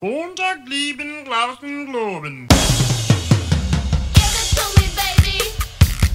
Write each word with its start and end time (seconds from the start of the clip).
Montag 0.00 0.60
lieben, 0.68 1.24
glauben, 1.24 1.86
globen. 1.86 2.46
Uh-huh, 2.46 2.68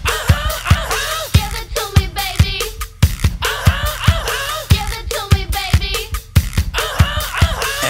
uh-huh. 0.05 0.71
Uh-huh. 0.71 1.27
Give 1.33 1.53
it 1.59 1.67
to 1.75 1.83
me, 1.99 2.07
baby. 2.15 2.63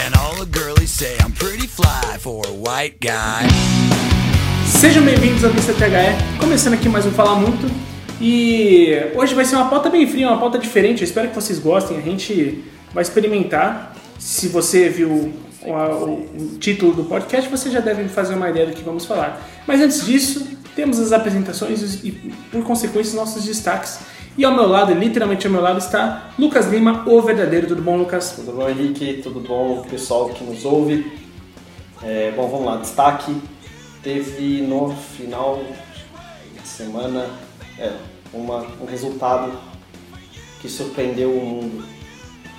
And 0.04 0.16
all 0.16 0.34
the 0.34 0.48
girlies 0.48 0.90
say 0.90 1.16
I'm 1.20 1.32
pretty 1.32 1.68
fly 1.68 2.18
for 2.18 2.44
a 2.48 2.52
white 2.52 3.00
guy. 3.00 3.46
Sejam 4.66 5.06
bem-vindos 5.06 5.44
ao 5.44 5.52
Mr. 5.52 5.76
THE, 5.76 6.40
começando 6.40 6.74
aqui 6.74 6.90
mais 6.90 7.06
um 7.06 7.12
Falar 7.12 7.36
Muito. 7.36 7.70
E 8.20 9.12
hoje 9.14 9.36
vai 9.36 9.46
ser 9.46 9.58
uma 9.58 9.70
pauta 9.70 9.92
bem 9.92 10.08
fria, 10.08 10.28
uma 10.30 10.40
pauta 10.40 10.58
diferente. 10.58 11.04
Eu 11.04 11.08
espero 11.08 11.30
que 11.30 11.36
vocês 11.36 11.60
gostem. 11.60 12.00
A 12.00 12.02
gente 12.02 12.64
vai 12.92 13.04
experimentar. 13.04 13.96
Se 14.18 14.48
você 14.48 14.90
viu 14.90 15.32
o, 15.66 16.12
o- 16.54 16.58
título 16.60 16.94
do 16.94 17.04
podcast, 17.06 17.50
você 17.50 17.70
já 17.70 17.80
deve 17.80 18.08
fazer 18.08 18.36
uma 18.36 18.50
ideia 18.50 18.68
do 18.68 18.74
que 18.74 18.84
vamos 18.84 19.06
falar. 19.06 19.42
Mas 19.68 19.82
antes 19.82 20.06
disso, 20.06 20.48
temos 20.76 21.00
as 21.00 21.12
apresentações 21.12 22.04
e, 22.04 22.12
por 22.52 22.64
consequência, 22.64 23.10
os 23.12 23.16
nossos 23.16 23.44
destaques. 23.46 24.00
E 24.38 24.44
ao 24.44 24.54
meu 24.54 24.68
lado, 24.68 24.94
literalmente 24.94 25.46
ao 25.46 25.54
meu 25.54 25.62
lado, 25.62 25.78
está 25.78 26.32
Lucas 26.40 26.66
Lima, 26.68 27.04
o 27.08 27.22
verdadeiro. 27.22 27.68
Tudo 27.68 27.82
bom, 27.84 27.98
Lucas? 27.98 28.32
Tudo 28.32 28.52
bom, 28.54 28.68
Henrique? 28.68 29.22
Tudo 29.22 29.40
bom, 29.40 29.84
pessoal 29.90 30.30
que 30.30 30.44
nos 30.44 30.66
ouve? 30.66 31.12
É, 32.02 32.32
bom, 32.36 32.48
vamos 32.50 32.66
lá. 32.66 32.78
Destaque. 32.78 33.36
Teve 34.02 34.62
no 34.64 34.90
final 35.18 35.62
de 36.62 36.68
semana 36.68 37.28
é, 37.80 37.92
uma, 38.34 38.66
um 38.82 38.86
resultado 38.86 39.52
que 40.62 40.68
surpreendeu 40.68 41.30
o 41.32 41.46
mundo 41.46 41.86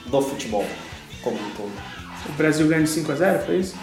do 0.06 0.22
futebol 0.22 0.64
como 1.22 1.36
um 1.36 1.50
todo. 1.56 1.72
O 2.28 2.32
Brasil 2.32 2.66
ganha 2.66 2.82
de 2.82 2.88
5x0, 2.88 3.40
foi 3.44 3.56
isso? 3.58 3.74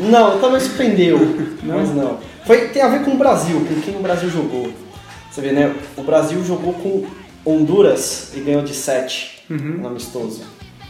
Não, 0.00 0.38
também 0.38 0.60
surpreendeu, 0.60 1.18
Não? 1.62 1.78
mas 1.78 1.94
não. 1.94 2.18
Foi, 2.46 2.68
tem 2.68 2.82
a 2.82 2.88
ver 2.88 3.04
com 3.04 3.12
o 3.12 3.16
Brasil, 3.16 3.64
com 3.66 3.80
quem 3.80 3.96
o 3.96 4.00
Brasil 4.00 4.28
jogou. 4.30 4.72
Você 5.30 5.40
vê, 5.40 5.52
né? 5.52 5.74
O 5.96 6.02
Brasil 6.02 6.44
jogou 6.44 6.74
com 6.74 7.04
Honduras 7.44 8.32
e 8.34 8.40
ganhou 8.40 8.62
de 8.62 8.74
7 8.74 9.44
no 9.48 9.86
amistoso. 9.86 10.42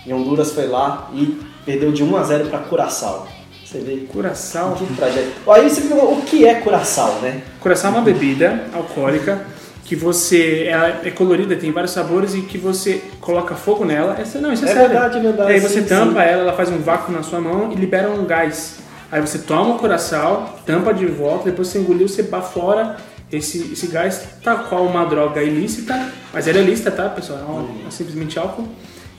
E 0.07 0.13
Honduras 0.13 0.51
foi 0.53 0.67
lá 0.67 1.11
e 1.15 1.39
perdeu 1.65 1.93
de 1.93 2.03
1 2.03 2.17
a 2.17 2.23
0 2.25 2.47
para 2.47 2.59
Curaçao. 2.61 3.29
Você 3.65 3.79
vê 3.79 4.07
Curaçao. 4.13 4.75
que 4.75 4.85
tragédia. 4.95 5.31
Aí 5.49 5.69
você 5.71 5.81
pergunta, 5.83 6.05
o 6.13 6.23
que 6.23 6.45
é 6.47 6.55
Curaçao, 6.57 7.21
né? 7.23 7.43
Curaçao 7.61 7.93
é 7.93 7.95
uma 7.95 8.03
bebida 8.03 8.65
alcoólica 8.75 9.47
que 9.85 9.97
você 9.97 10.65
ela 10.69 11.01
é 11.05 11.11
colorida, 11.11 11.57
tem 11.57 11.73
vários 11.73 11.93
sabores 11.93 12.35
e 12.35 12.43
que 12.43 12.57
você 12.57 13.03
coloca 13.21 13.55
fogo 13.55 13.85
nela. 13.85 14.17
Essa, 14.21 14.41
não, 14.41 14.53
isso 14.53 14.65
é, 14.65 14.71
É 14.71 14.73
sério. 14.75 14.89
verdade, 14.91 15.19
é 15.19 15.21
verdade, 15.21 15.51
E 15.51 15.55
aí 15.55 15.61
você 15.61 15.81
sim, 15.83 15.87
tampa 15.89 16.23
sim. 16.23 16.29
ela, 16.29 16.43
ela 16.43 16.53
faz 16.53 16.69
um 16.71 16.79
vácuo 16.79 17.13
na 17.13 17.23
sua 17.23 17.41
mão 17.41 17.73
e 17.73 17.75
libera 17.75 18.09
um 18.11 18.25
gás. 18.25 18.79
Aí 19.11 19.21
você 19.21 19.39
toma 19.41 19.75
o 19.75 19.79
Curaçao, 19.79 20.59
tampa 20.65 20.95
de 20.95 21.05
volta, 21.07 21.51
depois 21.51 21.69
você 21.69 21.79
engoliu, 21.81 22.09
você 22.09 22.23
bafora 22.23 22.97
esse, 23.31 23.73
esse 23.73 23.87
gás, 23.89 24.23
tal 24.43 24.61
qual 24.65 24.85
uma 24.87 25.05
droga 25.05 25.43
ilícita, 25.43 26.09
mas 26.33 26.47
ela 26.49 26.59
é 26.59 26.63
lícita, 26.63 26.91
tá, 26.91 27.09
pessoal? 27.11 27.39
É, 27.41 27.45
um- 27.45 27.89
é 27.89 27.91
simplesmente 27.91 28.39
álcool. 28.39 28.67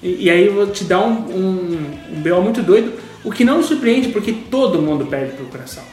E, 0.02 0.25
e 0.25 0.30
aí 0.30 0.50
vou 0.50 0.67
te 0.67 0.83
dar 0.83 1.00
um, 1.02 1.11
um, 1.11 1.92
um 2.17 2.22
BO 2.22 2.42
muito 2.42 2.61
doido, 2.64 2.94
o 3.23 3.31
que 3.31 3.44
não 3.45 3.58
me 3.59 3.64
surpreende, 3.64 4.09
porque 4.09 4.31
todo 4.50 4.81
mundo 4.81 5.05
perde 5.05 5.33
pro 5.33 5.45
Curaçao. 5.45 5.83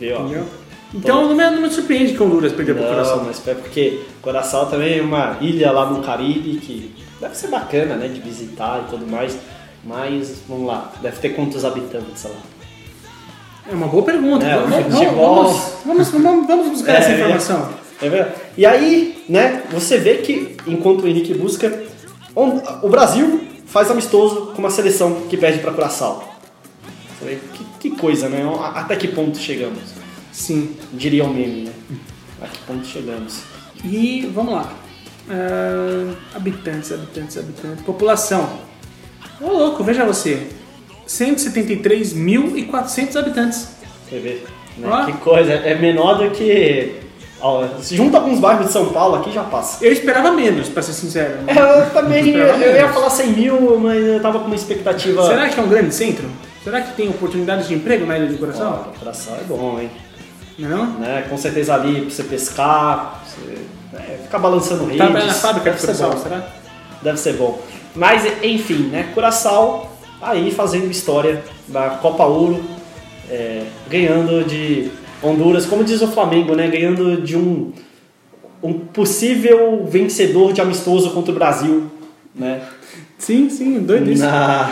Viu? 0.00 0.16
Entendeu? 0.18 0.44
Então 0.94 1.28
não 1.28 1.34
me, 1.34 1.50
não 1.50 1.62
me 1.62 1.70
surpreende 1.70 2.14
que 2.14 2.22
Honduras 2.22 2.52
perdeu 2.52 2.74
pro 2.74 2.84
Não, 2.84 2.90
Curaçao. 2.92 3.24
mas 3.26 3.46
é 3.48 3.54
porque 3.54 4.00
Curaçao 4.22 4.66
também 4.66 4.98
é 4.98 5.02
uma 5.02 5.36
ilha 5.40 5.72
lá 5.72 5.86
no 5.90 6.02
Caribe 6.02 6.58
que 6.58 6.94
deve 7.20 7.36
ser 7.36 7.48
bacana, 7.48 7.96
né, 7.96 8.08
de 8.08 8.20
visitar 8.20 8.84
e 8.86 8.90
tudo 8.90 9.06
mais. 9.06 9.36
Mas, 9.84 10.42
vamos 10.48 10.66
lá, 10.66 10.92
deve 11.00 11.18
ter 11.18 11.30
quantos 11.30 11.64
habitantes 11.64 12.24
lá? 12.24 12.30
É 13.70 13.74
uma 13.74 13.88
boa 13.88 14.04
pergunta. 14.04 14.44
É, 14.44 14.56
vamos, 14.56 14.74
vamos, 15.84 16.08
vamos, 16.10 16.46
vamos, 16.46 16.68
buscar 16.68 16.94
essa 16.94 17.10
É, 17.10 17.14
informação. 17.14 17.68
É 18.00 18.08
verdade. 18.08 18.34
E 18.56 18.64
aí, 18.66 19.24
né, 19.28 19.62
você 19.70 19.98
vê 19.98 20.16
que 20.18 20.56
enquanto 20.66 21.02
o 21.02 21.08
Henrique 21.08 21.34
busca, 21.34 21.82
o 22.34 22.88
Brasil 22.88 23.40
faz 23.66 23.90
amistoso 23.90 24.52
com 24.54 24.58
uma 24.58 24.70
seleção 24.70 25.22
que 25.28 25.36
perde 25.36 25.58
para 25.58 25.72
Curaçao. 25.72 26.36
Vê 27.22 27.38
que, 27.54 27.64
que 27.80 27.96
coisa, 27.96 28.28
né? 28.28 28.42
Até 28.74 28.94
que 28.96 29.08
ponto 29.08 29.38
chegamos? 29.38 29.80
Sim. 30.36 30.76
Diria 30.92 31.24
o 31.24 31.32
meme, 31.32 31.62
né? 31.62 31.72
A 32.42 32.46
que 32.46 32.58
ponto 32.58 32.86
chegamos? 32.86 33.40
E 33.82 34.30
vamos 34.34 34.52
lá. 34.52 34.70
Ah, 35.30 36.12
habitantes, 36.34 36.92
habitantes, 36.92 37.38
habitantes. 37.38 37.82
População. 37.84 38.46
Ô 39.40 39.48
louco, 39.48 39.82
veja 39.82 40.04
você. 40.04 40.46
173.400 41.08 43.16
habitantes. 43.16 43.68
Você 44.08 44.18
vê, 44.18 44.42
né? 44.76 44.88
Ó. 44.88 45.06
Que 45.06 45.14
coisa, 45.14 45.54
é 45.54 45.74
menor 45.74 46.18
do 46.18 46.30
que. 46.30 47.00
Ó, 47.40 47.66
se 47.80 47.96
junta 47.96 48.18
alguns 48.18 48.38
bairros 48.38 48.66
de 48.66 48.72
São 48.72 48.92
Paulo 48.92 49.16
aqui 49.16 49.32
já 49.32 49.42
passa. 49.42 49.82
Eu 49.84 49.90
esperava 49.90 50.30
menos, 50.32 50.68
pra 50.68 50.82
ser 50.82 50.92
sincero. 50.92 51.38
É, 51.46 51.58
eu 51.58 51.88
também, 51.90 52.28
eu, 52.28 52.46
eu 52.46 52.76
ia 52.76 52.92
falar 52.92 53.08
100 53.08 53.32
mil, 53.32 53.80
mas 53.80 54.04
eu 54.04 54.20
tava 54.20 54.40
com 54.40 54.46
uma 54.46 54.54
expectativa. 54.54 55.26
Será 55.26 55.48
que 55.48 55.58
é 55.58 55.62
um 55.62 55.68
grande 55.68 55.94
centro? 55.94 56.28
Será 56.62 56.82
que 56.82 56.94
tem 56.94 57.08
oportunidades 57.08 57.68
de 57.68 57.74
emprego 57.74 58.04
na 58.04 58.18
Ilha 58.18 58.28
do 58.28 58.36
Coração? 58.38 58.84
Ó, 58.86 58.90
Curaçao 58.98 59.36
é 59.36 59.44
bom, 59.44 59.80
hein? 59.80 59.90
Não? 60.58 60.68
é 60.68 60.70
não? 60.70 60.86
né? 60.98 61.26
Com 61.28 61.36
certeza 61.36 61.74
ali 61.74 62.02
pra 62.02 62.10
você 62.10 62.24
pescar, 62.24 63.20
pra 63.20 63.20
você 63.24 64.12
é, 64.12 64.18
ficar 64.22 64.38
balançando 64.38 64.84
redes. 64.84 64.98
Trabalha 64.98 65.26
na 65.26 65.34
fábrica 65.34 65.70
deve 65.70 65.92
de 65.92 66.02
bom. 66.02 66.16
será? 66.16 66.48
Deve 67.02 67.18
ser 67.18 67.32
bom. 67.34 67.62
Mas 67.94 68.24
enfim, 68.42 68.88
né? 68.88 69.10
Curaçao 69.14 69.96
tá 70.20 70.30
aí 70.30 70.50
fazendo 70.50 70.90
história 70.90 71.42
da 71.68 71.90
Copa 71.90 72.24
Ouro, 72.24 72.62
é, 73.30 73.64
ganhando 73.88 74.44
de 74.44 74.90
Honduras, 75.22 75.66
como 75.66 75.84
diz 75.84 76.02
o 76.02 76.08
Flamengo, 76.08 76.54
né? 76.54 76.68
Ganhando 76.68 77.20
de 77.22 77.36
um, 77.36 77.72
um 78.62 78.72
possível 78.72 79.84
vencedor 79.86 80.52
de 80.52 80.60
amistoso 80.60 81.10
contra 81.10 81.32
o 81.32 81.34
Brasil, 81.34 81.90
né? 82.34 82.62
Sim, 83.18 83.48
sim, 83.48 83.80
doido 83.80 84.10
isso. 84.10 84.22
Na, 84.22 84.70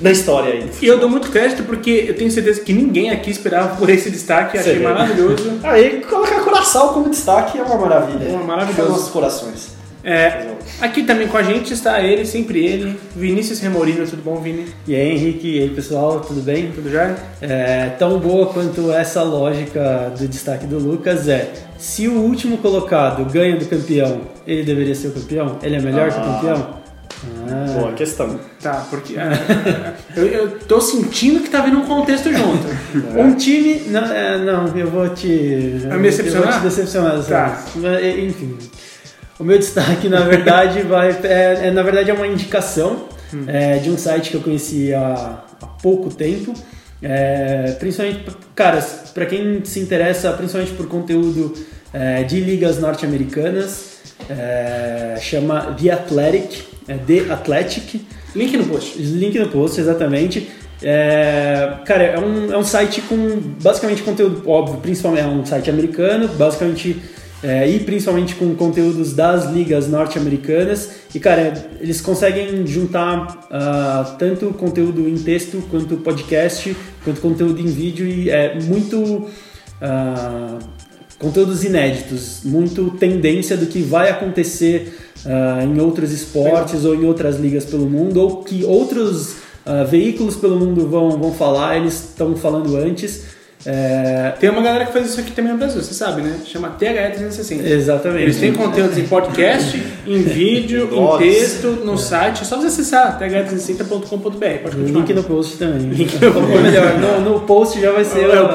na 0.00 0.10
história 0.10 0.52
aí. 0.54 0.70
E 0.82 0.86
eu 0.86 0.98
dou 0.98 1.08
muito 1.08 1.30
crédito 1.30 1.62
porque 1.64 2.06
eu 2.08 2.14
tenho 2.14 2.30
certeza 2.30 2.60
que 2.60 2.72
ninguém 2.72 3.10
aqui 3.10 3.30
esperava 3.30 3.76
por 3.76 3.88
esse 3.88 4.10
destaque. 4.10 4.58
Achei 4.58 4.78
maravilhoso. 4.80 5.52
Aí 5.62 6.00
colocar 6.08 6.40
Curaçao 6.42 6.92
como 6.92 7.08
destaque 7.08 7.58
é 7.58 7.62
uma 7.62 7.76
maravilha. 7.76 8.24
É 8.24 8.36
maravilhoso. 8.36 8.90
Nossos 8.90 9.08
corações. 9.10 9.74
É, 10.06 10.48
aqui 10.82 11.02
também 11.04 11.26
com 11.26 11.38
a 11.38 11.42
gente 11.42 11.72
está 11.72 11.98
ele, 12.02 12.26
sempre 12.26 12.62
ele, 12.62 13.00
Vinícius 13.16 13.58
Remorino. 13.60 14.06
Tudo 14.06 14.22
bom, 14.22 14.36
Vini? 14.36 14.66
E 14.86 14.94
aí, 14.94 15.12
Henrique, 15.12 15.56
e 15.56 15.62
aí, 15.62 15.70
pessoal, 15.70 16.20
tudo 16.20 16.42
bem? 16.42 16.70
Tudo 16.72 16.90
já? 16.90 17.14
É, 17.40 17.88
tão 17.98 18.18
boa 18.18 18.48
quanto 18.48 18.92
essa 18.92 19.22
lógica 19.22 20.12
do 20.18 20.28
destaque 20.28 20.66
do 20.66 20.78
Lucas 20.78 21.26
é: 21.26 21.50
se 21.78 22.06
o 22.06 22.20
último 22.20 22.58
colocado 22.58 23.24
ganha 23.32 23.56
do 23.56 23.64
campeão, 23.64 24.20
ele 24.46 24.62
deveria 24.62 24.94
ser 24.94 25.08
o 25.08 25.12
campeão? 25.12 25.56
Ele 25.62 25.76
é 25.76 25.80
melhor 25.80 26.12
que 26.12 26.18
o 26.18 26.20
Ah. 26.20 26.24
campeão? 26.34 26.83
Ah, 27.48 27.72
Boa 27.78 27.92
questão. 27.92 28.38
Tá, 28.60 28.86
porque 28.90 29.14
ah, 29.18 29.94
eu, 30.16 30.26
eu 30.26 30.58
tô 30.60 30.80
sentindo 30.80 31.40
que 31.40 31.48
tá 31.50 31.60
vindo 31.62 31.78
um 31.78 31.86
contexto 31.86 32.30
junto. 32.32 32.66
um 33.18 33.34
time. 33.34 33.82
Não, 33.88 34.04
é, 34.04 34.38
não, 34.38 34.76
eu 34.76 34.90
vou 34.90 35.08
te. 35.10 35.78
Vai 35.88 35.98
me 35.98 36.04
decepcionar? 36.10 36.46
Eu 36.46 36.50
vou 36.52 36.60
te 36.60 36.64
decepcionar 36.76 37.22
Tá. 37.24 37.62
é, 38.00 38.20
Enfim. 38.20 38.58
O 39.38 39.44
meu 39.44 39.58
destaque, 39.58 40.08
na 40.08 40.20
verdade, 40.20 40.82
vai. 40.86 41.10
É, 41.24 41.66
é, 41.66 41.70
na 41.70 41.82
verdade, 41.82 42.10
é 42.10 42.14
uma 42.14 42.26
indicação 42.26 43.08
Hum. 43.32 43.44
é, 43.48 43.78
de 43.78 43.90
um 43.90 43.98
site 43.98 44.30
que 44.30 44.36
eu 44.36 44.40
conheci 44.42 44.94
há, 44.94 45.42
há 45.60 45.66
pouco 45.66 46.08
tempo. 46.14 46.54
É, 47.02 47.74
principalmente, 47.80 48.24
cara, 48.54 48.80
para 49.12 49.26
quem 49.26 49.64
se 49.64 49.80
interessa, 49.80 50.30
principalmente 50.32 50.72
por 50.74 50.86
conteúdo 50.86 51.52
é, 51.92 52.22
de 52.22 52.38
ligas 52.38 52.78
norte-americanas, 52.78 53.94
é, 54.30 55.16
chama 55.20 55.74
The 55.80 55.90
Athletic, 55.90 56.62
é 56.88 56.96
The 56.96 57.32
Athletic. 57.32 58.00
Link 58.34 58.56
no 58.56 58.64
post. 58.64 58.98
Link 58.98 59.38
no 59.38 59.48
post, 59.48 59.80
exatamente. 59.80 60.48
É, 60.82 61.78
cara, 61.86 62.02
é 62.04 62.18
um, 62.18 62.52
é 62.52 62.58
um 62.58 62.64
site 62.64 63.00
com 63.02 63.16
basicamente 63.62 64.02
conteúdo 64.02 64.48
óbvio, 64.48 64.80
principalmente 64.80 65.22
é 65.22 65.26
um 65.26 65.46
site 65.46 65.70
americano, 65.70 66.28
basicamente 66.28 67.00
é, 67.42 67.68
e 67.68 67.80
principalmente 67.80 68.34
com 68.34 68.54
conteúdos 68.54 69.12
das 69.12 69.50
ligas 69.50 69.88
norte-americanas. 69.88 71.04
E 71.14 71.20
cara, 71.20 71.52
eles 71.80 72.00
conseguem 72.00 72.66
juntar 72.66 73.46
ah, 73.50 74.16
tanto 74.18 74.46
conteúdo 74.54 75.08
em 75.08 75.16
texto 75.16 75.62
quanto 75.70 75.96
podcast, 75.98 76.74
quanto 77.04 77.20
conteúdo 77.20 77.60
em 77.60 77.66
vídeo 77.66 78.06
e 78.06 78.30
é 78.30 78.58
muito 78.60 79.28
ah, 79.80 80.58
conteúdos 81.24 81.64
inéditos, 81.64 82.40
muito 82.44 82.90
tendência 82.98 83.56
do 83.56 83.66
que 83.66 83.80
vai 83.80 84.10
acontecer 84.10 84.94
ah, 85.24 85.64
em 85.64 85.80
outros 85.80 86.12
esportes 86.12 86.84
ou 86.84 86.94
em 86.94 87.06
outras 87.06 87.38
ligas 87.40 87.64
pelo 87.64 87.86
mundo, 87.86 88.20
ou 88.20 88.42
que 88.42 88.62
outros 88.62 89.36
ah, 89.64 89.84
veículos 89.84 90.36
pelo 90.36 90.56
mundo 90.56 90.86
vão, 90.86 91.10
vão 91.12 91.32
falar, 91.32 91.78
eles 91.78 91.94
estão 91.94 92.36
falando 92.36 92.76
antes. 92.76 93.32
É, 93.66 94.34
Tem 94.38 94.50
uma 94.50 94.60
galera 94.60 94.84
que 94.84 94.92
faz 94.92 95.08
isso 95.08 95.18
aqui 95.18 95.32
também 95.32 95.52
no 95.52 95.56
Brasil, 95.56 95.80
você 95.82 95.94
sabe, 95.94 96.20
né? 96.20 96.36
Chama 96.44 96.76
THE360. 96.78 97.64
exatamente. 97.64 98.22
Eles 98.24 98.36
têm 98.38 98.52
conteúdos 98.52 98.98
em 98.98 99.06
podcast, 99.06 99.82
em 100.06 100.22
vídeo, 100.22 100.90
em 100.92 101.18
texto, 101.18 101.68
no 101.82 101.96
site. 101.96 102.42
É 102.42 102.44
só 102.44 102.58
você 102.58 102.66
acessar 102.66 103.18
th360.com.br. 103.18 104.08
Pode 104.62 104.76
continuar. 104.76 105.00
Link 105.00 105.14
no 105.14 105.24
post 105.24 105.56
também. 105.56 105.90
Ou 106.36 106.60
melhor, 106.60 106.98
no, 106.98 107.20
no 107.22 107.40
post 107.40 107.80
já 107.80 107.90
vai 107.90 108.04
ser. 108.04 108.28
É 108.28 108.42
o 108.42 108.48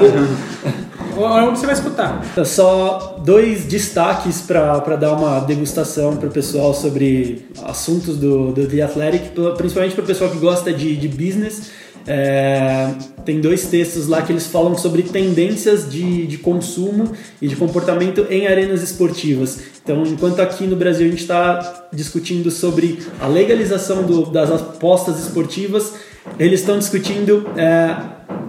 onde 1.24 1.60
você 1.60 1.66
vai 1.66 1.76
escutar. 1.76 2.24
Só 2.46 3.20
dois 3.24 3.66
destaques 3.66 4.42
para 4.42 4.96
dar 4.96 5.14
uma 5.14 5.40
degustação 5.42 6.16
para 6.18 6.28
o 6.28 6.32
pessoal 6.32 6.74
sobre 6.74 7.46
assuntos 7.64 8.18
do, 8.18 8.52
do 8.52 8.68
The 8.68 8.82
Athletic, 8.82 9.32
principalmente 9.58 9.96
para 9.96 10.04
o 10.04 10.08
pessoal 10.08 10.30
que 10.30 10.38
gosta 10.38 10.72
de, 10.74 10.96
de 10.96 11.08
business. 11.08 11.72
É, 12.08 12.92
tem 13.24 13.40
dois 13.40 13.68
textos 13.68 14.08
lá 14.08 14.22
que 14.24 14.32
eles 14.32 14.48
falam 14.48 14.76
sobre 14.76 15.04
tendências 15.04 15.88
de, 15.92 16.26
de 16.26 16.38
consumo 16.40 17.12
e 17.40 17.48
de 17.48 17.56
comportamento 17.56 18.26
em 18.32 18.48
arenas 18.48 18.82
esportivas. 18.82 19.60
Então, 19.84 20.04
enquanto 20.04 20.40
aqui 20.40 20.66
no 20.66 20.76
Brasil 20.76 21.06
a 21.06 21.10
gente 21.10 21.22
está 21.22 21.88
discutindo 21.94 22.50
sobre 22.50 23.00
a 23.20 23.28
legalização 23.28 24.04
do- 24.04 24.26
das 24.26 24.50
apostas 24.50 25.20
esportivas, 25.20 25.94
eles 26.40 26.62
estão 26.62 26.80
discutindo 26.80 27.46
é, 27.56 27.96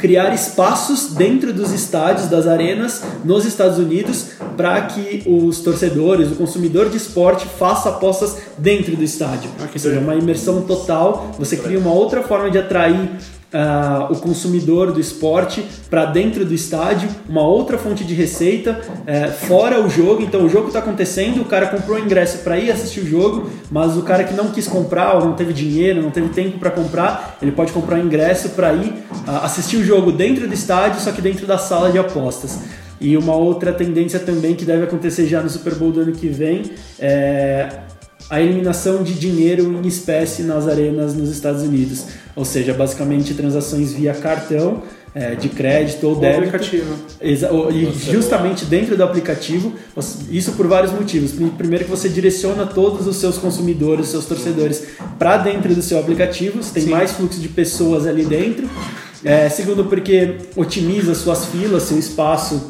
criar 0.01 0.35
espaços 0.35 1.15
dentro 1.15 1.53
dos 1.53 1.73
estádios, 1.73 2.29
das 2.29 2.47
arenas, 2.47 3.03
nos 3.25 3.45
Estados 3.45 3.79
Unidos, 3.79 4.31
para 4.57 4.81
que 4.83 5.23
os 5.27 5.61
torcedores, 5.61 6.33
o 6.33 6.35
consumidor 6.35 6.89
de 6.89 6.97
esporte, 6.97 7.47
faça 7.47 7.91
apostas 7.91 8.39
dentro 8.59 8.97
do 8.97 9.05
estádio. 9.05 9.51
Ah, 9.61 9.67
que 9.67 9.77
Ou 9.77 9.81
seja, 9.81 10.01
uma 10.01 10.15
imersão 10.15 10.63
total. 10.63 11.33
Você 11.39 11.57
cria 11.57 11.79
uma 11.79 11.93
outra 11.93 12.23
forma 12.23 12.51
de 12.51 12.59
atrair 12.59 13.11
ah, 13.53 14.07
o 14.11 14.17
consumidor 14.17 14.93
do 14.93 15.01
esporte 15.01 15.65
para 15.89 16.05
dentro 16.05 16.45
do 16.45 16.55
estádio, 16.55 17.09
uma 17.29 17.43
outra 17.43 17.77
fonte 17.77 18.05
de 18.05 18.15
receita, 18.15 18.81
eh, 19.07 19.27
fora 19.27 19.85
o 19.85 19.91
jogo. 19.91 20.23
Então, 20.23 20.45
o 20.45 20.49
jogo 20.49 20.69
está 20.69 20.79
acontecendo, 20.79 21.41
o 21.41 21.45
cara 21.45 21.67
comprou 21.67 21.99
o 21.99 22.01
ingresso 22.01 22.39
para 22.39 22.59
ir 22.59 22.71
assistir 22.71 23.01
o 23.01 23.07
jogo, 23.07 23.51
mas 23.71 23.97
o 23.97 24.03
cara 24.03 24.23
que 24.25 24.35
não 24.35 24.51
quis 24.51 24.69
comprar, 24.69 25.17
ou 25.17 25.25
não 25.25 25.33
teve 25.33 25.53
dinheiro, 25.53 26.01
não 26.01 26.11
teve 26.11 26.29
tempo 26.29 26.59
para 26.59 26.71
comprar, 26.71 27.39
ele 27.43 27.53
pode 27.53 27.73
comprar 27.73 27.99
o 27.99 28.03
ingresso 28.03 28.51
para 28.51 28.73
ir 28.73 29.05
ah, 29.27 29.45
assistir 29.45 29.79
o 29.79 29.85
jogo 29.85 30.13
dentro 30.13 30.47
do 30.47 30.55
estádio, 30.55 31.01
só 31.01 31.11
que 31.11 31.21
dentro 31.21 31.47
da 31.47 31.59
sala 31.59 31.91
de 31.91 31.99
apostas. 31.99 32.61
E 33.01 33.17
uma 33.17 33.35
outra 33.35 33.73
tendência 33.73 34.21
também 34.21 34.55
que 34.55 34.65
deve 34.65 34.85
acontecer 34.85 35.27
já 35.27 35.41
no 35.41 35.49
Super 35.49 35.75
Bowl 35.75 35.91
do 35.91 36.01
ano 36.01 36.13
que 36.13 36.29
vem 36.29 36.71
é 36.99 37.81
a 38.31 38.41
eliminação 38.41 39.03
de 39.03 39.13
dinheiro 39.15 39.81
em 39.85 39.87
espécie 39.89 40.43
nas 40.43 40.69
arenas 40.69 41.15
nos 41.15 41.29
Estados 41.31 41.63
Unidos. 41.63 42.05
Ou 42.37 42.45
seja, 42.45 42.73
basicamente 42.73 43.35
transações 43.35 43.93
via 43.93 44.15
cartão 44.15 44.83
é, 45.13 45.35
de 45.35 45.49
crédito 45.49 46.07
ou 46.07 46.17
O 46.17 46.21
débito. 46.21 46.39
aplicativo. 46.57 46.95
E 47.21 47.35
justamente 48.13 48.65
dentro 48.65 48.97
do 48.97 49.03
aplicativo, 49.03 49.73
isso 50.31 50.53
por 50.53 50.69
vários 50.69 50.93
motivos. 50.93 51.33
Prim- 51.33 51.49
Primeiro 51.51 51.85
que 51.85 51.91
você 51.91 52.09
direciona 52.09 52.65
todos 52.65 53.07
os 53.09 53.17
seus 53.17 53.37
consumidores, 53.37 54.07
seus 54.07 54.25
torcedores 54.27 54.85
para 55.19 55.37
dentro 55.39 55.75
do 55.75 55.83
seu 55.83 55.99
aplicativo, 55.99 56.63
você 56.63 56.73
tem 56.75 56.85
Sim. 56.85 56.91
mais 56.91 57.11
fluxo 57.11 57.41
de 57.41 57.49
pessoas 57.49 58.07
ali 58.07 58.25
dentro. 58.25 58.71
É, 59.25 59.49
segundo 59.51 59.85
porque 59.85 60.37
otimiza 60.57 61.15
suas 61.15 61.45
filas, 61.47 61.83
seu 61.83 61.99
espaço 61.99 62.69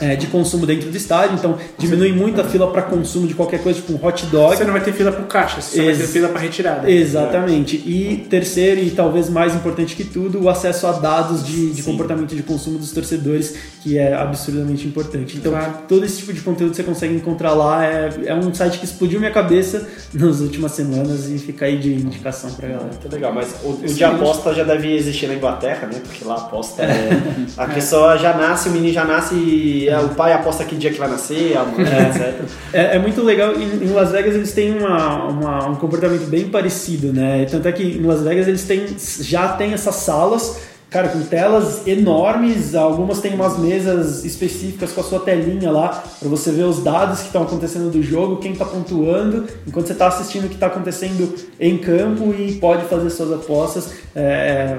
é, 0.00 0.14
de 0.16 0.26
consumo 0.28 0.64
dentro 0.66 0.90
do 0.90 0.96
estádio, 0.96 1.36
então 1.36 1.56
diminui 1.78 2.12
muito 2.12 2.40
a 2.40 2.44
fila 2.44 2.70
para 2.70 2.82
consumo 2.82 3.26
de 3.26 3.34
qualquer 3.34 3.62
coisa, 3.62 3.80
tipo 3.80 3.92
um 3.92 4.06
hot 4.06 4.26
dog. 4.26 4.56
Você 4.56 4.64
não 4.64 4.72
vai 4.72 4.82
ter 4.82 4.92
fila 4.92 5.10
pro 5.12 5.24
caixa, 5.26 5.60
você 5.60 5.76
só 5.76 5.82
vai 5.82 5.90
Ex- 5.90 5.98
ter 5.98 6.06
fila 6.06 6.28
pra 6.28 6.40
retirada. 6.40 6.90
Exatamente. 6.90 7.76
E 7.76 8.26
terceiro, 8.30 8.80
e 8.80 8.90
talvez 8.90 9.28
mais 9.28 9.54
importante 9.54 9.96
que 9.96 10.04
tudo, 10.04 10.42
o 10.42 10.48
acesso 10.48 10.86
a 10.86 10.92
dados 10.92 11.44
de, 11.46 11.70
de 11.70 11.82
comportamento 11.82 12.34
de 12.34 12.42
consumo 12.42 12.78
dos 12.78 12.92
torcedores, 12.92 13.54
que 13.82 13.98
é 13.98 14.14
absurdamente 14.14 14.86
importante. 14.86 15.36
Então, 15.36 15.52
Claro. 15.52 15.72
todo 15.88 16.04
esse 16.04 16.18
tipo 16.18 16.32
de 16.32 16.40
conteúdo 16.40 16.74
você 16.74 16.82
consegue 16.82 17.14
encontrar 17.14 17.52
lá. 17.54 17.84
É, 17.84 18.10
é 18.26 18.34
um 18.34 18.52
site 18.54 18.78
que 18.78 18.84
explodiu 18.84 19.18
minha 19.18 19.32
cabeça 19.32 19.86
nas 20.14 20.40
últimas 20.40 20.72
semanas 20.72 21.28
e 21.28 21.38
fica 21.38 21.64
aí 21.66 21.78
de 21.78 21.92
indicação 21.94 22.50
pra 22.52 22.68
galera. 22.68 22.86
Muito 22.86 23.12
legal, 23.12 23.32
mas 23.32 23.54
o, 23.64 23.70
o 23.70 23.76
de 23.86 24.04
aposta 24.04 24.54
já 24.54 24.62
deve 24.64 24.94
existir 24.94 25.26
na 25.26 25.34
Inglaterra, 25.34 25.86
né? 25.92 26.00
Porque 26.04 26.24
lá 26.24 26.34
a 26.34 26.38
aposta 26.38 26.82
é. 26.82 27.08
A 27.56 27.66
pessoa 27.66 28.16
já 28.16 28.36
nasce, 28.36 28.68
o 28.68 28.72
menino 28.72 28.92
já 28.92 29.04
nasce 29.04 29.87
é, 29.88 29.98
o 29.98 30.10
pai 30.10 30.32
aposta 30.32 30.64
que 30.64 30.76
dia 30.76 30.90
que 30.92 30.98
vai 30.98 31.08
nascer, 31.08 31.56
a 31.56 31.64
mãe, 31.64 31.80
etc. 31.84 32.34
É, 32.72 32.96
é 32.96 32.98
muito 32.98 33.22
legal. 33.22 33.54
Em, 33.54 33.84
em 33.84 33.92
Las 33.92 34.10
Vegas 34.12 34.34
eles 34.34 34.52
têm 34.52 34.76
uma, 34.78 35.24
uma- 35.24 35.68
um 35.68 35.74
comportamento 35.76 36.26
bem 36.28 36.48
parecido, 36.48 37.12
né? 37.12 37.46
Tanto 37.50 37.66
é 37.68 37.72
que 37.72 37.82
em 37.82 38.02
Las 38.02 38.22
Vegas 38.22 38.46
eles 38.48 38.64
têm, 38.64 38.86
já 39.20 39.48
têm 39.48 39.72
essas 39.72 39.94
salas, 39.96 40.58
cara, 40.90 41.08
com 41.08 41.20
telas 41.22 41.86
enormes. 41.86 42.74
Algumas 42.74 43.20
têm 43.20 43.34
umas 43.34 43.58
mesas 43.58 44.24
específicas 44.24 44.92
com 44.92 45.00
a 45.00 45.04
sua 45.04 45.20
telinha 45.20 45.70
lá, 45.70 46.02
para 46.18 46.28
você 46.28 46.50
ver 46.50 46.64
os 46.64 46.82
dados 46.82 47.20
que 47.20 47.26
estão 47.26 47.42
acontecendo 47.42 47.90
do 47.90 48.02
jogo, 48.02 48.36
quem 48.36 48.52
está 48.52 48.64
pontuando, 48.64 49.46
enquanto 49.66 49.86
você 49.86 49.92
está 49.92 50.08
assistindo 50.08 50.44
o 50.44 50.48
que 50.48 50.54
está 50.54 50.66
acontecendo 50.66 51.34
em 51.60 51.78
campo 51.78 52.34
e 52.34 52.54
pode 52.54 52.84
fazer 52.86 53.10
suas 53.10 53.32
apostas. 53.32 53.92
É, 54.14 54.76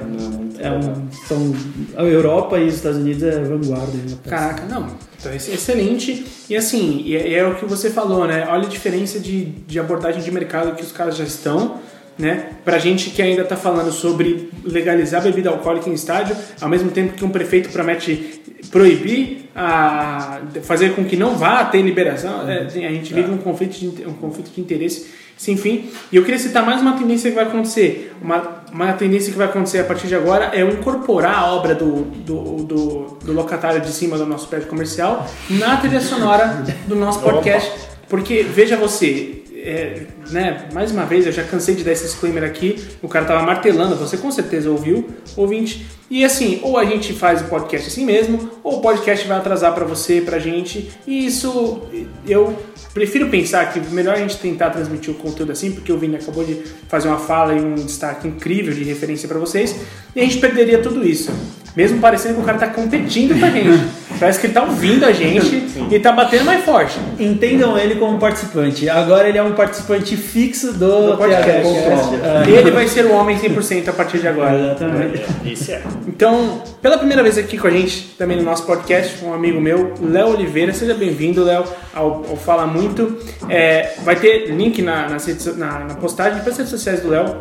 é 0.59 0.71
um, 0.71 1.07
são, 1.27 1.55
a 1.95 2.03
Europa 2.03 2.57
e 2.59 2.67
os 2.67 2.75
Estados 2.75 2.97
Unidos 2.97 3.23
é 3.23 3.39
vanguarda. 3.39 3.93
Né? 3.93 4.17
Caraca, 4.27 4.65
não. 4.65 4.87
Então, 5.17 5.31
é 5.31 5.35
excelente. 5.35 6.25
E 6.49 6.55
assim, 6.55 7.01
e 7.05 7.15
é, 7.15 7.33
é 7.35 7.47
o 7.47 7.55
que 7.55 7.65
você 7.65 7.89
falou, 7.89 8.25
né? 8.27 8.45
Olha 8.49 8.65
a 8.65 8.69
diferença 8.69 9.19
de, 9.19 9.45
de 9.45 9.79
abordagem 9.79 10.21
de 10.21 10.31
mercado 10.31 10.75
que 10.75 10.83
os 10.83 10.91
caras 10.91 11.15
já 11.15 11.23
estão, 11.23 11.77
né? 12.19 12.49
Pra 12.65 12.77
gente 12.77 13.09
que 13.11 13.21
ainda 13.21 13.43
tá 13.45 13.55
falando 13.55 13.91
sobre 13.91 14.49
legalizar 14.63 15.23
bebida 15.23 15.49
alcoólica 15.49 15.89
em 15.89 15.93
estádio, 15.93 16.35
ao 16.59 16.67
mesmo 16.69 16.91
tempo 16.91 17.13
que 17.13 17.23
um 17.25 17.29
prefeito 17.29 17.69
promete 17.69 18.41
proibir, 18.69 19.49
a, 19.55 20.41
fazer 20.63 20.93
com 20.95 21.03
que 21.05 21.15
não 21.15 21.35
vá 21.35 21.63
ter 21.65 21.81
liberação, 21.81 22.47
é, 22.47 22.65
tem- 22.65 22.85
a 22.85 22.91
gente 22.91 23.13
vive 23.13 23.31
um 23.31 23.37
conflito, 23.37 23.79
de, 23.79 24.05
um 24.05 24.13
conflito 24.13 24.51
de 24.53 24.59
interesse 24.61 25.07
sem 25.37 25.55
fim. 25.55 25.89
E 26.11 26.17
eu 26.17 26.23
queria 26.23 26.37
citar 26.37 26.65
mais 26.65 26.81
uma 26.81 26.97
tendência 26.97 27.29
que 27.29 27.35
vai 27.35 27.45
acontecer. 27.45 28.11
Uma, 28.21 28.63
uma 28.71 28.91
tendência 28.93 29.31
que 29.31 29.37
vai 29.37 29.47
acontecer 29.47 29.79
a 29.79 29.85
partir 29.85 30.07
de 30.07 30.15
agora 30.15 30.51
é 30.53 30.61
eu 30.61 30.69
incorporar 30.69 31.33
a 31.35 31.53
obra 31.53 31.73
do, 31.73 32.01
do, 32.03 32.63
do, 32.63 33.17
do 33.23 33.31
locatário 33.33 33.79
de 33.79 33.91
cima 33.91 34.17
do 34.17 34.25
nosso 34.25 34.49
prédio 34.49 34.67
comercial 34.67 35.25
na 35.49 35.77
trilha 35.77 36.01
sonora 36.01 36.63
do 36.85 36.95
nosso 36.95 37.21
podcast. 37.21 37.71
Porque, 38.09 38.43
veja 38.43 38.75
você, 38.75 39.38
é, 39.63 40.03
né, 40.31 40.67
mais 40.73 40.91
uma 40.91 41.05
vez, 41.05 41.25
eu 41.25 41.31
já 41.31 41.43
cansei 41.43 41.75
de 41.75 41.83
dar 41.83 41.91
esse 41.91 42.03
disclaimer 42.03 42.43
aqui, 42.43 42.83
o 43.01 43.07
cara 43.07 43.25
tava 43.25 43.45
martelando, 43.45 43.95
você 43.95 44.17
com 44.17 44.31
certeza 44.31 44.69
ouviu, 44.69 45.07
ouvinte. 45.35 45.85
E 46.09 46.25
assim, 46.25 46.59
ou 46.63 46.77
a 46.77 46.85
gente 46.85 47.13
faz 47.13 47.41
o 47.41 47.45
podcast 47.45 47.87
assim 47.87 48.03
mesmo, 48.03 48.49
ou 48.63 48.77
o 48.77 48.81
podcast 48.81 49.27
vai 49.27 49.37
atrasar 49.37 49.75
pra 49.75 49.85
você, 49.85 50.21
pra 50.21 50.39
gente. 50.39 50.89
E 51.05 51.27
isso, 51.27 51.83
eu 52.27 52.57
prefiro 52.93 53.29
pensar 53.29 53.71
que 53.71 53.79
melhor 53.93 54.15
a 54.15 54.19
gente 54.19 54.37
tentar 54.37 54.71
transmitir 54.71 55.11
o 55.11 55.13
conteúdo 55.13 55.51
assim, 55.51 55.71
porque 55.71 55.91
o 55.91 55.97
Vini 55.99 56.15
acabou 56.15 56.43
de 56.43 56.55
fazer 56.87 57.07
uma 57.07 57.19
fala 57.19 57.53
e 57.53 57.59
um 57.59 57.75
destaque 57.75 58.27
incrível 58.27 58.73
de 58.73 58.83
referência 58.83 59.27
pra 59.27 59.37
vocês, 59.37 59.75
e 60.15 60.19
a 60.19 60.23
gente 60.23 60.39
perderia 60.39 60.81
tudo 60.81 61.07
isso. 61.07 61.31
Mesmo 61.75 61.99
parecendo 61.99 62.35
que 62.35 62.41
o 62.41 62.43
cara 62.43 62.57
tá 62.57 62.67
competindo 62.67 63.39
com 63.39 63.45
a 63.45 63.49
gente. 63.49 63.83
Parece 64.19 64.39
que 64.39 64.47
ele 64.47 64.53
tá 64.53 64.63
ouvindo 64.63 65.05
a 65.05 65.11
gente 65.13 65.63
e 65.89 65.99
tá 65.99 66.11
batendo 66.11 66.43
mais 66.43 66.65
forte. 66.65 66.99
Entendam 67.17 67.77
ele 67.77 67.95
como 67.95 68.17
participante. 68.19 68.89
Agora 68.89 69.29
ele 69.29 69.37
é 69.37 69.43
um 69.43 69.53
participante 69.53 70.17
fixo 70.17 70.73
do, 70.73 71.11
Do 71.11 71.17
podcast. 71.17 71.61
THCast. 71.63 72.49
Ele 72.51 72.71
vai 72.71 72.87
ser 72.87 73.05
o 73.05 73.13
homem 73.13 73.37
100% 73.37 73.87
a 73.87 73.93
partir 73.93 74.17
de 74.19 74.27
agora. 74.27 74.57
Exatamente. 74.59 75.21
Isso 75.45 75.71
é. 75.71 75.81
Então, 76.07 76.61
pela 76.81 76.97
primeira 76.97 77.23
vez 77.23 77.37
aqui 77.37 77.57
com 77.57 77.67
a 77.67 77.71
gente, 77.71 78.13
também 78.17 78.35
no 78.35 78.43
nosso 78.43 78.63
podcast, 78.63 79.23
um 79.23 79.33
amigo 79.33 79.61
meu, 79.61 79.93
Léo 80.01 80.29
Oliveira. 80.33 80.73
Seja 80.73 80.93
bem-vindo, 80.93 81.43
Léo, 81.43 81.63
ao, 81.93 82.25
ao 82.29 82.35
Fala 82.35 82.67
Muito. 82.67 83.17
É, 83.47 83.93
vai 84.03 84.15
ter 84.17 84.47
link 84.47 84.81
na, 84.81 85.07
redes- 85.07 85.55
na, 85.55 85.79
na 85.85 85.93
postagem 85.95 86.41
para 86.41 86.51
as 86.51 86.57
redes 86.57 86.71
sociais 86.71 86.99
do 87.01 87.09
Léo. 87.09 87.37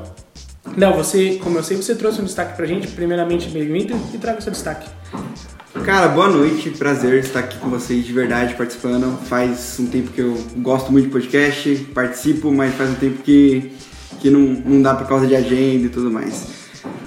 Léo, 0.77 0.95
você, 0.95 1.39
como 1.43 1.59
eu 1.59 1.63
sei, 1.63 1.77
você 1.77 1.95
trouxe 1.95 2.21
um 2.21 2.25
destaque 2.25 2.57
pra 2.57 2.67
gente. 2.67 2.89
Primeiramente, 2.89 3.49
bem-vindo 3.49 3.97
e 4.13 4.19
traga 4.19 4.39
o 4.39 4.43
seu 4.43 4.53
destaque. 4.53 4.89
Cara, 5.85 6.09
boa 6.09 6.29
noite, 6.29 6.71
prazer 6.71 7.15
estar 7.15 7.41
aqui 7.41 7.59
com 7.59 7.69
vocês 7.69 8.05
de 8.05 8.13
verdade 8.13 8.55
participando. 8.55 9.19
Faz 9.27 9.77
um 9.79 9.87
tempo 9.87 10.11
que 10.11 10.21
eu 10.21 10.37
gosto 10.57 10.91
muito 10.93 11.07
de 11.07 11.13
podcast, 11.13 11.87
participo, 11.95 12.51
mas 12.53 12.75
faz 12.75 12.91
um 12.91 12.95
tempo 12.95 13.23
que, 13.23 13.73
que 14.21 14.31
não, 14.31 14.41
não 14.41 14.83
dá 14.83 14.95
por 14.95 15.07
causa 15.07 15.27
de 15.27 15.35
agenda 15.35 15.87
e 15.87 15.89
tudo 15.89 16.11
mais. 16.11 16.59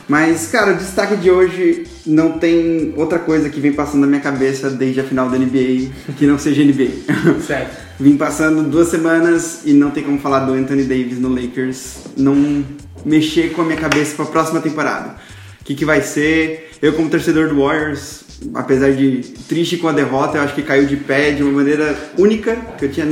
Mas, 0.07 0.47
cara, 0.47 0.73
o 0.73 0.77
destaque 0.77 1.15
de 1.15 1.31
hoje 1.31 1.85
não 2.05 2.33
tem 2.33 2.93
outra 2.97 3.19
coisa 3.19 3.49
que 3.49 3.59
vem 3.59 3.71
passando 3.71 4.01
na 4.01 4.07
minha 4.07 4.21
cabeça 4.21 4.69
desde 4.69 4.99
a 4.99 5.03
final 5.03 5.29
da 5.29 5.37
NBA 5.37 5.89
que 6.17 6.25
não 6.25 6.37
seja 6.37 6.63
NBA. 6.63 7.39
Certo. 7.45 7.90
Vim 8.01 8.17
passando 8.17 8.63
duas 8.63 8.87
semanas 8.87 9.61
e 9.63 9.73
não 9.73 9.91
tem 9.91 10.03
como 10.03 10.17
falar 10.17 10.39
do 10.39 10.53
Anthony 10.53 10.85
Davis 10.85 11.19
no 11.19 11.29
Lakers, 11.29 11.97
não 12.17 12.65
mexer 13.05 13.51
com 13.53 13.61
a 13.61 13.65
minha 13.65 13.77
cabeça 13.77 14.15
para 14.15 14.25
a 14.25 14.27
próxima 14.27 14.59
temporada. 14.59 15.17
O 15.61 15.63
que, 15.63 15.75
que 15.75 15.85
vai 15.85 16.01
ser? 16.01 16.71
Eu, 16.81 16.93
como 16.93 17.11
torcedor 17.11 17.49
do 17.49 17.61
Warriors, 17.61 18.23
apesar 18.55 18.91
de 18.91 19.19
triste 19.47 19.77
com 19.77 19.87
a 19.87 19.91
derrota, 19.91 20.39
eu 20.39 20.41
acho 20.41 20.55
que 20.55 20.63
caiu 20.63 20.87
de 20.87 20.97
pé 20.97 21.29
de 21.29 21.43
uma 21.43 21.51
maneira 21.51 21.95
única, 22.17 22.55
que 22.79 22.85
eu 22.85 22.91
tinha, 22.91 23.05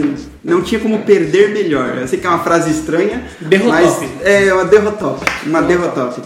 não 0.43 0.63
tinha 0.63 0.81
como 0.81 0.98
perder 1.03 1.50
melhor. 1.51 1.96
Eu 1.96 2.08
sei 2.08 2.17
que 2.17 2.25
é 2.25 2.29
uma 2.31 2.43
frase 2.43 2.72
estranha, 2.72 3.27
Derrotop. 3.41 3.72
mas 3.72 4.25
é 4.25 4.51
uma 4.51 4.65
derrotop, 4.65 5.24
uma 5.46 5.62
derrotop. 5.62 6.19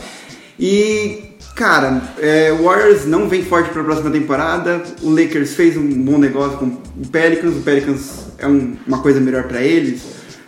E 0.57 1.32
Cara, 1.55 2.01
é, 2.19 2.51
o 2.51 2.63
Warriors 2.63 3.05
não 3.05 3.29
vem 3.29 3.43
forte 3.43 3.69
para 3.69 3.81
a 3.81 3.85
próxima 3.85 4.09
temporada. 4.09 4.81
O 5.03 5.09
Lakers 5.11 5.53
fez 5.53 5.77
um 5.77 5.87
bom 6.03 6.17
negócio 6.17 6.57
com 6.57 6.65
o 6.65 7.07
Pelicans. 7.11 7.55
O 7.57 7.61
Pelicans 7.61 8.27
é 8.39 8.47
um- 8.47 8.75
uma 8.87 8.99
coisa 8.99 9.19
melhor 9.19 9.43
para 9.43 9.61
eles. 9.61 10.01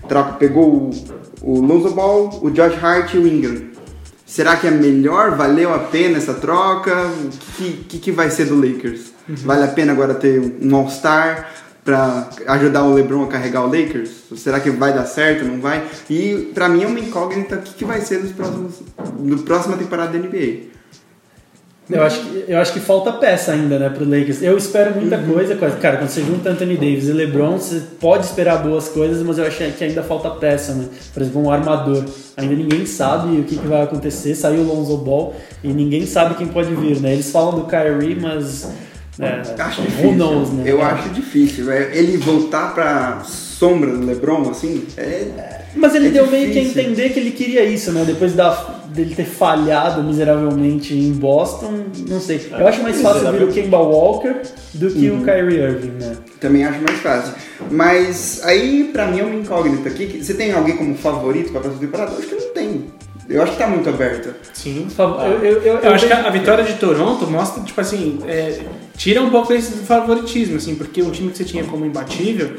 Troca, 0.10 0.34
pegou 0.34 0.90
o, 0.90 0.92
o 1.42 1.62
Lonzo 1.62 1.92
Ball, 1.94 2.40
o 2.44 2.50
Josh 2.50 2.76
Hart 2.84 3.14
e 3.14 3.18
o 3.18 3.28
Ingram. 3.28 3.66
Será 4.26 4.56
que 4.56 4.66
é 4.66 4.72
melhor? 4.72 5.36
Valeu 5.36 5.74
a 5.74 5.80
pena 5.80 6.18
essa 6.18 6.34
troca? 6.34 7.06
O 7.06 7.30
que, 7.58 7.72
que, 7.88 8.00
que 8.00 8.12
vai 8.12 8.32
ser 8.32 8.46
do 8.46 8.56
Lakers? 8.56 9.14
Vale 9.28 9.64
a 9.64 9.68
pena 9.68 9.92
agora 9.92 10.16
ter 10.16 10.40
um 10.62 10.76
All-Star 10.76 11.52
para 11.84 12.30
ajudar 12.48 12.84
o 12.84 12.94
LeBron 12.96 13.24
a 13.24 13.28
carregar 13.28 13.62
o 13.64 13.68
Lakers? 13.68 14.10
Será 14.38 14.60
que 14.60 14.72
vai 14.72 14.92
dar 14.92 15.06
certo? 15.06 15.46
Não 15.46 15.62
vai? 15.62 15.84
E 16.10 16.52
para 16.56 16.68
mim 16.68 16.84
é 16.84 16.88
uma 16.88 17.00
incógnita 17.00 17.58
o 17.58 17.62
que, 17.62 17.76
que 17.76 17.86
vai 17.86 18.02
ser 18.02 18.20
nos 18.22 18.32
próximos, 18.32 18.74
próxima 19.46 19.78
temporada 19.78 20.12
da 20.12 20.18
NBA. 20.18 20.74
Eu 21.88 22.02
acho, 22.02 22.20
que, 22.22 22.46
eu 22.48 22.58
acho 22.58 22.74
que 22.74 22.80
falta 22.80 23.12
peça 23.14 23.52
ainda, 23.52 23.78
né, 23.78 23.90
pro 23.90 24.04
Lakers. 24.10 24.42
Eu 24.42 24.58
espero 24.58 24.96
muita 25.00 25.20
coisa. 25.20 25.56
Cara, 25.80 25.98
quando 25.98 26.10
você 26.10 26.22
junta 26.22 26.50
Anthony 26.50 26.76
Davis 26.76 27.08
e 27.08 27.14
LeBron, 27.14 27.58
você 27.60 27.80
pode 28.00 28.26
esperar 28.26 28.58
boas 28.64 28.88
coisas, 28.90 29.22
mas 29.22 29.38
eu 29.38 29.46
acho 29.46 29.58
que 29.58 29.84
ainda 29.84 30.02
falta 30.02 30.32
peça, 30.32 30.74
né? 30.74 30.86
Por 31.14 31.22
exemplo, 31.22 31.44
um 31.44 31.52
armador. 31.52 32.04
Ainda 32.38 32.56
ninguém 32.56 32.86
sabe 32.88 33.38
o 33.40 33.44
que, 33.44 33.56
que 33.58 33.68
vai 33.68 33.84
acontecer. 33.84 34.34
Saiu 34.34 34.62
o 34.62 34.64
Lonzo 34.64 34.98
Ball 34.98 35.36
e 35.64 35.68
ninguém 35.68 36.08
sabe 36.08 36.34
quem 36.36 36.48
pode 36.48 36.74
vir, 36.74 37.00
né? 37.00 37.14
Eles 37.14 37.30
falam 37.32 37.54
do 37.60 37.66
Kyrie, 37.66 38.16
mas... 38.20 38.68
É, 39.18 39.42
Acho 39.62 39.80
who 39.82 39.88
difícil. 39.88 40.12
knows, 40.16 40.52
né? 40.52 40.64
Eu 40.66 40.82
acho 40.82 41.08
difícil. 41.10 41.72
é, 41.72 41.96
Ele 41.96 42.18
voltar 42.18 42.74
pra 42.74 43.22
sombra 43.24 43.92
do 43.96 44.06
LeBron, 44.06 44.50
assim, 44.50 44.84
é. 44.98 45.28
Mas 45.74 45.96
ele 45.96 46.08
É 46.08 46.12
deu 46.12 46.28
meio 46.28 46.52
que 46.52 46.58
a 46.60 46.62
difícil. 46.62 46.82
entender 46.82 47.10
que 47.12 47.20
ele 47.20 47.32
queria 47.32 47.64
isso, 47.64 47.92
né? 47.94 48.04
Depois 48.06 48.34
da, 48.34 48.82
dele 48.96 49.14
ter 49.14 49.26
falhado 49.26 50.02
miseravelmente 50.04 50.94
em 50.94 51.12
Boston, 51.12 51.86
não 52.10 52.20
sei. 52.20 52.48
Eu 52.52 52.68
acho 52.68 52.82
mais 52.82 53.02
fácil 53.02 53.32
vir 53.34 53.44
o 53.44 53.48
Kemba 53.52 53.78
Walker 53.78 54.36
do 54.74 54.90
que 54.90 55.10
Uhum. 55.10 55.22
o 55.22 55.24
Kyrie 55.24 55.60
Irving, 55.60 55.92
né? 56.00 56.16
Também 56.40 56.64
acho 56.66 56.80
mais 56.82 57.00
fácil. 57.00 57.34
Mas 57.70 58.42
aí, 58.44 58.90
pra 58.92 59.08
mim, 59.08 59.20
é 59.20 59.24
uma 59.24 59.36
incógnita 59.36 59.90
aqui. 59.90 60.24
Você 60.24 60.34
tem 60.34 60.52
alguém 60.54 60.78
como 60.78 60.96
favorito 60.96 61.52
pra 61.52 61.62
próxima 61.62 61.82
temporada? 61.86 62.12
Eu 62.14 62.18
acho 62.20 62.28
que 62.28 62.36
não 62.36 62.54
tem. 62.54 62.86
Eu 63.28 63.42
acho 63.42 63.52
que 63.54 63.58
tá 63.58 63.68
muito 63.68 63.90
aberto. 63.90 64.34
Sim. 64.54 64.88
Eu, 64.98 65.06
eu, 65.44 65.62
eu, 65.64 65.78
Eu 65.80 65.94
acho 65.94 66.06
que 66.06 66.14
a, 66.14 66.30
vitória 66.30 66.64
de 66.64 66.74
Toronto 66.74 67.26
mostra, 67.28 67.64
tipo 67.64 67.82
assim, 67.82 68.20
é, 68.28 68.60
tira 68.96 69.22
um 69.22 69.30
pouco 69.32 69.52
esse 69.52 69.72
favoritismo, 69.78 70.58
assim, 70.58 70.76
porque 70.76 71.02
o 71.02 71.10
time 71.10 71.32
que 71.32 71.38
você 71.38 71.44
tinha 71.44 71.64
como 71.64 71.86
imbatível 71.86 72.52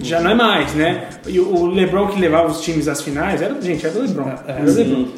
já 0.00 0.20
não 0.22 0.30
é 0.30 0.34
mais, 0.34 0.72
né? 0.74 1.08
E 1.26 1.38
o 1.38 1.52
o 1.54 1.66
LeBron 1.66 2.08
que 2.08 2.18
levava 2.18 2.50
os 2.50 2.62
times 2.62 2.88
às 2.88 3.02
finais, 3.02 3.42
era, 3.42 3.60
gente, 3.60 3.84
era 3.86 3.98
o 3.98 4.02
LeBron. 4.02 4.32
Era 4.46 4.62
o 4.62 4.74
LeBron. 4.74 5.08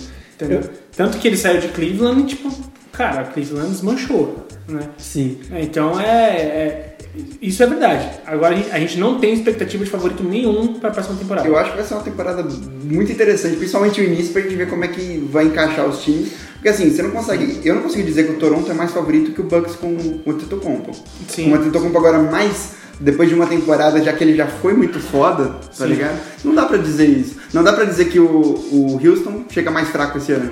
Entendeu? 0.45 0.71
Tanto 0.97 1.19
que 1.19 1.29
ele 1.29 1.37
saiu 1.37 1.61
de 1.61 1.69
Cleveland 1.69 2.21
e, 2.23 2.25
tipo, 2.27 2.51
cara, 2.93 3.25
Cleveland 3.25 3.71
desmanchou, 3.71 4.47
né? 4.69 4.89
Sim. 4.99 5.39
É, 5.51 5.63
Então 5.63 6.01
é, 6.01 6.31
é- 6.37 6.97
Isso 7.41 7.63
é 7.63 7.67
verdade. 7.67 8.11
Agora 8.27 8.55
a 8.73 8.79
gente, 8.81 8.97
a 8.97 9.01
não 9.01 9.21
tem 9.21 9.33
expectativa 9.33 9.85
de 9.85 9.91
favorito 9.91 10.25
nenhum 10.25 10.75
para 10.75 10.89
a 10.89 10.93
próxima 10.93 11.17
temporada. 11.17 11.47
Eu 11.47 11.57
acho 11.57 11.71
que 11.71 11.77
vai 11.77 11.87
ser 11.87 11.95
uma 11.95 12.03
temporada 12.03 12.43
muito 12.83 13.13
interessante, 13.13 13.55
principalmente 13.57 14.01
o 14.01 14.05
início, 14.05 14.33
pra 14.33 14.43
gente 14.43 14.57
ver 14.57 14.69
como 14.69 14.85
é 14.85 14.89
que 14.89 15.25
vai 15.31 15.45
encaixar 15.45 15.87
os 15.89 16.03
times. 16.03 16.33
Porque 16.55 16.69
assim, 16.71 16.91
você 16.91 17.03
não 17.03 17.11
consegue. 17.13 17.61
Eu 17.65 17.77
não 17.77 17.83
consigo 17.83 18.03
dizer 18.05 18.25
que 18.27 18.33
o 18.33 18.37
Toronto 18.39 18.69
é 18.71 18.75
mais 18.75 18.91
favorito 18.91 19.31
que 19.33 19.41
o 19.41 19.45
Bucks 19.45 19.77
com 19.77 19.89
o 20.27 20.31
Antetokounmpo. 20.31 20.91
Sim. 21.29 21.53
O 21.53 21.55
Antetokounmpo 21.55 21.99
agora 21.99 22.19
mais. 22.19 22.83
Depois 23.01 23.29
de 23.29 23.35
uma 23.35 23.47
temporada, 23.47 24.03
já 24.03 24.13
que 24.13 24.23
ele 24.23 24.37
já 24.37 24.47
foi 24.47 24.73
muito 24.75 25.01
foda, 25.01 25.47
tá 25.77 25.85
Sim. 25.85 25.87
ligado? 25.87 26.19
Não 26.45 26.55
dá 26.55 26.65
pra 26.67 26.77
dizer 26.79 27.07
isso. 27.09 27.37
Não 27.53 27.63
dá 27.65 27.73
pra 27.73 27.85
dizer 27.85 28.07
que 28.07 28.21
o, 28.21 28.27
o 28.31 29.01
Houston 29.05 29.45
chega 29.51 29.71
mais 29.71 29.89
fraco 29.89 30.19
esse 30.19 30.33
ano. 30.33 30.51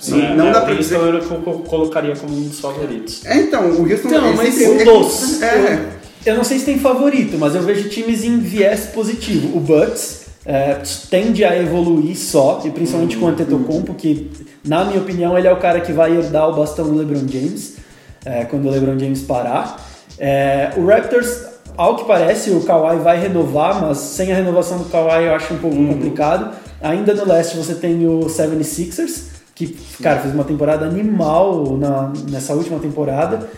Sim, 0.00 0.22
não, 0.22 0.36
não 0.36 0.46
é, 0.48 0.52
dá 0.52 0.60
pra 0.60 0.74
dizer. 0.74 0.96
eu 0.96 1.20
co- 1.22 1.36
co- 1.36 1.58
colocaria 1.60 2.14
como 2.14 2.36
um 2.36 2.42
dos 2.48 2.60
favoritos. 2.60 3.24
É, 3.26 3.36
então, 3.38 3.64
o 3.70 3.82
Houston 3.82 4.08
Então, 4.08 4.26
ele 4.28 4.36
mas 4.36 4.54
sempre- 4.54 4.88
um 4.88 5.00
dos. 5.02 5.42
É, 5.42 5.88
Eu 6.24 6.36
não 6.36 6.44
sei 6.44 6.58
se 6.58 6.64
tem 6.64 6.78
favorito, 6.78 7.36
mas 7.38 7.54
eu 7.54 7.62
vejo 7.62 7.88
times 7.88 8.22
em 8.24 8.38
viés 8.38 8.86
positivo. 8.94 9.56
O 9.56 9.60
Bucks 9.60 10.26
é, 10.44 10.76
tende 11.10 11.44
a 11.44 11.60
evoluir 11.60 12.16
só, 12.16 12.62
e 12.64 12.70
principalmente 12.70 13.16
com 13.16 13.26
o 13.26 13.28
Antetokounmpo, 13.28 13.94
que, 13.94 14.30
na 14.64 14.84
minha 14.84 15.00
opinião, 15.00 15.36
ele 15.36 15.48
é 15.48 15.52
o 15.52 15.56
cara 15.58 15.80
que 15.80 15.92
vai 15.92 16.12
herdar 16.16 16.48
o 16.48 16.54
bastão 16.54 16.84
do 16.88 16.96
LeBron 16.96 17.26
James, 17.28 17.76
é, 18.24 18.44
quando 18.44 18.66
o 18.66 18.70
LeBron 18.70 18.96
James 18.98 19.22
parar. 19.22 19.84
É, 20.18 20.70
o 20.76 20.86
Raptors, 20.86 21.45
ao 21.76 21.96
que 21.96 22.04
parece, 22.04 22.50
o 22.50 22.60
Kawhi 22.62 22.98
vai 22.98 23.18
renovar, 23.20 23.80
mas 23.80 23.98
sem 23.98 24.32
a 24.32 24.36
renovação 24.36 24.78
do 24.78 24.84
Kawhi 24.86 25.24
eu 25.26 25.34
acho 25.34 25.54
um 25.54 25.58
pouco 25.58 25.76
complicado. 25.76 26.54
Ainda 26.82 27.14
no 27.14 27.26
leste 27.26 27.56
você 27.56 27.74
tem 27.74 28.06
o 28.06 28.20
76ers, 28.26 29.24
que, 29.54 29.68
cara, 30.02 30.20
fez 30.20 30.34
uma 30.34 30.44
temporada 30.44 30.84
animal 30.84 31.76
na, 31.78 32.12
nessa 32.30 32.54
última 32.54 32.78
temporada. 32.78 33.48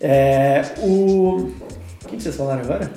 É, 0.00 0.62
o... 0.78 1.50
Quem 2.08 2.18
que 2.18 2.22
vocês 2.22 2.36
falaram 2.36 2.60
agora? 2.62 2.90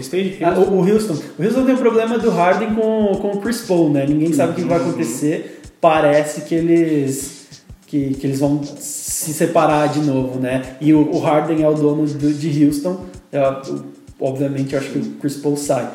State? 0.00 0.42
Ah, 0.42 0.54
o, 0.58 0.78
o 0.78 0.88
Houston. 0.88 1.14
O 1.38 1.42
Houston 1.42 1.64
tem 1.64 1.74
o 1.74 1.78
problema 1.78 2.18
do 2.18 2.30
Harden 2.30 2.74
com, 2.74 3.12
com 3.20 3.28
o 3.32 3.40
Chris 3.40 3.60
Paul, 3.62 3.90
né? 3.90 4.06
Ninguém 4.08 4.32
sabe 4.32 4.52
o 4.52 4.54
que 4.54 4.62
vai 4.62 4.78
acontecer. 4.78 5.60
Parece 5.80 6.42
que 6.42 6.54
eles 6.54 7.38
que, 7.86 8.14
que 8.14 8.26
eles 8.26 8.38
vão 8.38 8.62
se 8.62 9.32
separar 9.32 9.88
de 9.88 10.00
novo, 10.00 10.38
né? 10.38 10.76
E 10.80 10.92
o, 10.94 11.10
o 11.14 11.18
Harden 11.20 11.62
é 11.62 11.68
o 11.68 11.74
dono 11.74 12.06
do- 12.06 12.32
de 12.32 12.64
Houston. 12.66 13.00
Eu- 13.32 13.97
obviamente, 14.20 14.72
eu 14.74 14.80
acho 14.80 14.90
que 14.90 14.98
o 14.98 15.02
Chris 15.20 15.36
Paul 15.36 15.56
sai. 15.56 15.88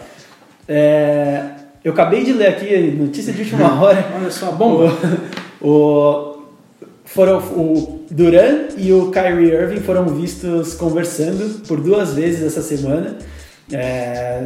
É, 0.67 1.43
eu 1.83 1.91
acabei 1.91 2.23
de 2.23 2.33
ler 2.33 2.47
aqui 2.47 2.91
notícia 2.91 3.33
de 3.33 3.41
última 3.41 3.73
hora. 3.81 4.05
Olha 4.15 4.31
só, 4.31 4.51
bomba. 4.51 4.91
O, 5.61 5.67
o- 5.69 6.33
foram 7.05 7.37
o 7.39 8.05
Duran 8.09 8.69
e 8.77 8.91
o 8.91 9.11
Kyrie 9.11 9.51
Irving 9.51 9.81
foram 9.81 10.05
vistos 10.07 10.73
conversando 10.73 11.59
por 11.67 11.79
duas 11.81 12.13
vezes 12.13 12.41
essa 12.43 12.61
semana, 12.61 13.17
é, 13.71 14.45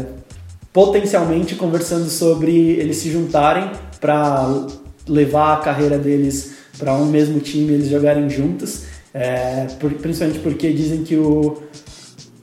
potencialmente 0.73 1.55
conversando 1.55 2.09
sobre 2.09 2.51
eles 2.71 2.97
se 2.97 3.09
juntarem 3.11 3.69
para 4.01 4.67
levar 5.07 5.53
a 5.53 5.57
carreira 5.57 5.97
deles 5.97 6.55
para 6.77 6.93
um 6.93 7.05
mesmo 7.05 7.39
time, 7.39 7.73
eles 7.73 7.87
jogarem 7.89 8.29
juntos, 8.29 8.83
é, 9.13 9.67
por- 9.79 9.93
principalmente 9.93 10.39
porque 10.39 10.71
dizem 10.73 11.03
que 11.03 11.15
o 11.15 11.63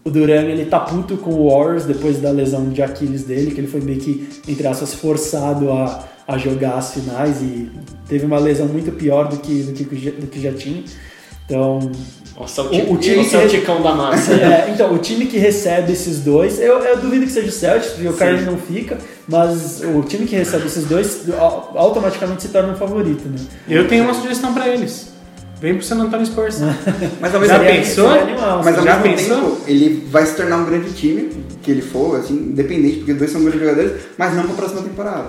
o 0.05 0.11
Duran 0.11 0.43
ele 0.43 0.67
tá 0.67 0.81
puto 0.81 1.17
com 1.17 1.31
o 1.31 1.49
Warriors 1.51 1.85
depois 1.85 2.19
da 2.21 2.31
lesão 2.31 2.69
de 2.69 2.83
Aquiles 2.83 3.25
dele, 3.25 3.53
que 3.53 3.61
ele 3.61 3.67
foi 3.69 3.81
meio 3.81 3.99
que, 3.99 4.29
entre 4.47 4.67
aspas, 4.67 4.93
forçado 4.95 5.71
a, 5.73 6.05
a 6.29 6.37
jogar 6.37 6.75
as 6.77 6.93
finais 6.95 7.41
e 7.41 7.71
teve 8.09 8.27
uma 8.27 8.39
lesão 8.39 8.67
muito 8.67 8.93
pior 8.93 9.29
do 9.29 9.39
que, 9.39 9.63
do 9.63 9.73
que, 9.73 9.97
já- 9.97 10.11
do 10.11 10.27
que 10.27 10.41
já 10.41 10.53
tinha. 10.53 10.83
Então, 11.47 11.79
Nossa, 12.39 12.63
o, 12.63 12.67
O- 12.67 12.71
time, 12.71 12.91
o 12.93 12.97
time 12.99 13.17
o 13.17 13.25
que- 13.25 13.31
Celticão 13.31 13.83
da 13.83 13.95
massa. 13.95 14.33
é, 14.37 14.71
então, 14.75 14.93
o 14.95 14.99
time 14.99 15.27
que 15.27 15.39
recebe 15.39 15.93
esses 15.93 16.21
dois, 16.21 16.59
eu, 16.59 16.79
eu 16.81 16.99
duvido 16.99 17.25
que 17.27 17.33
seja 17.33 17.49
o 17.49 17.53
Celtics, 17.53 17.93
porque 17.93 18.09
o 18.09 18.13
Kyrie 18.15 18.43
não 18.45 18.57
fica, 18.59 18.99
mas 19.29 19.81
o 19.83 20.03
time 20.03 20.27
que 20.27 20.35
recebe 20.37 20.67
esses 20.67 20.85
dois 20.87 21.23
au- 21.39 21.73
automaticamente 21.77 22.43
se 22.43 22.49
torna 22.49 22.73
um 22.73 22.77
favorito, 22.77 23.27
né? 23.29 23.37
Eu 23.69 23.87
tenho 23.89 24.05
uma 24.05 24.15
sugestão 24.15 24.53
pra 24.53 24.69
eles. 24.69 25.14
Vem 25.61 25.75
pro 25.75 25.85
San 25.85 25.97
Antonio 26.01 26.27
Spurs. 26.27 26.59
mas 27.21 27.35
ao 27.35 27.45
Já 27.45 27.59
tempo. 27.59 27.71
pensou? 27.73 28.09
Animal, 28.11 28.63
Mas 28.65 28.79
ao 28.79 28.85
Já 28.85 28.97
mesmo 28.99 29.17
pensou? 29.17 29.37
tempo, 29.51 29.61
ele 29.67 30.07
vai 30.11 30.27
se 30.27 30.35
tornar 30.37 30.59
um 30.59 30.65
grande 30.67 30.93
time, 30.93 31.31
que 31.63 31.71
ele 31.71 31.83
for, 31.83 32.17
assim, 32.17 32.35
independente, 32.35 32.97
porque 32.99 33.13
os 33.13 33.19
dois 33.19 33.31
são 33.31 33.41
grandes 33.43 33.61
jogadores, 33.61 33.93
mas 34.19 34.35
não 34.35 34.45
pra 34.45 34.55
próxima 34.55 34.83
temporada. 34.83 35.27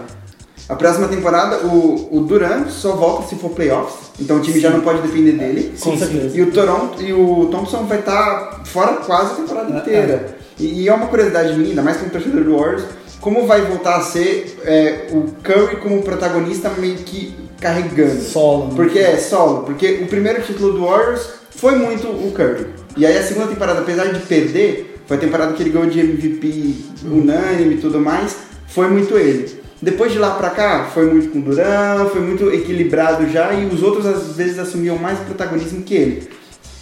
A 0.67 0.75
próxima 0.75 1.07
temporada, 1.07 1.65
o, 1.67 2.17
o 2.17 2.21
Durant 2.21 2.67
só 2.69 2.93
volta 2.95 3.27
se 3.27 3.35
for 3.35 3.49
playoffs, 3.51 4.09
então 4.19 4.37
o 4.37 4.39
time 4.41 4.59
já 4.59 4.71
não 4.71 4.81
pode 4.81 4.99
depender 5.03 5.33
dele. 5.33 5.73
Com 5.79 5.95
certeza. 5.95 6.35
E 6.35 6.41
o 6.41 6.51
Toronto 6.51 7.01
e 7.03 7.13
o 7.13 7.45
Thompson 7.51 7.83
vai 7.85 7.99
estar 7.99 8.63
fora 8.65 8.93
quase 8.93 9.33
a 9.33 9.35
temporada 9.35 9.73
É, 9.73 9.77
inteira. 9.77 10.37
E, 10.59 10.81
e 10.81 10.89
é 10.89 10.93
uma 10.93 11.05
curiosidade 11.05 11.53
minha, 11.53 11.69
ainda 11.69 11.83
mais 11.83 11.97
como 11.97 12.09
torcedor 12.09 12.43
do 12.43 12.57
Warriors, 12.57 12.83
como 13.21 13.45
vai 13.45 13.61
voltar 13.61 13.97
a 13.97 14.01
ser 14.01 14.57
é, 14.63 15.07
o 15.11 15.25
Curry 15.43 15.75
como 15.77 16.01
protagonista 16.01 16.71
meio 16.77 16.95
que 16.95 17.35
carregando. 17.59 18.21
Solo. 18.21 18.67
né? 18.67 18.73
Porque 18.75 18.99
é 18.99 19.17
solo, 19.17 19.63
porque 19.63 19.99
o 20.03 20.07
primeiro 20.07 20.41
título 20.41 20.73
do 20.73 20.85
Warriors 20.85 21.27
foi 21.51 21.75
muito 21.75 22.07
o 22.07 22.31
Curry. 22.31 22.67
E 22.97 23.05
aí 23.05 23.17
a 23.17 23.23
segunda 23.23 23.47
temporada, 23.47 23.79
apesar 23.79 24.05
de 24.05 24.19
perder, 24.19 25.01
foi 25.05 25.17
a 25.17 25.19
temporada 25.19 25.53
que 25.53 25.63
ele 25.63 25.69
ganhou 25.69 25.89
de 25.89 25.99
MVP 25.99 26.75
unânime 27.03 27.75
e 27.75 27.77
tudo 27.77 27.99
mais, 27.99 28.35
foi 28.67 28.87
muito 28.87 29.17
ele. 29.17 29.63
Depois 29.81 30.11
de 30.11 30.17
lá 30.17 30.31
pra 30.31 30.49
cá, 30.49 30.89
foi 30.93 31.05
muito 31.05 31.29
com 31.29 31.39
o 31.39 31.41
Duran, 31.41 32.07
foi 32.11 32.21
muito 32.21 32.51
equilibrado 32.51 33.29
já, 33.29 33.53
e 33.53 33.65
os 33.65 33.83
outros 33.83 34.05
às 34.05 34.35
vezes 34.35 34.57
assumiam 34.57 34.97
mais 34.97 35.19
protagonismo 35.19 35.83
que 35.83 35.93
ele. 35.93 36.29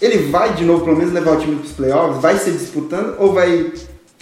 Ele 0.01 0.30
vai 0.30 0.53
de 0.53 0.63
novo, 0.63 0.86
pelo 0.86 0.98
menos, 0.98 1.13
levar 1.13 1.32
o 1.32 1.39
time 1.39 1.56
pros 1.56 1.72
playoffs? 1.72 2.22
Vai 2.22 2.38
ser 2.38 2.51
disputando 2.51 3.15
ou 3.18 3.34
vai 3.34 3.72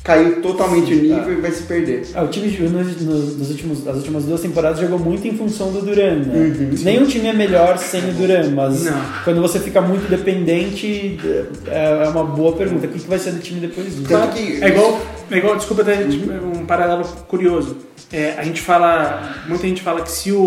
cair 0.03 0.41
totalmente 0.41 0.91
o 0.93 1.01
nível 1.01 1.33
e 1.33 1.41
vai 1.41 1.51
se 1.51 1.63
perder? 1.63 2.07
Ah, 2.15 2.23
o 2.23 2.27
time 2.27 2.47
de- 2.49 2.61
nos, 2.63 3.01
nos- 3.01 3.49
últimos, 3.51 3.87
as 3.87 3.97
últimas 3.97 4.23
duas 4.25 4.41
temporadas 4.41 4.79
jogou 4.79 4.97
muito 4.97 5.27
em 5.27 5.37
função 5.37 5.71
do 5.71 5.81
Duran, 5.81 6.15
né? 6.25 6.55
Nenhum 6.83 7.05
time 7.05 7.27
é 7.27 7.33
melhor 7.33 7.77
sem 7.77 8.09
o 8.09 8.13
Duran, 8.13 8.49
mas 8.55 8.83
Não. 8.83 8.99
quando 9.23 9.41
você 9.41 9.59
fica 9.59 9.79
muito 9.79 10.09
dependente, 10.09 11.19
é 11.67 12.03
é 12.03 12.07
uma 12.09 12.23
boa 12.23 12.53
pergunta. 12.55 12.87
O 12.87 12.89
que 12.89 12.99
vai 13.07 13.19
ser 13.19 13.31
do 13.31 13.39
time 13.39 13.59
depois 13.59 13.85
disso? 13.87 14.03
Tanto 14.07 14.33
que 14.35 14.63
É 14.63 14.69
igual, 14.69 14.99
é 15.29 15.37
igual 15.37 15.55
desculpa 15.55 15.81
até 15.83 16.03
tipo, 16.05 16.31
um 16.31 16.65
paralelo 16.65 17.03
curioso. 17.27 17.77
É, 18.11 18.33
a 18.37 18.43
gente 18.43 18.59
fala, 18.61 19.35
muita 19.47 19.65
gente 19.67 19.81
fala 19.81 20.01
que 20.01 20.11
se 20.11 20.31
o, 20.33 20.39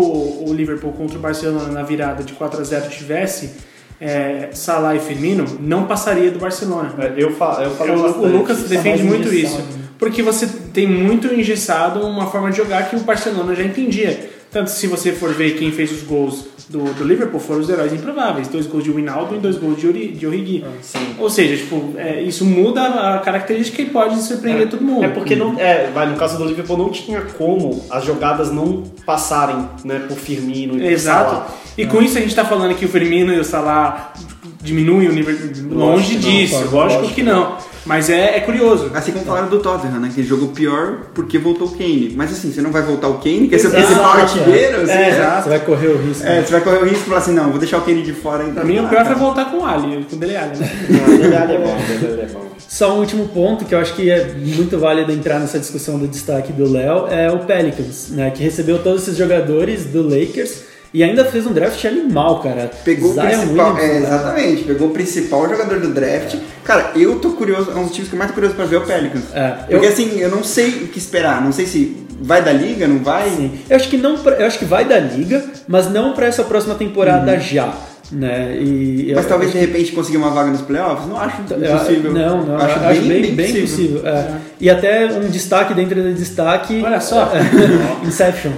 o 0.47 0.53
Liverpool 0.53 0.91
contra 0.93 1.17
o 1.17 1.21
Barcelona 1.21 1.69
na 1.71 1.81
virada 1.81 2.23
de 2.23 2.33
4 2.33 2.59
a 2.59 2.63
0 2.63 2.89
tivesse, 2.89 3.51
é, 3.99 4.49
Salah 4.53 4.95
e 4.95 4.99
Firmino, 4.99 5.45
não 5.59 5.85
passaria 5.85 6.29
do 6.31 6.39
Barcelona. 6.39 6.93
É, 6.97 7.13
Eu 7.17 7.31
falo, 7.31 7.63
eu 7.63 7.71
falo 7.71 7.89
Eu- 7.91 8.01
bastante. 8.01 8.25
o 8.25 8.37
Lucas 8.37 8.63
defende 8.63 9.03
mais 9.03 9.15
muito 9.19 9.33
isso. 9.33 9.57
né? 9.57 9.63
Porque 9.97 10.21
você 10.21 10.45
tem 10.73 10.85
muito 10.87 11.33
engessado 11.33 12.01
uma 12.05 12.27
forma 12.27 12.51
de 12.51 12.57
jogar 12.57 12.89
que 12.89 12.95
o 12.95 12.99
Barcelona 12.99 13.55
já 13.55 13.63
entendia. 13.63 14.29
Tanto 14.51 14.69
se 14.69 14.87
você 14.87 15.11
for 15.11 15.33
ver 15.33 15.51
quem 15.57 15.71
fez 15.71 15.91
os 15.91 16.01
gols 16.03 16.45
do, 16.69 16.79
do 16.93 17.03
Liverpool, 17.03 17.39
foram 17.39 17.59
os 17.61 17.69
heróis 17.69 17.91
improváveis. 17.93 18.47
Dois 18.47 18.65
gols 18.67 18.83
de 18.83 18.91
Winaldo 18.91 19.35
e 19.35 19.37
dois 19.39 19.57
gols 19.57 19.77
de, 19.79 19.87
Ori, 19.87 20.07
de 20.09 20.25
Origi. 20.27 20.63
sim. 20.81 21.15
Ou 21.19 21.29
seja, 21.29 21.55
tipo, 21.57 21.93
é, 21.97 22.21
isso 22.21 22.45
muda 22.45 22.83
a 23.15 23.19
característica 23.19 23.81
e 23.81 23.85
pode 23.85 24.21
surpreender 24.21 24.69
todo 24.69 24.81
mundo. 24.81 25.03
É 25.03 25.09
porque 25.09 25.35
não, 25.35 25.59
é, 25.59 25.89
vai, 25.93 26.09
no 26.09 26.15
caso 26.17 26.37
do 26.37 26.45
Liverpool 26.45 26.77
não 26.77 26.89
tinha 26.89 27.21
como 27.37 27.83
as 27.89 28.03
jogadas 28.05 28.49
não 28.51 28.83
passarem, 29.05 29.67
né, 29.83 29.99
por 30.07 30.17
Firmino 30.17 30.75
e 30.75 30.79
por 30.79 30.85
Exato. 30.91 31.29
Salah. 31.31 31.47
E 31.77 31.85
com 31.85 32.01
isso 32.01 32.17
a 32.17 32.21
gente 32.21 32.35
tá 32.35 32.45
falando 32.45 32.75
que 32.75 32.85
o 32.85 32.89
Firmino 32.89 33.33
e 33.33 33.39
o 33.39 33.43
Salah 33.43 34.13
diminuem 34.61 35.07
o 35.09 35.13
nível. 35.13 35.35
Longe 35.69 36.13
não, 36.15 36.21
disso, 36.21 36.55
lógico 36.55 36.75
lógico 36.75 37.13
que 37.13 37.23
não. 37.23 37.57
Mas 37.85 38.09
é, 38.09 38.37
é 38.37 38.39
curioso. 38.39 38.89
Assim 38.95 39.11
como 39.11 39.23
falaram 39.25 39.47
do 39.47 39.59
Tottenham, 39.59 39.99
né? 39.99 40.09
Que 40.13 40.21
ele 40.21 40.27
jogou 40.27 40.47
pior 40.49 41.01
porque 41.13 41.37
voltou 41.37 41.67
o 41.67 41.71
Kane. 41.71 42.13
Mas 42.15 42.31
assim, 42.31 42.51
você 42.51 42.59
não 42.59 42.71
vai 42.71 42.81
voltar 42.81 43.07
o 43.07 43.19
Kane, 43.19 43.47
que 43.47 43.55
é 43.55 43.59
seu 43.59 43.69
principal 43.69 44.17
é. 44.17 44.21
artilheiro. 44.21 44.81
assim, 44.81 44.91
É, 44.91 44.95
né? 44.95 45.09
exato. 45.09 45.43
Você 45.43 45.49
vai 45.49 45.59
correr 45.59 45.87
o 45.89 45.97
risco. 46.01 46.25
É, 46.25 46.41
você 46.41 46.51
vai 46.51 46.61
correr 46.61 46.77
o 46.77 46.83
risco 46.83 46.97
de 46.97 47.05
falar 47.05 47.17
assim, 47.19 47.33
não, 47.33 47.51
vou 47.51 47.59
deixar 47.59 47.77
o 47.77 47.81
Kane 47.81 48.01
de 48.01 48.13
fora 48.13 48.41
então. 48.41 48.55
Pra 48.55 48.65
mim, 48.65 48.79
o 48.79 48.89
pior 48.89 49.05
foi 49.05 49.15
voltar 49.15 49.45
com 49.51 49.57
o 49.57 49.65
Ali, 49.65 50.03
com 50.09 50.15
o 50.15 50.19
Dele 50.19 50.35
Alli, 50.35 50.57
né? 50.57 50.71
Ele 51.15 51.35
é 51.35 51.57
bom, 51.59 51.77
ele 52.01 52.21
é 52.21 52.27
bom. 52.33 52.45
Só 52.67 52.95
um 52.95 52.99
último 52.99 53.27
ponto 53.27 53.65
que 53.65 53.75
eu 53.75 53.79
acho 53.79 53.93
que 53.93 54.09
é 54.09 54.33
muito 54.33 54.77
válido 54.79 55.11
entrar 55.11 55.39
nessa 55.39 55.59
discussão 55.59 55.99
do 55.99 56.07
destaque 56.07 56.51
do 56.51 56.69
Léo 56.69 57.07
é 57.07 57.31
o 57.31 57.39
Pelicans, 57.39 58.09
né? 58.09 58.31
Que 58.31 58.43
recebeu 58.43 58.79
todos 58.79 59.03
esses 59.03 59.15
jogadores 59.15 59.85
do 59.85 60.01
Lakers 60.01 60.63
e 60.95 61.03
ainda 61.03 61.25
fez 61.25 61.45
um 61.45 61.51
draft 61.51 61.83
animal, 61.83 62.39
cara. 62.39 62.71
Pegou 62.83 63.11
o 63.11 63.13
Zion 63.13 63.23
principal, 63.27 63.73
Williamson, 63.73 63.77
é, 63.77 63.87
cara. 63.87 63.97
exatamente, 64.15 64.63
pegou 64.63 64.87
o 64.87 64.91
principal 64.91 65.49
jogador 65.49 65.79
do 65.81 65.93
draft. 65.93 66.35
Cara, 66.63 66.91
eu 66.95 67.19
tô 67.19 67.31
curioso, 67.31 67.71
é 67.71 67.75
um 67.75 67.83
dos 67.83 67.91
times 67.93 68.07
que 68.09 68.15
eu 68.15 68.19
mais 68.19 68.31
tô 68.31 68.35
curioso 68.35 68.55
pra 68.55 68.65
ver 68.65 68.75
é 68.77 68.79
o 68.79 68.81
Pelicans. 68.81 69.23
É, 69.33 69.49
Porque 69.69 69.85
eu- 69.85 69.89
assim, 69.89 70.19
eu 70.19 70.29
não 70.31 70.43
sei 70.43 70.69
o 70.69 70.87
que 70.87 70.97
esperar, 70.97 71.41
não 71.43 71.51
sei 71.51 71.65
se 71.65 71.97
vai 72.21 72.41
da 72.41 72.53
liga, 72.53 72.87
não 72.87 72.99
vai. 73.03 73.29
Sim. 73.29 73.59
Eu 73.69 73.75
acho 73.75 73.89
que 73.89 73.97
não, 73.97 74.15
eu 74.15 74.45
acho 74.47 74.57
que 74.57 74.65
vai 74.65 74.85
da 74.85 74.97
liga, 74.97 75.43
mas 75.67 75.91
não 75.91 76.13
para 76.13 76.27
essa 76.27 76.43
próxima 76.45 76.75
temporada 76.75 77.37
já, 77.39 77.73
né? 78.11 78.55
E 78.57 79.09
eu- 79.09 79.15
Mas 79.17 79.27
talvez 79.27 79.51
de 79.51 79.57
repente 79.57 79.91
conseguir 79.91 80.15
uma 80.17 80.29
vaga 80.29 80.49
nos 80.49 80.61
playoffs? 80.61 81.07
Não 81.09 81.17
acho 81.19 81.41
Eu- 81.51 81.57
impossível. 81.75 82.13
Não, 82.13 82.43
não, 82.45 82.55
acho, 82.55 82.79
acho, 82.79 83.01
bem, 83.01 83.35
bem, 83.35 83.61
possível. 83.61 84.01
é. 84.07 84.27
E 84.61 84.69
até 84.69 85.07
um 85.07 85.27
destaque 85.29 85.73
dentro 85.73 86.01
do 86.01 86.13
destaque. 86.13 86.81
Olha 86.85 87.01
só. 87.01 87.31
Inception. 88.05 88.51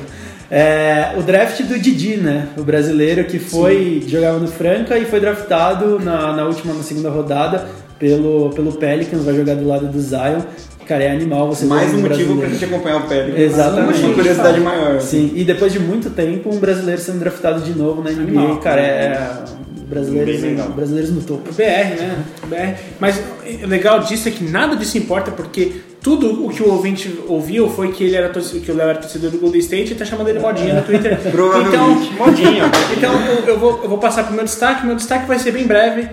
É, 0.49 1.13
o 1.17 1.21
draft 1.21 1.61
do 1.63 1.77
Didi, 1.77 2.17
né? 2.17 2.47
O 2.57 2.63
brasileiro 2.63 3.25
que 3.25 3.37
foi 3.37 4.03
jogava 4.07 4.39
no 4.39 4.47
Franca 4.47 4.97
e 4.97 5.05
foi 5.05 5.19
draftado 5.19 5.99
na, 5.99 6.33
na 6.33 6.45
última, 6.45 6.73
na 6.73 6.83
segunda 6.83 7.09
rodada 7.09 7.67
pelo, 7.99 8.49
pelo 8.51 8.71
Pelicans, 8.73 9.23
vai 9.23 9.35
jogar 9.35 9.55
do 9.55 9.67
lado 9.67 9.87
do 9.87 9.99
Zion. 9.99 10.41
Cara, 10.87 11.03
é 11.03 11.11
animal 11.11 11.49
você 11.49 11.65
Mais 11.65 11.93
um 11.93 11.99
motivo 11.99 12.37
pra 12.37 12.47
gente 12.47 12.63
acompanhar 12.63 12.97
o 12.97 13.07
Pelicans. 13.07 13.39
Exatamente. 13.39 13.99
Uma 14.03 14.13
curiosidade 14.13 14.59
maior. 14.61 15.01
Sim, 15.01 15.33
e 15.35 15.43
depois 15.43 15.73
de 15.73 15.79
muito 15.79 16.09
tempo, 16.11 16.49
um 16.49 16.59
brasileiro 16.59 17.01
sendo 17.01 17.19
draftado 17.19 17.59
de 17.59 17.77
novo 17.77 18.01
na 18.01 18.09
NBA, 18.11 18.21
Animal. 18.21 18.57
cara, 18.59 18.81
é. 18.81 19.43
Brasileiros, 19.89 20.41
legal. 20.41 20.69
brasileiros 20.69 21.11
no 21.11 21.21
topo. 21.21 21.53
BR, 21.53 21.61
né? 21.61 22.17
BR. 22.45 22.81
Mas 22.99 23.21
o 23.63 23.67
legal 23.67 23.99
disso 24.01 24.27
é 24.27 24.31
que 24.31 24.43
nada 24.43 24.75
disso 24.75 24.97
importa, 24.97 25.31
porque 25.31 25.81
tudo 26.07 26.45
o 26.45 26.49
que 26.49 26.63
o 26.63 26.71
ouvinte 26.71 27.19
ouviu 27.27 27.69
foi 27.69 27.91
que 27.91 28.01
ele 28.01 28.15
era 28.15 28.29
torcedor, 28.29 28.61
que 28.61 28.71
o 28.71 28.75
Léo 28.77 28.91
era 28.91 28.99
torcedor 28.99 29.29
do 29.29 29.39
Golden 29.39 29.59
State 29.59 29.91
e 29.91 29.95
tá 29.95 30.05
chamando 30.05 30.29
ele 30.29 30.39
modinha 30.39 30.75
no 30.75 30.81
Twitter. 30.81 31.19
Provavelmente. 31.29 31.75
Então, 32.13 32.25
modinha. 32.25 32.63
Então 32.95 33.25
eu, 33.25 33.45
eu 33.45 33.59
vou, 33.59 33.83
eu 33.83 33.89
vou 33.89 33.97
passar 33.97 34.23
pro 34.23 34.33
meu 34.33 34.45
destaque. 34.45 34.85
Meu 34.85 34.95
destaque 34.95 35.27
vai 35.27 35.37
ser 35.37 35.51
bem 35.51 35.67
breve. 35.67 36.07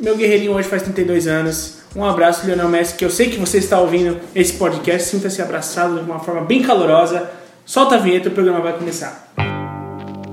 Meu 0.00 0.16
guerreirinho 0.16 0.52
hoje 0.52 0.68
faz 0.68 0.82
32 0.82 1.28
anos. 1.28 1.78
Um 1.94 2.04
abraço, 2.04 2.44
Lionel 2.44 2.68
Messi, 2.68 2.96
que 2.96 3.04
eu 3.04 3.10
sei 3.10 3.30
que 3.30 3.38
você 3.38 3.58
está 3.58 3.78
ouvindo 3.78 4.18
esse 4.34 4.54
podcast. 4.54 5.08
Sinta-se 5.10 5.40
abraçado 5.40 5.94
de 5.94 6.10
uma 6.10 6.18
forma 6.18 6.40
bem 6.40 6.60
calorosa. 6.60 7.30
Solta 7.64 7.94
a 7.94 7.98
vinheta 7.98 8.26
e 8.26 8.32
o 8.32 8.34
programa 8.34 8.58
vai 8.58 8.72
começar. 8.72 9.32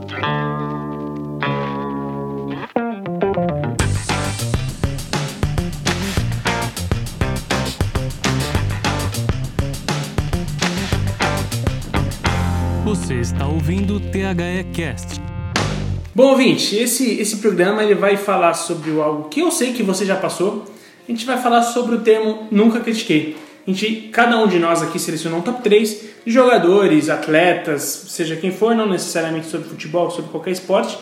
Você 0.10 0.53
está 13.24 13.48
ouvindo 13.48 13.96
o 13.96 14.00
THE 14.02 14.66
Cast. 14.74 15.22
Bom, 16.14 16.32
ouvinte, 16.32 16.76
esse, 16.76 17.22
esse 17.22 17.38
programa 17.38 17.82
ele 17.82 17.96
vai 17.96 18.18
falar 18.18 18.54
sobre 18.54 18.92
algo 19.00 19.30
que 19.30 19.40
eu 19.40 19.50
sei 19.50 19.72
que 19.72 19.82
você 19.82 20.06
já 20.06 20.18
passou. 20.18 20.66
A 21.08 21.10
gente 21.12 21.26
vai 21.26 21.42
falar 21.42 21.64
sobre 21.64 21.96
o 21.96 22.02
termo 22.02 22.50
nunca 22.52 22.82
critiquei. 22.82 23.38
A 23.66 23.72
gente, 23.72 24.10
cada 24.12 24.38
um 24.38 24.46
de 24.46 24.60
nós 24.60 24.84
aqui 24.84 25.00
selecionou 25.00 25.40
um 25.40 25.42
top 25.42 25.62
3 25.62 26.02
de 26.26 26.34
jogadores, 26.34 27.10
atletas, 27.10 27.82
seja 28.10 28.36
quem 28.36 28.52
for, 28.52 28.76
não 28.76 28.90
necessariamente 28.90 29.48
sobre 29.48 29.70
futebol, 29.70 30.12
sobre 30.12 30.30
qualquer 30.30 30.52
esporte, 30.52 30.98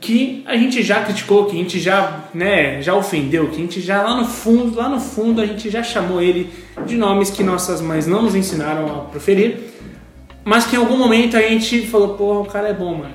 que 0.00 0.42
a 0.46 0.56
gente 0.56 0.82
já 0.82 1.04
criticou, 1.04 1.46
que 1.46 1.52
a 1.52 1.58
gente 1.62 1.78
já, 1.78 2.24
né, 2.34 2.82
já 2.82 2.92
ofendeu, 2.92 3.48
que 3.50 3.54
a 3.54 3.60
gente 3.60 3.80
já 3.80 4.02
lá 4.02 4.16
no 4.16 4.26
fundo, 4.26 4.76
lá 4.76 4.88
no 4.88 5.00
fundo 5.00 5.40
a 5.40 5.46
gente 5.46 5.70
já 5.70 5.84
chamou 5.84 6.20
ele 6.20 6.50
de 6.84 6.96
nomes 6.96 7.30
que 7.30 7.44
nossas 7.44 7.80
mães 7.80 8.04
não 8.04 8.22
nos 8.22 8.34
ensinaram 8.34 8.86
a 8.86 8.98
proferir, 9.04 9.75
mas 10.46 10.64
que 10.64 10.76
em 10.76 10.78
algum 10.78 10.96
momento 10.96 11.36
a 11.36 11.42
gente 11.42 11.88
falou, 11.88 12.10
porra, 12.10 12.38
o 12.38 12.44
cara 12.44 12.68
é 12.68 12.72
bom, 12.72 12.94
mano. 12.94 13.10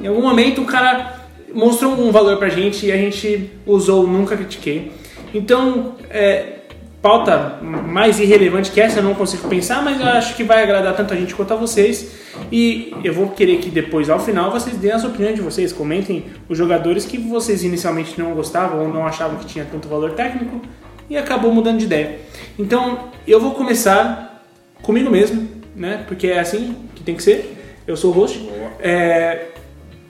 Em 0.00 0.06
algum 0.06 0.22
momento 0.22 0.62
o 0.62 0.64
cara 0.64 1.16
mostrou 1.52 1.92
um 2.00 2.12
valor 2.12 2.36
pra 2.36 2.48
gente 2.48 2.86
e 2.86 2.92
a 2.92 2.96
gente 2.96 3.50
usou 3.66 4.06
nunca 4.06 4.36
critiquei. 4.36 4.92
Então, 5.34 5.96
é, 6.08 6.58
pauta 7.02 7.58
mais 7.60 8.20
irrelevante 8.20 8.70
que 8.70 8.80
essa 8.80 9.00
eu 9.00 9.02
não 9.02 9.16
consigo 9.16 9.48
pensar, 9.48 9.82
mas 9.82 10.00
eu 10.00 10.06
acho 10.06 10.36
que 10.36 10.44
vai 10.44 10.62
agradar 10.62 10.94
tanto 10.94 11.12
a 11.12 11.16
gente 11.16 11.34
quanto 11.34 11.52
a 11.52 11.56
vocês. 11.56 12.20
E 12.52 12.94
eu 13.02 13.12
vou 13.12 13.30
querer 13.30 13.56
que 13.56 13.68
depois, 13.68 14.08
ao 14.08 14.20
final, 14.20 14.52
vocês 14.52 14.76
deem 14.76 14.92
as 14.92 15.02
opiniões 15.02 15.34
de 15.34 15.42
vocês. 15.42 15.72
Comentem 15.72 16.26
os 16.48 16.56
jogadores 16.56 17.04
que 17.04 17.18
vocês 17.18 17.64
inicialmente 17.64 18.16
não 18.16 18.32
gostavam 18.32 18.82
ou 18.82 18.94
não 18.94 19.04
achavam 19.04 19.38
que 19.38 19.46
tinha 19.46 19.64
tanto 19.64 19.88
valor 19.88 20.12
técnico 20.12 20.62
e 21.10 21.16
acabou 21.16 21.52
mudando 21.52 21.78
de 21.78 21.86
ideia. 21.86 22.20
Então, 22.56 23.08
eu 23.26 23.40
vou 23.40 23.54
começar 23.54 24.44
comigo 24.82 25.10
mesmo, 25.10 25.55
né? 25.76 26.04
Porque 26.08 26.28
é 26.28 26.40
assim 26.40 26.74
que 26.94 27.02
tem 27.02 27.14
que 27.14 27.22
ser. 27.22 27.56
Eu 27.86 27.96
sou 27.96 28.10
o 28.10 28.14
host. 28.14 28.48
É, 28.80 29.48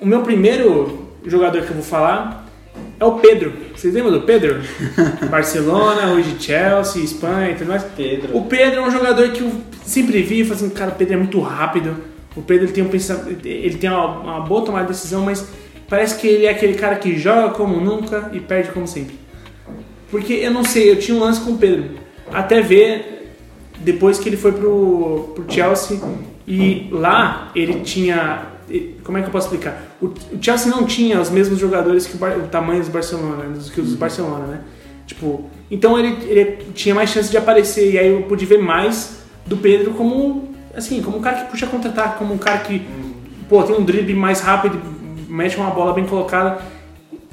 o 0.00 0.06
meu 0.06 0.22
primeiro 0.22 1.10
jogador 1.26 1.62
que 1.62 1.68
eu 1.68 1.74
vou 1.74 1.82
falar 1.82 2.46
é 2.98 3.04
o 3.04 3.18
Pedro. 3.18 3.52
Vocês 3.74 3.92
lembram 3.92 4.12
do 4.12 4.22
Pedro? 4.22 4.60
Barcelona, 5.28 6.12
hoje 6.12 6.36
Chelsea, 6.38 7.02
Espanha 7.02 7.50
e 7.50 7.54
tudo 7.54 7.68
mais. 7.68 7.84
Pedro. 7.84 8.36
O 8.36 8.44
Pedro 8.44 8.80
é 8.80 8.82
um 8.86 8.90
jogador 8.90 9.30
que 9.30 9.42
eu 9.42 9.52
sempre 9.84 10.22
vi 10.22 10.40
e 10.40 10.44
falei 10.44 10.64
assim, 10.64 10.70
cara, 10.70 10.92
o 10.92 10.94
Pedro 10.94 11.14
é 11.14 11.16
muito 11.18 11.40
rápido. 11.40 11.96
O 12.34 12.42
Pedro 12.42 12.66
ele 12.66 12.72
tem, 12.72 12.84
um 12.84 12.90
ele 13.44 13.76
tem 13.76 13.90
uma, 13.90 14.06
uma 14.20 14.40
boa 14.40 14.64
tomada 14.64 14.84
de 14.84 14.92
decisão, 14.92 15.22
mas 15.22 15.46
parece 15.88 16.18
que 16.18 16.26
ele 16.26 16.46
é 16.46 16.50
aquele 16.50 16.74
cara 16.74 16.96
que 16.96 17.18
joga 17.18 17.50
como 17.50 17.80
nunca 17.80 18.30
e 18.32 18.40
perde 18.40 18.70
como 18.70 18.86
sempre. 18.86 19.18
Porque 20.10 20.34
eu 20.34 20.50
não 20.50 20.62
sei, 20.62 20.90
eu 20.90 20.98
tinha 20.98 21.16
um 21.16 21.20
lance 21.20 21.40
com 21.40 21.52
o 21.52 21.58
Pedro. 21.58 21.90
Até 22.32 22.60
ver 22.60 23.15
depois 23.80 24.18
que 24.18 24.28
ele 24.28 24.36
foi 24.36 24.52
pro, 24.52 25.32
pro 25.34 25.44
Chelsea 25.48 26.00
e 26.46 26.88
lá 26.90 27.50
ele 27.54 27.80
tinha. 27.80 28.54
Como 29.04 29.16
é 29.16 29.20
que 29.22 29.28
eu 29.28 29.32
posso 29.32 29.46
explicar? 29.46 29.80
O, 30.00 30.06
o 30.06 30.38
Chelsea 30.40 30.70
não 30.70 30.84
tinha 30.84 31.20
os 31.20 31.30
mesmos 31.30 31.58
jogadores 31.58 32.06
que 32.06 32.16
o, 32.16 32.44
o 32.44 32.48
tamanho 32.48 32.80
dos 32.80 32.88
Barcelona, 32.88 33.44
dos 33.44 33.70
que 33.70 33.80
os 33.80 33.94
Barcelona, 33.94 34.46
né? 34.46 34.60
Tipo, 35.06 35.48
então 35.70 35.98
ele, 35.98 36.16
ele 36.24 36.58
tinha 36.74 36.94
mais 36.94 37.10
chance 37.10 37.30
de 37.30 37.36
aparecer 37.36 37.92
e 37.92 37.98
aí 37.98 38.08
eu 38.08 38.22
pude 38.22 38.44
ver 38.44 38.58
mais 38.58 39.20
do 39.46 39.56
Pedro 39.56 39.92
como 39.92 40.48
assim, 40.74 41.00
como 41.00 41.18
um 41.18 41.20
cara 41.20 41.44
que 41.44 41.50
puxa 41.50 41.66
contra-ataque, 41.66 42.18
como 42.18 42.34
um 42.34 42.38
cara 42.38 42.58
que 42.58 42.86
pô, 43.48 43.62
tem 43.62 43.76
um 43.76 43.84
drible 43.84 44.14
mais 44.14 44.40
rápido, 44.40 44.80
mete 45.28 45.56
uma 45.56 45.70
bola 45.70 45.92
bem 45.92 46.04
colocada. 46.04 46.58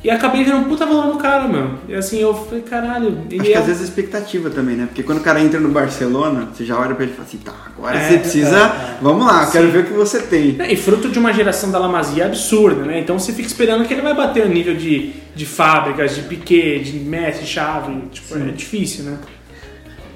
E 0.04 0.10
acabei 0.10 0.44
vendo 0.44 0.58
um 0.58 0.64
puta 0.66 0.86
valor 0.86 1.08
no 1.08 1.16
cara, 1.18 1.48
mano. 1.48 1.80
E 1.88 1.96
assim, 1.96 2.20
eu 2.20 2.34
falei, 2.34 2.62
caralho, 2.62 3.20
Acho 3.32 3.42
que 3.42 3.54
é 3.54 3.58
às 3.58 3.66
vezes 3.66 3.82
é 3.82 3.86
expectativa 3.86 4.50
também, 4.50 4.76
né? 4.76 4.86
Porque 4.86 5.02
quando 5.02 5.20
o 5.20 5.22
cara 5.22 5.40
entra 5.40 5.62
no 5.62 5.70
Barcelona, 5.70 6.50
você 6.54 6.66
já 6.66 6.78
olha 6.78 6.94
pra 6.94 7.06
ele 7.06 7.14
e 7.14 7.16
fala 7.16 7.28
assim, 7.28 7.38
tá, 7.38 7.54
agora 7.78 7.98
É, 7.98 8.10
você 8.10 8.18
precisa. 8.18 8.72
Vamos 9.02 9.26
lá, 9.26 9.46
eu 9.46 9.52
quero 9.52 9.72
ver 9.72 9.80
o 9.80 9.84
que 9.86 9.94
você 9.94 10.20
tem. 10.22 10.58
É, 10.60 10.74
E 10.74 10.76
fruto 10.76 11.08
de 11.08 11.18
uma 11.18 11.32
geração 11.32 11.72
da 11.72 11.80
Lamazia 11.80 12.26
absurda, 12.26 12.84
né? 12.84 13.00
Então 13.00 13.18
você 13.18 13.32
fica 13.32 13.48
esperando 13.48 13.86
que 13.86 13.94
ele 13.94 14.02
vai 14.02 14.14
bater 14.14 14.46
o 14.46 14.50
nível 14.50 14.76
de, 14.76 15.14
de 15.34 15.46
fábricas, 15.46 16.16
de 16.16 16.24
Piquet, 16.24 16.80
de 16.84 17.00
Messi, 17.00 17.46
Chave. 17.46 17.94
Tipo, 18.12 18.38
é 18.38 18.52
difícil, 18.52 19.06
né? 19.06 19.18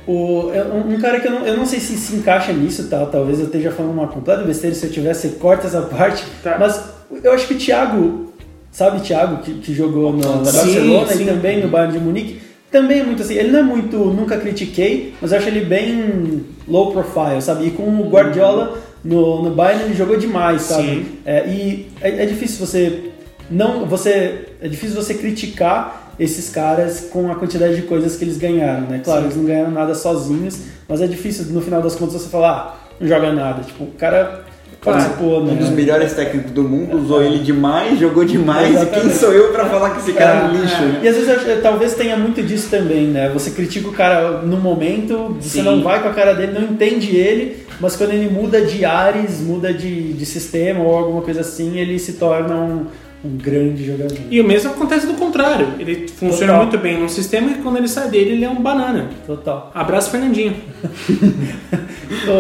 O, 0.06 0.52
é 0.54 0.64
um 0.64 0.96
um 0.96 1.00
cara 1.00 1.20
que 1.20 1.28
eu 1.28 1.32
não, 1.32 1.46
eu 1.46 1.56
não 1.58 1.66
sei 1.66 1.80
se 1.80 1.96
se 1.98 2.16
encaixa 2.16 2.52
nisso, 2.52 2.88
tá? 2.90 3.06
Talvez 3.06 3.40
eu 3.40 3.46
esteja 3.46 3.72
falando 3.72 3.94
uma 3.94 4.08
completa 4.08 4.44
besteira, 4.44 4.76
se 4.76 4.86
eu 4.86 4.92
tivesse, 4.92 5.30
corta 5.40 5.68
essa 5.68 5.82
parte. 5.82 6.26
Tá. 6.44 6.58
Mas 6.60 6.82
eu 7.24 7.32
acho 7.34 7.48
que 7.48 7.54
o 7.54 7.58
Thiago, 7.58 8.27
sabe 8.72 9.02
Thiago, 9.02 9.38
que, 9.44 9.54
que 9.56 9.74
jogou 9.74 10.12
no, 10.12 10.18
no 10.18 10.46
Sim, 10.46 10.58
Barcelona 10.58 11.14
sim. 11.14 11.24
e 11.24 11.26
também 11.26 11.62
no 11.62 11.68
Bayern 11.68 11.98
de 11.98 12.04
Munique, 12.04 12.42
também 12.72 13.00
é 13.00 13.04
muito 13.04 13.22
assim. 13.22 13.36
Ele 13.36 13.52
não 13.52 13.60
é 13.60 13.64
muito, 13.64 13.98
nunca 13.98 14.38
critiquei, 14.38 15.14
mas 15.22 15.32
eu 15.32 15.38
acho 15.38 15.48
ele 15.48 15.62
bem 15.62 16.46
low 16.68 16.92
profile, 16.92 17.42
sabe? 17.42 17.68
E 17.68 17.72
com 17.72 17.84
o 17.84 18.10
Guardiola 18.10 18.78
no, 19.04 19.44
no 19.44 19.52
Bayern 19.52 19.86
ele 19.86 19.94
jogou 19.94 20.18
demais, 20.18 20.64
sabe? 20.64 20.84
Sim. 20.84 21.06
É, 21.26 21.48
e 21.48 21.88
é, 22.02 22.24
é 22.24 22.26
difícil 22.26 22.66
você 22.66 23.12
não, 23.50 23.86
você 23.86 24.50
é 24.62 24.68
difícil 24.68 24.96
você 25.02 25.14
criticar 25.14 26.14
esses 26.20 26.50
caras 26.50 27.08
com 27.12 27.32
a 27.32 27.36
quantidade 27.36 27.76
de 27.76 27.84
coisas 27.84 28.16
que 28.16 28.26
eles 28.26 28.38
ganharam, 28.38 28.88
né? 28.88 29.02
Claro, 29.04 29.26
eles 29.26 29.36
não 29.36 29.46
ganharam 29.46 29.72
nada 29.72 29.94
sozinhos, 29.94 30.60
mas 30.88 31.00
é 31.02 31.08
difícil 31.08 31.46
no 31.46 31.62
final 31.62 31.82
das 31.82 31.96
contas 31.96 32.22
você 32.22 32.30
falar, 32.30 32.52
ah, 32.52 32.96
não 33.00 33.08
joga 33.08 33.32
nada. 33.32 33.64
Tipo, 33.64 33.84
o 33.86 33.92
cara 33.92 34.44
participou, 34.92 35.44
né? 35.46 35.54
Um 35.54 35.56
dos 35.58 35.70
melhores 35.70 36.14
técnicos 36.14 36.52
do 36.52 36.64
mundo 36.64 36.98
usou 36.98 37.22
ele 37.24 37.40
demais, 37.40 38.00
jogou 38.00 38.26
demais. 38.26 38.68
E 38.70 38.72
quem 38.74 38.82
Exatamente. 38.82 39.16
sou 39.16 39.32
eu 39.34 39.52
pra 39.52 39.66
falar 39.66 39.92
que 39.92 40.00
esse 40.00 40.14
cara 40.14 40.40
é 40.40 40.44
um 40.46 40.52
lixo, 40.62 40.82
né? 40.82 41.00
E 41.04 41.08
às 41.08 41.16
vezes 41.16 41.48
eu- 41.48 41.62
talvez 41.62 41.94
tenha 41.96 42.16
muito 42.18 42.42
disso 42.42 42.70
também, 42.70 43.08
né? 43.08 43.30
Você 43.34 43.52
critica 43.52 43.88
o 43.88 43.94
cara 43.94 44.42
no 44.42 44.58
momento, 44.58 45.38
você 45.40 45.60
Sim. 45.60 45.64
não 45.64 45.82
vai 45.84 46.02
com 46.02 46.10
a 46.10 46.14
cara 46.14 46.34
dele, 46.34 46.54
não 46.54 46.64
entende 46.64 47.16
ele, 47.16 47.58
mas 47.80 47.96
quando 47.96 48.12
ele 48.12 48.30
muda 48.30 48.62
de 48.62 48.84
ares, 48.86 49.40
muda 49.42 49.74
de, 49.74 50.14
de 50.14 50.26
sistema 50.26 50.84
ou 50.84 50.96
alguma 50.98 51.22
coisa 51.22 51.42
assim, 51.42 51.78
ele 51.78 52.00
se 52.00 52.14
torna 52.14 52.56
um, 52.56 52.86
um 53.26 53.38
grande 53.38 53.86
jogador. 53.86 54.18
E 54.32 54.40
o 54.40 54.44
mesmo 54.44 54.72
acontece 54.72 55.06
do 55.08 55.14
contrário. 55.14 55.68
Ele 55.80 56.08
funciona 56.08 56.54
Total. 56.54 56.66
muito 56.68 56.78
bem 56.78 57.00
num 57.00 57.10
sistema 57.10 57.52
e 57.52 57.56
quando 57.56 57.78
ele 57.78 57.88
sai 57.88 58.10
dele, 58.10 58.32
ele 58.32 58.46
é 58.46 58.50
um 58.50 58.62
banana. 58.62 59.10
Total. 59.26 59.72
Abraço, 59.76 60.10
Fernandinho. 60.12 60.56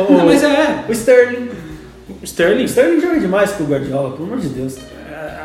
O, 0.07 0.13
Não, 0.13 0.25
mas 0.25 0.43
é. 0.43 0.83
o 0.87 0.91
Sterling. 0.91 1.49
O 2.09 2.23
Sterling. 2.23 2.65
Sterling 2.65 3.01
joga 3.01 3.19
demais 3.19 3.51
com 3.51 3.63
o 3.63 3.67
Guardiola, 3.67 4.11
pelo 4.11 4.25
amor 4.25 4.39
de 4.39 4.49
Deus. 4.49 4.77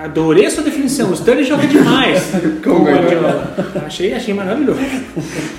Adorei 0.03 0.47
a 0.47 0.51
sua 0.51 0.65
definição. 0.65 1.11
O 1.11 1.15
Sterling 1.15 1.45
joga 1.45 1.65
demais. 1.65 2.33
Com 2.63 2.71
o 2.71 2.85
Guardiola. 2.85 3.55
Achei, 3.87 4.13
achei 4.13 4.35
maravilhoso. 4.35 4.81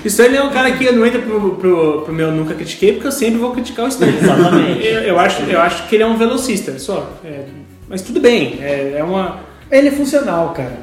O 0.04 0.06
Sterling 0.06 0.36
é 0.36 0.42
um 0.42 0.50
cara 0.50 0.70
que 0.72 0.92
não 0.92 1.06
entra 1.06 1.18
pro, 1.22 1.54
pro, 1.54 2.02
pro 2.02 2.12
meu 2.12 2.30
nunca 2.30 2.52
critiquei, 2.54 2.92
porque 2.92 3.06
eu 3.06 3.12
sempre 3.12 3.38
vou 3.38 3.52
criticar 3.52 3.86
o 3.86 3.88
Sterling. 3.88 4.18
Exatamente. 4.18 4.86
Eu, 4.86 5.00
eu 5.00 5.18
acho, 5.18 5.42
eu 5.44 5.60
acho 5.60 5.88
que 5.88 5.96
ele 5.96 6.02
é 6.02 6.06
um 6.06 6.18
velocista, 6.18 6.78
só. 6.78 7.10
É, 7.24 7.44
mas 7.88 8.02
tudo 8.02 8.20
bem. 8.20 8.58
É, 8.60 8.96
é 8.98 9.02
uma. 9.02 9.40
Ele 9.70 9.88
é 9.88 9.92
funcional, 9.92 10.50
cara. 10.50 10.76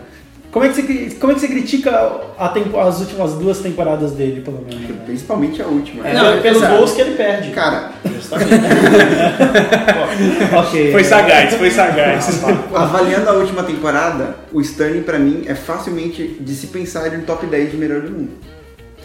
Como 0.52 0.66
é 0.66 0.70
que 0.70 0.82
você, 0.82 1.16
como 1.18 1.32
é 1.32 1.36
que 1.36 1.42
você 1.42 1.48
critica 1.48 2.12
a 2.38 2.50
tempo- 2.50 2.78
as 2.78 3.00
últimas 3.00 3.34
duas 3.36 3.60
temporadas 3.60 4.12
dele, 4.12 4.42
pelo 4.42 4.58
menos? 4.68 4.82
né? 4.90 4.96
Principalmente 5.06 5.62
a 5.62 5.66
última. 5.66 6.04
Não, 6.04 6.34
é 6.34 6.38
pelos 6.42 6.62
gols 6.62 6.92
que 6.92 7.00
ele 7.02 7.16
perde. 7.16 7.52
Cara, 7.52 7.92
Justamente. 8.04 8.52
ok. 10.58 10.92
Foi 10.92 11.04
sagaz, 11.04 11.54
foi 11.56 11.72
sagaz. 11.72 12.44
avaliando 12.76 13.30
a 13.30 13.34
última 13.34 13.64
temporada, 13.64 14.36
o 14.52 14.62
Sterling 14.62 15.04
pra 15.04 15.18
mim 15.18 15.44
é 15.48 15.56
facilmente 15.56 16.38
de 16.40 16.54
se 16.54 16.68
pensar 16.68 17.08
ele 17.08 17.18
no 17.18 17.24
top 17.24 17.46
10 17.46 17.72
de 17.72 17.78
melhor 17.78 18.02
do 18.02 18.12
mundo. 18.12 18.32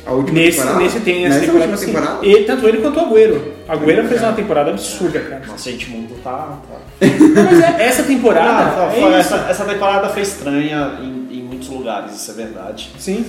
A 0.05 0.13
última 0.13 0.39
Nesse, 0.39 0.59
temporada. 0.59 0.81
nesse 0.85 1.01
tem 1.01 1.27
essa 1.27 1.35
Nessa 1.41 1.47
temporada. 1.53 1.73
última 1.73 1.87
temporada. 1.93 2.27
E, 2.27 2.45
tanto 2.45 2.69
ele 2.69 2.79
quanto 2.79 3.01
o 3.01 3.07
Agüero. 3.07 3.43
O 3.69 3.73
Agüero 3.73 4.07
fez 4.09 4.23
uma 4.23 4.33
temporada 4.35 4.71
absurda, 4.71 5.19
cara. 5.19 5.43
Nossa, 5.49 5.69
gente, 5.69 5.91
mundo 5.91 6.15
tá. 6.23 6.59
tá... 6.69 7.07
Não, 7.07 7.45
mas 7.45 7.61
é- 7.61 7.77
essa 7.87 8.05
temporada. 8.05 8.49
Ah, 8.49 8.93
é 8.95 9.01
foi- 9.01 9.09
isso. 9.21 9.35
essa, 9.35 9.51
essa 9.51 9.65
temporada 9.65 10.09
foi 10.09 10.23
estranha 10.23 10.93
em, 11.03 11.07
em 11.07 11.16
muitos 11.57 11.69
lugares, 11.69 12.15
isso 12.15 12.31
é 12.31 12.35
verdade. 12.35 12.91
Sim. 12.99 13.25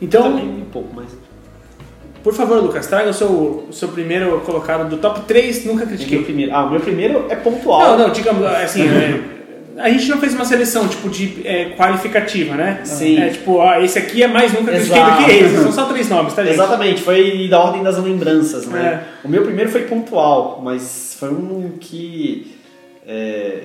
Então, 0.00 0.22
Também 0.24 0.46
um 0.46 0.64
pouco, 0.70 0.94
mas. 0.94 1.06
por 2.22 2.34
favor, 2.34 2.62
Lucas, 2.62 2.86
traga 2.86 3.10
o 3.10 3.14
seu, 3.14 3.66
o 3.68 3.72
seu 3.72 3.88
primeiro 3.88 4.40
colocado 4.40 4.88
do 4.88 4.98
top 4.98 5.20
3, 5.22 5.64
nunca 5.64 5.84
O 5.84 5.86
meu 5.86 5.96
critiquei. 5.96 6.22
primeiro, 6.22 6.54
ah, 6.54 6.64
o 6.64 6.70
meu 6.70 6.80
primeiro 6.80 7.26
é 7.30 7.36
pontual. 7.36 7.80
Não, 7.80 7.98
não, 7.98 8.10
digamos 8.10 8.44
assim, 8.44 8.82
é, 8.86 9.20
a 9.78 9.88
gente 9.88 10.08
não 10.08 10.18
fez 10.18 10.34
uma 10.34 10.44
seleção 10.44 10.86
tipo 10.86 11.08
de 11.08 11.46
é, 11.46 11.70
qualificativa, 11.76 12.54
né? 12.54 12.80
Sim. 12.84 13.18
É 13.18 13.30
tipo, 13.30 13.54
ó, 13.54 13.78
esse 13.80 13.98
aqui 13.98 14.22
é 14.22 14.26
mais 14.26 14.52
nunca 14.52 14.72
critiquei 14.72 15.02
do 15.02 15.24
que 15.24 15.30
esse. 15.30 15.62
São 15.62 15.72
só 15.72 15.86
três 15.86 16.08
nomes, 16.10 16.34
tá, 16.34 16.42
gente? 16.42 16.54
Exatamente, 16.54 17.02
foi 17.02 17.48
da 17.48 17.58
ordem 17.58 17.82
das 17.82 17.96
lembranças, 17.98 18.66
né? 18.66 19.04
É. 19.24 19.26
O 19.26 19.30
meu 19.30 19.42
primeiro 19.42 19.70
foi 19.70 19.82
pontual, 19.82 20.60
mas 20.62 21.16
foi 21.18 21.30
um 21.30 21.72
que 21.80 22.54
é, 23.06 23.62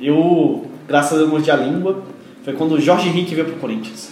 eu, 0.00 0.66
graças 0.88 1.12
a 1.12 1.16
Deus, 1.18 1.30
mordi 1.30 1.50
a 1.50 1.56
língua. 1.56 2.02
Foi 2.46 2.54
quando 2.54 2.76
o 2.76 2.80
Jorge 2.80 3.08
Henrique 3.08 3.34
veio 3.34 3.48
pro 3.48 3.56
Corinthians. 3.56 4.10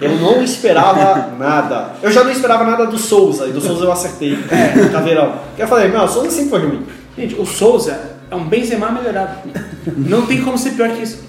Eu 0.00 0.18
não 0.18 0.42
esperava 0.42 1.30
nada. 1.38 1.92
Eu 2.02 2.10
já 2.10 2.24
não 2.24 2.30
esperava 2.32 2.64
nada 2.64 2.86
do 2.86 2.98
Souza, 2.98 3.46
e 3.46 3.52
do 3.52 3.60
Souza 3.60 3.84
eu 3.84 3.92
acertei. 3.92 4.36
É, 4.50 4.88
Caveirão. 4.90 5.36
Eu 5.56 5.68
falei, 5.68 5.88
não, 5.92 6.04
o 6.04 6.08
Souza 6.08 6.28
sempre 6.28 6.50
foi 6.50 6.58
ruim. 6.66 6.86
Gente, 7.16 7.36
o 7.36 7.46
Souza 7.46 8.16
é 8.28 8.34
um 8.34 8.44
Benzema 8.44 8.90
melhorado. 8.90 9.48
Não 9.96 10.26
tem 10.26 10.42
como 10.42 10.58
ser 10.58 10.72
pior 10.72 10.90
que 10.90 11.04
isso. 11.04 11.24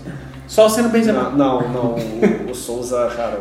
Só 0.47 0.67
sendo 0.67 0.89
Benzema. 0.89 1.29
Não, 1.29 1.61
não, 1.61 1.69
não, 1.69 1.95
o, 2.47 2.51
o 2.51 2.55
Souza, 2.55 3.09
cara, 3.15 3.39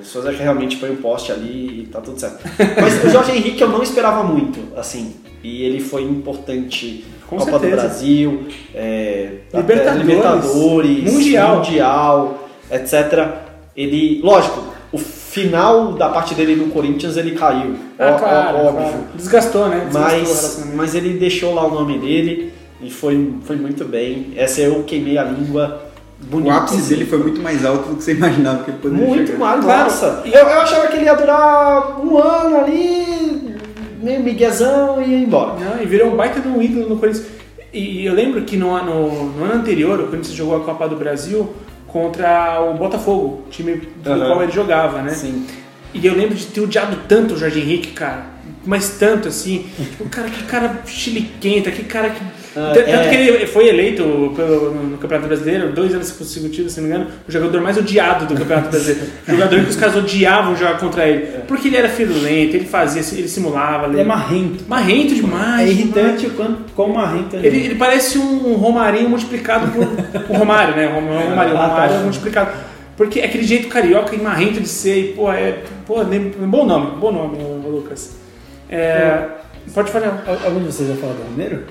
o, 0.00 0.04
Souza 0.04 0.30
realmente 0.30 0.76
foi 0.76 0.90
um 0.90 0.96
poste 0.96 1.32
ali 1.32 1.80
e 1.80 1.86
tá 1.86 2.02
tudo 2.02 2.20
certo. 2.20 2.44
Mas 2.78 3.02
o 3.02 3.08
Jorge 3.08 3.32
Henrique 3.32 3.62
eu 3.62 3.70
não 3.70 3.82
esperava 3.82 4.22
muito, 4.22 4.60
assim, 4.76 5.16
e 5.42 5.62
ele 5.64 5.80
foi 5.80 6.02
importante. 6.02 7.06
Com 7.30 7.36
Copa 7.38 7.50
certeza. 7.52 7.76
do 7.76 7.80
Brasil, 7.80 8.42
é, 8.74 9.28
Libertadores, 9.54 10.00
Libertadores, 10.06 11.12
Mundial. 11.12 11.56
Mundial, 11.56 12.48
etc. 12.70 13.28
Ele, 13.76 14.20
lógico, 14.22 14.62
o 14.92 14.98
final 14.98 15.92
da 15.92 16.08
parte 16.08 16.34
dele 16.34 16.56
no 16.56 16.66
Corinthians 16.72 17.16
ele 17.16 17.32
caiu, 17.32 17.76
Ah, 17.98 18.10
ó- 18.10 18.14
ó- 18.14 18.18
claro, 18.18 18.58
óbvio. 18.58 18.72
claro. 18.82 18.96
Desgastou, 19.14 19.68
né? 19.68 19.84
Desgastou 19.86 20.18
Mas, 20.18 20.64
mas 20.74 20.94
ele 20.96 21.14
deixou 21.18 21.54
lá 21.54 21.64
o 21.64 21.70
nome 21.72 21.98
dele 21.98 22.52
e 22.82 22.90
foi, 22.90 23.32
foi 23.44 23.54
muito 23.56 23.84
bem. 23.84 24.32
Essa 24.36 24.60
eu 24.62 24.82
queimei 24.82 25.16
a 25.16 25.22
língua 25.22 25.82
bonito. 26.22 26.48
O 26.48 26.52
ápice 26.52 26.82
dele 26.88 27.06
foi 27.06 27.18
muito 27.18 27.40
mais 27.40 27.64
alto 27.64 27.90
do 27.90 27.96
que 27.96 28.02
você 28.02 28.12
imaginava 28.12 28.64
que 28.64 28.70
ele 28.72 28.78
poderia 28.78 29.06
Muito 29.06 29.26
chegar. 29.28 29.38
mais, 29.38 29.64
Claro. 29.64 29.84
nossa. 29.84 30.22
Eu, 30.26 30.32
eu 30.32 30.60
achava 30.60 30.86
que 30.88 30.96
ele 30.96 31.04
ia 31.04 31.14
durar 31.14 32.00
um 32.04 32.18
ano 32.18 32.56
ali, 32.58 33.29
meio 34.02 34.20
miguezão 34.20 35.00
e 35.02 35.10
ia 35.10 35.18
embora. 35.18 35.58
Não, 35.58 35.82
e 35.82 35.86
virou 35.86 36.12
um 36.12 36.16
baita 36.16 36.40
de 36.40 36.48
um 36.48 36.60
ídolo 36.60 36.88
no 36.88 36.96
Corinthians. 36.98 37.26
E 37.72 38.04
eu 38.04 38.14
lembro 38.14 38.42
que 38.42 38.56
no 38.56 38.70
ano, 38.74 39.30
no 39.36 39.44
ano 39.44 39.54
anterior, 39.54 40.00
o 40.00 40.08
Corinthians 40.08 40.34
jogou 40.34 40.56
a 40.56 40.60
Copa 40.64 40.88
do 40.88 40.96
Brasil 40.96 41.54
contra 41.86 42.60
o 42.60 42.74
Botafogo, 42.74 43.44
time 43.50 43.82
do 44.02 44.10
Aham. 44.12 44.26
qual 44.26 44.42
ele 44.42 44.52
jogava, 44.52 45.02
né? 45.02 45.10
Sim. 45.10 45.46
E 45.92 46.04
eu 46.06 46.14
lembro 46.14 46.34
de 46.34 46.46
ter 46.46 46.60
odiado 46.60 46.96
tanto 47.08 47.34
o 47.34 47.36
Jorge 47.36 47.60
Henrique, 47.60 47.92
cara. 47.92 48.26
Mas 48.64 48.90
tanto 48.98 49.28
assim. 49.28 49.66
Tipo, 49.78 50.04
cara, 50.08 50.28
que 50.28 50.42
cara 50.44 50.80
chiliquenta, 50.86 51.70
que 51.70 51.82
cara 51.84 52.10
que. 52.10 52.20
Ah, 52.54 52.72
Tanto 52.74 52.90
é. 52.90 53.08
que 53.08 53.14
ele 53.14 53.46
foi 53.46 53.68
eleito 53.68 54.32
pelo, 54.34 54.74
no 54.74 54.98
Campeonato 54.98 55.28
Brasileiro, 55.28 55.72
dois 55.72 55.94
anos 55.94 56.10
consecutivos, 56.10 56.72
se 56.72 56.80
não 56.80 56.88
me 56.88 56.94
engano, 56.94 57.10
o 57.28 57.30
jogador 57.30 57.60
mais 57.60 57.78
odiado 57.78 58.26
do 58.26 58.34
Campeonato 58.34 58.68
Brasileiro. 58.74 59.08
o 59.26 59.30
jogador 59.30 59.60
que 59.62 59.70
os 59.70 59.76
caras 59.76 59.96
odiavam 59.96 60.56
jogar 60.56 60.76
contra 60.78 61.06
ele. 61.08 61.26
Porque 61.46 61.68
ele 61.68 61.76
era 61.76 61.88
filulento, 61.88 62.56
ele 62.56 62.64
fazia, 62.66 63.02
ele 63.16 63.28
simulava. 63.28 63.86
Ele 63.86 64.00
é 64.00 64.04
marrento. 64.04 64.64
Marrento 64.68 65.14
demais. 65.14 65.68
É 65.68 65.72
irritante 65.72 66.26
o 66.26 66.30
quanto 66.30 66.72
quão 66.74 66.88
marrento 66.88 67.36
ele, 67.36 67.46
Ele, 67.46 67.64
ele 67.66 67.74
parece 67.76 68.18
um 68.18 68.54
Romarinho 68.54 69.08
multiplicado 69.08 69.68
por. 69.70 69.84
o 70.28 70.36
Romário, 70.38 70.74
né? 70.76 70.88
O 70.88 70.94
Romário, 71.00 71.26
o 71.26 71.30
Romário 71.30 71.56
Ah, 71.56 71.88
tá. 71.88 71.98
multiplicado. 72.02 72.50
Porque 72.96 73.20
é 73.20 73.24
aquele 73.24 73.44
jeito 73.44 73.68
carioca 73.68 74.14
e 74.14 74.18
marrento 74.20 74.60
de 74.60 74.68
ser, 74.68 74.98
e, 74.98 75.04
pô, 75.12 75.32
é. 75.32 75.60
Pô, 75.86 76.04
bom 76.04 76.66
nome, 76.66 76.98
bom 77.00 77.10
nome, 77.12 77.38
Lucas. 77.66 78.19
É, 78.70 79.24
pode 79.74 79.90
falar. 79.90 80.22
Al- 80.26 80.46
Algum 80.46 80.60
de 80.60 80.66
vocês 80.66 80.88
vai 80.88 80.96
falar 80.98 81.12
do 81.14 81.22
Romero? 81.24 81.62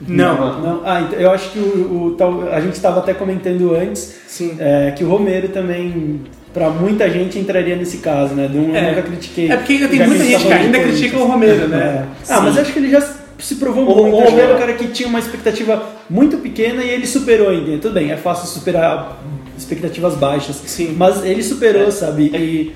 Não. 0.00 0.60
Não. 0.62 0.82
Ah, 0.84 1.00
então 1.02 1.18
eu 1.18 1.30
acho 1.30 1.50
que 1.50 1.58
o, 1.58 2.04
o 2.06 2.10
tal- 2.16 2.48
a 2.52 2.60
gente 2.60 2.74
estava 2.74 3.00
até 3.00 3.12
comentando 3.14 3.74
antes 3.74 4.14
Sim. 4.28 4.56
é, 4.58 4.92
que 4.92 5.02
o 5.04 5.08
Romero 5.08 5.48
também, 5.48 6.22
pra 6.54 6.70
muita 6.70 7.10
gente, 7.10 7.38
entraria 7.38 7.74
nesse 7.76 7.98
caso, 7.98 8.32
né? 8.34 8.46
De 8.46 8.56
um 8.58 8.74
É. 8.74 8.84
eu 8.84 8.88
nunca 8.90 9.02
critiquei. 9.02 9.50
É 9.50 9.56
porque 9.56 9.72
ainda 9.74 9.88
tem 9.88 10.06
muita 10.06 10.24
gente 10.24 10.44
que 10.46 10.52
ainda 10.52 10.78
critica 10.80 11.16
o 11.18 11.26
Romero, 11.26 11.66
né? 11.68 12.06
É. 12.28 12.32
Ah, 12.32 12.40
mas 12.40 12.56
acho 12.56 12.72
que 12.72 12.78
ele 12.78 12.90
já 12.90 13.00
se 13.40 13.56
provou 13.56 13.84
O- 13.84 14.02
muito. 14.02 14.14
o 14.16 14.18
Romero 14.20 14.28
é 14.28 14.30
Romero- 14.30 14.54
um 14.54 14.58
cara 14.58 14.72
que 14.74 14.86
tinha 14.88 15.08
uma 15.08 15.18
expectativa 15.18 15.82
muito 16.08 16.36
pequena 16.38 16.82
e 16.82 16.90
ele 16.90 17.06
superou 17.06 17.48
ainda. 17.50 17.76
Tudo 17.78 17.94
bem, 17.94 18.12
é 18.12 18.16
fácil 18.16 18.46
superar 18.46 19.18
expectativas 19.58 20.14
baixas. 20.14 20.62
Sim. 20.64 20.94
Mas 20.96 21.24
ele 21.24 21.42
superou, 21.42 21.90
sabe? 21.90 22.26
E 22.32 22.72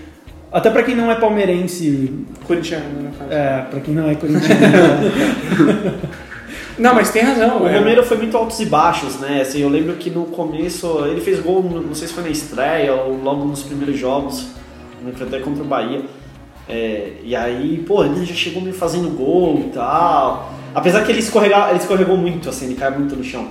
até 0.52 0.70
pra 0.70 0.82
quem 0.82 0.94
não 0.94 1.10
é 1.10 1.14
palmeirense, 1.14 2.12
Corintiano, 2.46 3.02
no 3.02 3.10
caso. 3.12 3.32
é, 3.32 3.66
pra 3.70 3.80
quem 3.80 3.94
não 3.94 4.08
é 4.08 4.14
corintiano, 4.14 4.60
Não, 6.78 6.94
mas 6.94 7.10
tem 7.10 7.22
razão. 7.22 7.62
O 7.62 7.68
é. 7.68 7.78
Romero 7.78 8.02
foi 8.02 8.16
muito 8.16 8.36
altos 8.36 8.58
e 8.60 8.66
baixos, 8.66 9.20
né? 9.20 9.42
Assim, 9.42 9.60
eu 9.60 9.68
lembro 9.68 9.94
que 9.96 10.10
no 10.10 10.24
começo 10.26 11.04
ele 11.06 11.20
fez 11.20 11.38
gol, 11.40 11.62
não 11.62 11.94
sei 11.94 12.08
se 12.08 12.14
foi 12.14 12.22
na 12.22 12.30
estreia 12.30 12.94
ou 12.94 13.22
logo 13.22 13.44
nos 13.44 13.62
primeiros 13.62 13.98
jogos, 13.98 14.48
no 15.02 15.10
até 15.10 15.38
contra 15.40 15.62
o 15.62 15.66
Bahia. 15.66 16.02
É, 16.68 17.14
e 17.22 17.36
aí, 17.36 17.84
pô, 17.86 18.04
ele 18.04 18.24
já 18.24 18.34
chegou 18.34 18.62
meio 18.62 18.74
fazendo 18.74 19.10
gol 19.10 19.64
e 19.66 19.70
tal. 19.70 20.52
Apesar 20.74 21.04
que 21.04 21.12
ele, 21.12 21.18
escorrega, 21.18 21.68
ele 21.68 21.78
escorregou 21.78 22.16
muito, 22.16 22.48
assim, 22.48 22.66
ele 22.66 22.74
caiu 22.74 22.98
muito 22.98 23.14
no 23.14 23.22
chão. 23.22 23.48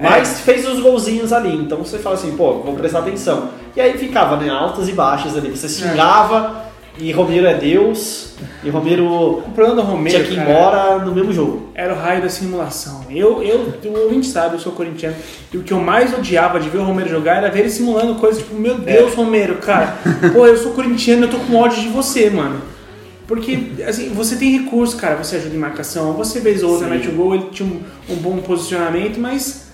Mas 0.00 0.40
fez 0.40 0.66
os 0.66 0.80
golzinhos 0.80 1.32
ali, 1.32 1.56
então 1.56 1.78
você 1.78 1.98
fala 1.98 2.14
assim, 2.14 2.36
pô, 2.36 2.54
vou 2.60 2.74
prestar 2.74 3.00
atenção. 3.00 3.50
E 3.74 3.80
aí 3.80 3.98
ficava, 3.98 4.36
né, 4.36 4.48
altas 4.48 4.88
e 4.88 4.92
baixas 4.92 5.36
ali. 5.36 5.50
Você 5.50 5.68
xingava 5.68 6.68
e 7.00 7.12
Romero 7.12 7.46
é 7.46 7.54
Deus, 7.54 8.32
e 8.64 8.70
Romero 8.70 9.06
O 9.38 9.52
problema 9.54 9.76
do 9.76 9.82
Romero 9.82 10.16
tinha 10.16 10.24
que 10.24 10.34
ir 10.34 10.42
embora 10.42 10.98
no 10.98 11.14
mesmo 11.14 11.32
jogo. 11.32 11.70
era 11.74 11.94
o 11.94 11.96
raio 11.96 12.22
da 12.22 12.28
simulação. 12.28 13.04
Eu, 13.08 13.40
eu, 13.42 13.72
o 13.84 13.98
ouvinte 14.04 14.26
sabe, 14.26 14.56
eu 14.56 14.60
sou 14.60 14.72
corintiano. 14.72 15.14
E 15.52 15.56
o 15.56 15.62
que 15.62 15.72
eu 15.72 15.80
mais 15.80 16.12
odiava 16.12 16.58
de 16.58 16.68
ver 16.68 16.78
o 16.78 16.84
Romero 16.84 17.08
jogar 17.08 17.36
era 17.36 17.50
ver 17.50 17.60
ele 17.60 17.70
simulando 17.70 18.16
coisas 18.16 18.42
tipo, 18.42 18.54
meu 18.56 18.78
Deus, 18.78 19.14
Romero, 19.14 19.56
cara, 19.56 19.96
pô, 20.32 20.46
eu 20.46 20.56
sou 20.56 20.72
corintiano, 20.72 21.26
eu 21.26 21.30
tô 21.30 21.38
com 21.38 21.56
ódio 21.56 21.80
de 21.80 21.88
você, 21.88 22.28
mano. 22.30 22.60
Porque, 23.28 23.72
assim, 23.86 24.08
você 24.08 24.36
tem 24.36 24.58
recurso, 24.58 24.96
cara, 24.96 25.14
você 25.16 25.36
ajuda 25.36 25.54
em 25.54 25.58
marcação, 25.58 26.14
você 26.14 26.40
vez 26.40 26.62
ou 26.62 26.72
outra 26.72 26.88
mete 26.88 27.08
o 27.08 27.12
gol, 27.12 27.34
ele 27.34 27.48
tinha 27.52 27.68
um, 27.68 27.80
um 28.12 28.16
bom 28.16 28.38
posicionamento, 28.38 29.20
mas 29.20 29.67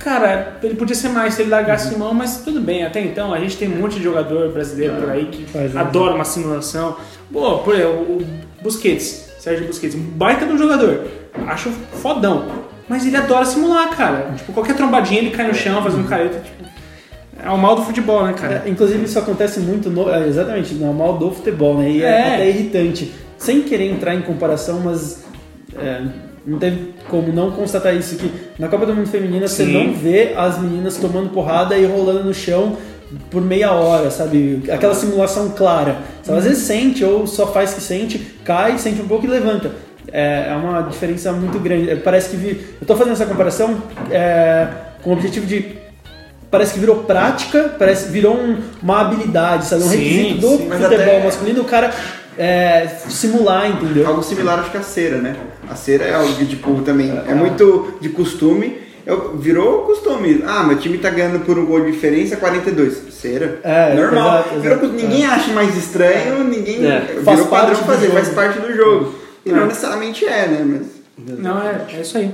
Cara, 0.00 0.56
ele 0.62 0.74
podia 0.74 0.94
ser 0.96 1.10
mais 1.10 1.34
se 1.34 1.42
ele 1.42 1.50
largasse 1.50 1.96
mão, 1.98 2.14
mas 2.14 2.38
tudo 2.42 2.58
bem. 2.60 2.84
Até 2.84 3.00
então, 3.02 3.34
a 3.34 3.38
gente 3.38 3.56
tem 3.58 3.68
um 3.70 3.76
monte 3.76 3.96
de 3.96 4.02
jogador 4.02 4.50
brasileiro 4.50 4.94
por 4.96 5.10
aí 5.10 5.26
que 5.26 5.44
Faz, 5.44 5.74
né? 5.74 5.80
adora 5.80 6.14
uma 6.14 6.24
simulação. 6.24 6.96
Pô, 7.30 7.58
por 7.58 7.74
exemplo, 7.74 8.00
o 8.00 8.26
Busquets, 8.62 9.30
Sérgio 9.38 9.66
Busquets, 9.66 9.94
um 9.94 10.00
baita 10.00 10.46
de 10.46 10.52
um 10.52 10.58
jogador. 10.58 11.02
Acho 11.46 11.70
fodão. 12.02 12.46
Mas 12.88 13.06
ele 13.06 13.16
adora 13.16 13.44
simular, 13.44 13.90
cara. 13.90 14.32
Tipo, 14.36 14.52
qualquer 14.54 14.74
trombadinha 14.74 15.20
ele 15.20 15.30
cai 15.30 15.46
no 15.46 15.54
chão, 15.54 15.82
faz 15.82 15.94
um 15.94 16.02
careta. 16.04 16.40
Tipo, 16.40 16.64
é 17.44 17.50
o 17.50 17.58
mal 17.58 17.76
do 17.76 17.82
futebol, 17.82 18.24
né, 18.26 18.32
cara? 18.32 18.62
É, 18.66 18.68
inclusive 18.70 19.04
isso 19.04 19.18
acontece 19.18 19.60
muito 19.60 19.88
no, 19.90 20.10
é, 20.10 20.26
exatamente 20.26 20.74
no 20.74 20.92
mal 20.94 21.18
do 21.18 21.30
futebol, 21.30 21.76
né? 21.78 21.90
E 21.90 22.02
é, 22.02 22.06
É. 22.06 22.34
até 22.34 22.48
irritante. 22.48 23.12
Sem 23.38 23.62
querer 23.62 23.90
entrar 23.90 24.14
em 24.14 24.22
comparação, 24.22 24.80
mas 24.80 25.24
é, 25.78 26.02
não 26.46 26.58
teve 26.58 26.94
como 27.08 27.32
não 27.32 27.50
constatar 27.50 27.94
isso 27.94 28.16
que 28.16 28.30
na 28.58 28.68
Copa 28.68 28.86
do 28.86 28.94
Mundo 28.94 29.08
Feminina 29.08 29.46
você 29.46 29.64
Sim. 29.64 29.72
não 29.72 29.94
vê 29.94 30.32
as 30.36 30.58
meninas 30.58 30.96
tomando 30.96 31.30
porrada 31.30 31.76
e 31.76 31.84
rolando 31.84 32.24
no 32.24 32.34
chão 32.34 32.76
por 33.30 33.42
meia 33.42 33.72
hora, 33.72 34.10
sabe? 34.10 34.62
Aquela 34.70 34.94
simulação 34.94 35.50
clara. 35.50 35.98
Sabe? 36.22 36.38
Às 36.38 36.44
vezes 36.44 36.62
sente 36.64 37.04
ou 37.04 37.26
só 37.26 37.46
faz 37.52 37.74
que 37.74 37.80
sente, 37.80 38.18
cai, 38.44 38.78
sente 38.78 39.02
um 39.02 39.08
pouco 39.08 39.26
e 39.26 39.28
levanta. 39.28 39.72
É, 40.12 40.46
é 40.50 40.54
uma 40.54 40.80
diferença 40.82 41.32
muito 41.32 41.58
grande. 41.58 41.90
É, 41.90 41.96
Parece 41.96 42.30
que 42.30 42.36
vi, 42.36 42.60
eu 42.80 42.86
tô 42.86 42.96
fazendo 42.96 43.12
essa 43.14 43.26
comparação 43.26 43.82
é, 44.10 44.66
com 45.02 45.10
o 45.10 45.12
objetivo 45.12 45.44
de 45.46 45.78
parece 46.50 46.74
que 46.74 46.80
virou 46.80 47.04
prática, 47.04 47.74
parece 47.78 48.08
virou 48.10 48.34
um- 48.36 48.56
uma 48.82 49.02
habilidade, 49.02 49.66
sabe? 49.66 49.82
Um 49.84 49.88
Sim, 49.88 49.96
requisito 49.98 50.40
do 50.40 50.48
sim. 50.56 50.68
Futebol 50.70 50.86
até- 50.86 51.24
masculino, 51.24 51.60
o 51.60 51.64
cara 51.64 51.90
é, 52.42 52.88
simular, 53.08 53.68
entendeu? 53.70 54.06
Algo 54.08 54.22
similar 54.22 54.60
acho 54.60 54.70
que 54.70 54.76
a 54.78 54.82
cera, 54.82 55.18
né? 55.18 55.36
A 55.68 55.74
cera 55.76 56.04
é 56.04 56.14
algo 56.14 56.32
que, 56.34 56.46
tipo, 56.46 56.80
também 56.82 57.10
é 57.28 57.34
muito 57.34 57.94
de 58.00 58.08
costume. 58.08 58.78
Eu- 59.06 59.36
virou 59.36 59.82
costume. 59.82 60.42
Ah, 60.46 60.62
meu 60.62 60.78
time 60.78 60.96
tá 60.98 61.10
ganhando 61.10 61.40
por 61.44 61.58
um 61.58 61.66
gol 61.66 61.80
de 61.84 61.92
diferença 61.92 62.36
42. 62.36 62.94
Cera. 63.10 63.58
É, 63.62 63.94
Normal. 63.94 64.26
exato, 64.40 64.54
exato. 64.66 64.80
Virou 64.86 64.92
ninguém 64.94 65.26
acha 65.26 65.52
mais 65.52 65.76
estranho, 65.76 66.42
ninguém 66.44 66.86
É. 66.86 67.00
virou 67.00 67.24
Faz 67.24 67.40
padrão 67.46 67.76
fazer, 67.76 68.06
jogo. 68.06 68.16
faz 68.18 68.28
parte 68.30 68.58
do 68.60 68.74
jogo. 68.74 69.14
E 69.44 69.50
É. 69.50 69.52
não 69.52 69.66
necessariamente 69.66 70.24
é, 70.24 70.46
né? 70.48 70.64
Mas. 71.18 71.38
Não, 71.38 71.58
é, 71.62 71.82
é 71.96 72.00
isso 72.00 72.16
aí. 72.16 72.30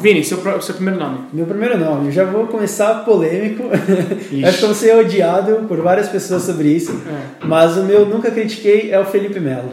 Vini, 0.00 0.24
seu, 0.24 0.38
seu 0.60 0.74
primeiro 0.74 0.98
nome. 0.98 1.18
Meu 1.32 1.46
primeiro 1.46 1.78
nome, 1.78 2.06
eu 2.06 2.12
já 2.12 2.24
vou 2.24 2.46
começar 2.46 3.04
polêmico. 3.04 3.64
Acho 4.46 4.58
que 4.58 4.64
eu 4.64 4.68
vou 4.68 4.74
ser 4.74 4.96
odiado 4.96 5.64
por 5.68 5.78
várias 5.80 6.08
pessoas 6.08 6.42
sobre 6.42 6.68
isso. 6.68 6.92
É. 7.06 7.46
Mas 7.46 7.76
o 7.76 7.84
meu 7.84 8.06
nunca 8.06 8.30
critiquei 8.30 8.90
é 8.92 8.98
o 8.98 9.04
Felipe 9.04 9.40
Melo. 9.40 9.72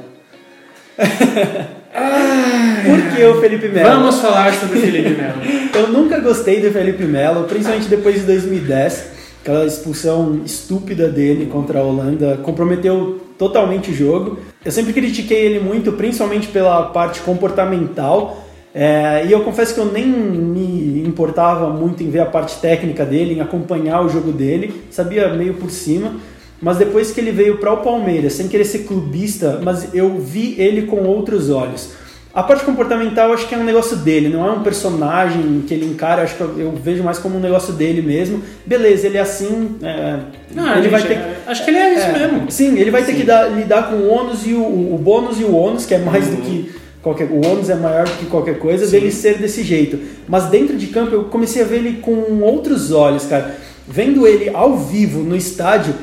Por 2.86 3.16
que 3.16 3.24
o 3.24 3.42
Felipe 3.42 3.68
Melo? 3.68 3.90
Vamos 3.90 4.20
falar 4.20 4.54
sobre 4.54 4.78
o 4.78 4.82
Felipe 4.82 5.10
Melo. 5.10 5.42
Eu 5.76 5.88
nunca 5.88 6.20
gostei 6.20 6.62
do 6.62 6.72
Felipe 6.72 7.04
Melo, 7.04 7.46
principalmente 7.46 7.88
depois 7.88 8.16
de 8.16 8.22
2010. 8.22 9.12
Aquela 9.42 9.66
expulsão 9.66 10.42
estúpida 10.46 11.10
dele 11.10 11.48
contra 11.48 11.80
a 11.80 11.84
Holanda 11.84 12.40
comprometeu 12.44 13.20
totalmente 13.38 13.90
o 13.90 13.94
jogo. 13.94 14.38
Eu 14.64 14.72
sempre 14.72 14.94
critiquei 14.94 15.46
ele 15.46 15.60
muito, 15.60 15.92
principalmente 15.94 16.48
pela 16.48 16.84
parte 16.84 17.22
comportamental. 17.22 18.46
É, 18.74 19.26
e 19.28 19.32
eu 19.32 19.42
confesso 19.42 19.74
que 19.74 19.80
eu 19.80 19.86
nem 19.92 20.06
me 20.08 21.04
importava 21.06 21.70
muito 21.70 22.02
em 22.04 22.10
ver 22.10 22.22
a 22.22 22.26
parte 22.26 22.60
técnica 22.60 23.06
dele, 23.06 23.36
em 23.36 23.42
acompanhar 23.42 24.02
o 24.02 24.10
jogo 24.10 24.32
dele, 24.32 24.74
sabia 24.90 25.28
meio 25.34 25.56
por 25.56 25.70
cima. 25.70 26.14
Mas 26.62 26.78
depois 26.78 27.12
que 27.12 27.20
ele 27.20 27.32
veio 27.32 27.58
para 27.58 27.74
o 27.74 27.78
Palmeiras, 27.78 28.34
sem 28.34 28.48
querer 28.48 28.66
ser 28.66 28.80
clubista, 28.80 29.60
mas 29.64 29.94
eu 29.96 30.18
vi 30.20 30.56
ele 30.60 30.84
com 30.84 30.98
outros 31.04 31.50
olhos. 31.50 31.94
A 32.34 32.42
parte 32.44 32.64
comportamental 32.64 33.34
acho 33.34 33.46
que 33.46 33.54
é 33.54 33.58
um 33.58 33.64
negócio 33.64 33.98
dele, 33.98 34.30
não 34.30 34.48
é 34.48 34.52
um 34.52 34.62
personagem 34.64 35.64
que 35.68 35.74
ele 35.74 35.86
encara, 35.86 36.22
acho 36.22 36.36
que 36.36 36.42
eu, 36.42 36.58
eu 36.60 36.72
vejo 36.72 37.04
mais 37.04 37.18
como 37.18 37.36
um 37.36 37.42
negócio 37.42 37.74
dele 37.74 38.02
mesmo. 38.02 38.42
Beleza, 38.66 39.08
ele 39.08 39.18
é 39.18 39.22
assim. 39.22 39.76
é, 39.84 40.20
Não, 40.56 40.78
ele 40.78 40.88
vai 40.88 41.02
ter 41.02 41.14
é- 41.16 41.38
acho 41.48 41.66
que 41.66 41.72
ele 41.72 41.78
é 41.80 41.94
isso 41.94 42.08
mesmo. 42.14 42.50
Sim, 42.50 42.78
ele 42.78 42.90
vai 42.92 43.04
ter 43.04 43.16
que 43.16 43.24
dar- 43.24 43.48
lidar 43.50 43.90
com 43.90 43.96
o 43.96 44.08
ônus 44.10 44.46
e 44.48 44.54
o, 44.54 44.62
o 44.64 44.98
bônus 45.02 45.42
e 45.42 45.44
o 45.44 45.54
ônus, 45.54 45.86
que 45.86 45.94
é 45.94 45.98
mais 45.98 46.28
do 46.30 46.38
que 46.38 46.72
qualquer 47.02 47.30
o 47.32 47.46
ônus 47.46 47.70
é 47.70 47.76
maior 47.76 48.06
do 48.06 48.18
que 48.18 48.26
qualquer 48.26 48.60
coisa, 48.60 48.88
dele 48.88 49.12
ser 49.12 49.38
desse 49.38 49.64
jeito. 49.64 50.00
Mas 50.28 50.46
dentro 50.46 50.78
de 50.78 50.88
campo 50.88 51.14
eu 51.14 51.26
comecei 51.26 51.62
a 51.62 51.66
ver 51.66 51.78
ele 51.78 51.98
com 52.02 52.42
outros 52.42 52.92
olhos, 52.92 53.26
cara. 53.26 53.56
Vendo 53.88 54.28
ele 54.28 54.50
ao 54.54 54.78
vivo 54.78 55.22
no 55.22 55.36
estádio, 55.36 55.94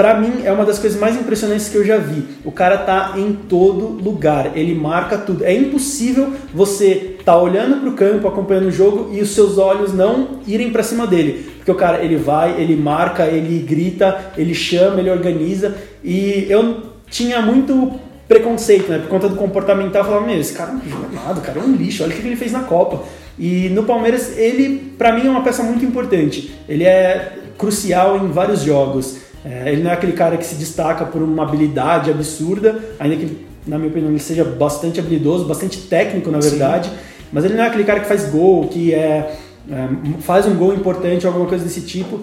Pra 0.00 0.14
mim 0.14 0.44
é 0.44 0.50
uma 0.50 0.64
das 0.64 0.78
coisas 0.78 0.98
mais 0.98 1.14
impressionantes 1.14 1.68
que 1.68 1.76
eu 1.76 1.84
já 1.84 1.98
vi. 1.98 2.24
O 2.42 2.50
cara 2.50 2.78
tá 2.78 3.12
em 3.18 3.34
todo 3.34 4.02
lugar, 4.02 4.56
ele 4.56 4.74
marca 4.74 5.18
tudo. 5.18 5.44
É 5.44 5.52
impossível 5.52 6.32
você 6.54 7.16
tá 7.22 7.36
olhando 7.36 7.82
pro 7.82 7.92
campo, 7.92 8.26
acompanhando 8.26 8.68
o 8.68 8.72
jogo 8.72 9.10
e 9.12 9.20
os 9.20 9.34
seus 9.34 9.58
olhos 9.58 9.92
não 9.92 10.40
irem 10.46 10.70
pra 10.70 10.82
cima 10.82 11.06
dele, 11.06 11.50
porque 11.56 11.70
o 11.70 11.74
cara 11.74 12.02
ele 12.02 12.16
vai, 12.16 12.58
ele 12.58 12.76
marca, 12.76 13.26
ele 13.26 13.58
grita, 13.58 14.32
ele 14.38 14.54
chama, 14.54 15.00
ele 15.00 15.10
organiza 15.10 15.74
e 16.02 16.46
eu 16.48 16.76
tinha 17.10 17.42
muito 17.42 17.92
preconceito, 18.30 18.88
né? 18.88 18.98
Por 18.98 19.08
conta 19.08 19.28
do 19.28 19.34
comportamental, 19.34 20.04
falava, 20.04 20.24
meu, 20.24 20.38
esse 20.38 20.52
cara 20.52 20.70
não 20.70 20.88
joga 20.88 21.08
nada, 21.12 21.40
o 21.40 21.42
cara 21.42 21.58
é 21.58 21.62
um 21.64 21.72
lixo, 21.72 22.04
olha 22.04 22.12
o 22.12 22.16
que 22.16 22.24
ele 22.24 22.36
fez 22.36 22.52
na 22.52 22.60
Copa. 22.60 23.02
E 23.36 23.68
no 23.70 23.82
Palmeiras, 23.82 24.38
ele, 24.38 24.94
pra 24.96 25.12
mim, 25.12 25.26
é 25.26 25.30
uma 25.30 25.42
peça 25.42 25.64
muito 25.64 25.84
importante. 25.84 26.54
Ele 26.68 26.84
é 26.84 27.38
crucial 27.58 28.16
em 28.18 28.30
vários 28.30 28.62
jogos. 28.62 29.18
É, 29.44 29.72
ele 29.72 29.82
não 29.82 29.90
é 29.90 29.94
aquele 29.94 30.12
cara 30.12 30.36
que 30.36 30.46
se 30.46 30.54
destaca 30.54 31.04
por 31.06 31.20
uma 31.20 31.42
habilidade 31.42 32.08
absurda, 32.08 32.78
ainda 33.00 33.16
que, 33.16 33.46
na 33.66 33.76
minha 33.76 33.90
opinião, 33.90 34.12
ele 34.12 34.20
seja 34.20 34.44
bastante 34.44 35.00
habilidoso, 35.00 35.46
bastante 35.46 35.78
técnico, 35.88 36.30
na 36.30 36.38
verdade. 36.38 36.88
Mas 37.32 37.44
ele 37.44 37.54
não 37.54 37.64
é 37.64 37.66
aquele 37.66 37.84
cara 37.84 37.98
que 37.98 38.06
faz 38.06 38.30
gol, 38.30 38.68
que 38.68 38.94
é, 38.94 39.34
é, 39.68 39.88
faz 40.20 40.46
um 40.46 40.54
gol 40.54 40.72
importante 40.72 41.26
alguma 41.26 41.46
coisa 41.46 41.64
desse 41.64 41.80
tipo 41.80 42.20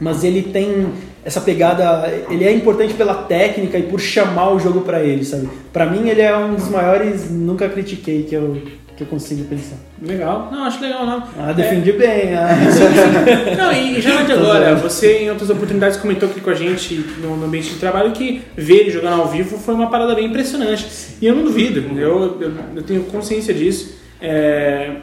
mas 0.00 0.22
ele 0.22 0.42
tem 0.42 0.88
essa 1.24 1.40
pegada, 1.40 2.08
ele 2.30 2.44
é 2.44 2.52
importante 2.52 2.94
pela 2.94 3.14
técnica 3.14 3.78
e 3.78 3.82
por 3.82 4.00
chamar 4.00 4.50
o 4.52 4.58
jogo 4.58 4.82
pra 4.82 5.02
ele, 5.02 5.24
sabe? 5.24 5.48
Pra 5.72 5.86
mim 5.86 6.08
ele 6.08 6.22
é 6.22 6.36
um 6.36 6.54
dos 6.54 6.68
maiores, 6.68 7.30
nunca 7.30 7.68
critiquei 7.68 8.22
que 8.22 8.34
eu 8.34 8.60
que 8.98 9.04
eu 9.04 9.06
consigo 9.06 9.44
pensar. 9.44 9.76
Legal. 10.02 10.48
Não, 10.50 10.64
acho 10.64 10.82
legal, 10.82 11.06
não. 11.06 11.22
Ah, 11.38 11.52
defendi 11.52 11.92
bem. 11.92 12.34
Ah. 12.34 12.48
É, 12.50 13.54
Não, 13.54 13.72
e 13.72 14.00
já 14.00 14.22
de 14.24 14.32
agora, 14.34 14.74
você 14.74 15.18
em 15.18 15.30
outras 15.30 15.48
oportunidades 15.50 15.96
comentou 15.96 16.28
aqui 16.28 16.40
com 16.40 16.50
a 16.50 16.54
gente 16.54 16.96
no, 17.22 17.44
ambiente 17.44 17.70
de 17.70 17.76
trabalho 17.76 18.10
que 18.10 18.42
ver 18.56 18.80
ele 18.80 18.90
jogando 18.90 19.20
ao 19.20 19.28
vivo 19.28 19.56
foi 19.56 19.72
uma 19.72 19.88
parada 19.88 20.16
bem 20.16 20.26
impressionante. 20.26 20.84
E 21.22 21.26
eu 21.26 21.36
não 21.36 21.44
duvido, 21.44 21.96
eu, 21.96 22.40
eu, 22.40 22.52
eu 22.74 22.82
tenho 22.82 23.04
consciência 23.04 23.54
disso. 23.54 23.96
É, 24.20 24.96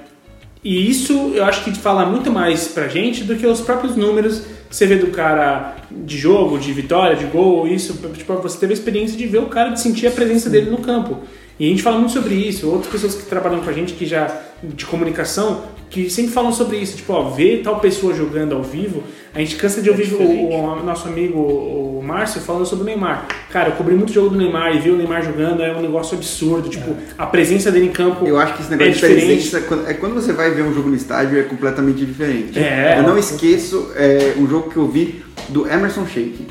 e 0.62 0.89
isso 0.89 1.32
eu 1.34 1.45
acho 1.45 1.63
que 1.63 1.71
fala 1.78 2.06
muito 2.06 2.30
mais 2.30 2.67
pra 2.67 2.89
gente 2.89 3.23
do 3.23 3.38
que 3.38 3.47
os 3.47 3.62
próprios 3.62 3.95
números 3.95 4.43
você 4.75 4.85
vê 4.85 4.97
do 4.97 5.07
cara 5.07 5.77
de 5.89 6.17
jogo, 6.17 6.59
de 6.59 6.73
vitória, 6.73 7.15
de 7.15 7.23
gol, 7.25 7.65
isso. 7.65 7.93
Tipo, 8.13 8.33
você 8.35 8.57
teve 8.57 8.73
a 8.73 8.75
experiência 8.75 9.17
de 9.17 9.25
ver 9.25 9.38
o 9.38 9.45
cara, 9.45 9.69
de 9.69 9.79
sentir 9.79 10.05
a 10.05 10.11
presença 10.11 10.49
dele 10.49 10.69
no 10.69 10.79
campo. 10.79 11.19
E 11.57 11.65
a 11.65 11.69
gente 11.69 11.81
fala 11.81 11.97
muito 11.97 12.11
sobre 12.11 12.35
isso. 12.35 12.69
Outras 12.69 12.91
pessoas 12.91 13.15
que 13.15 13.23
trabalham 13.23 13.61
com 13.61 13.69
a 13.69 13.73
gente, 13.73 13.93
que 13.93 14.05
já 14.05 14.27
de 14.73 14.86
comunicação, 14.86 15.63
que 15.89 16.10
sempre 16.10 16.32
falam 16.32 16.51
sobre 16.51 16.78
isso. 16.78 16.97
Tipo, 16.97 17.13
ó, 17.13 17.30
ver 17.30 17.62
tal 17.63 17.80
pessoa 17.80 18.13
jogando 18.13 18.54
ao 18.56 18.63
vivo, 18.63 19.04
a 19.34 19.39
gente 19.39 19.56
cansa 19.56 19.82
de 19.82 19.89
ouvir 19.89 20.13
o, 20.13 20.49
o 20.49 20.84
nosso 20.84 21.08
amigo 21.08 21.38
o 21.39 22.01
Márcio 22.04 22.39
falando 22.41 22.65
sobre 22.65 22.84
o 22.84 22.86
Neymar. 22.86 23.28
Cara, 23.51 23.69
eu 23.69 23.73
cobri 23.73 23.95
muito 23.95 24.12
jogo 24.12 24.30
do 24.30 24.38
Neymar 24.38 24.75
e 24.75 24.80
ver 24.80 24.91
o 24.91 24.95
Neymar 24.97 25.23
jogando 25.23 25.62
é 25.63 25.75
um 25.75 25.82
negócio 25.82 26.15
absurdo. 26.17 26.69
Tipo, 26.69 26.95
a 27.17 27.25
presença 27.25 27.71
dele 27.71 27.86
em 27.88 27.91
campo 27.91 28.25
Eu 28.28 28.38
acho 28.39 28.54
que 28.56 28.62
esse 28.62 28.69
negócio 28.71 28.89
é 28.89 28.93
de 28.93 28.99
diferente. 28.99 29.25
presença, 29.49 29.62
quando- 29.62 29.88
é 29.89 29.93
quando 29.93 30.13
você 30.15 30.34
vai 30.34 30.51
ver 30.51 30.63
um 30.63 30.73
jogo 30.73 30.89
no 30.89 30.95
estádio, 30.95 31.39
é 31.39 31.43
completamente 31.43 32.06
diferente. 32.06 32.58
É. 32.60 32.95
eu 32.99 33.04
não 33.04 33.17
esqueço 33.17 33.91
é, 33.95 34.34
um 34.38 34.47
jogo 34.47 34.69
que 34.69 34.78
eu 34.78 34.88
vi 34.88 35.23
do 35.49 35.67
Emerson 35.67 36.06
Sheik. 36.06 36.45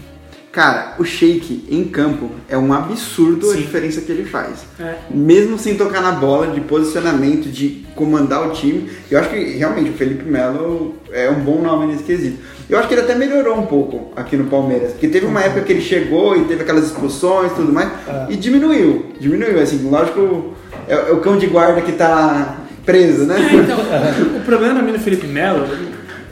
Cara, 0.54 0.94
o 1.00 1.04
Sheik 1.04 1.64
em 1.68 1.82
campo 1.82 2.30
é 2.48 2.56
um 2.56 2.72
absurdo 2.72 3.50
a 3.50 3.54
Sim. 3.54 3.62
diferença 3.62 4.00
que 4.00 4.12
ele 4.12 4.24
faz. 4.24 4.64
É. 4.78 4.94
Mesmo 5.10 5.58
sem 5.58 5.74
tocar 5.76 6.00
na 6.00 6.12
bola, 6.12 6.46
de 6.46 6.60
posicionamento, 6.60 7.50
de 7.50 7.84
comandar 7.96 8.46
o 8.46 8.52
time. 8.52 8.88
Eu 9.10 9.18
acho 9.18 9.30
que 9.30 9.36
realmente 9.36 9.90
o 9.90 9.94
Felipe 9.94 10.22
Melo 10.22 10.94
é 11.10 11.28
um 11.28 11.40
bom 11.40 11.60
nome 11.60 11.86
nesse 11.86 12.04
quesito. 12.04 12.38
Eu 12.70 12.78
acho 12.78 12.86
que 12.86 12.94
ele 12.94 13.00
até 13.00 13.16
melhorou 13.16 13.58
um 13.58 13.66
pouco 13.66 14.12
aqui 14.14 14.36
no 14.36 14.44
Palmeiras. 14.44 14.92
Porque 14.92 15.08
teve 15.08 15.26
uma 15.26 15.40
época 15.40 15.62
que 15.62 15.72
ele 15.72 15.82
chegou 15.82 16.36
e 16.36 16.44
teve 16.44 16.62
aquelas 16.62 16.84
expulsões 16.84 17.50
e 17.50 17.54
tudo 17.56 17.72
mais. 17.72 17.90
E 18.30 18.36
diminuiu. 18.36 19.06
Diminuiu, 19.18 19.60
assim, 19.60 19.90
lógico, 19.90 20.54
é, 20.86 20.94
é 20.94 21.12
o 21.12 21.18
cão 21.18 21.36
de 21.36 21.48
guarda 21.48 21.80
que 21.80 21.90
tá 21.90 22.58
preso, 22.86 23.24
né? 23.24 23.36
É, 23.40 23.56
então, 23.56 24.36
o 24.36 24.40
problema 24.44 24.74
pra 24.74 24.82
mim 24.84 24.92
do 24.92 25.00
Felipe 25.00 25.26
Melo, 25.26 25.66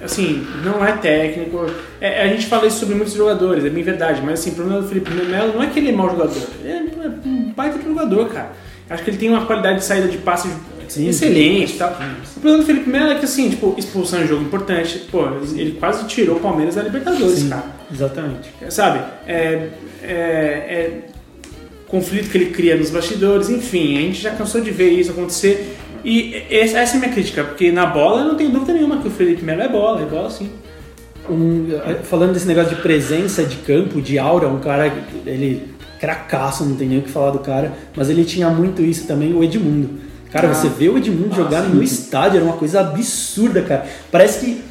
assim, 0.03 0.47
não 0.65 0.85
é 0.85 0.93
técnico. 0.93 1.67
É, 2.01 2.23
a 2.23 2.29
gente 2.29 2.47
fala 2.47 2.67
isso 2.67 2.81
sobre 2.81 2.95
muitos 2.95 3.15
jogadores, 3.15 3.65
é 3.65 3.71
bem 3.71 3.83
verdade, 3.83 4.21
mas 4.23 4.41
assim, 4.41 4.51
o 4.51 4.55
problema 4.55 4.83
do 4.83 4.89
Felipe 4.89 5.11
Melo 5.11 5.55
não 5.55 5.63
é 5.63 5.67
que 5.69 5.79
ele 5.79 5.91
é 5.91 5.93
mau 5.93 6.11
jogador, 6.11 6.43
ele 6.63 6.73
é 6.73 7.29
um 7.29 7.53
baita 7.53 7.79
de 7.79 7.85
jogador, 7.85 8.29
cara. 8.29 8.53
Acho 8.91 9.05
que 9.05 9.11
ele 9.11 9.17
tem 9.17 9.31
uma 9.31 9.47
qualidade 9.47 9.79
de 9.79 9.85
saída 9.85 10.09
de 10.09 10.19
passe 10.19 10.51
excelente 11.01 11.75
e 11.75 11.79
tal. 11.79 11.97
O 12.37 12.41
problema 12.41 12.59
do 12.59 12.67
Felipe 12.67 12.91
Melo 12.91 13.13
é 13.13 13.15
que, 13.15 13.25
assim, 13.25 13.49
tipo, 13.49 13.75
expulsão 13.79 14.23
em 14.23 14.27
jogo 14.27 14.43
importante, 14.43 15.07
pô, 15.11 15.25
ele 15.57 15.77
quase 15.79 16.07
tirou 16.07 16.37
o 16.37 16.41
Palmeiras 16.41 16.75
da 16.75 16.83
Libertadores, 16.83 17.39
Sim, 17.39 17.49
cara. 17.49 17.65
exatamente. 17.91 18.51
Sabe? 18.69 19.01
É, 19.27 19.69
é, 20.03 20.09
é 20.09 21.01
conflito 21.87 22.31
que 22.31 22.39
ele 22.39 22.47
cria 22.47 22.77
nos 22.77 22.91
bastidores, 22.91 23.49
enfim, 23.51 23.99
a 23.99 24.01
gente 24.01 24.21
já 24.21 24.31
cansou 24.31 24.61
de 24.61 24.71
ver 24.71 24.91
isso 24.91 25.11
acontecer. 25.11 25.77
E 26.05 26.43
essa 26.51 26.79
essa 26.81 26.95
é 26.95 26.97
a 26.97 27.01
minha 27.01 27.13
crítica, 27.13 27.45
porque 27.45 27.71
na 27.71 27.87
bola 27.87 28.23
eu 28.23 28.29
não 28.29 28.35
tenho 28.35 28.51
dúvida 28.51 28.73
nenhuma 28.73 28.99
que 28.99 29.09
o 29.09 29.11
Felipe 29.11 29.45
Melo 29.45 29.63
é 29.63 29.69
bola, 29.69 30.03
é 30.03 30.05
bola 30.05 30.29
sim. 30.31 30.51
Um, 31.31 31.69
falando 32.03 32.33
desse 32.33 32.47
negócio 32.49 32.75
de 32.75 32.83
presença 32.83 33.45
de 33.45 33.57
campo, 33.59 34.01
de 34.03 34.19
aura, 34.19 34.49
um 34.49 34.59
cara, 34.59 34.93
ele 35.25 35.69
cracaço, 36.01 36.65
não 36.65 36.75
tem 36.75 36.89
nem 36.89 36.99
o 36.99 37.03
que 37.03 37.11
falar 37.11 37.31
do 37.31 37.39
cara, 37.39 37.73
mas 37.97 38.11
ele 38.11 38.25
tinha 38.25 38.49
muito 38.51 38.83
isso 38.83 39.07
também, 39.07 39.33
o 39.33 39.45
Edmundo. 39.45 40.01
Cara, 40.33 40.49
Ah. 40.49 40.55
você 40.55 40.69
vê 40.69 40.89
o 40.89 40.99
Edmundo 40.99 41.35
jogar 41.37 41.61
no 41.63 41.81
estádio, 41.83 42.39
era 42.39 42.45
uma 42.45 42.57
coisa 42.57 42.81
absurda, 42.81 43.63
cara. 43.63 43.87
Parece 44.11 44.41
que 44.45 44.63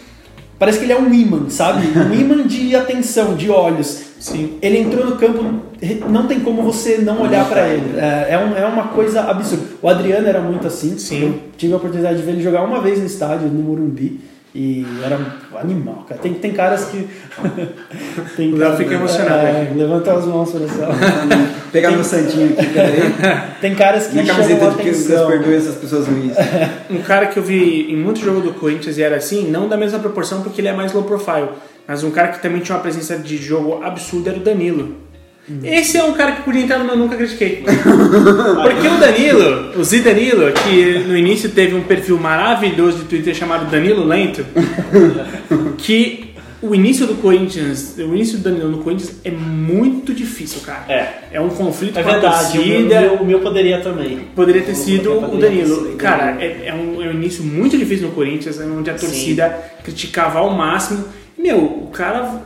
parece 0.59 0.77
que 0.79 0.83
ele 0.85 0.91
é 0.93 0.97
um 0.99 1.11
imã, 1.13 1.49
sabe? 1.49 1.87
Um 1.97 2.13
imã 2.13 2.45
de 2.45 2.75
atenção, 2.75 3.33
de 3.35 3.49
olhos. 3.49 4.01
Sim. 4.19 4.57
Ele 4.61 4.77
entrou 4.79 5.05
no 5.05 5.15
campo, 5.15 5.43
não 6.09 6.27
tem 6.27 6.41
como 6.41 6.61
você 6.61 6.97
não 6.97 7.21
olhar 7.21 7.47
pra 7.47 7.67
ele. 7.69 7.97
É, 7.97 8.33
é, 8.33 8.37
um- 8.37 8.55
é 8.57 8.65
uma 8.65 8.89
coisa 8.89 9.21
absurda. 9.21 9.70
O 9.81 9.87
Adriano 9.89 10.27
era 10.27 10.39
muito 10.39 10.67
assim. 10.67 10.97
Sim. 10.97 11.23
Eu 11.23 11.39
tive 11.57 11.73
a 11.73 11.77
oportunidade 11.77 12.17
de 12.17 12.23
ver 12.23 12.31
ele 12.33 12.41
jogar 12.43 12.61
uma 12.63 12.81
vez 12.81 12.99
no 12.99 13.05
estádio, 13.05 13.47
no 13.47 13.61
Morumbi. 13.63 14.19
E 14.53 14.85
era 15.01 15.17
um 15.17 15.57
animal, 15.57 16.05
cara. 16.09 16.19
Tem, 16.19 16.33
tem 16.33 16.51
caras 16.51 16.83
que. 16.85 17.07
tem 18.35 18.49
O 18.53 18.57
Léo 18.57 18.59
caras- 18.71 18.77
fica 18.79 18.93
emocionado 18.95 19.47
É, 19.47 19.71
levanta 19.73 20.13
as 20.13 20.25
mãos 20.25 20.51
para 20.51 20.67
céu. 20.67 20.89
Pegar 21.71 21.91
meu 21.91 22.03
santinho 22.03 22.51
aqui, 22.51 22.65
peraí. 22.67 22.99
Tem 23.61 23.73
caras 23.75 24.07
que 24.07 24.15
Minha 24.15 24.25
camiseta 24.25 24.71
de 24.71 24.75
que 24.77 24.83
Deus 24.83 25.05
atenção. 25.05 25.27
perdoe 25.29 25.55
essas 25.55 25.75
pessoas 25.75 26.05
ruins. 26.05 26.33
Um 26.89 27.01
cara 27.01 27.27
que 27.27 27.39
eu 27.39 27.43
vi 27.43 27.89
em 27.93 27.95
muito 27.95 28.19
jogo 28.19 28.41
do 28.41 28.53
Corinthians 28.55 28.97
e 28.97 29.01
era 29.01 29.15
assim, 29.15 29.49
não 29.49 29.69
da 29.69 29.77
mesma 29.77 29.97
proporção 29.99 30.41
porque 30.41 30.59
ele 30.59 30.67
é 30.67 30.73
mais 30.73 30.91
low 30.91 31.03
profile, 31.03 31.47
mas 31.87 32.03
um 32.03 32.11
cara 32.11 32.27
que 32.27 32.41
também 32.41 32.59
tinha 32.59 32.75
uma 32.75 32.81
presença 32.81 33.17
de 33.17 33.37
jogo 33.37 33.81
absurda 33.81 34.31
era 34.31 34.39
o 34.39 34.43
Danilo. 34.43 34.95
Esse 35.63 35.97
é 35.97 36.03
um 36.03 36.13
cara 36.13 36.33
que 36.33 36.43
podia 36.43 36.61
entrar 36.61 36.77
no 36.79 36.85
meu 36.85 36.95
Nunca 36.95 37.17
Critiquei. 37.17 37.63
Porque 37.65 38.87
o 38.87 38.97
Danilo, 38.99 39.79
o 39.79 39.83
Zidanilo, 39.83 40.51
que 40.53 40.99
no 41.07 41.17
início 41.17 41.49
teve 41.49 41.75
um 41.75 41.83
perfil 41.83 42.17
maravilhoso 42.17 42.99
de 42.99 43.03
Twitter 43.05 43.35
chamado 43.35 43.69
Danilo 43.69 44.05
Lento, 44.05 44.45
que 45.77 46.31
o 46.61 46.75
início 46.75 47.07
do 47.07 47.15
Corinthians, 47.15 47.95
o 47.97 48.13
início 48.15 48.37
do 48.37 48.43
Danilo 48.49 48.69
no 48.69 48.77
Corinthians 48.83 49.15
é 49.23 49.31
muito 49.31 50.13
difícil, 50.13 50.61
cara. 50.61 50.85
É. 50.87 51.13
É 51.33 51.41
um 51.41 51.49
conflito 51.49 51.97
É 51.97 52.03
com 52.03 52.09
a 52.09 52.11
verdade, 52.13 52.57
meu, 52.59 52.67
torcida. 52.67 52.95
o 52.99 53.01
meu- 53.01 53.13
o 53.15 53.25
meu 53.25 53.39
poderia 53.39 53.81
também. 53.81 54.19
Poderia 54.35 54.61
ter 54.61 54.73
O 54.73 54.75
sido 54.75 55.11
o 55.33 55.37
Danilo. 55.37 55.95
Cara, 55.97 56.33
Danilo. 56.33 56.41
é, 56.63 56.67
é 56.67 56.73
um, 56.73 57.01
é 57.01 57.07
um 57.07 57.13
início 57.13 57.43
muito 57.43 57.75
difícil 57.77 58.07
no 58.09 58.13
Corinthians, 58.13 58.59
onde 58.59 58.89
a 58.91 58.93
torcida 58.93 59.57
criticava 59.83 60.37
ao 60.39 60.51
máximo. 60.51 61.03
Meu, 61.37 61.57
o 61.57 61.87
cara 61.91 62.43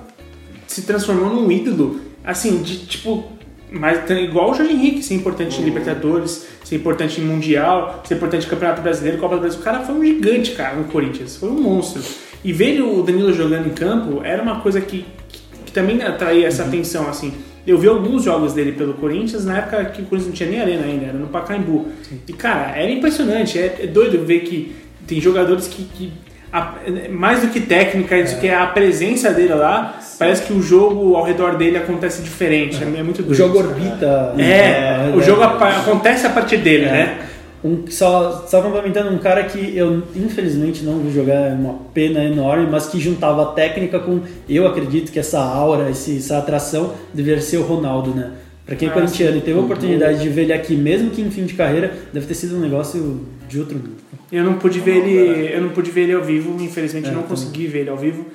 se 0.66 0.84
transformou 0.84 1.30
num 1.30 1.52
ídolo, 1.52 2.00
assim, 2.26 2.62
de 2.62 2.86
tipo. 2.86 3.32
Mas 3.72 4.10
igual 4.10 4.52
o 4.52 4.54
Jorge 4.54 4.72
Henrique, 4.72 5.04
ser 5.04 5.16
importante 5.16 5.60
em 5.60 5.66
Libertadores, 5.66 6.48
ser 6.64 6.76
importante 6.76 7.20
em 7.20 7.26
Mundial, 7.26 8.04
ser 8.06 8.16
importante 8.16 8.46
em 8.46 8.50
Campeonato 8.50 8.82
Brasileiro, 8.82 9.18
Copa 9.18 9.36
do 9.36 9.42
Brasil. 9.42 9.60
O 9.60 9.64
cara 9.64 9.82
foi 9.82 9.96
um 9.96 10.06
gigante, 10.06 10.52
cara, 10.52 10.76
no 10.76 10.86
Corinthians. 10.86 11.36
Foi 11.36 11.50
um 11.50 11.60
monstro. 11.60 12.02
E 12.44 12.54
ver 12.54 12.80
o 12.82 13.02
Danilo 13.02 13.34
jogando 13.34 13.68
em 13.68 13.74
campo 13.74 14.22
era 14.24 14.42
uma 14.42 14.62
coisa 14.62 14.80
que, 14.80 15.06
que, 15.28 15.40
que 15.66 15.72
também 15.72 16.02
atraía 16.02 16.48
essa 16.48 16.64
atenção, 16.64 17.10
assim. 17.10 17.34
Eu 17.66 17.78
vi 17.80 17.88
alguns 17.88 18.24
jogos 18.24 18.54
dele 18.54 18.72
pelo 18.74 18.94
Corinthians 18.94 19.44
na 19.44 19.58
época 19.58 19.84
que 19.86 20.04
o 20.04 20.06
Corinthians 20.06 20.28
não 20.28 20.36
tinha 20.36 20.50
nem 20.50 20.62
arena 20.62 20.86
ainda, 20.86 21.06
era 21.08 21.18
no 21.18 21.28
Pacaembu. 21.28 21.88
E, 22.28 22.34
cara, 22.34 22.78
era 22.78 22.90
impressionante. 22.90 23.58
É, 23.58 23.80
é 23.82 23.88
doido 23.88 24.24
ver 24.24 24.42
que 24.42 24.76
tem 25.08 25.20
jogadores 25.20 25.68
que... 25.68 25.84
que 25.84 26.14
a- 26.60 27.10
mais 27.12 27.42
do 27.42 27.48
que 27.50 27.60
técnica, 27.60 28.18
isso 28.18 28.40
que 28.40 28.48
é 28.48 28.56
a 28.56 28.68
presença 28.68 29.32
dele 29.32 29.54
lá, 29.54 30.00
parece 30.18 30.44
que 30.44 30.54
o 30.54 30.62
jogo 30.62 31.16
ao 31.16 31.24
redor 31.24 31.56
dele 31.58 31.78
acontece 31.78 32.22
diferente. 32.22 32.82
É, 32.84 32.88
é 33.00 33.04
muito 33.04 33.18
doido. 33.22 33.32
O 33.32 33.36
jogo 33.36 33.58
orbita. 33.60 34.34
É, 34.38 35.12
o 35.16 35.22
jogo 35.22 35.42
acontece 35.44 36.26
a 36.26 36.30
partir 36.30 36.58
dele, 36.58 36.86
né? 36.86 37.20
Um, 37.64 37.86
só, 37.90 38.46
só 38.48 38.62
complementando, 38.62 39.10
um 39.10 39.18
cara 39.18 39.44
que 39.44 39.76
eu 39.76 40.04
infelizmente 40.16 40.84
não 40.84 41.00
vi 41.00 41.12
jogar, 41.12 41.34
é 41.50 41.54
uma 41.54 41.74
pena 41.96 42.24
enorme, 42.24 42.68
mas 42.70 42.86
que 42.86 43.00
juntava 43.00 43.42
a 43.42 43.46
técnica 43.48 43.98
com, 44.00 44.20
eu 44.48 44.68
acredito 44.68 45.12
que 45.12 45.18
essa 45.18 45.40
aura, 45.40 45.90
esse, 45.90 46.18
essa 46.18 46.38
atração, 46.38 46.94
deveria 47.12 47.42
ser 47.42 47.58
o 47.58 47.64
Ronaldo, 47.64 48.12
né? 48.12 48.30
Pra 48.68 48.76
quem 48.76 48.88
é 48.88 48.92
Ah, 48.92 48.94
corintiano 48.94 49.38
e 49.38 49.42
teve 49.42 49.58
a 49.58 49.62
oportunidade 49.62 50.20
de 50.22 50.30
ver 50.30 50.44
ele 50.44 50.54
aqui, 50.54 50.76
mesmo 50.76 51.10
que 51.10 51.22
em 51.22 51.30
fim 51.32 51.46
de 51.46 51.54
carreira, 51.56 51.92
deve 52.14 52.28
ter 52.28 52.34
sido 52.36 52.56
um 52.56 52.60
negócio 52.60 53.22
de 53.48 53.60
outro 53.60 53.76
mundo. 53.78 53.96
Eu 54.32 54.44
não 54.44 54.56
pude 54.58 54.80
ver 54.80 54.98
ele, 54.98 55.54
eu 55.56 55.62
não 55.62 55.70
pude 55.70 55.92
ver 55.92 56.02
ele 56.02 56.14
ao 56.14 56.24
vivo, 56.24 56.62
infelizmente 56.64 57.06
É, 57.08 57.12
não 57.12 57.22
também. 57.24 57.30
consegui 57.30 57.68
ver 57.68 57.80
ele 57.82 57.90
ao 57.90 57.98
vivo. 57.98 58.26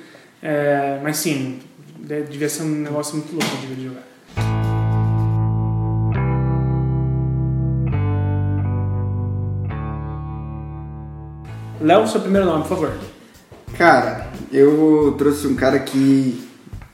É, 0.43 0.99
mas 1.03 1.17
sim, 1.19 1.59
de- 1.99 2.23
devia 2.23 2.49
ser 2.49 2.63
um 2.63 2.69
negócio 2.69 3.17
muito 3.17 3.31
louco 3.33 3.57
de 3.59 3.67
ver 3.67 3.73
ele 3.75 3.85
jogar. 3.89 5.11
Léo, 11.81 12.07
seu 12.07 12.21
primeiro 12.21 12.47
nome, 12.47 12.63
por 12.63 12.69
favor. 12.69 12.93
Cara, 13.77 14.29
eu 14.53 15.15
trouxe 15.17 15.47
um 15.47 15.55
cara 15.55 15.79
que. 15.79 16.47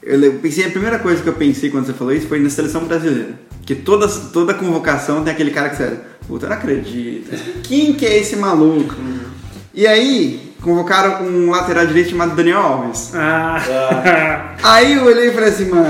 Eu 0.03 0.35
pensei, 0.35 0.65
a 0.67 0.71
primeira 0.71 0.99
coisa 1.01 1.21
que 1.23 1.29
eu 1.29 1.33
pensei 1.35 1.69
quando 1.71 1.87
você 1.87 1.93
falou 1.93 2.13
isso 2.13 2.29
foi 2.29 2.39
na 2.39 2.49
seleção 2.49 2.85
brasileira. 2.85 3.35
Que 3.67 3.75
toda, 3.75 4.09
toda 4.09 4.55
convocação 4.55 5.23
tem 5.23 5.33
aquele 5.33 5.51
cara 5.51 5.69
que 5.69 5.77
você. 5.77 5.99
Puta, 6.27 6.47
eu 6.47 6.51
não 6.51 6.57
acredito. 6.57 7.31
Quem 7.65 7.93
que 7.93 8.07
é 8.07 8.19
esse 8.19 8.37
maluco? 8.37 8.95
E 9.75 9.87
aí, 9.87 10.55
convocaram 10.63 11.27
um 11.27 11.51
lateral 11.51 11.87
direito 11.87 12.11
chamado 12.11 12.35
Daniel 12.35 12.59
Alves. 12.61 13.11
Ah, 13.15 14.55
Aí 14.63 14.95
eu 14.95 15.05
olhei 15.05 15.29
e 15.29 15.33
falei 15.33 15.49
assim, 15.51 15.69
mano, 15.69 15.87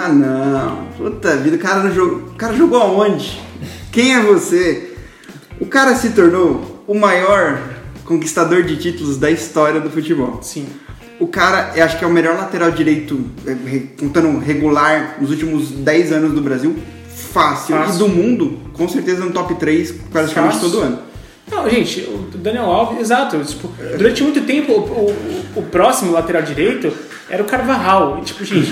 ah 0.00 0.08
não, 0.08 0.86
puta 0.96 1.36
vida, 1.36 1.56
o 1.56 1.58
cara, 1.58 1.82
não 1.82 1.92
jogou, 1.92 2.18
o 2.30 2.34
cara 2.34 2.54
jogou 2.54 2.80
aonde? 2.80 3.40
Quem 3.92 4.14
é 4.14 4.20
você? 4.22 4.94
O 5.60 5.66
cara 5.66 5.94
se 5.94 6.10
tornou 6.10 6.82
o 6.86 6.94
maior 6.94 7.60
conquistador 8.04 8.62
de 8.62 8.76
títulos 8.76 9.16
da 9.18 9.30
história 9.30 9.80
do 9.80 9.90
futebol. 9.90 10.38
sim. 10.42 10.66
O 11.18 11.26
cara, 11.26 11.72
eu 11.74 11.82
acho 11.82 11.98
que 11.98 12.04
é 12.04 12.06
o 12.06 12.10
melhor 12.12 12.36
lateral 12.36 12.70
direito, 12.70 13.18
re- 13.64 13.88
contando 13.98 14.38
regular, 14.38 15.16
nos 15.18 15.30
últimos 15.30 15.70
10 15.70 16.12
anos 16.12 16.32
do 16.34 16.42
Brasil. 16.42 16.76
Fácil. 17.16 17.76
Fácil. 17.76 17.94
E 17.94 17.98
do 17.98 18.08
mundo, 18.08 18.58
com 18.72 18.88
certeza 18.88 19.24
no 19.24 19.32
top 19.32 19.54
3, 19.54 19.92
praticamente 20.12 20.54
Fácil. 20.56 20.70
todo 20.70 20.82
ano. 20.82 20.98
Não, 21.50 21.68
gente, 21.70 22.00
o 22.00 22.28
Daniel 22.38 22.64
Alves, 22.64 23.00
exato. 23.00 23.38
Tipo, 23.44 23.68
durante 23.96 24.22
muito 24.22 24.40
tempo, 24.42 24.72
o, 24.72 24.76
o- 25.10 25.42
o 25.56 25.62
próximo 25.62 26.12
lateral 26.12 26.42
direito 26.42 26.92
era 27.30 27.42
o 27.42 27.46
Carvajal. 27.46 28.18
E, 28.18 28.22
tipo, 28.22 28.44
gente, 28.44 28.66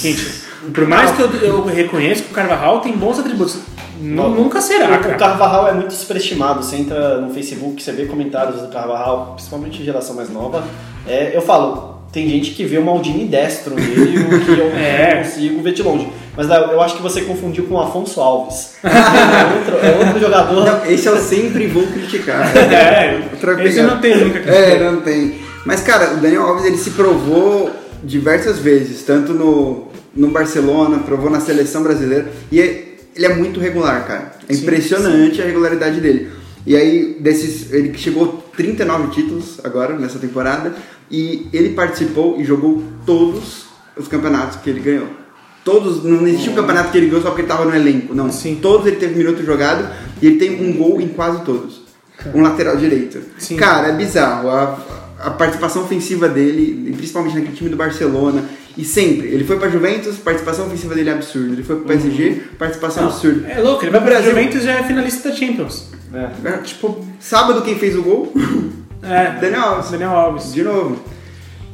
gente, 0.00 0.26
por 0.74 0.86
mais 0.86 1.12
que 1.12 1.22
eu, 1.22 1.30
eu 1.42 1.64
reconheça 1.64 2.22
que 2.24 2.30
o 2.32 2.34
Carvajal 2.34 2.80
tem 2.80 2.92
bons 2.96 3.20
atributos, 3.20 3.58
nu- 4.00 4.30
nunca 4.30 4.60
será, 4.60 4.86
O, 4.90 4.94
o 4.96 4.98
cara. 5.00 5.14
Carvajal 5.14 5.68
é 5.68 5.74
muito 5.74 5.94
superestimado. 5.94 6.62
Você 6.62 6.76
entra 6.76 7.20
no 7.20 7.32
Facebook, 7.32 7.80
você 7.80 7.92
vê 7.92 8.04
comentários 8.06 8.60
do 8.62 8.68
Carvajal, 8.68 9.34
principalmente 9.36 9.84
geração 9.84 10.16
mais 10.16 10.28
nova. 10.28 10.64
É, 11.06 11.36
eu 11.36 11.40
falo, 11.40 11.97
tem 12.12 12.28
gente 12.28 12.52
que 12.52 12.64
vê 12.64 12.78
o 12.78 12.84
Maldini 12.84 13.26
destro 13.26 13.74
nele, 13.74 14.18
o 14.18 14.40
que 14.44 14.50
eu 14.58 14.70
É. 14.76 15.16
não 15.16 15.22
consigo 15.24 15.62
ver 15.62 15.72
de 15.72 15.82
longe. 15.82 16.08
Mas 16.36 16.48
eu 16.48 16.80
acho 16.80 16.96
que 16.96 17.02
você 17.02 17.22
confundiu 17.22 17.64
com 17.64 17.74
o 17.74 17.80
Afonso 17.80 18.20
Alves. 18.20 18.76
é, 18.84 19.58
outro, 19.58 19.86
é 19.86 20.04
outro 20.06 20.20
jogador. 20.20 20.64
Não, 20.64 20.86
esse 20.86 21.06
eu 21.06 21.18
sempre 21.18 21.66
vou 21.66 21.86
criticar. 21.86 22.46
É, 22.56 23.28
Outra 23.32 23.52
esse 23.64 23.76
pegada. 23.76 23.94
não 23.94 24.00
tem 24.00 24.16
nunca. 24.24 24.38
É, 24.38 24.90
não 24.90 25.00
tem. 25.00 25.34
Mas, 25.64 25.80
cara, 25.82 26.14
o 26.14 26.16
Daniel 26.18 26.42
Alves 26.42 26.64
ele 26.64 26.78
se 26.78 26.90
provou 26.90 27.70
diversas 28.02 28.58
vezes, 28.58 29.02
tanto 29.02 29.34
no, 29.34 29.88
no 30.14 30.28
Barcelona, 30.28 30.98
provou 30.98 31.28
na 31.30 31.40
seleção 31.40 31.82
brasileira. 31.82 32.30
E 32.50 32.60
é- 32.60 32.84
ele 33.16 33.26
é 33.26 33.34
muito 33.34 33.58
regular, 33.58 34.06
cara. 34.06 34.32
É 34.48 34.54
Sim, 34.54 34.62
impressionante 34.62 35.42
a 35.42 35.44
regularidade 35.44 36.00
dele. 36.00 36.30
E 36.64 36.76
aí, 36.76 37.16
desses, 37.18 37.72
ele 37.72 37.96
chegou 37.98 38.42
a 38.52 38.56
39 38.56 39.08
títulos 39.10 39.58
agora, 39.64 39.96
nessa 39.98 40.18
temporada, 40.20 40.72
e 41.10 41.46
ele 41.52 41.70
participou 41.70 42.40
e 42.40 42.44
jogou 42.44 42.82
todos 43.06 43.66
os 43.96 44.08
campeonatos 44.08 44.56
que 44.58 44.70
ele 44.70 44.80
ganhou. 44.80 45.06
Todos, 45.64 46.02
não 46.02 46.26
existe 46.26 46.48
um 46.50 46.54
campeonato 46.54 46.90
que 46.90 46.98
ele 46.98 47.06
ganhou 47.08 47.20
só 47.22 47.28
porque 47.30 47.42
ele 47.42 47.48
tava 47.48 47.64
no 47.64 47.74
elenco, 47.74 48.14
não. 48.14 48.30
Sim. 48.30 48.58
Todos 48.60 48.86
ele 48.86 48.96
teve 48.96 49.14
minuto 49.16 49.44
jogado 49.44 49.86
e 50.22 50.26
ele 50.26 50.38
tem 50.38 50.66
um 50.66 50.72
gol 50.72 51.00
em 51.00 51.08
quase 51.08 51.42
todos. 51.44 51.82
Um 52.34 52.40
lateral 52.42 52.76
direito. 52.76 53.20
Sim. 53.38 53.56
Cara, 53.56 53.88
é 53.88 53.92
bizarro. 53.92 54.48
A, 54.50 54.78
a 55.20 55.30
participação 55.30 55.82
ofensiva 55.82 56.28
dele, 56.28 56.92
principalmente 56.96 57.34
naquele 57.36 57.54
time 57.56 57.68
do 57.70 57.76
Barcelona, 57.76 58.44
e 58.76 58.84
sempre. 58.84 59.28
Ele 59.28 59.44
foi 59.44 59.58
pra 59.58 59.68
Juventus, 59.68 60.16
participação 60.16 60.66
ofensiva 60.66 60.94
dele 60.94 61.10
é 61.10 61.12
absurda. 61.12 61.52
Ele 61.52 61.62
foi 61.62 61.76
pro 61.76 61.84
PSG, 61.86 62.42
participação 62.58 63.06
absurda. 63.06 63.46
É 63.48 63.60
louco, 63.60 63.84
ele 63.84 63.90
vai 63.90 64.00
pra 64.00 64.10
Brasil- 64.10 64.30
Juventus 64.30 64.62
e 64.62 64.64
já 64.64 64.72
é 64.72 64.82
finalista 64.84 65.28
da 65.28 65.34
Champions. 65.34 65.88
É. 66.14 66.48
É, 66.48 66.52
tipo, 66.58 67.04
sábado 67.20 67.60
quem 67.62 67.76
fez 67.78 67.94
o 67.96 68.02
gol? 68.02 68.32
É, 69.02 69.38
Daniel 69.40 69.62
Alves. 69.62 69.90
Daniel 69.90 70.10
Alves. 70.10 70.52
De 70.52 70.62
novo. 70.62 71.00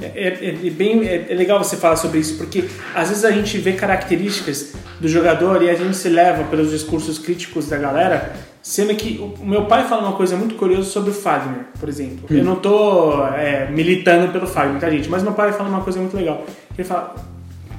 É, 0.00 0.06
é- 0.06 0.66
é 0.66 0.70
bem, 0.70 1.06
é, 1.06 1.26
é 1.30 1.34
legal 1.34 1.62
você 1.62 1.76
falar 1.76 1.96
sobre 1.96 2.18
isso, 2.18 2.36
porque 2.36 2.64
às 2.94 3.08
vezes 3.08 3.24
a 3.24 3.30
gente 3.30 3.56
vê 3.58 3.72
características 3.72 4.74
do 5.00 5.08
jogador 5.08 5.62
e 5.62 5.70
a 5.70 5.74
gente 5.74 5.96
se 5.96 6.08
leva 6.08 6.44
pelos 6.44 6.70
discursos 6.70 7.18
críticos 7.18 7.68
da 7.68 7.76
galera, 7.76 8.32
sendo 8.60 8.94
que 8.96 9.18
o, 9.18 9.44
meu 9.46 9.66
pai 9.66 9.86
fala 9.86 10.02
uma 10.02 10.16
coisa 10.16 10.36
muito 10.36 10.56
curiosa 10.56 10.88
sobre 10.88 11.10
o 11.10 11.14
Fagner, 11.14 11.66
por 11.78 11.88
exemplo. 11.88 12.26
Eu 12.28 12.44
não 12.44 12.56
tô 12.56 13.24
é, 13.34 13.68
militando 13.70 14.32
pelo 14.32 14.46
Fagner, 14.46 14.80
tá, 14.80 14.90
gente? 14.90 15.08
Mas 15.08 15.22
meu 15.22 15.32
pai 15.32 15.52
fala 15.52 15.68
uma 15.68 15.82
coisa 15.82 16.00
muito 16.00 16.16
legal. 16.16 16.44
Ele 16.76 16.86
fala, 16.86 17.14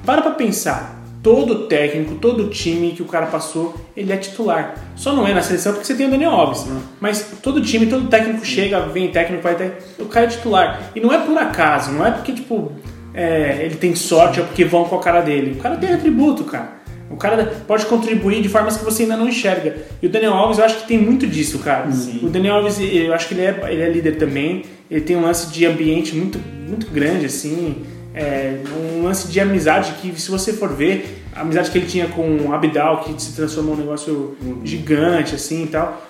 para 0.04 0.22
pra 0.22 0.30
pensar, 0.32 0.96
todo 1.26 1.66
técnico, 1.66 2.14
todo 2.14 2.48
time 2.50 2.92
que 2.92 3.02
o 3.02 3.04
cara 3.04 3.26
passou, 3.26 3.74
ele 3.96 4.12
é 4.12 4.16
titular. 4.16 4.76
Só 4.94 5.12
não 5.12 5.26
é 5.26 5.34
na 5.34 5.42
seleção 5.42 5.72
porque 5.72 5.84
você 5.84 5.96
tem 5.96 6.06
o 6.06 6.10
Daniel 6.10 6.30
Alves. 6.30 6.68
Mas 7.00 7.32
todo 7.42 7.60
time, 7.60 7.86
todo 7.86 8.06
técnico 8.06 8.46
chega, 8.46 8.82
vem 8.82 9.10
técnico, 9.10 9.42
vai 9.42 9.56
ter. 9.56 9.72
O 9.98 10.04
cara 10.04 10.26
é 10.26 10.28
titular. 10.28 10.92
E 10.94 11.00
não 11.00 11.12
é 11.12 11.18
por 11.18 11.36
acaso, 11.36 11.90
não 11.90 12.06
é 12.06 12.12
porque, 12.12 12.30
tipo, 12.30 12.70
é, 13.12 13.58
ele 13.64 13.74
tem 13.74 13.92
sorte 13.96 14.38
ou 14.38 14.46
porque 14.46 14.64
vão 14.64 14.84
com 14.84 14.94
a 14.94 15.00
cara 15.00 15.20
dele. 15.20 15.58
O 15.58 15.60
cara 15.60 15.74
tem 15.74 15.92
atributo, 15.92 16.44
cara. 16.44 16.76
O 17.10 17.16
cara 17.16 17.44
pode 17.66 17.86
contribuir 17.86 18.40
de 18.40 18.48
formas 18.48 18.76
que 18.76 18.84
você 18.84 19.02
ainda 19.02 19.16
não 19.16 19.26
enxerga. 19.28 19.78
E 20.00 20.06
o 20.06 20.08
Daniel 20.08 20.32
Alves, 20.32 20.58
eu 20.58 20.64
acho 20.64 20.82
que 20.82 20.86
tem 20.86 20.98
muito 20.98 21.26
disso, 21.26 21.58
cara. 21.58 21.88
O 22.22 22.28
Daniel 22.28 22.54
Alves, 22.54 22.78
eu 22.78 23.12
acho 23.12 23.26
que 23.26 23.34
ele 23.34 23.42
é, 23.42 23.66
ele 23.68 23.82
é 23.82 23.88
líder 23.88 24.16
também. 24.16 24.62
Ele 24.88 25.00
tem 25.00 25.16
um 25.16 25.22
lance 25.22 25.52
de 25.52 25.66
ambiente 25.66 26.14
muito, 26.14 26.38
muito 26.68 26.86
grande, 26.86 27.26
assim. 27.26 27.84
É, 28.16 28.60
um 28.74 29.02
lance 29.02 29.28
de 29.28 29.38
amizade 29.38 29.92
que, 30.00 30.18
se 30.18 30.30
você 30.30 30.54
for 30.54 30.72
ver, 30.72 31.22
a 31.34 31.42
amizade 31.42 31.70
que 31.70 31.76
ele 31.76 31.86
tinha 31.86 32.08
com 32.08 32.48
o 32.48 32.54
Abidal, 32.54 33.04
que 33.04 33.22
se 33.22 33.36
transformou 33.36 33.76
num 33.76 33.82
negócio 33.82 34.34
gigante, 34.64 35.34
assim 35.34 35.64
e 35.64 35.66
tal. 35.66 36.02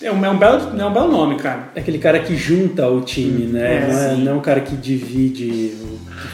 É 0.00 0.10
um, 0.10 0.24
é, 0.24 0.30
um 0.30 0.38
belo, 0.38 0.80
é 0.80 0.84
um 0.84 0.92
belo 0.92 1.10
nome, 1.10 1.36
cara. 1.36 1.70
É 1.74 1.80
aquele 1.80 1.98
cara 1.98 2.18
que 2.20 2.36
junta 2.36 2.88
o 2.88 3.00
time, 3.00 3.46
né? 3.46 3.76
É, 3.76 3.92
não, 3.92 3.98
é, 3.98 4.16
não 4.16 4.32
é 4.32 4.34
um 4.36 4.40
cara 4.40 4.60
que 4.60 4.76
divide. 4.76 5.74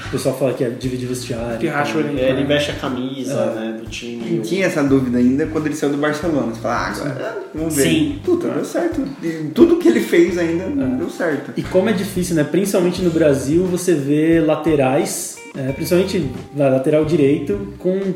O 0.07 0.11
pessoal 0.11 0.37
fala 0.37 0.53
que 0.55 0.65
é 0.65 0.71
divide 0.71 1.07
vestiário. 1.07 1.59
Que 1.59 1.67
racha 1.67 1.97
o 1.97 2.01
elenco. 2.01 2.19
É, 2.19 2.31
ele 2.31 2.45
veste 2.45 2.71
a 2.71 2.75
camisa 2.75 3.47
né, 3.53 3.79
do 3.79 3.89
time. 3.89 4.37
Não 4.37 4.43
tinha 4.43 4.67
essa 4.67 4.83
dúvida 4.83 5.19
ainda 5.19 5.47
quando 5.47 5.67
ele 5.67 5.75
saiu 5.75 5.93
do 5.93 5.99
Barcelona. 5.99 6.55
Você 6.55 6.61
fala, 6.61 6.75
ah, 6.75 6.89
agora 6.89 7.39
vamos 7.55 7.75
ver. 7.75 7.83
Sim. 7.83 8.21
Tudo 8.25 8.49
deu 8.49 8.65
certo. 8.65 9.03
E 9.23 9.51
tudo 9.55 9.77
que 9.77 9.89
ele 9.89 10.01
fez 10.01 10.39
ainda 10.39 10.65
deu 10.97 11.11
certo. 11.11 11.53
E 11.57 11.63
como 11.63 11.89
é 11.89 11.93
difícil, 11.93 12.37
né? 12.37 12.45
Principalmente 12.45 13.03
no 13.03 13.11
Brasil, 13.11 13.65
você 13.65 13.95
vê 13.95 14.41
laterais, 14.41 15.37
é, 15.57 15.73
principalmente 15.73 16.31
na 16.55 16.69
lateral 16.69 17.05
direito, 17.05 17.75
com 17.79 18.15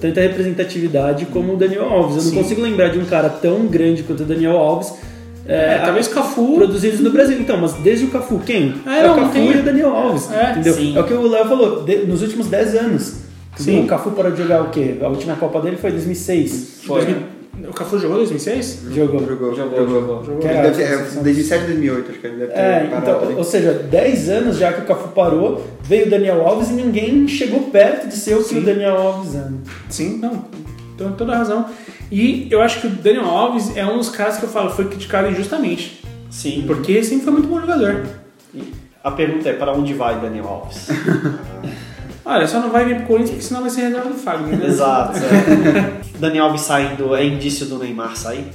tanta 0.00 0.20
representatividade 0.20 1.26
como 1.26 1.54
o 1.54 1.56
Daniel 1.56 1.84
Alves. 1.84 2.16
Eu 2.16 2.22
não 2.24 2.30
Sim. 2.30 2.36
consigo 2.36 2.60
lembrar 2.62 2.88
de 2.88 2.98
um 2.98 3.04
cara 3.04 3.28
tão 3.28 3.66
grande 3.66 4.02
quanto 4.02 4.22
o 4.22 4.26
Daniel 4.26 4.56
Alves. 4.56 4.92
É, 5.46 5.78
talvez 5.78 6.06
Cafu. 6.06 6.54
Produzidos 6.54 7.00
no 7.00 7.10
Brasil. 7.10 7.38
Então, 7.40 7.56
mas 7.58 7.72
desde 7.74 8.04
o 8.04 8.08
Cafu, 8.10 8.38
quem? 8.38 8.74
É, 8.86 8.98
É, 9.00 9.02
não, 9.08 9.14
o 9.14 9.16
Cafu 9.18 9.32
tem- 9.32 9.50
e 9.50 9.56
o 9.58 9.62
Daniel 9.62 9.90
Alves. 9.94 10.30
É, 10.30 10.50
entendeu? 10.52 10.74
sim. 10.74 10.96
É 10.96 11.00
o 11.00 11.04
que 11.04 11.12
o 11.14 11.28
Léo 11.28 11.44
falou. 11.46 11.82
de- 11.82 12.06
nos 12.06 12.22
últimos 12.22 12.46
10 12.46 12.74
anos. 12.76 13.14
Sim. 13.56 13.82
O 13.84 13.86
Cafu 13.86 14.12
parou 14.12 14.30
de 14.32 14.38
jogar 14.42 14.62
o 14.62 14.70
quê? 14.70 14.96
A 15.02 15.08
última 15.08 15.34
Copa 15.36 15.60
dele 15.60 15.76
foi 15.76 15.90
em 15.90 15.94
2006. 15.94 16.80
Foi. 16.86 17.00
2000 17.04 17.41
O 17.68 17.72
Cafu 17.72 17.98
jogou 17.98 18.16
em 18.16 18.20
2006? 18.20 18.82
Jogou. 18.90 19.20
Jogou, 19.26 19.54
Jogou, 19.54 19.86
jogou. 19.86 20.38
Que 20.40 20.46
Ele 20.48 20.62
deve 20.62 20.76
ter- 20.76 20.82
a 20.84 20.86
é, 20.86 20.98
sensação- 20.98 21.22
2007 21.22 21.64
2008, 21.66 22.10
acho 22.10 22.18
que 22.20 22.26
ele 22.26 22.36
deve 22.36 22.52
ter 22.52 22.58
É, 22.58 22.80
parado 22.86 22.96
então, 23.10 23.22
ali. 23.22 23.34
ou 23.34 23.44
seja, 23.44 23.72
10 23.74 24.28
anos 24.30 24.56
já 24.56 24.72
que 24.72 24.80
o 24.80 24.84
Cafu 24.84 25.08
parou, 25.08 25.64
veio 25.82 26.06
o 26.06 26.10
Daniel 26.10 26.46
Alves 26.46 26.70
e 26.70 26.72
ninguém 26.72 27.28
chegou 27.28 27.60
perto 27.64 28.08
de 28.08 28.14
ser 28.16 28.34
o 28.34 28.38
que 28.38 28.44
Sim. 28.48 28.58
o 28.58 28.62
Daniel 28.62 28.96
Alves 28.96 29.34
é. 29.34 29.46
Sim, 29.90 30.18
não. 30.18 30.44
Tem 30.96 31.10
toda 31.12 31.32
a 31.34 31.38
razão. 31.38 31.66
E 32.10 32.48
eu 32.50 32.60
acho 32.62 32.80
que 32.80 32.86
o 32.86 32.90
Daniel 32.90 33.26
Alves 33.26 33.76
é 33.76 33.84
um 33.86 33.98
dos 33.98 34.08
caras 34.08 34.38
que 34.38 34.44
eu 34.44 34.48
falo, 34.48 34.70
foi 34.70 34.86
criticado 34.86 35.28
injustamente. 35.28 36.02
Sim. 36.30 36.64
Porque 36.66 37.02
sempre 37.04 37.24
foi 37.24 37.32
muito 37.34 37.48
bom 37.48 37.60
jogador. 37.60 38.04
A 39.04 39.10
pergunta 39.10 39.48
é: 39.48 39.52
para 39.52 39.72
onde 39.72 39.92
vai 39.94 40.18
Daniel 40.20 40.46
Alves? 40.46 40.88
Olha, 42.24 42.46
só 42.46 42.60
não 42.60 42.70
vai 42.70 42.84
vir 42.84 42.96
pro 42.98 43.06
Corinthians 43.06 43.30
porque 43.30 43.44
senão 43.46 43.60
vai 43.62 43.70
ser 43.70 43.80
reserva 43.82 44.08
do 44.08 44.14
Fagner. 44.14 44.56
Né? 44.58 44.66
Exato. 44.66 45.18
é. 45.18 46.01
Daniel 46.22 46.44
Alves 46.46 46.62
saindo 46.62 47.14
é 47.16 47.24
indício 47.24 47.66
do 47.66 47.78
Neymar 47.78 48.16
sair? 48.16 48.46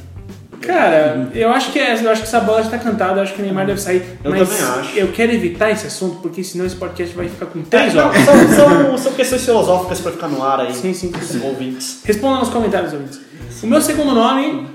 Cara, 0.61 1.29
eu 1.35 1.49
acho 1.49 1.71
que 1.71 1.79
é, 1.79 1.93
eu 2.03 2.09
acho 2.09 2.21
que 2.21 2.27
essa 2.27 2.39
bola 2.39 2.63
já 2.63 2.69
tá 2.71 2.77
cantada, 2.77 3.19
eu 3.19 3.23
acho 3.23 3.33
que 3.33 3.41
o 3.41 3.45
Neymar 3.45 3.65
deve 3.65 3.79
sair. 3.79 4.17
Eu 4.23 4.31
mas 4.31 4.49
também 4.49 4.63
acho. 4.79 4.97
eu 4.97 5.07
quero 5.11 5.31
evitar 5.31 5.69
esse 5.69 5.85
assunto, 5.85 6.17
porque 6.21 6.43
senão 6.43 6.65
esse 6.65 6.75
podcast 6.75 7.15
vai 7.15 7.29
ficar 7.29 7.45
com 7.45 7.61
três 7.61 7.93
É, 7.93 7.97
não, 7.97 8.07
horas. 8.07 8.25
são, 8.25 8.35
são, 8.55 8.97
são 8.97 9.13
questões 9.13 9.45
filosóficas 9.45 9.99
para 9.99 10.11
ficar 10.13 10.27
no 10.27 10.43
ar 10.43 10.61
aí. 10.61 10.73
Sim, 10.73 10.93
sim, 10.93 11.11
sim. 11.21 11.41
ouvintes. 11.45 12.01
Responda 12.03 12.39
nos 12.39 12.49
comentários, 12.49 12.91
ouvintes. 12.93 13.19
O 13.61 13.67
meu 13.67 13.81
segundo 13.81 14.13
nome 14.15 14.67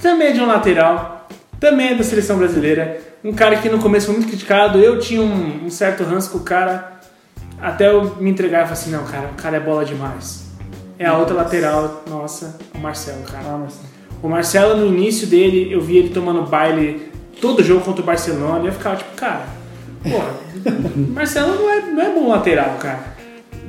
também 0.00 0.28
é 0.28 0.32
de 0.32 0.40
um 0.40 0.46
lateral, 0.46 1.28
também 1.58 1.88
é 1.88 1.94
da 1.94 2.04
seleção 2.04 2.38
brasileira. 2.38 3.00
Um 3.24 3.32
cara 3.32 3.56
que 3.56 3.68
no 3.68 3.78
começo 3.78 4.06
foi 4.06 4.14
muito 4.14 4.28
criticado. 4.28 4.78
Eu 4.78 4.98
tinha 4.98 5.20
um, 5.20 5.66
um 5.66 5.70
certo 5.70 6.02
ranço 6.04 6.30
com 6.30 6.38
o 6.38 6.42
cara, 6.42 7.00
até 7.60 7.88
eu 7.90 8.16
me 8.20 8.30
entregar 8.30 8.60
e 8.60 8.62
falar 8.62 8.72
assim: 8.72 8.90
não, 8.90 9.04
cara, 9.04 9.28
o 9.36 9.40
cara 9.42 9.56
é 9.56 9.60
bola 9.60 9.84
demais. 9.84 10.49
É 11.00 11.06
a 11.06 11.16
outra 11.16 11.34
lateral, 11.34 12.04
nossa, 12.10 12.58
o 12.74 12.78
Marcelo, 12.78 13.22
cara. 13.22 13.58
O 14.22 14.28
Marcelo, 14.28 14.76
no 14.76 14.86
início 14.86 15.26
dele, 15.26 15.72
eu 15.72 15.80
vi 15.80 15.96
ele 15.96 16.10
tomando 16.10 16.42
baile 16.42 17.10
todo 17.40 17.64
jogo 17.64 17.80
contra 17.80 18.02
o 18.02 18.04
Barcelona 18.04 18.64
e 18.64 18.66
eu 18.66 18.72
ficava 18.74 18.96
tipo, 18.96 19.14
cara, 19.16 19.46
porra, 20.02 20.28
o 20.94 21.10
Marcelo 21.10 21.54
não 21.54 21.70
é, 21.70 21.80
não 21.80 22.02
é 22.02 22.10
bom 22.10 22.28
lateral, 22.28 22.76
cara. 22.78 23.02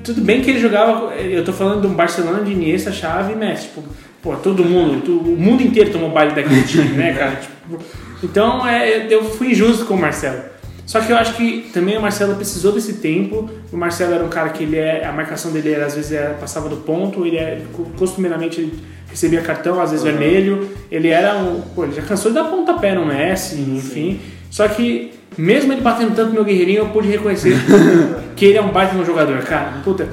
Tudo 0.04 0.20
bem 0.20 0.42
que 0.42 0.50
ele 0.50 0.60
jogava. 0.60 1.16
Eu 1.16 1.46
tô 1.46 1.54
falando 1.54 1.80
de 1.80 1.88
um 1.88 1.94
Barcelona 1.94 2.44
de 2.44 2.52
Iniesta, 2.52 2.92
Xavi 2.92 3.32
e 3.32 3.36
Messi. 3.38 3.70
Tipo, 3.70 3.84
pô, 4.22 4.36
todo 4.36 4.66
mundo, 4.66 5.22
o 5.22 5.38
mundo 5.38 5.64
inteiro 5.64 5.90
tomou 5.90 6.10
baile 6.10 6.36
daquele 6.36 6.64
time, 6.64 6.98
né, 6.98 7.14
cara? 7.14 7.38
Tipo, 7.72 7.82
então 8.22 8.68
é, 8.68 9.08
eu 9.10 9.24
fui 9.24 9.52
injusto 9.52 9.86
com 9.86 9.94
o 9.94 9.98
Marcelo. 9.98 10.51
Só 10.92 11.00
que 11.00 11.10
eu 11.10 11.16
acho 11.16 11.36
que 11.36 11.70
também 11.72 11.98
o 11.98 12.02
Marcelo 12.02 12.36
precisou 12.36 12.74
desse 12.74 12.96
tempo. 12.96 13.50
O 13.72 13.78
Marcelo 13.78 14.14
era 14.14 14.26
um 14.26 14.28
cara 14.28 14.50
que 14.50 14.64
ele 14.64 14.76
é, 14.76 15.06
a 15.06 15.14
marcação 15.14 15.50
dele 15.50 15.72
era, 15.72 15.86
às 15.86 15.96
vezes 15.96 16.12
era, 16.12 16.34
passava 16.34 16.68
do 16.68 16.76
ponto, 16.76 17.26
ele 17.26 17.38
é, 17.38 17.62
costumeiramente 17.98 18.60
ele 18.60 18.78
recebia 19.10 19.40
cartão, 19.40 19.80
às 19.80 19.92
vezes 19.92 20.04
vermelho. 20.04 20.70
Ele 20.92 21.08
era 21.08 21.38
um. 21.38 21.62
Pô, 21.62 21.86
ele 21.86 21.94
já 21.94 22.02
cansou 22.02 22.30
de 22.30 22.36
dar 22.36 22.44
pontapé 22.44 22.94
no 22.94 23.06
Messi, 23.06 23.56
enfim. 23.62 24.20
Só 24.50 24.68
que, 24.68 25.14
mesmo 25.38 25.72
ele 25.72 25.80
batendo 25.80 26.14
tanto 26.14 26.34
meu 26.34 26.44
guerreirinho, 26.44 26.80
eu 26.80 26.90
pude 26.90 27.08
reconhecer 27.08 27.56
que 28.36 28.44
ele 28.44 28.58
é 28.58 28.62
um 28.62 28.74
baita 28.74 28.94
no 28.94 29.06
jogador, 29.06 29.42
cara. 29.44 29.80
Puta. 29.86 30.10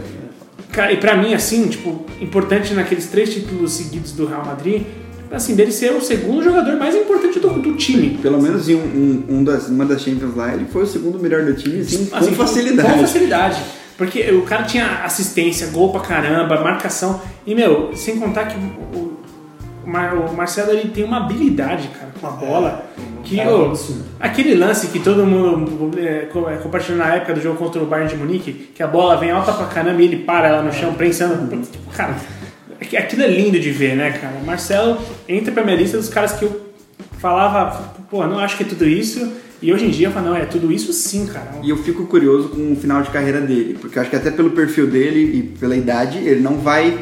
Cara, 0.71 0.93
e 0.93 0.99
pra 0.99 1.17
mim, 1.17 1.35
assim, 1.35 1.67
tipo, 1.67 2.07
importante 2.21 2.73
naqueles 2.73 3.09
três 3.09 3.35
títulos 3.35 3.73
seguidos 3.73 4.13
do 4.13 4.27
Real 4.27 4.47
Madrid, 4.47 4.83
assim, 5.31 5.55
dele 5.55 5.73
ser 5.73 5.93
o 5.93 6.01
segundo 6.01 6.43
jogador 6.43 6.77
mais 6.77 6.95
importante 6.95 7.39
do, 7.39 7.49
do 7.51 7.75
time. 7.77 8.19
Pelo 8.23 8.41
menos 8.41 8.69
em 8.69 8.75
um, 8.75 8.79
um, 9.29 9.37
um 9.39 9.45
das, 9.45 9.69
uma 9.69 9.85
das 9.85 10.03
Champions 10.03 10.35
lá, 10.35 10.55
ele 10.55 10.67
foi 10.67 10.83
o 10.83 10.87
segundo 10.87 11.19
melhor 11.19 11.45
do 11.45 11.55
time, 11.55 11.81
assim, 11.81 12.09
Assim, 12.13 12.31
com 12.31 12.37
facilidade. 12.37 12.93
Com 12.93 12.99
facilidade. 13.01 13.63
Porque 13.97 14.31
o 14.31 14.43
cara 14.43 14.63
tinha 14.63 15.03
assistência, 15.05 15.67
gol 15.69 15.91
pra 15.91 16.01
caramba, 16.01 16.61
marcação. 16.61 17.21
E, 17.47 17.55
meu, 17.55 17.91
sem 17.95 18.19
contar 18.19 18.47
que 18.47 18.57
o, 18.57 18.97
o 19.85 19.91
Mar- 19.91 20.15
o 20.15 20.33
Marcelo 20.35 20.71
ele 20.71 20.89
tem 20.91 21.03
uma 21.03 21.17
habilidade, 21.17 21.89
cara, 21.89 22.13
com 22.21 22.27
a 22.27 22.31
bola. 22.31 22.87
Que 23.25 23.41
é 23.41 23.49
ô, 23.49 23.65
um 23.65 23.67
absurdo. 23.67 24.05
aquele 24.21 24.55
lance 24.55 24.87
que 24.87 25.01
todo 25.01 25.27
mundo 25.27 25.99
é, 25.99 26.29
é, 26.53 26.57
compartilhou 26.63 26.99
na 26.99 27.15
época 27.17 27.35
do 27.35 27.41
jogo 27.43 27.59
contra 27.59 27.83
o 27.83 27.87
Bayern 27.87 28.09
de 28.09 28.17
Munique, 28.17 28.71
que 28.75 28.83
a 28.83 28.87
bola 28.87 29.17
vem 29.17 29.31
alta 29.33 29.53
pra 29.53 29.67
caramba 29.67 30.01
e 30.01 30.05
ele 30.05 30.19
para 30.19 30.51
lá 30.51 30.63
no 30.63 30.73
chão, 30.73 30.95
prensando. 30.95 31.35
Tipo, 31.67 31.91
cara, 31.91 32.15
aquilo 32.97 33.23
é 33.23 33.27
lindo 33.29 33.59
de 33.59 33.71
ver, 33.71 33.97
né, 33.97 34.11
cara? 34.13 34.35
Marcelo 34.45 34.99
entra 35.29 35.53
pra 35.53 35.65
minha 35.65 35.77
lista 35.77 35.97
dos 35.97 36.09
caras 36.09 36.33
que 36.33 36.45
eu 36.45 36.69
falava, 37.19 37.95
pô, 38.11 38.27
não 38.27 38.39
acho 38.39 38.57
que 38.57 38.63
é 38.63 38.67
tudo 38.67 38.87
isso. 38.87 39.33
E 39.61 39.73
hoje 39.73 39.87
em 39.87 39.91
dia 39.91 40.07
eu 40.07 40.13
falo, 40.13 40.27
não, 40.29 40.37
é 40.37 40.45
tudo 40.45 40.71
isso 40.71 40.93
sim, 40.93 41.27
cara. 41.27 41.51
E 41.65 41.71
eu 41.71 41.77
fico 41.79 42.07
curioso 42.07 42.51
com 42.51 42.73
o 42.73 42.77
final 42.77 43.03
de 43.03 43.11
carreira 43.11 43.41
dele, 43.41 43.77
porque 43.81 43.99
eu 43.99 44.03
acho 44.03 44.11
que 44.11 44.17
até 44.17 44.31
pelo 44.31 44.51
perfil 44.51 44.87
dele 44.87 45.37
e 45.39 45.43
pela 45.59 45.75
idade, 45.77 46.19
ele 46.19 46.41
não 46.41 46.59
vai 46.59 46.97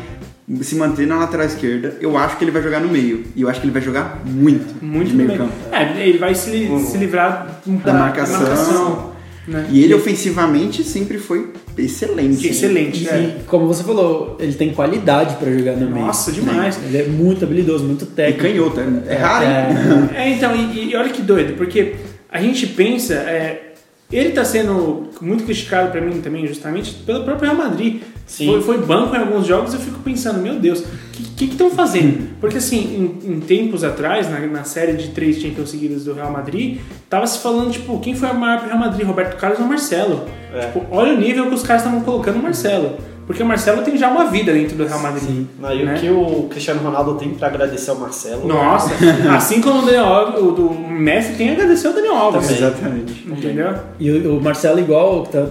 se 0.62 0.74
manter 0.76 1.06
na 1.06 1.18
lateral 1.18 1.44
esquerda. 1.44 1.96
Eu 2.00 2.16
acho 2.16 2.38
que 2.38 2.44
ele 2.44 2.50
vai 2.50 2.62
jogar 2.62 2.80
no 2.80 2.88
meio. 2.88 3.24
E 3.36 3.42
eu 3.42 3.48
acho 3.50 3.60
que 3.60 3.66
ele 3.66 3.72
vai 3.74 3.82
jogar 3.82 4.22
muito, 4.24 4.82
Muito 4.82 5.08
de 5.10 5.16
meio 5.16 5.28
bem. 5.28 5.38
campo. 5.38 5.52
É, 5.70 6.08
ele 6.08 6.16
vai 6.18 6.34
se, 6.34 6.48
li- 6.50 6.80
se 6.86 6.96
livrar 6.96 7.60
um 7.66 7.76
Da 7.76 7.92
marcação. 7.92 9.12
Né? 9.46 9.68
E 9.70 9.82
ele 9.82 9.94
ofensivamente 9.94 10.82
sempre 10.82 11.18
foi 11.18 11.50
excelente. 11.78 12.46
Excelente, 12.46 13.04
E, 13.04 13.08
é. 13.08 13.36
como 13.46 13.66
você 13.66 13.82
falou, 13.84 14.36
ele 14.40 14.54
tem 14.54 14.72
qualidade 14.72 15.36
pra 15.36 15.50
jogar 15.50 15.76
no 15.76 15.90
meio. 15.90 16.06
Nossa, 16.06 16.32
demais. 16.32 16.78
Ele 16.82 16.96
é 16.98 17.06
muito 17.06 17.44
habilidoso, 17.44 17.84
muito 17.84 18.04
E 18.04 18.08
técnico. 18.08 18.42
canhoto, 18.42 18.80
é, 18.80 19.14
é 19.14 19.16
raro, 19.16 19.44
hein? 19.44 20.10
É, 20.14 20.22
É, 20.22 20.30
então, 20.30 20.54
e, 20.56 20.90
e 20.90 20.96
olha 20.96 21.10
que 21.10 21.22
doido, 21.22 21.54
porque 21.56 21.94
a 22.30 22.40
gente 22.40 22.66
pensa, 22.68 23.14
é, 23.14 23.74
ele 24.10 24.30
tá 24.30 24.44
sendo 24.44 25.08
muito 25.20 25.44
criticado 25.44 25.90
pra 25.90 26.00
mim 26.00 26.20
também, 26.20 26.46
justamente, 26.46 26.92
pelo 27.06 27.24
próprio 27.24 27.50
Real 27.52 27.56
Madrid. 27.68 28.02
Sim. 28.26 28.46
Foi, 28.46 28.60
foi 28.60 28.78
banco 28.78 29.14
em 29.14 29.20
alguns 29.20 29.46
jogos 29.46 29.72
eu 29.72 29.78
fico 29.78 30.00
pensando, 30.00 30.40
meu 30.40 30.58
Deus, 30.58 30.80
o 30.80 31.34
que 31.36 31.44
estão 31.44 31.70
fazendo? 31.70 32.28
Porque 32.40 32.58
assim, 32.58 33.16
em, 33.24 33.34
em 33.34 33.40
tempos 33.40 33.84
atrás, 33.84 34.28
na, 34.28 34.40
na 34.40 34.64
série 34.64 34.94
de 34.94 35.08
três 35.08 35.40
Champions 35.40 35.70
seguidas 35.70 36.04
do 36.04 36.12
Real 36.12 36.30
Madrid, 36.30 36.80
tava 37.08 37.26
se 37.26 37.38
falando, 37.38 37.70
tipo, 37.70 37.98
quem 38.00 38.16
foi 38.16 38.28
o 38.28 38.34
maior 38.34 38.58
pro 38.58 38.68
Real 38.68 38.80
Madrid, 38.80 39.06
Roberto 39.06 39.36
Carlos 39.36 39.60
ou 39.60 39.66
Marcelo? 39.66 40.24
É. 40.52 40.66
Tipo, 40.66 40.84
olha 40.90 41.14
o 41.14 41.16
nível 41.16 41.46
que 41.46 41.54
os 41.54 41.62
caras 41.62 41.82
estavam 41.82 42.02
colocando 42.02 42.36
o 42.36 42.42
Marcelo. 42.42 42.96
Porque 43.26 43.42
o 43.42 43.46
Marcelo 43.46 43.82
tem 43.82 43.96
já 43.96 44.08
uma 44.08 44.26
vida 44.26 44.52
dentro 44.52 44.76
do 44.76 44.86
Real 44.86 45.00
Madrid. 45.00 45.46
Aí 45.64 45.84
né? 45.84 45.94
o 45.94 46.00
que 46.00 46.08
o 46.08 46.48
Cristiano 46.48 46.80
Ronaldo 46.80 47.16
tem 47.16 47.30
pra 47.30 47.48
agradecer 47.48 47.90
ao 47.90 47.96
Marcelo. 47.96 48.46
Nossa, 48.46 48.92
assim 49.34 49.60
como 49.60 49.82
o 49.82 49.84
Daniel 49.84 50.04
Alves, 50.04 50.40
o 50.40 50.52
do 50.52 50.70
Messi 50.70 51.32
tem 51.34 51.50
a 51.50 51.52
agradecer 51.54 51.88
ao 51.88 51.92
Daniel 51.92 52.14
Alves. 52.14 52.46
Também. 52.46 52.62
Exatamente. 52.62 53.28
Entendeu? 53.28 53.74
E 53.98 54.10
o, 54.10 54.38
o 54.38 54.40
Marcelo, 54.40 54.78
igual, 54.78 55.24
tá, 55.26 55.44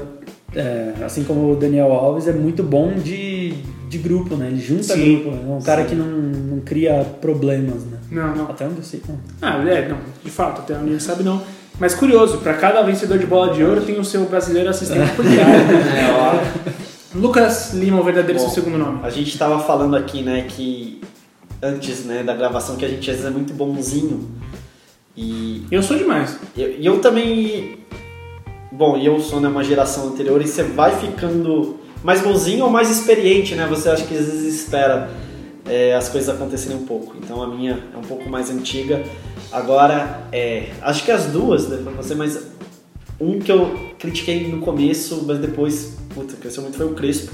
é, 0.56 0.94
assim 1.04 1.24
como 1.24 1.52
o 1.52 1.56
Daniel 1.56 1.92
Alves, 1.92 2.28
é 2.28 2.34
muito 2.34 2.64
bom 2.64 2.94
de, 2.94 3.54
de 3.90 3.98
grupo, 3.98 4.36
né? 4.36 4.48
Ele 4.48 4.62
junta 4.62 4.84
Sim. 4.96 5.22
grupo. 5.22 5.38
É 5.38 5.54
um 5.54 5.62
cara 5.62 5.84
que 5.84 5.96
não, 5.96 6.08
não 6.08 6.60
cria 6.62 7.06
problemas, 7.22 7.84
né? 7.84 7.98
Não, 8.10 8.36
não. 8.36 8.46
Até 8.46 8.66
onde 8.66 8.78
eu 8.78 8.84
sei. 8.84 9.02
Não. 9.08 9.20
Ah, 9.42 9.58
é, 9.68 9.88
não, 9.90 9.98
de 10.24 10.32
fato, 10.32 10.62
até 10.62 10.76
onde 10.78 11.02
sabe 11.02 11.24
não. 11.24 11.42
Mas 11.80 11.94
curioso, 11.94 12.38
para 12.38 12.54
cada 12.54 12.82
vencedor 12.84 13.18
de 13.18 13.26
bola 13.26 13.54
de 13.54 13.64
ouro 13.64 13.82
tem 13.82 14.00
o 14.00 14.06
seu 14.06 14.24
brasileiro 14.26 14.70
assistente 14.70 15.12
por 15.16 15.26
diário. 15.26 15.54
É, 15.96 16.12
ó. 16.12 17.18
Lucas 17.18 17.74
Lima, 17.74 18.00
o 18.00 18.04
verdadeiro 18.04 18.40
Bom, 18.40 18.46
seu 18.46 18.64
segundo 18.64 18.78
nome. 18.78 19.00
A 19.04 19.10
gente 19.10 19.38
tava 19.38 19.60
falando 19.60 19.96
aqui, 19.96 20.22
né, 20.22 20.46
que 20.48 21.02
antes, 21.62 22.06
né, 22.06 22.24
da 22.24 22.34
gravação, 22.34 22.76
que 22.76 22.86
a 22.86 22.88
gente 22.88 23.10
às 23.10 23.18
vezes 23.18 23.30
é 23.30 23.34
muito 23.34 23.54
bonzinho. 23.54 24.30
E 25.18 25.66
Eu 25.72 25.82
sou 25.82 25.98
demais. 25.98 26.38
eu, 26.58 26.72
e 26.78 26.86
eu 26.86 27.00
também. 27.00 27.78
Bom, 28.76 28.98
e 28.98 29.06
eu 29.06 29.22
sou 29.22 29.40
né, 29.40 29.48
uma 29.48 29.64
geração 29.64 30.10
anterior 30.10 30.42
e 30.42 30.48
você 30.48 30.62
vai 30.62 31.00
ficando 31.00 31.78
mais 32.04 32.22
bonzinho 32.22 32.66
ou 32.66 32.70
mais 32.70 32.90
experiente, 32.90 33.56
né? 33.56 33.66
Você 33.68 33.88
acha 33.88 34.04
que 34.04 34.14
às 34.14 34.26
vezes 34.26 34.64
espera 34.64 35.10
é, 35.66 35.96
as 35.96 36.10
coisas 36.10 36.30
acontecerem 36.30 36.78
um 36.78 36.86
pouco. 36.86 37.16
Então 37.18 37.42
a 37.42 37.48
minha 37.48 37.82
é 37.94 37.98
um 37.98 38.02
pouco 38.02 38.30
mais 38.30 38.50
antiga. 38.50 39.02
Agora, 39.50 40.28
é, 40.30 40.72
acho 40.82 41.06
que 41.06 41.12
as 41.12 41.28
duas, 41.28 41.70
né, 41.70 41.80
pra 41.82 41.94
você, 41.94 42.16
mas 42.16 42.52
um 43.18 43.40
que 43.40 43.50
eu 43.50 43.94
critiquei 43.98 44.46
no 44.50 44.60
começo, 44.60 45.24
mas 45.26 45.38
depois, 45.38 45.98
puta, 46.14 46.36
cresceu 46.36 46.62
muito 46.62 46.76
foi 46.76 46.86
o 46.86 46.94
Crespo, 46.94 47.32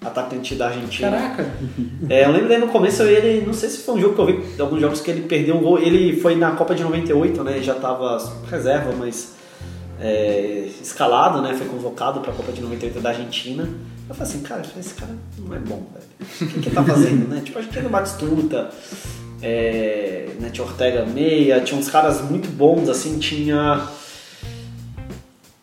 atacante 0.00 0.54
da 0.54 0.68
Argentina. 0.68 1.10
Caraca. 1.10 1.50
É, 2.08 2.24
eu 2.24 2.30
lembro 2.30 2.56
no 2.60 2.68
começo 2.68 3.02
ele, 3.02 3.44
não 3.44 3.52
sei 3.52 3.68
se 3.68 3.78
foi 3.78 3.96
um 3.96 4.00
jogo 4.00 4.14
que 4.14 4.20
eu 4.20 4.26
vi, 4.26 4.60
alguns 4.62 4.80
jogos 4.80 5.00
que 5.00 5.10
ele 5.10 5.22
perdeu 5.22 5.56
um 5.56 5.60
gol. 5.60 5.80
Ele 5.80 6.20
foi 6.20 6.36
na 6.36 6.52
Copa 6.52 6.72
de 6.72 6.84
98, 6.84 7.42
né? 7.42 7.60
Já 7.60 7.74
tava 7.74 8.16
reserva, 8.48 8.92
mas 8.96 9.37
é, 10.00 10.68
escalado, 10.80 11.42
né? 11.42 11.54
Foi 11.54 11.66
convocado 11.66 12.20
pra 12.20 12.32
Copa 12.32 12.52
de 12.52 12.60
98 12.60 13.00
da 13.00 13.10
Argentina. 13.10 13.68
Eu 14.08 14.14
falei 14.14 14.32
assim, 14.32 14.42
cara, 14.42 14.62
esse 14.78 14.94
cara 14.94 15.14
não 15.38 15.54
é 15.54 15.58
bom, 15.58 15.86
velho. 15.92 16.06
O 16.40 16.46
que, 16.46 16.60
que 16.60 16.68
ele 16.68 16.74
tá 16.74 16.84
fazendo, 16.84 17.28
né? 17.28 17.42
Tipo, 17.44 17.58
a 17.58 17.62
gente 17.62 17.72
tinha 17.72 17.84
no 17.84 17.90
Batistuta, 17.90 18.70
é, 19.42 20.30
né, 20.40 20.50
tinha 20.50 20.66
Ortega 20.66 21.04
Meia, 21.04 21.60
tinha 21.60 21.78
uns 21.78 21.90
caras 21.90 22.22
muito 22.22 22.48
bons, 22.48 22.88
assim, 22.88 23.18
tinha. 23.18 23.86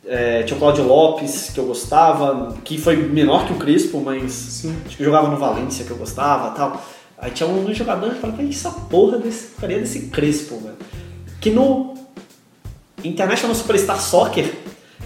É, 0.07 0.43
tinha 0.43 0.55
o 0.55 0.59
Cláudio 0.59 0.86
Lopes, 0.86 1.49
que 1.51 1.59
eu 1.59 1.65
gostava, 1.65 2.55
que 2.63 2.77
foi 2.77 2.95
menor 2.95 3.47
que 3.47 3.53
o 3.53 3.55
Crispo, 3.55 3.99
mas 3.99 4.31
Sim. 4.31 4.75
acho 4.86 4.95
que 4.95 5.03
jogava 5.03 5.27
no 5.29 5.38
Valência, 5.38 5.83
que 5.83 5.89
eu 5.89 5.97
gostava 5.97 6.51
tal. 6.51 6.86
Aí 7.17 7.31
tinha 7.31 7.49
um 7.49 7.73
jogador 7.73 8.13
que 8.13 8.19
falei, 8.19 8.47
que 8.47 8.53
essa 8.53 8.69
porra 8.69 9.17
desse, 9.17 9.47
faria 9.59 9.79
desse 9.79 10.07
Crespo, 10.07 10.59
velho. 10.59 10.77
Que 11.41 11.49
no 11.49 11.95
International 13.08 13.56
Superstar 13.56 13.99
Soccer 14.01 14.53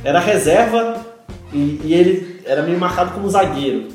era 0.04 0.20
reserva 0.20 1.06
e, 1.54 1.82
e 1.84 1.94
ele 1.94 2.42
era 2.46 2.64
meio 2.64 2.80
marcado 2.80 3.12
como 3.14 3.30
zagueiro, 3.30 3.90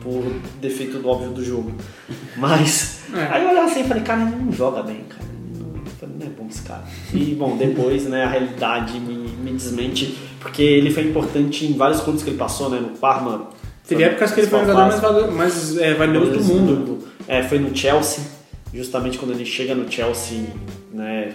por 0.00 0.22
defeito 0.60 0.98
do 0.98 1.08
óbvio 1.08 1.30
do 1.30 1.44
jogo. 1.44 1.72
Mas, 2.36 3.00
É. 3.14 3.22
aí 3.30 3.42
eu 3.44 3.50
olhava 3.50 3.66
assim 3.70 3.80
e 3.80 3.84
falei, 3.84 4.02
cara, 4.02 4.22
ele 4.22 4.36
não 4.36 4.52
joga 4.52 4.82
bem, 4.82 5.04
cara. 5.08 5.24
Não, 5.56 5.84
falei, 5.98 6.16
não 6.18 6.26
é 6.26 6.30
bom 6.30 6.46
esse 6.50 6.62
cara. 6.62 6.84
E, 7.12 7.34
bom, 7.34 7.56
depois, 7.56 8.04
né, 8.04 8.24
a 8.24 8.28
realidade 8.28 8.98
me, 8.98 9.28
me 9.28 9.52
desmente, 9.52 10.18
porque 10.40 10.62
ele 10.62 10.90
foi 10.90 11.04
importante 11.04 11.64
em 11.66 11.74
vários 11.74 12.00
clubes 12.00 12.22
que 12.22 12.30
ele 12.30 12.38
passou, 12.38 12.68
né, 12.68 12.78
no 12.80 12.90
Parma. 12.98 13.48
Teve 13.86 14.02
épocas 14.02 14.32
que 14.32 14.40
ele 14.40 14.46
foi 14.48 14.62
o 14.62 14.66
jogador 14.66 15.30
mais, 15.30 15.32
mais 15.32 15.78
é, 15.78 15.94
valioso 15.94 16.32
do 16.32 16.44
mundo. 16.44 16.98
É, 17.28 17.42
foi 17.42 17.58
no 17.58 17.74
Chelsea, 17.76 18.24
justamente 18.72 19.18
quando 19.18 19.32
ele 19.32 19.44
chega 19.46 19.74
no 19.74 19.90
Chelsea, 19.90 20.44
né? 20.92 21.34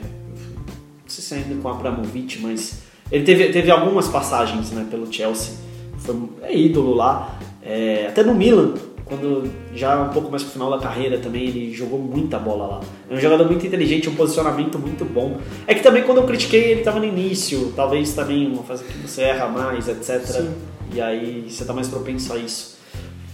Ainda 1.33 1.55
com 1.61 1.67
o 1.67 1.71
Abramovich, 1.71 2.39
mas 2.41 2.81
ele 3.11 3.23
teve, 3.23 3.49
teve 3.49 3.71
algumas 3.71 4.07
passagens 4.07 4.71
né, 4.71 4.85
pelo 4.89 5.11
Chelsea. 5.11 5.53
Foi 5.99 6.15
é 6.43 6.57
ídolo 6.57 6.93
lá. 6.93 7.37
É, 7.61 8.07
até 8.07 8.23
no 8.23 8.33
Milan, 8.33 8.73
quando 9.09 9.49
já 9.73 10.01
um 10.01 10.09
pouco 10.09 10.29
mais 10.29 10.43
pro 10.43 10.51
final 10.53 10.69
da 10.69 10.77
carreira 10.77 11.17
também, 11.17 11.47
ele 11.47 11.73
jogou 11.73 11.99
muita 11.99 12.37
bola 12.37 12.67
lá. 12.67 12.81
É 13.09 13.15
um 13.15 13.19
jogador 13.19 13.45
muito 13.45 13.65
inteligente, 13.65 14.07
um 14.07 14.15
posicionamento 14.15 14.77
muito 14.77 15.03
bom. 15.03 15.39
É 15.65 15.73
que 15.73 15.81
também 15.81 16.03
quando 16.03 16.19
eu 16.19 16.25
critiquei 16.25 16.71
ele 16.71 16.81
estava 16.81 16.99
no 16.99 17.05
início, 17.05 17.73
talvez 17.75 18.13
também 18.13 18.47
uma 18.47 18.63
fase 18.63 18.83
que 18.83 18.97
você 18.99 19.23
erra 19.23 19.47
mais, 19.47 19.87
etc. 19.87 20.21
Sim. 20.21 20.53
E 20.93 21.01
aí 21.01 21.45
você 21.49 21.65
tá 21.65 21.73
mais 21.73 21.87
propenso 21.87 22.31
a 22.33 22.37
isso. 22.37 22.77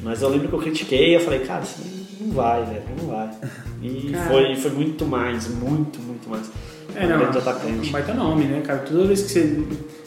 Mas 0.01 0.21
eu 0.21 0.29
lembro 0.29 0.47
que 0.47 0.53
eu 0.53 0.59
critiquei, 0.59 1.15
eu 1.15 1.19
falei, 1.19 1.39
cara, 1.39 1.63
isso 1.63 1.81
não 2.21 2.31
vai, 2.31 2.63
velho, 2.63 2.83
não 3.01 3.09
vai. 3.09 3.29
E 3.81 4.13
foi, 4.27 4.55
foi 4.55 4.71
muito 4.71 5.05
mais, 5.05 5.47
muito, 5.47 5.99
muito 5.99 6.29
mais. 6.29 6.49
É, 6.95 7.05
Um 7.05 7.09
não. 7.09 7.17
grande 7.19 7.37
Um 7.37 7.41
atacante. 7.41 7.89
baita 7.89 8.13
nome, 8.13 8.45
né, 8.45 8.61
cara? 8.65 8.79
Toda 8.79 9.05
vez 9.05 9.21
que 9.23 9.29
você, 9.29 9.63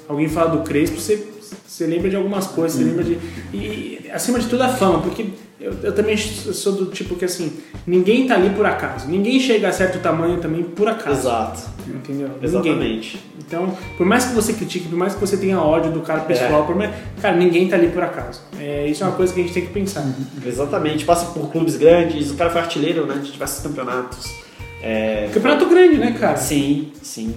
alguém 0.09 0.29
fala 0.29 0.51
do 0.57 0.63
Crespo, 0.63 1.01
você, 1.01 1.27
você 1.67 1.87
lembra 1.87 2.09
de 2.11 2.17
algumas 2.17 2.47
coisas, 2.47 2.79
você 2.79 2.85
lembra 2.85 3.05
de. 3.05 3.19
E 3.53 4.11
acima 4.13 4.39
de 4.39 4.47
tudo 4.47 4.63
a 4.63 4.69
fama, 4.69 5.01
porque 5.01 5.27
eu, 5.61 5.73
eu 5.83 5.93
também 5.93 6.17
sou 6.17 6.73
do 6.73 6.87
tipo 6.87 7.15
que 7.17 7.25
assim, 7.25 7.53
ninguém 7.87 8.27
tá 8.27 8.35
ali 8.35 8.51
por 8.51 8.65
acaso. 8.65 9.09
Ninguém 9.09 9.39
chega 9.41 9.69
a 9.69 9.73
certo 9.73 9.99
tamanho 10.01 10.39
também 10.41 10.63
por 10.63 10.89
acaso. 10.89 11.21
Exato, 11.21 11.61
Entendeu? 11.89 12.29
Ninguém. 12.29 12.45
exatamente. 12.45 13.25
Então, 13.39 13.77
por 13.97 14.07
mais 14.07 14.27
que 14.27 14.35
você 14.35 14.53
critique, 14.53 14.89
por 14.89 14.97
mais 14.99 15.15
que 15.15 15.21
você 15.21 15.37
tenha 15.37 15.59
ódio 15.61 15.91
do 15.91 16.01
cara 16.01 16.21
pessoal, 16.21 16.65
por 16.67 16.77
mais, 16.77 16.91
cara, 17.21 17.35
ninguém 17.37 17.67
tá 17.69 17.77
ali 17.77 17.89
por 17.89 18.03
acaso. 18.03 18.43
É, 18.59 18.87
isso 18.87 19.03
é 19.03 19.07
uma 19.07 19.17
coisa 19.17 19.33
que 19.33 19.41
a 19.41 19.43
gente 19.43 19.53
tem 19.55 19.67
que 19.67 19.73
pensar. 19.73 20.07
Exatamente. 20.47 21.05
Passa 21.05 21.27
por 21.33 21.51
clubes 21.51 21.77
grandes, 21.77 22.31
o 22.31 22.35
cara 22.35 22.51
foi 22.51 22.61
artilheiro 22.61 23.07
né, 23.07 23.17
de 23.23 23.33
diversos 23.33 23.63
campeonatos. 23.63 24.31
É, 24.83 25.29
Campeonato 25.33 25.67
grande, 25.67 25.97
né, 25.99 26.15
cara? 26.19 26.37
Sim, 26.37 26.89
sim. 27.03 27.35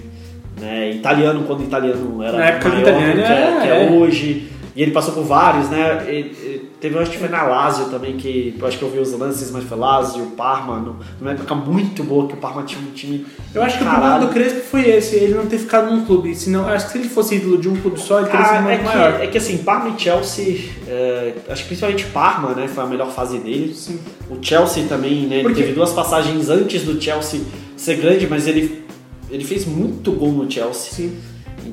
Né, 0.60 0.92
italiano, 0.92 1.44
quando 1.48 1.64
italiano 1.64 2.22
era 2.22 2.38
Na 2.38 2.46
época 2.46 2.70
do 2.70 2.76
maior 2.76 2.88
italiano 2.90 3.14
que, 3.14 3.32
é, 3.32 3.36
era- 3.36 3.62
que 3.62 3.68
é 3.68 3.86
é. 3.86 3.90
hoje. 3.92 4.48
E 4.82 4.84
ele 4.84 4.92
passou 4.94 5.14
por 5.14 5.24
vários, 5.26 5.70
né? 5.70 6.08
E- 6.10 6.16
e 6.44 6.70
teve, 6.82 6.98
acho 6.98 7.12
que 7.12 7.20
foi 7.20 7.28
na 7.30 7.44
Lazio 7.44 7.86
também, 7.86 8.18
que 8.18 8.56
eu 8.60 8.66
acho 8.68 8.80
que 8.80 8.84
eu 8.84 8.90
vi 8.90 8.98
os 8.98 9.12
lances, 9.14 9.52
mas 9.52 9.64
foi 9.66 9.78
Lazio, 9.78 10.26
Parma, 10.36 10.80
no- 10.80 10.96
numa 11.20 11.34
época 11.34 11.54
muito 11.54 12.04
boa, 12.04 12.28
que 12.28 12.34
o 12.34 12.38
Parma 12.38 12.64
tinha 12.64 12.82
um 12.82 12.92
time. 12.92 13.24
Eu 13.54 13.62
acho 13.62 13.78
que 13.78 13.84
o 13.84 13.86
Caralho. 13.86 14.02
problema 14.10 14.28
do 14.28 14.34
Crespo 14.34 14.62
foi 14.72 14.90
esse, 14.90 15.18
ele 15.18 15.36
não 15.36 15.46
ter 15.46 15.60
ficado 15.60 15.92
num 15.96 16.04
clube. 16.04 16.34
Senão, 16.34 16.68
acho 16.68 16.88
que 16.88 16.94
se 16.94 16.98
ele 16.98 17.10
fosse 17.10 17.36
ídolo 17.36 17.60
de 17.60 17.70
um 17.70 17.76
clube 17.76 18.00
só, 18.00 18.22
ele 18.22 18.30
teria 18.30 18.44
sido 18.46 18.56
Ah, 18.56 18.58
é, 18.58 18.62
muito 18.64 18.80
que, 18.80 18.98
maior. 18.98 19.22
é 19.22 19.28
que 19.28 19.38
assim, 19.38 19.58
Parma 19.60 19.90
e 19.96 20.02
Chelsea, 20.02 20.58
é, 20.88 21.34
acho 21.48 21.62
que 21.62 21.68
principalmente 21.68 22.06
Parma, 22.06 22.56
né? 22.56 22.68
Foi 22.68 22.84
a 22.84 22.88
melhor 22.88 23.12
fase 23.12 23.38
dele. 23.38 23.76
Sim. 23.76 24.00
O 24.32 24.38
Chelsea 24.42 24.86
também, 24.90 25.28
né? 25.28 25.42
Ele 25.42 25.54
teve 25.54 25.74
duas 25.74 25.92
passagens 25.94 26.50
antes 26.50 26.82
do 26.82 27.00
Chelsea 27.00 27.42
ser 27.78 27.98
grande, 27.98 28.26
mas 28.28 28.48
ele, 28.48 28.84
ele 29.30 29.44
fez 29.46 29.64
muito 29.68 30.12
gol 30.14 30.32
no 30.32 30.50
Chelsea. 30.50 30.92
Sim. 30.92 31.18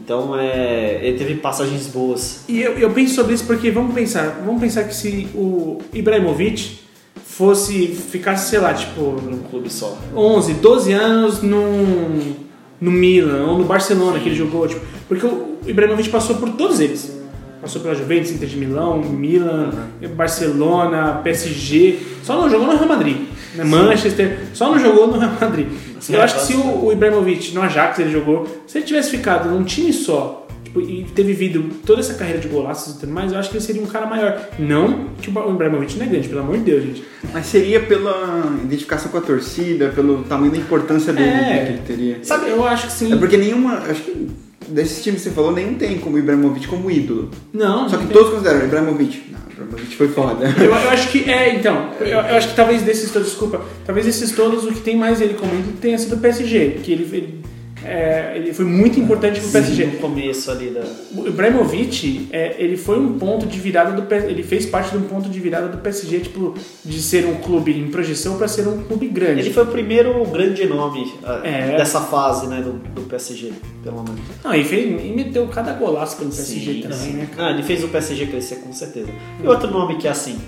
Então 0.05 0.39
é, 0.39 1.01
ele 1.03 1.19
teve 1.19 1.35
passagens 1.35 1.87
boas. 1.89 2.45
E 2.49 2.61
eu, 2.61 2.73
eu 2.79 2.91
penso 2.91 3.15
sobre 3.15 3.35
isso 3.35 3.45
porque 3.45 3.71
vamos 3.71 3.95
pensar, 3.95 4.43
vamos 4.45 4.61
pensar 4.61 4.85
que 4.85 4.95
se 4.95 5.29
o 5.35 5.79
Ibrahimovic 5.93 6.81
fosse 7.17 7.89
ficasse, 7.89 8.51
sei 8.51 8.59
lá, 8.59 8.73
tipo, 8.73 9.01
num 9.01 9.41
clube 9.43 9.71
só. 9.71 9.99
11, 10.15 10.55
12 10.55 10.93
anos 10.93 11.43
num, 11.43 12.35
no 12.81 12.91
Milan 12.91 13.47
ou 13.47 13.59
no 13.59 13.65
Barcelona 13.65 14.19
que 14.21 14.29
ele 14.29 14.37
jogou, 14.37 14.67
tipo, 14.69 14.81
porque 15.09 15.27
o 15.27 15.59
Ibrahimovic 15.67 16.09
passou 16.11 16.37
por 16.37 16.51
todos 16.51 16.81
eles. 16.81 17.19
Passou 17.61 17.83
pela 17.83 17.93
Juventus, 17.95 18.31
Inter 18.31 18.49
de 18.49 18.57
Milão, 18.57 19.03
Milan, 19.03 19.73
Barcelona, 20.15 21.21
PSG, 21.25 21.99
só 22.23 22.41
não 22.41 22.49
jogou 22.49 22.69
no 22.69 22.77
Real 22.77 22.89
Madrid. 22.89 23.17
Né? 23.57 23.65
Manchester, 23.65 24.47
só 24.55 24.71
não 24.71 24.79
jogou 24.79 25.09
no 25.09 25.19
Real 25.19 25.33
Madrid. 25.41 25.67
Eu 26.11 26.23
acho 26.23 26.37
que 26.37 26.41
se 26.43 26.55
o, 26.55 26.87
o 26.87 26.93
Ibrahimovic 26.93 27.55
no 27.55 27.63
Ajax 27.63 27.99
ele 27.99 28.11
jogou, 28.11 28.47
se 28.67 28.79
ele 28.79 28.87
tivesse 28.87 29.11
ficado 29.11 29.49
num 29.49 29.65
time 29.65 29.93
só 29.93 30.47
tipo, 30.65 30.81
e 30.81 31.05
ter 31.15 31.23
vivido 31.23 31.65
toda 31.85 32.01
essa 32.01 32.15
carreira 32.15 32.39
de 32.41 32.49
golaços 32.49 32.97
e 32.97 33.01
tudo 33.01 33.13
mais, 33.13 33.33
eu 33.33 33.39
acho 33.39 33.51
que 33.51 33.57
ele 33.57 33.65
seria 33.65 33.83
um 33.83 33.87
cara 33.87 34.07
maior. 34.07 34.41
Não 34.59 35.09
que 35.21 35.31
o 35.31 35.51
Ibrahimovic 35.51 35.97
não 35.97 36.07
é 36.07 36.09
grande, 36.09 36.29
pelo 36.29 36.41
amor 36.41 36.59
de 36.59 36.65
Deus, 36.65 36.85
gente. 36.85 37.05
Mas 37.33 37.47
seria 37.47 37.81
pela 37.81 38.45
identificação 38.63 39.11
com 39.11 39.19
a 39.19 39.21
torcida, 39.23 39.89
pelo 39.89 40.23
tamanho 40.25 40.53
da 40.53 40.59
importância 40.59 41.13
dele 41.13 41.29
É. 41.29 41.65
que 41.65 41.73
ele 41.73 41.83
teria. 41.87 42.19
Sabe, 42.23 42.49
eu 42.51 42.65
acho 42.67 42.87
que 42.87 42.93
sim. 42.93 43.13
É 43.13 43.17
porque 43.17 43.37
nenhuma. 43.37 43.79
Acho 43.79 44.03
que 44.03 44.29
desses 44.69 45.03
times 45.03 45.23
que 45.23 45.29
você 45.29 45.35
falou, 45.35 45.53
nenhum 45.53 45.75
tem 45.75 45.99
como 45.99 46.19
Ibrahimovic 46.19 46.67
como 46.67 46.91
ídolo. 46.91 47.31
Não, 47.53 47.89
Só 47.89 47.97
que 47.99 48.07
todos 48.09 48.31
consideram 48.31 48.65
Ibrahimovic. 48.65 49.33
Não, 49.33 49.41
Ibrahimovic 49.51 49.97
foi 49.97 50.09
foda. 50.09 50.47
Eu, 50.59 50.67
eu 50.67 50.91
acho 50.91 51.09
que 51.11 51.31
é, 51.31 51.55
então. 51.55 51.91
Eu, 52.01 52.07
eu 52.07 52.37
acho 52.37 52.49
que 52.49 52.57
talvez 52.57 52.83
desses 52.83 53.11
todos, 53.11 53.29
desculpa, 53.29 53.61
talvez 53.85 54.07
desses 54.07 54.33
todos 54.33 54.65
o 54.65 54.73
que 54.73 54.81
tem 54.81 54.97
mais 54.97 55.21
ele 55.21 55.35
como 55.35 55.53
ídolo 55.53 55.77
tenha 55.81 55.99
sido 55.99 56.17
o 56.17 56.19
PSG, 56.19 56.81
que 56.83 56.93
ele, 56.93 57.09
ele, 57.13 57.41
é, 57.85 58.33
ele 58.37 58.53
foi 58.53 58.65
muito 58.65 58.99
importante 58.99 59.41
pro 59.41 59.51
PSG. 59.51 59.87
No 59.87 59.99
começo 59.99 60.51
ali 60.51 60.71
da. 60.71 60.83
O 61.15 61.27
Ibrahimovic, 61.27 62.29
é, 62.33 62.57
ele 62.59 62.77
foi 62.77 62.99
um 62.99 63.19
ponto 63.19 63.47
de 63.47 63.59
virada 63.59 63.93
do 63.93 64.15
ele 64.15 64.43
fez 64.43 64.67
parte 64.67 64.91
de 64.91 64.97
um 64.97 65.03
ponto 65.03 65.29
de 65.29 65.39
virada 65.39 65.69
do 65.69 65.79
PSG, 65.79 66.21
tipo, 66.21 66.55
de 66.85 67.01
ser 67.01 67.27
um 67.27 67.37
clube 67.37 67.79
em 67.79 67.89
projeção 67.91 68.37
para 68.37 68.49
ser 68.49 68.67
um 68.67 68.83
clube 68.83 69.09
grande. 69.09 69.41
Ele 69.41 69.51
foi 69.53 69.63
o 69.65 69.67
primeiro 69.67 70.25
grande 70.27 70.67
nome 70.67 71.13
ah, 71.23 71.41
É. 71.45 71.77
dessa 71.77 72.01
fase, 72.01 72.47
né, 72.47 72.61
do, 72.61 72.73
do 72.73 73.03
PSG, 73.03 73.53
pelo 73.83 74.03
menos. 74.03 74.21
Não, 74.43 74.55
e, 74.55 74.65
fez, 74.65 74.85
e 75.05 75.09
meteu 75.11 75.47
cada 75.49 75.73
golaço 75.75 76.17
pelo 76.17 76.31
PSG 76.31 76.83
também, 76.83 77.13
né? 77.13 77.29
cara? 77.35 77.49
Ah, 77.49 77.53
ele 77.53 77.63
fez 77.63 77.85
o 77.85 77.89
PSG 77.89 78.27
crescer 78.27 78.57
com 78.57 78.73
certeza. 78.73 79.09
E 79.43 79.47
outro 79.47 79.71
nome 79.71 79.97
que 79.97 80.09
é 80.09 80.11
assim, 80.11 80.39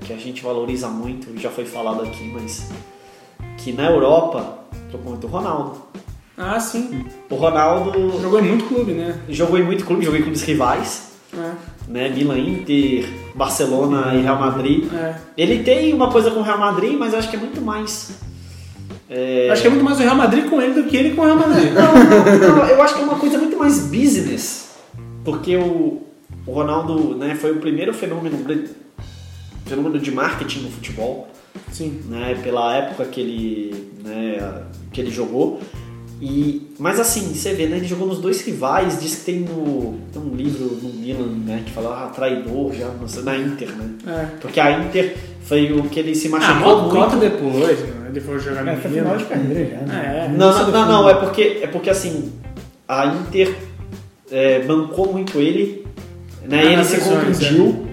que 0.00 0.12
a 0.12 0.16
gente 0.16 0.42
valoriza 0.42 0.88
muito, 0.88 1.38
já 1.40 1.50
foi 1.50 1.64
falado 1.64 2.02
aqui, 2.02 2.30
mas 2.32 2.68
que 3.58 3.72
na 3.72 3.88
Europa 3.90 4.58
trocou 4.90 5.10
muito 5.12 5.26
o 5.26 5.30
Ronaldo. 5.30 5.93
Ah, 6.36 6.58
sim. 6.58 7.04
O 7.30 7.34
Ronaldo 7.36 7.92
Jogou 8.20 8.40
em 8.40 8.48
muito 8.48 8.64
clube, 8.66 8.92
né? 8.92 9.18
jogou 9.28 9.58
em 9.58 9.62
muito 9.62 9.84
clube, 9.84 10.04
jogou 10.04 10.18
em 10.18 10.22
clubes 10.22 10.42
rivais, 10.42 11.12
É, 11.32 11.52
né? 11.88 12.08
Milan, 12.08 12.38
Inter, 12.38 13.08
Barcelona 13.34 14.14
e 14.14 14.22
Real 14.22 14.38
Madrid. 14.38 14.92
é. 14.92 15.14
Ele 15.36 15.62
tem 15.62 15.92
uma 15.94 16.10
coisa 16.10 16.30
com 16.30 16.40
o 16.40 16.42
Real 16.42 16.58
Madrid, 16.58 16.96
mas 16.98 17.12
eu 17.12 17.18
acho 17.20 17.30
que 17.30 17.36
é 17.36 17.38
muito 17.38 17.60
mais. 17.60 18.18
é, 19.08 19.48
Acho 19.50 19.62
que 19.62 19.68
é 19.68 19.70
muito 19.70 19.84
mais 19.84 19.98
o 19.98 20.02
Real 20.02 20.16
Madrid 20.16 20.48
com 20.48 20.60
ele 20.60 20.74
do 20.74 20.88
que 20.88 20.96
ele 20.96 21.14
com 21.14 21.22
o 21.22 21.24
Real 21.24 21.36
Madrid. 21.36 21.72
Não, 21.72 21.94
não, 21.94 22.56
não, 22.56 22.66
eu 22.66 22.82
acho 22.82 22.94
que 22.94 23.00
é 23.00 23.04
uma 23.04 23.18
coisa 23.18 23.38
muito 23.38 23.56
mais 23.56 23.78
business. 23.86 24.70
Porque 25.24 25.56
o, 25.56 26.02
o 26.46 26.52
Ronaldo 26.52 27.14
né, 27.16 27.34
foi 27.36 27.52
o 27.52 27.56
primeiro 27.56 27.94
fenômeno, 27.94 28.38
fenômeno 29.66 29.98
de 29.98 30.10
marketing 30.10 30.60
no 30.62 30.70
futebol, 30.70 31.28
Sim. 31.72 32.02
né, 32.08 32.38
pela 32.42 32.74
época 32.76 33.04
que 33.06 33.20
ele, 33.20 33.90
né, 34.04 34.62
que 34.92 35.00
ele 35.00 35.10
jogou. 35.10 35.60
E, 36.20 36.70
mas 36.78 36.98
assim, 37.00 37.34
você 37.34 37.52
vê, 37.52 37.66
né, 37.66 37.76
ele 37.76 37.86
jogou 37.86 38.06
nos 38.06 38.18
dois 38.18 38.40
rivais, 38.42 39.00
diz 39.00 39.16
que 39.16 39.24
tem, 39.24 39.40
no, 39.40 39.98
tem 40.12 40.22
um 40.22 40.34
livro 40.34 40.78
no 40.82 40.88
Milan 40.90 41.26
né, 41.44 41.62
que 41.66 41.72
fala 41.72 42.04
ah, 42.04 42.08
traidor 42.08 42.72
já 42.72 42.86
não 42.88 43.06
sei, 43.08 43.22
na 43.24 43.36
Inter, 43.36 43.68
né? 43.72 43.90
É. 44.06 44.26
Porque 44.40 44.58
a 44.60 44.78
Inter 44.80 45.16
foi 45.42 45.72
o 45.72 45.82
que 45.84 45.98
ele 46.00 46.14
se 46.14 46.28
Ah, 46.28 46.30
machucou 46.30 46.76
mó 46.76 46.82
muito. 46.82 46.94
cota 46.96 47.16
depois, 47.16 47.80
mano. 47.80 48.06
ele 48.08 48.20
foi 48.20 48.38
jogar 48.38 48.64
no 48.64 48.70
É, 48.70 48.76
foi 48.76 48.90
Milan. 48.90 49.02
final 49.04 49.16
de 49.18 49.24
carreira 49.24 49.70
já, 49.70 49.76
né? 49.86 50.24
É. 50.32 50.38
Não, 50.38 50.52
não, 50.52 50.70
não, 50.70 50.88
não, 50.88 51.10
é 51.10 51.14
porque, 51.14 51.58
é 51.62 51.66
porque 51.66 51.90
assim, 51.90 52.32
a 52.88 53.06
Inter 53.06 53.54
é, 54.30 54.60
bancou 54.60 55.12
muito 55.12 55.38
ele, 55.38 55.84
né? 56.48 56.60
Ah, 56.60 56.72
ele 56.72 56.84
se 56.84 56.98
contundiu 57.00 57.86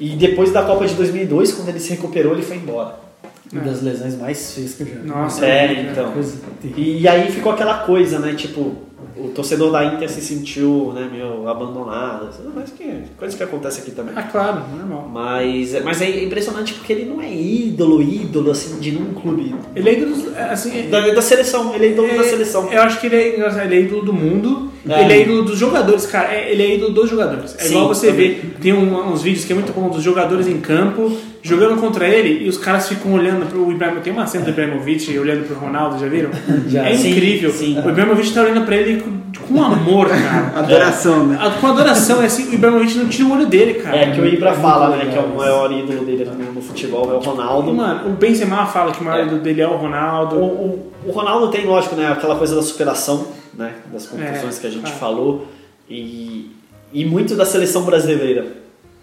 e 0.00 0.10
depois 0.16 0.50
da 0.52 0.62
Copa 0.62 0.86
de 0.86 0.94
2002, 0.94 1.52
quando 1.52 1.68
ele 1.68 1.80
se 1.80 1.90
recuperou, 1.90 2.32
ele 2.32 2.42
foi 2.42 2.56
embora. 2.56 3.07
Uma 3.52 3.62
das 3.62 3.82
lesões 3.82 4.14
mais 4.16 4.52
feias 4.54 4.74
que 4.74 4.82
eu 4.82 4.86
já 4.86 4.94
vi. 4.96 5.06
Nossa, 5.08 5.46
É, 5.46 5.68
cara. 5.74 5.80
então. 5.90 6.12
Coisa 6.12 6.36
terrível. 6.60 6.84
E 7.00 7.08
aí 7.08 7.30
ficou 7.32 7.52
aquela 7.52 7.78
coisa, 7.78 8.18
né? 8.18 8.34
Tipo, 8.34 8.76
o 9.16 9.28
torcedor 9.28 9.70
da 9.72 9.84
Inter 9.84 10.08
se 10.08 10.20
sentiu, 10.20 10.92
né, 10.94 11.08
meio 11.10 11.46
abandonado. 11.48 12.28
Mas 12.54 12.70
que 12.70 13.02
coisa 13.16 13.36
que 13.36 13.42
acontece 13.42 13.80
aqui 13.80 13.90
também. 13.92 14.12
Ah, 14.16 14.22
claro, 14.22 14.62
normal. 14.76 15.08
Mas, 15.12 15.82
mas 15.84 16.00
é 16.02 16.24
impressionante 16.24 16.74
porque 16.74 16.92
ele 16.92 17.04
não 17.04 17.20
é 17.20 17.32
ídolo, 17.32 18.02
ídolo, 18.02 18.50
assim, 18.50 18.78
de 18.80 18.92
nenhum 18.92 19.12
clube. 19.14 19.54
Ele 19.74 19.88
é 19.88 19.92
ídolo, 20.00 20.14
assim... 20.50 20.88
Da, 20.88 21.00
da 21.00 21.22
seleção, 21.22 21.74
ele 21.74 21.86
é 21.86 21.90
ídolo 21.90 22.08
da 22.16 22.24
seleção. 22.24 22.72
Eu 22.72 22.82
acho 22.82 23.00
que 23.00 23.06
ele 23.06 23.16
é, 23.16 23.64
ele 23.64 23.74
é 23.76 23.80
ídolo 23.80 24.02
do 24.02 24.12
mundo, 24.12 24.70
É. 24.88 25.02
ele 25.02 25.12
é 25.12 25.22
ídolo 25.22 25.42
dos 25.42 25.58
jogadores, 25.58 26.06
cara. 26.06 26.32
é- 26.34 26.50
Ele 26.52 26.62
é 26.62 26.74
ídolo 26.76 26.92
dos 26.92 27.10
jogadores. 27.10 27.54
É 27.58 27.62
Sim, 27.64 27.74
igual 27.74 27.88
você 27.88 28.08
também. 28.08 28.30
vê, 28.34 28.40
tem 28.60 28.72
um- 28.72 29.12
uns 29.12 29.22
vídeos 29.22 29.44
que 29.44 29.52
é 29.52 29.54
muito 29.54 29.72
bom 29.72 29.88
dos 29.88 30.02
jogadores 30.02 30.46
em 30.48 30.60
campo, 30.60 31.12
jogando 31.42 31.80
contra 31.80 32.06
ele, 32.08 32.44
e 32.44 32.48
os 32.48 32.58
caras 32.58 32.88
ficam 32.88 33.12
olhando 33.12 33.46
pro 33.48 33.70
Ibrahimovic. 33.70 34.04
Tem 34.04 34.12
uma 34.12 34.26
cena 34.26 34.44
do 34.44 34.50
Ibrahimovic 34.50 35.18
olhando 35.18 35.46
pro 35.46 35.56
Ronaldo, 35.56 35.98
já 35.98 36.06
viram? 36.08 36.30
Já. 36.68 36.86
É 36.88 36.94
Sim, 36.96 37.10
incrível. 37.10 37.50
sim. 37.52 37.78
O 37.84 37.88
Ibrahimovic 37.90 38.32
tá 38.32 38.42
olhando 38.42 38.64
pra 38.64 38.76
ele 38.76 38.87
com, 38.96 39.20
com 39.46 39.62
amor, 39.62 40.08
cara. 40.08 40.52
Adoração, 40.60 41.26
né? 41.26 41.38
A- 41.40 41.50
Com 41.60 41.66
adoração, 41.68 42.20
é 42.22 42.26
assim, 42.26 42.48
o 42.50 42.54
Ibrahimovic 42.54 42.94
não 42.98 43.08
tira 43.08 43.28
o 43.28 43.32
olho 43.32 43.46
dele, 43.46 43.74
cara. 43.74 43.96
É 43.96 44.10
que 44.10 44.20
o 44.20 44.26
Ibra 44.26 44.50
É 44.50 44.54
fala, 44.54 44.96
né, 44.96 45.06
que 45.12 45.16
é 45.16 45.20
o 45.20 45.36
maior 45.36 45.70
ídolo 45.70 46.04
dele 46.04 46.24
no, 46.54 46.60
futebol, 46.62 47.10
é 47.12 47.14
o 47.14 47.18
Ronaldo. 47.20 47.72
Mano, 47.72 48.08
o 48.10 48.12
Benzema 48.14 48.66
fala 48.66 48.92
que 48.92 49.00
o 49.00 49.04
maior 49.04 49.22
É. 49.22 49.26
ídolo 49.26 49.40
dele 49.40 49.60
é 49.60 49.66
o 49.68 49.72
O, 49.74 49.76
Ronaldo. 49.76 50.36
o, 50.36 50.92
o 51.06 51.10
Ronaldo 51.10 51.48
tem, 51.48 51.64
lógico, 51.66 51.94
né, 51.94 52.08
aquela 52.10 52.36
coisa 52.36 52.56
da 52.56 52.62
superação, 52.62 53.26
né, 53.54 53.74
das 53.92 54.06
contusões 54.06 54.56
É, 54.56 54.60
que 54.60 54.66
a 54.66 54.70
gente 54.70 54.82
claro. 54.82 54.96
falou, 54.98 55.46
e, 55.88 56.50
e 56.92 57.04
muito 57.04 57.34
da 57.34 57.44
seleção 57.44 57.82
brasileira, 57.82 58.46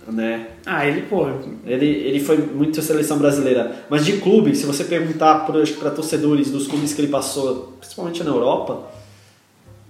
né. 0.07 0.47
Ah, 0.65 0.85
ele, 0.85 1.01
pô, 1.01 1.27
Ele, 1.65 1.85
ele 1.85 2.19
foi 2.19 2.37
muito 2.37 2.79
seleção 2.81 3.17
brasileira. 3.17 3.71
Mas 3.89 4.05
de 4.05 4.13
clube, 4.17 4.55
se 4.55 4.65
você 4.65 4.83
perguntar 4.83 5.45
para 5.47 5.89
torcedores 5.91 6.51
dos 6.51 6.67
clubes 6.67 6.93
que 6.93 7.01
ele 7.01 7.07
passou, 7.11 7.73
principalmente 7.79 8.23
na 8.23 8.29
Europa, 8.31 8.81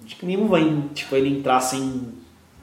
acho 0.06 0.16
que 0.18 0.26
nenhum 0.26 0.48
vai 0.48 0.72
tipo, 0.94 1.16
ele 1.16 1.30
entrar 1.38 1.58
assim. 1.58 2.02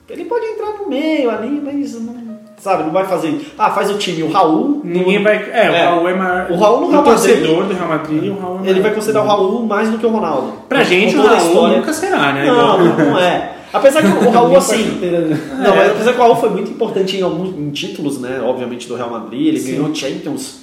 Ele 0.09 0.25
pode 0.27 0.45
entrar 0.47 0.79
no 0.79 0.89
meio 0.89 1.31
ali, 1.31 1.61
mas 1.65 1.95
não. 2.01 2.23
Sabe, 2.59 2.85
não 2.85 2.91
vai 2.93 3.05
fazer. 3.07 3.53
Ah, 3.59 3.71
faz 3.71 3.91
o 3.91 3.99
time. 3.99 4.23
O 4.23 4.31
Raul. 4.31 4.81
ninguém 4.85 5.19
no- 5.19 5.25
vai. 5.25 5.37
É, 5.51 5.71
o 5.71 5.75
É. 5.75 5.85
Raul 5.87 6.09
é 6.09 6.15
maior. 6.15 6.51
O 6.51 6.57
Raul 6.57 6.81
no 6.83 6.91
Real 6.91 7.03
torcedor 7.03 7.57
Madrid- 7.57 7.69
do 7.69 7.75
Real 7.75 7.89
Madrid, 7.89 8.31
o 8.33 8.39
Raul 8.41 8.61
é 8.65 8.69
Ele 8.69 8.81
vai 8.81 8.95
considerar 8.95 9.25
o 9.25 9.27
Raul 9.27 9.67
mais 9.67 9.91
do 9.91 9.99
que 9.99 10.07
o 10.07 10.11
Ronaldo. 10.11 10.53
Pra 10.69 10.83
gente, 10.85 11.17
o 11.17 11.23
Raul 11.23 11.69
nunca 11.69 11.93
será, 11.93 12.33
né? 12.33 12.47
Não, 12.47 12.95
não 12.97 13.19
é. 13.19 13.53
Apesar 13.73 14.03
que 14.03 14.07
o 14.09 14.31
Raul, 14.31 14.57
assim. 14.57 15.01
Não, 15.01 15.75
mas 15.75 15.91
apesar 15.93 16.13
que 16.13 16.19
o 16.19 16.23
Raul 16.23 16.37
foi 16.37 16.51
muito 16.51 16.71
importante 16.71 17.17
em 17.17 17.23
alguns 17.23 17.49
em 17.57 17.71
títulos, 17.71 18.21
né? 18.21 18.41
Obviamente 18.45 18.87
do 18.87 18.95
Real 18.95 19.11
Madrid, 19.11 19.47
ele 19.49 19.61
ganhou 19.61 19.93
Champions, 19.95 20.61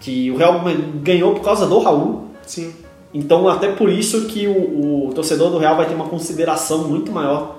que 0.00 0.30
o 0.30 0.36
Real 0.36 0.60
ganhou 1.02 1.32
por 1.34 1.42
causa 1.44 1.66
do 1.66 1.78
Raul. 1.78 2.24
Sim. 2.46 2.72
Então 3.18 3.48
até 3.48 3.68
por 3.72 3.90
isso 3.90 4.26
que 4.26 4.46
o, 4.46 5.08
o 5.08 5.12
torcedor 5.14 5.50
do 5.50 5.58
Real 5.58 5.76
vai 5.76 5.86
ter 5.86 5.94
uma 5.94 6.06
consideração 6.08 6.86
muito 6.86 7.10
maior 7.10 7.56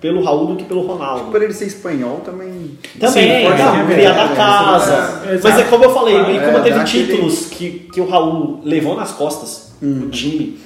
pelo 0.00 0.22
Raul 0.22 0.46
do 0.48 0.56
que 0.56 0.64
pelo 0.64 0.82
Ronaldo. 0.86 1.30
Por 1.30 1.42
ele 1.42 1.52
ser 1.52 1.66
espanhol 1.66 2.20
também. 2.24 2.78
Também, 3.00 3.44
pode 3.46 3.58
tá, 3.58 3.72
ser, 3.72 3.86
cria 3.86 4.08
é, 4.10 4.14
da 4.14 4.24
é, 4.32 4.36
casa. 4.36 4.92
é, 4.92 5.26
Mas 5.32 5.44
exato. 5.44 5.60
é 5.60 5.64
como 5.64 5.84
eu 5.84 5.92
falei, 5.94 6.16
Ah, 6.16 6.30
e 6.32 6.38
como 6.44 6.58
é, 6.58 6.60
teve 6.62 6.78
aquele- 6.78 7.06
títulos 7.06 7.46
que, 7.46 7.70
que 7.92 8.00
o 8.00 8.08
Raul 8.08 8.60
levou 8.62 8.94
nas 8.94 9.12
costas 9.12 9.72
do 9.80 10.08
time, 10.10 10.58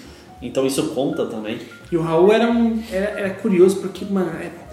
então 0.42 0.66
isso 0.66 0.82
conta 0.88 1.24
também. 1.26 1.58
E 1.90 1.96
o 1.96 2.02
Raul 2.02 2.32
era 2.32 2.46
um. 2.50 2.80
Era, 2.92 3.06
era 3.20 3.30
curioso, 3.30 3.76
porque, 3.76 4.04
mano. 4.04 4.30
é- 4.40 4.69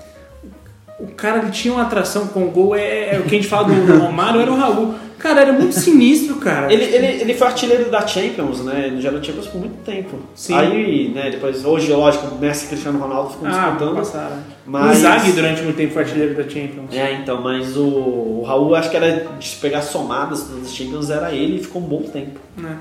o 1.00 1.08
cara 1.08 1.40
ele 1.40 1.52
tinha 1.52 1.74
uma 1.74 1.84
atração 1.84 2.28
com 2.28 2.46
o 2.46 2.52
gol. 2.52 2.76
É, 2.76 3.16
é 3.16 3.20
o 3.20 3.24
que 3.24 3.36
a 3.36 3.40
gente 3.40 3.48
fala 3.48 3.68
do, 3.68 3.86
do 3.86 3.98
Romário, 4.00 4.42
era 4.42 4.52
o 4.52 4.56
Raul. 4.56 4.96
Cara, 5.20 5.42
era 5.42 5.54
muito 5.54 5.74
sinistro, 5.74 6.36
cara. 6.36 6.72
Ele, 6.72 6.84
ele, 6.84 7.22
ele 7.22 7.34
foi 7.34 7.48
artilheiro 7.48 7.90
da 7.90 8.06
Champions, 8.06 8.64
né? 8.64 8.86
Ele 8.88 9.02
já 9.02 9.10
era 9.10 9.22
Champions 9.24 9.48
por 9.48 9.60
muito 9.60 9.84
tempo. 9.84 10.20
Sim. 10.36 10.54
Aí, 10.54 11.10
né, 11.10 11.32
depois, 11.32 11.66
hoje, 11.66 11.92
lógico, 11.92 12.36
o 12.36 12.38
Messi 12.38 12.66
e 12.66 12.68
Cristiano 12.70 13.00
Ronaldo 13.00 13.32
ficam 13.32 13.48
ah, 13.48 13.70
disputando. 13.70 13.96
passaram. 13.96 14.38
Mas- 14.66 14.98
O 14.98 15.02
Zaghi 15.02 15.32
durante 15.32 15.64
muito 15.64 15.76
tempo 15.76 15.94
foi 15.94 16.04
artilheiro 16.04 16.36
da 16.36 16.44
Champions. 16.44 16.94
É, 16.94 17.14
então, 17.14 17.42
mas 17.42 17.76
o, 17.76 17.84
o 17.88 18.44
Raul, 18.46 18.76
acho 18.76 18.92
que 18.92 18.98
era 18.98 19.28
de 19.40 19.56
pegar 19.56 19.82
somadas 19.82 20.44
todas 20.44 20.66
as 20.68 20.76
Champions, 20.76 21.10
era 21.10 21.32
ele 21.32 21.58
e 21.58 21.64
ficou 21.64 21.82
um 21.82 21.86
bom 21.86 22.04
tempo. 22.04 22.40
Né? 22.56 22.78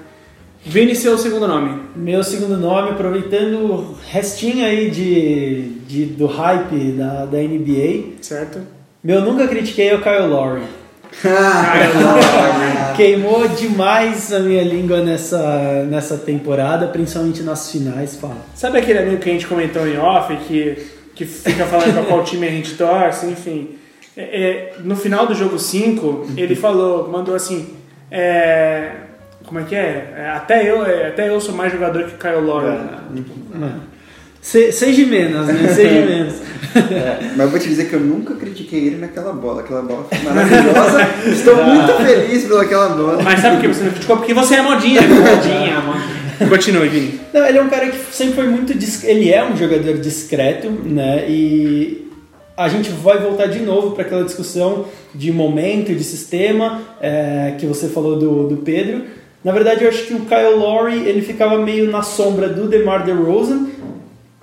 Vini, 0.69 0.97
seu 0.97 1.17
segundo 1.17 1.47
nome. 1.47 1.81
Meu 1.95 2.25
segundo 2.25 2.57
nome, 2.57 2.91
aproveitando 2.91 3.55
o 3.73 3.97
restinho 4.11 4.67
aí 4.67 4.91
de, 4.91 5.69
de, 5.87 6.05
do 6.07 6.27
hype 6.27 6.91
da, 6.91 7.25
da 7.25 7.39
NBA, 7.39 8.17
Certo? 8.21 8.59
meu 9.03 9.21
nunca 9.21 9.47
critiquei 9.47 9.91
é 9.91 9.95
o 9.95 10.03
Kyle 10.03 10.27
Lowry. 10.27 10.63
Cara, 11.23 11.87
Queimou 12.97 13.47
demais 13.47 14.33
a 14.33 14.41
minha 14.41 14.65
língua 14.65 15.01
nessa, 15.03 15.85
nessa 15.89 16.19
temporada, 16.19 16.89
principalmente 16.89 17.45
nas 17.45 17.71
finais, 17.71 18.17
fala. 18.17 18.45
sabe 18.53 18.79
aquele 18.79 18.99
amigo 18.99 19.19
que 19.19 19.31
a 19.31 19.33
gente 19.33 19.47
comentou 19.47 19.87
em 19.87 19.97
off, 19.97 20.37
que, 20.49 20.77
que 21.15 21.25
fica 21.25 21.65
falando 21.67 21.93
pra 21.95 22.03
qual 22.03 22.25
time 22.25 22.45
a 22.45 22.51
gente 22.51 22.75
torce, 22.75 23.27
enfim. 23.27 23.77
É, 24.17 24.23
é, 24.23 24.75
no 24.83 24.97
final 24.97 25.29
do 25.29 25.35
jogo 25.35 25.61
5, 25.61 26.33
ele 26.37 26.57
falou, 26.57 27.09
mandou 27.09 27.37
assim. 27.37 27.69
é, 28.11 29.06
como 29.47 29.61
é 29.61 29.63
que 29.65 29.75
é? 29.75 30.13
É, 30.17 30.29
até, 30.31 30.69
eu, 30.71 30.85
é, 30.85 31.09
até 31.09 31.29
eu 31.29 31.41
sou 31.41 31.55
mais 31.55 31.73
jogador 31.73 32.05
que 32.05 32.15
o 32.15 32.19
Kyle 32.19 32.45
Lowry. 32.45 32.77
Se, 34.41 34.71
seja 34.71 35.05
menos, 35.07 35.47
né? 35.47 35.69
Seja 35.75 36.07
menos. 36.07 36.35
Mas 37.37 37.41
eu 37.41 37.49
vou 37.51 37.59
te 37.59 37.69
dizer 37.69 37.89
que 37.89 37.95
eu 37.95 38.01
nunca 38.01 38.35
critiquei 38.35 38.87
ele 38.87 38.97
naquela 38.99 39.33
bola. 39.33 39.63
Aquela 39.63 39.83
bola 39.83 40.05
foi 40.09 40.19
maravilhosa. 40.19 41.01
Estou 41.27 41.57
muito 41.65 41.93
feliz 41.95 42.45
pelaquela 42.45 42.91
bola. 42.91 43.23
Mas 43.23 43.41
sabe 43.41 43.57
por 43.57 43.63
que 43.63 43.69
você 43.69 43.85
não 43.85 43.91
criticou? 43.91 44.17
Porque 44.19 44.35
você 44.35 44.55
é 44.57 44.63
modinha. 44.63 45.01
Modinha, 45.03 45.81
modinha. 45.81 46.49
Continue, 46.49 46.89
Vini. 46.89 47.21
Não, 47.33 47.45
ele 47.47 47.59
é 47.59 47.63
um 47.63 47.69
cara 47.69 47.89
que 47.89 47.99
sempre 48.15 48.35
foi 48.35 48.47
muito. 48.47 48.73
dis- 48.77 49.03
Ele 49.05 49.33
é 49.33 49.45
um 49.45 49.57
jogador 49.57 49.95
discreto, 49.95 50.69
né? 50.71 51.25
E 51.29 52.09
a 52.57 52.69
gente 52.69 52.91
vai 52.91 53.19
voltar 53.19 53.47
de 53.47 53.59
novo 53.61 53.93
para 53.93 54.05
aquela 54.05 54.23
discussão 54.23 54.85
de 55.15 55.33
momento, 55.33 55.93
de 55.95 56.05
sistema, 56.05 56.83
é, 57.01 57.55
que 57.59 57.67
você 57.67 57.89
falou 57.89 58.17
do, 58.19 58.49
do 58.49 58.57
Pedro. 58.59 59.03
Na 59.47 59.53
verdade, 59.53 59.85
eu 59.85 59.89
acho 59.89 60.07
que 60.07 60.13
o 60.13 60.23
Kyle 60.23 60.57
Lowry 60.57 61.09
ele 61.09 61.23
ficava 61.23 61.57
meio 61.57 61.89
na 61.89 62.03
sombra 62.03 62.49
do 62.49 62.67
DeMar 62.67 63.05
DeRozan, 63.05 63.69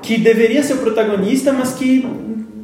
que 0.01 0.17
deveria 0.17 0.63
ser 0.63 0.75
o 0.75 0.77
protagonista, 0.77 1.51
mas 1.51 1.73
que 1.73 2.07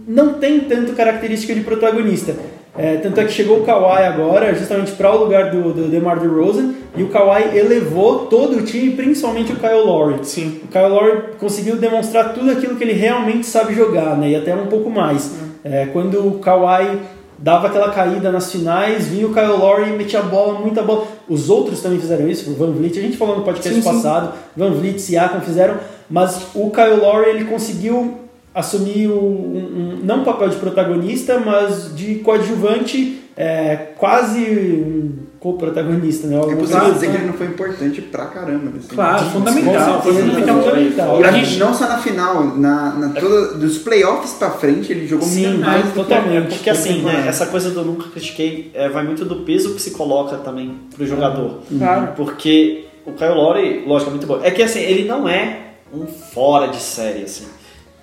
não 0.08 0.36
tem 0.36 0.62
tanto 0.62 0.94
característica 0.94 1.54
de 1.54 1.60
protagonista. 1.60 2.34
É, 2.78 2.96
tanto 2.96 3.20
é 3.20 3.26
que 3.26 3.34
chegou 3.34 3.58
o 3.60 3.66
Kawhi 3.66 4.04
agora, 4.04 4.56
justamente 4.56 4.94
para 4.94 5.14
o 5.14 5.22
lugar 5.22 5.52
do, 5.52 5.74
do 5.74 5.90
DeMar 5.90 6.18
DeRozan, 6.18 6.76
e 6.96 7.04
o 7.04 7.10
Kawhi 7.10 7.58
elevou 7.58 8.28
todo 8.28 8.60
o 8.60 8.62
time, 8.62 8.92
principalmente 8.92 9.52
o 9.52 9.58
Kyle 9.58 9.84
Lowry. 9.86 10.20
Sim. 10.24 10.62
O 10.64 10.68
Kyle 10.70 10.88
Lowry 10.88 11.22
conseguiu 11.38 11.76
demonstrar 11.76 12.34
tudo 12.34 12.52
aquilo 12.52 12.78
que 12.78 12.86
ele 12.86 12.94
realmente 12.94 13.46
sabe 13.48 13.76
jogar, 13.76 14.16
né? 14.18 14.30
E 14.30 14.36
até 14.38 14.56
um 14.56 14.68
pouco 14.68 14.90
mais. 14.90 15.36
É, 15.62 15.88
quando 15.92 16.26
o 16.26 16.40
Kawhi 16.40 17.00
dava 17.42 17.68
aquela 17.68 17.90
caída 17.92 18.32
nas 18.32 18.52
finais, 18.52 19.08
vinha 19.08 19.26
o 19.28 19.34
Kyle 19.34 19.48
Lowry 19.48 19.90
e 19.90 19.94
metia 19.98 20.20
a 20.20 20.24
bola, 20.24 20.60
muita 20.60 20.82
bola. 20.84 21.06
Os 21.28 21.50
outros 21.50 21.82
também 21.82 22.00
fizeram 22.00 22.28
isso, 22.28 22.50
o 22.52 22.56
Van 22.56 22.72
Vliet, 22.72 22.98
a 23.00 23.02
gente 23.02 23.18
falou 23.18 23.38
no 23.38 23.44
podcast 23.44 23.74
Sim, 23.76 23.82
sim. 23.82 23.88
passado, 23.96 24.34
Van 24.58 24.72
Vliet, 24.72 25.00
Siakam 25.00 25.42
fizeram, 25.42 25.78
mas 26.10 26.48
o 26.54 26.70
Kyle 26.70 26.98
Lowry 27.00 27.30
ele 27.30 27.46
conseguiu 27.46 28.16
assumir 28.54 29.08
o, 29.08 29.14
um, 29.20 29.98
um- 30.00 30.00
não 30.04 30.22
um 30.22 30.24
papel 30.24 30.50
de 30.50 30.58
protagonista, 30.58 31.40
mas 31.40 31.96
de 31.96 32.16
coadjuvante, 32.16 33.22
é, 33.38 33.76
quase 33.98 34.40
um 34.42 35.12
co-protagonista, 35.40 36.28
né? 36.28 36.36
É 36.36 36.40
Algo 36.40 36.58
possível 36.58 36.94
dizer 36.94 37.10
que 37.12 37.16
ele 37.18 37.26
não 37.28 37.34
foi 37.34 37.48
importante 37.48 38.02
pra 38.02 38.26
caramba. 38.26 38.72
Assim. 38.78 38.88
Claro, 38.94 39.24
Com 39.26 39.32
fundamental. 39.32 40.02
Foi 40.02 40.14
fundamental. 40.14 40.62
fundamental. 40.64 41.22
E 41.22 41.24
A 41.24 41.32
gente- 41.32 41.58
não 41.58 41.74
só 41.74 41.88
na 41.88 41.98
final, 41.98 42.44
na, 42.58 42.92
na 42.96 43.10
toda, 43.20 43.54
dos 43.58 43.78
playoffs 43.78 44.34
pra 44.34 44.52
frente, 44.52 44.92
ele 44.92 45.08
jogou 45.08 45.26
Sim, 45.28 45.48
muito 45.48 45.62
mais. 45.66 45.86
mas 45.86 45.94
totalmente. 45.94 46.50
Porque 46.56 46.70
assim, 46.70 47.02
né, 47.02 47.26
essa 47.28 47.46
coisa 47.48 47.70
do 47.72 47.84
nunca 47.86 48.10
critiquei 48.10 48.72
é, 48.74 48.90
vai 48.90 49.04
muito 49.06 49.24
do 49.26 49.38
peso 49.38 49.74
que 49.74 49.82
se 49.82 49.92
coloca 49.92 50.36
também 50.38 50.76
pro 50.96 51.06
jogador. 51.06 51.60
Claro. 51.78 52.14
Porque 52.16 52.86
o 53.06 53.14
Kyle 53.14 53.30
Lowry, 53.34 53.84
lógico, 53.88 54.10
é 54.10 54.14
muito 54.14 54.28
bom. 54.28 54.40
É 54.44 54.52
que 54.52 54.62
assim, 54.62 54.80
ele 54.80 55.08
não 55.08 55.28
é 55.28 55.58
um 55.94 56.06
fora 56.06 56.68
de 56.68 56.78
série, 56.82 57.24
assim. 57.24 57.46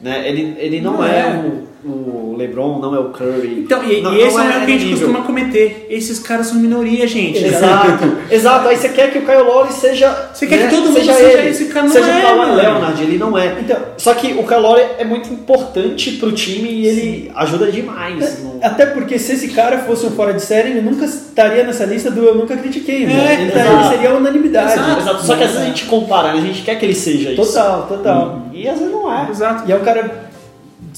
Né? 0.00 0.28
Ele, 0.28 0.54
ele 0.58 0.80
não, 0.80 0.94
Não 0.94 1.04
é, 1.04 1.20
é. 1.20 1.26
um, 1.28 1.62
o 1.92 2.34
LeBron, 2.36 2.78
não 2.78 2.94
é 2.94 2.98
o 2.98 3.10
Curry. 3.10 3.60
Então, 3.64 3.82
e, 3.84 4.00
não, 4.00 4.12
e 4.14 4.20
esse 4.22 4.36
não 4.36 4.42
é, 4.44 4.46
o 4.46 4.50
erro 4.50 4.58
que 4.66 4.72
a 4.72 4.74
gente 4.78 4.84
nível. 4.84 4.98
costuma 5.08 5.24
cometer. 5.24 5.86
Esses 5.90 6.18
caras 6.18 6.46
são 6.48 6.56
minoria, 6.58 7.06
gente. 7.06 7.44
Exato, 7.44 8.16
exato. 8.30 8.68
Aí 8.68 8.76
você 8.76 8.88
quer 8.90 9.10
que 9.12 9.18
o 9.18 9.22
Kyle 9.24 9.42
Lowry 9.42 9.72
seja. 9.72 10.28
Você 10.32 10.46
quer 10.46 10.56
né, 10.58 10.68
que 10.68 10.74
todo 10.74 10.84
mundo 10.86 10.94
seja, 10.94 11.12
seja 11.14 11.38
ele, 11.38 11.48
esse 11.48 11.64
cara, 11.66 11.86
não 11.86 11.92
seja 11.92 12.10
é, 12.10 12.18
o 12.32 12.36
Kawhi. 12.36 12.56
Leonard, 12.56 13.02
ele 13.02 13.18
não 13.18 13.38
é. 13.38 13.56
Então, 13.60 13.76
só 13.96 14.14
que 14.14 14.32
o 14.32 14.44
Kyle 14.46 14.60
Lowry 14.60 14.82
é 14.98 15.04
muito 15.04 15.32
importante 15.32 16.12
pro 16.12 16.32
time 16.32 16.68
e 16.68 16.86
ele 16.86 17.32
ajuda 17.34 17.70
demais. 17.70 18.42
no- 18.42 18.58
Até 18.62 18.86
porque 18.86 19.18
se 19.18 19.32
esse 19.32 19.48
cara 19.48 19.78
fosse 19.78 20.06
um 20.06 20.10
fora 20.10 20.32
de 20.32 20.42
série, 20.42 20.70
ele 20.70 20.80
nunca 20.80 21.04
estaria 21.04 21.64
nessa 21.64 21.84
lista 21.84 22.10
do 22.10 22.24
eu 22.24 22.34
nunca 22.34 22.56
critiquei, 22.56 23.06
né? 23.06 23.12
É, 23.12 23.32
ele, 23.34 23.48
estaria- 23.48 23.70
exato. 23.72 23.88
seria 23.94 24.14
unanimidade. 24.14 24.72
Exato. 24.72 25.00
Exato. 25.00 25.24
Só 25.26 25.36
que 25.36 25.42
às 25.44 25.50
vezes 25.50 25.62
a 25.64 25.66
gente 25.68 25.84
compara, 25.86 26.32
né? 26.32 26.38
a 26.38 26.42
gente 26.42 26.62
quer 26.62 26.74
que 26.78 26.84
ele 26.84 26.94
seja 26.94 27.30
isso. 27.32 27.42
Total, 27.42 27.82
total. 27.86 28.42
E 28.52 28.68
às 28.68 28.78
vezes 28.78 28.92
não 28.92 29.12
é. 29.12 29.28
Exato. 29.30 29.64
E 29.68 29.72
é 29.72 29.76
um 29.76 29.80
cara 29.80 30.25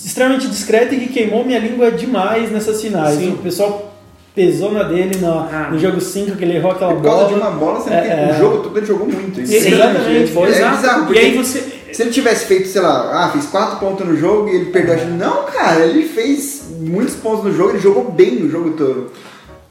extremamente 0.05 0.46
discreto 0.49 0.94
e 0.94 1.01
que 1.01 1.09
queimou 1.09 1.44
minha 1.44 1.59
língua 1.59 1.90
demais 1.90 2.51
nessas 2.51 2.80
finais. 2.80 3.16
Sim. 3.18 3.32
O 3.32 3.38
pessoal 3.38 3.94
pesou 4.34 4.70
na 4.72 4.84
dele 4.84 5.16
no, 5.20 5.32
Ah. 5.32 5.68
no 5.72 5.78
jogo 5.78 6.01
5, 6.01 6.36
que 6.36 6.44
ele 6.44 6.57
errou 6.57 6.70
aquela 6.70 6.94
Por 6.94 7.03
causa 7.03 7.24
bola. 7.24 7.28
de 7.28 7.34
uma 7.40 7.51
bola, 7.51 7.80
você 7.80 7.90
É, 7.90 8.01
tem, 8.01 8.11
é. 8.11 8.32
o 8.32 8.38
jogo 8.38 8.59
todo 8.62 8.78
ele 8.78 8.86
jogou 8.86 9.07
muito. 9.09 9.40
Isso 9.40 9.53
é 9.53 9.57
exatamente, 9.57 10.09
é, 10.38 10.49
Exato. 10.49 10.76
bizarro, 10.76 11.03
e 11.03 11.07
porque 11.07 11.18
aí 11.18 11.36
você. 11.36 11.64
se 11.92 12.03
ele 12.03 12.11
tivesse 12.11 12.46
feito, 12.46 12.68
sei 12.68 12.80
lá, 12.80 13.24
ah, 13.24 13.30
fez 13.30 13.46
4 13.46 13.78
pontos 13.80 14.07
no 14.07 14.16
jogo 14.16 14.49
e 14.49 14.55
ele 14.55 14.66
perdeu 14.66 14.94
a 14.94 14.99
chance. 14.99 15.11
Não, 15.11 15.42
cara, 15.44 15.84
ele 15.84 16.07
fez 16.07 16.68
muitos 16.80 17.14
pontos 17.16 17.44
no 17.44 17.53
jogo, 17.53 17.70
ele 17.70 17.80
jogou 17.80 18.11
bem 18.12 18.36
o 18.44 18.49
jogo 18.51 18.70
todo. 18.72 19.11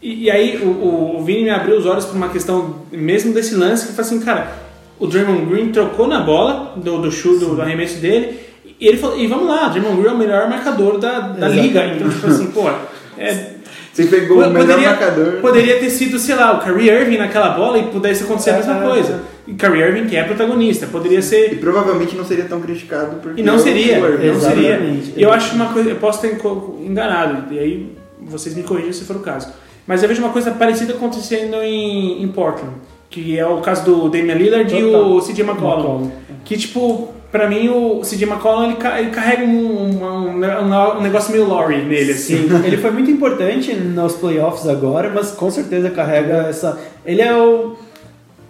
E, 0.02 0.26
e 0.26 0.32
aí 0.32 0.58
o, 0.62 0.68
o, 0.68 1.20
o 1.20 1.24
Vini 1.24 1.44
me 1.44 1.50
abriu 1.50 1.78
os 1.78 1.86
olhos 1.86 2.06
pra 2.06 2.16
uma 2.16 2.30
questão 2.30 2.76
mesmo 2.92 3.34
desse 3.34 3.56
lance 3.56 3.88
que 3.88 3.94
foi 3.94 4.04
assim, 4.04 4.20
cara, 4.20 4.52
o 5.00 5.08
Draymond 5.08 5.46
Green 5.46 5.72
trocou 5.72 6.08
na 6.08 6.20
bola 6.20 6.74
do, 6.76 7.02
do 7.02 7.12
chute, 7.12 7.40
do, 7.40 7.56
do 7.56 7.62
arremesso 7.62 7.98
dele, 8.00 8.38
e 8.80 8.88
ele 8.88 8.98
falou, 8.98 9.18
e 9.20 9.28
vamos 9.28 9.48
lá, 9.48 9.68
o 9.68 9.70
Draymond 9.72 9.98
Green 10.02 10.12
é 10.12 10.14
o 10.14 10.18
melhor 10.18 10.50
marcador 10.50 10.98
da, 10.98 11.20
da 11.20 11.48
Exatamente. 11.48 11.62
liga. 11.62 11.86
Então, 11.88 12.10
tipo 12.10 12.28
assim, 12.28 12.48
pô, 12.52 12.70
é, 13.18 13.54
Você 13.94 14.04
pegou 14.06 14.44
o 14.44 14.50
melhor 14.52 14.80
marcador. 14.80 15.34
poderia 15.42 15.80
ter 15.80 15.90
sido, 15.90 16.20
sei 16.20 16.36
lá, 16.36 16.54
o 16.54 16.60
Kyrie 16.64 16.90
Irving 16.90 17.18
naquela 17.18 17.50
bola 17.50 17.78
e 17.80 17.84
pudesse 17.88 18.24
acontecer 18.24 18.52
a 18.52 18.58
mesma 18.58 18.78
É, 18.84 18.88
coisa. 18.88 19.22
E 19.48 19.54
Kyrie 19.54 19.82
Irving 19.82 20.06
que 20.08 20.16
é 20.16 20.24
protagonista, 20.24 20.86
poderia 20.88 21.20
E 21.20 21.24
ser 21.24 21.60
provavelmente 21.60 22.16
não 22.16 22.24
seria 22.26 22.46
tão 22.46 22.60
criticado 22.62 23.16
porque 23.22 23.42
e 23.42 23.44
não 23.44 23.54
é 23.54 23.56
o 23.56 23.60
seria, 23.60 23.98
Irving. 23.98 24.28
não 24.28 24.40
seria. 24.40 24.70
Exatamente. 24.76 25.14
E 25.16 25.22
eu 25.24 25.32
acho 25.34 25.56
uma 25.56 25.68
coisa, 25.74 25.90
eu 25.90 25.96
posso 25.96 26.22
ter 26.22 26.38
enganado, 26.86 27.52
e 27.54 27.58
aí 27.60 27.98
vocês 28.22 28.54
me 28.56 28.64
corrigem 28.64 28.92
se 28.94 29.06
for 29.06 29.16
o 29.16 29.20
caso. 29.22 29.48
Mas 29.88 30.04
eu 30.04 30.10
vejo 30.10 30.22
uma 30.22 30.32
coisa 30.34 30.52
parecida 30.52 30.94
acontecendo 30.94 31.56
em, 31.64 32.22
em 32.22 32.28
Portland, 32.28 32.74
que 33.10 33.38
é 33.38 33.46
o 33.46 33.62
caso 33.62 33.86
do 33.86 34.10
Damian 34.10 34.36
Lillard 34.36 34.76
e 34.76 34.82
Total. 34.82 35.12
o 35.12 35.22
CJ 35.22 35.42
McCollum. 35.44 35.74
McCollum. 35.76 36.12
Que, 36.44 36.58
tipo, 36.58 37.10
pra 37.32 37.48
mim 37.48 37.70
o 37.70 38.02
CJ 38.02 38.24
McCollum 38.26 38.64
ele, 38.66 38.78
ele 39.00 39.10
carrega 39.12 39.44
um, 39.44 39.50
um, 39.50 40.42
um- 40.42 40.98
um 40.98 41.02
negócio 41.02 41.32
meio 41.32 41.48
Laurie 41.48 41.84
nele, 41.84 42.12
assim. 42.12 42.48
Sim, 42.50 42.62
ele 42.66 42.78
foi 42.78 42.92
muito 42.92 43.10
importante 43.10 43.74
nos 43.74 44.14
playoffs 44.16 44.68
agora, 44.68 45.10
mas 45.14 45.32
com 45.32 45.50
certeza 45.50 45.90
carrega 45.90 46.48
essa. 46.50 46.78
Ele 47.06 47.22
é 47.22 47.34
o. 47.36 47.77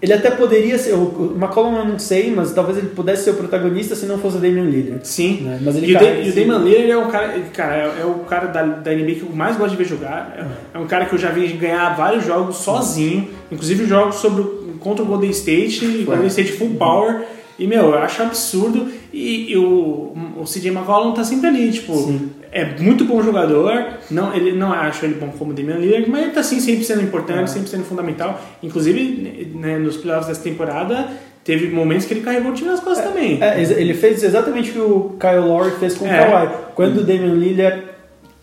Ele 0.01 0.13
até 0.13 0.29
poderia 0.31 0.77
ser. 0.77 0.93
O 0.93 1.33
McCollum 1.35 1.75
eu 1.77 1.85
não 1.85 1.97
sei, 1.97 2.31
mas 2.31 2.53
talvez 2.53 2.77
ele 2.77 2.89
pudesse 2.89 3.23
ser 3.23 3.31
o 3.31 3.33
protagonista 3.33 3.95
se 3.95 4.05
não 4.05 4.19
fosse 4.19 4.37
o 4.37 4.39
Damian 4.39 4.65
Lillard. 4.65 5.07
Sim. 5.07 5.41
Né? 5.41 5.59
Mas 5.61 5.75
ele 5.75 5.87
e 5.87 5.95
o, 5.95 5.99
carrega 5.99 6.15
Da- 6.15 6.21
e 6.21 6.29
o 6.29 6.35
Damon 6.35 6.63
Lillard 6.63 6.91
é 6.91 6.97
o 6.97 7.07
cara, 7.07 7.39
cara, 7.53 7.75
é, 7.75 8.01
é 8.01 8.05
o 8.05 8.13
cara 8.25 8.47
da, 8.47 8.61
da 8.63 8.91
NBA 8.93 9.15
que 9.15 9.23
eu 9.23 9.29
mais 9.35 9.57
gosto 9.57 9.71
de 9.71 9.77
ver 9.77 9.85
jogar. 9.89 10.35
É, 10.73 10.77
é 10.77 10.79
um 10.79 10.85
cara 10.85 11.05
que 11.05 11.13
eu 11.15 11.19
já 11.19 11.29
vi 11.31 11.47
ganhar 11.53 11.95
vários 11.95 12.25
jogos 12.25 12.57
sozinho, 12.57 13.27
inclusive 13.51 13.85
jogos 13.85 14.15
sobre, 14.17 14.41
o- 14.41 14.75
contra 14.79 15.03
o 15.03 15.07
Golden 15.07 15.31
State, 15.31 15.83
e 15.83 16.03
Golden 16.03 16.27
State 16.27 16.51
full 16.53 16.75
power. 16.75 17.23
E, 17.57 17.65
meu, 17.65 17.85
eu 17.87 17.97
acho 17.97 18.21
absurdo. 18.21 18.87
E, 19.11 19.51
e 19.51 19.57
o, 19.57 20.13
o 20.37 20.43
CJ 20.43 20.69
McCollum 20.69 21.13
tá 21.13 21.23
sempre 21.23 21.47
ali, 21.47 21.71
tipo, 21.71 21.95
Sim. 21.95 22.29
É 22.61 22.81
muito 22.81 23.05
bom 23.05 23.21
jogador. 23.21 23.85
Não, 24.09 24.33
ele 24.35 24.51
não 24.51 24.71
acho 24.73 25.05
ele 25.05 25.15
bom 25.15 25.27
como 25.37 25.53
Damian 25.53 25.75
Lillard, 25.77 26.09
mas 26.09 26.23
ele 26.23 26.31
tá 26.31 26.43
sim 26.43 26.59
sempre 26.59 26.83
sendo 26.83 27.01
importante, 27.03 27.49
sempre 27.51 27.69
sendo 27.69 27.83
fundamental. 27.83 28.39
Inclusive, 28.63 29.51
né, 29.55 29.77
nos 29.77 29.97
playoffs 29.97 30.27
dessa 30.27 30.41
temporada, 30.41 31.07
teve 31.43 31.67
momentos 31.69 32.05
que 32.05 32.13
ele 32.13 32.21
carregou 32.21 32.51
o 32.51 32.53
time 32.53 32.69
nas 32.69 32.79
costas 32.79 33.05
também. 33.05 33.37
É, 33.41 33.61
ele 33.61 33.93
fez 33.93 34.23
exatamente 34.23 34.71
o 34.71 34.73
que 34.73 34.79
o 34.79 35.15
Kyle 35.19 35.47
Lowry 35.47 35.71
fez 35.79 35.95
com 35.95 36.05
É. 36.07 36.21
o 36.27 36.31
Kawhi. 36.31 36.49
Quando 36.75 36.97
o 36.97 37.03
Damian 37.03 37.33
Lillard 37.35 37.83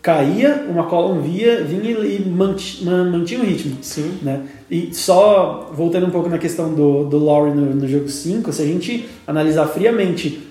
caía, 0.01 0.65
o 0.69 0.71
McCollum 0.77 1.19
via, 1.21 1.63
vinha 1.63 1.91
e 2.05 2.23
manti- 2.29 2.83
man- 2.85 3.09
mantinha 3.11 3.41
o 3.41 3.43
ritmo. 3.43 3.77
Sim. 3.81 4.19
Né? 4.21 4.41
E 4.69 4.89
só 4.93 5.71
voltando 5.73 6.05
um 6.05 6.11
pouco 6.11 6.29
na 6.29 6.37
questão 6.37 6.73
do, 6.73 7.05
do 7.05 7.17
Lowry 7.17 7.51
no, 7.51 7.73
no 7.75 7.87
jogo 7.87 8.07
5, 8.07 8.51
se 8.53 8.61
a 8.61 8.65
gente 8.65 9.07
analisar 9.25 9.65
friamente 9.67 10.41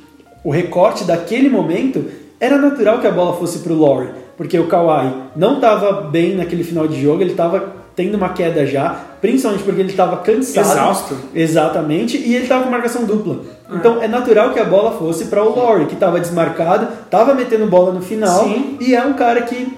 o 0.42 0.50
recorte 0.50 1.04
daquele 1.04 1.48
momento, 1.48 2.04
era 2.44 2.58
natural 2.58 3.00
que 3.00 3.06
a 3.06 3.10
bola 3.10 3.36
fosse 3.36 3.60
pro 3.60 3.74
Lowry, 3.74 4.10
porque 4.36 4.58
o 4.58 4.66
Kawhi 4.66 5.12
não 5.34 5.54
estava 5.54 6.02
bem 6.02 6.36
naquele 6.36 6.62
final 6.62 6.86
de 6.86 7.00
jogo, 7.00 7.22
ele 7.22 7.30
estava 7.30 7.72
tendo 7.96 8.16
uma 8.16 8.30
queda 8.30 8.66
já, 8.66 8.90
principalmente 9.20 9.62
porque 9.62 9.80
ele 9.80 9.90
estava 9.90 10.18
cansado. 10.18 10.66
Exausto. 10.66 11.16
Exatamente, 11.34 12.18
e 12.18 12.34
ele 12.34 12.44
estava 12.44 12.64
com 12.64 12.70
marcação 12.70 13.04
dupla. 13.04 13.38
Então 13.70 14.02
é 14.02 14.08
natural 14.08 14.52
que 14.52 14.60
a 14.60 14.64
bola 14.64 14.92
fosse 14.92 15.26
para 15.26 15.42
o 15.42 15.54
Lowry, 15.54 15.86
que 15.86 15.94
estava 15.94 16.20
desmarcado, 16.20 16.88
estava 17.04 17.32
metendo 17.34 17.66
bola 17.66 17.92
no 17.92 18.02
final, 18.02 18.44
Sim. 18.44 18.76
e 18.80 18.94
é 18.94 19.02
um 19.02 19.14
cara 19.14 19.42
que 19.42 19.72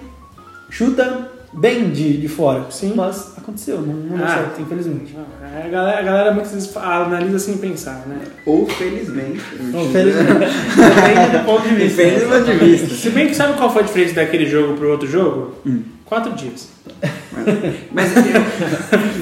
chuta 0.69 1.26
bem 1.53 1.89
de, 1.89 2.17
de 2.17 2.27
fora. 2.27 2.65
Sim. 2.69 2.93
Mas 2.95 3.33
aconteceu, 3.37 3.81
não, 3.81 3.93
não 3.93 4.17
deu 4.17 4.25
Ah. 4.25 4.29
certo, 4.35 4.61
infelizmente. 4.61 5.15
É, 5.55 5.65
A 5.65 5.69
galera, 5.69 5.99
a 5.99 6.01
galera 6.03 6.31
muitas 6.33 6.51
vezes 6.53 6.75
analisa 6.77 7.39
sem 7.39 7.57
pensar, 7.57 8.03
né? 8.07 8.19
Ou 8.45 8.67
felizmente. 8.67 9.41
Infelizmente. 9.59 10.29
Depende 10.75 11.37
do 11.37 11.45
ponto 11.45 11.67
de 11.67 11.75
vista. 11.75 12.03
Depende 12.03 12.25
do 12.25 12.29
ponto 12.29 12.45
de 12.45 12.65
vista. 12.65 12.95
Se 12.95 13.09
bem 13.09 13.27
que 13.27 13.35
sabe 13.35 13.57
qual 13.57 13.71
foi 13.71 13.81
a 13.83 13.85
diferença 13.85 14.13
daquele 14.15 14.45
jogo 14.45 14.75
pro 14.75 14.91
outro 14.91 15.07
jogo? 15.07 15.53
Hum. 15.65 15.81
Quatro 16.07 16.31
dias. 16.33 16.69
Mas 17.91 18.11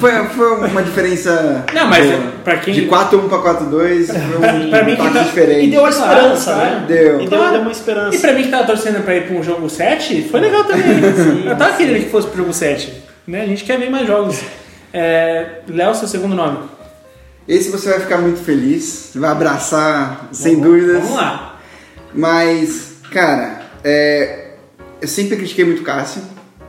foi, 0.00 0.12
foi 0.28 0.68
uma 0.70 0.82
diferença. 0.82 1.64
Não, 1.74 1.86
mas 1.88 2.06
boa. 2.06 2.32
pra 2.44 2.56
quem- 2.58 2.72
De 2.74 2.82
4-1 2.86 3.28
pra 3.28 3.38
4-2 3.38 4.06
foi 4.06 4.16
um 4.66 4.70
Pra 4.70 4.84
mim 4.84 4.96
tá- 4.96 5.08
diferente. 5.22 5.66
E 5.66 5.70
deu 5.70 5.84
a 5.84 5.90
esperança, 5.90 6.52
claro. 6.54 6.70
né? 6.70 6.84
Deu. 6.88 7.20
E 7.20 7.28
deu, 7.28 7.50
deu 7.50 7.60
uma 7.60 7.70
esperança. 7.72 8.16
E 8.16 8.20
pra 8.20 8.32
mim 8.32 8.42
que 8.44 8.48
tava 8.48 8.64
torcendo 8.64 9.02
pra 9.04 9.16
ir 9.16 9.26
pra 9.26 9.36
um 9.36 9.42
jogo 9.42 9.68
7, 9.68 10.28
foi 10.30 10.40
legal 10.40 10.64
também. 10.64 10.86
Eu 11.46 11.56
tava 11.56 11.76
querendo 11.76 12.04
que 12.04 12.10
fosse 12.10 12.28
pro 12.28 12.38
jogo 12.38 12.52
7. 12.52 12.92
Né? 13.26 13.42
A 13.42 13.46
gente 13.46 13.64
quer 13.64 13.78
ver 13.78 13.90
mais 13.90 14.06
jogos. 14.06 14.40
É, 14.92 15.60
Léo, 15.68 15.94
seu 15.94 16.08
segundo 16.08 16.34
nome. 16.34 16.58
Esse 17.48 17.70
você 17.70 17.90
vai 17.90 18.00
ficar 18.00 18.18
muito 18.18 18.40
feliz, 18.40 19.10
vai 19.14 19.30
abraçar, 19.30 20.28
sem 20.32 20.58
dúvidas. 20.60 21.02
Vamos 21.02 21.16
lá. 21.16 21.60
Mas, 22.14 22.94
cara, 23.12 23.60
é, 23.84 24.52
eu 25.02 25.06
sempre 25.08 25.36
critiquei 25.36 25.64
muito 25.64 25.82
o 25.82 25.84
Cássio. 25.84 26.22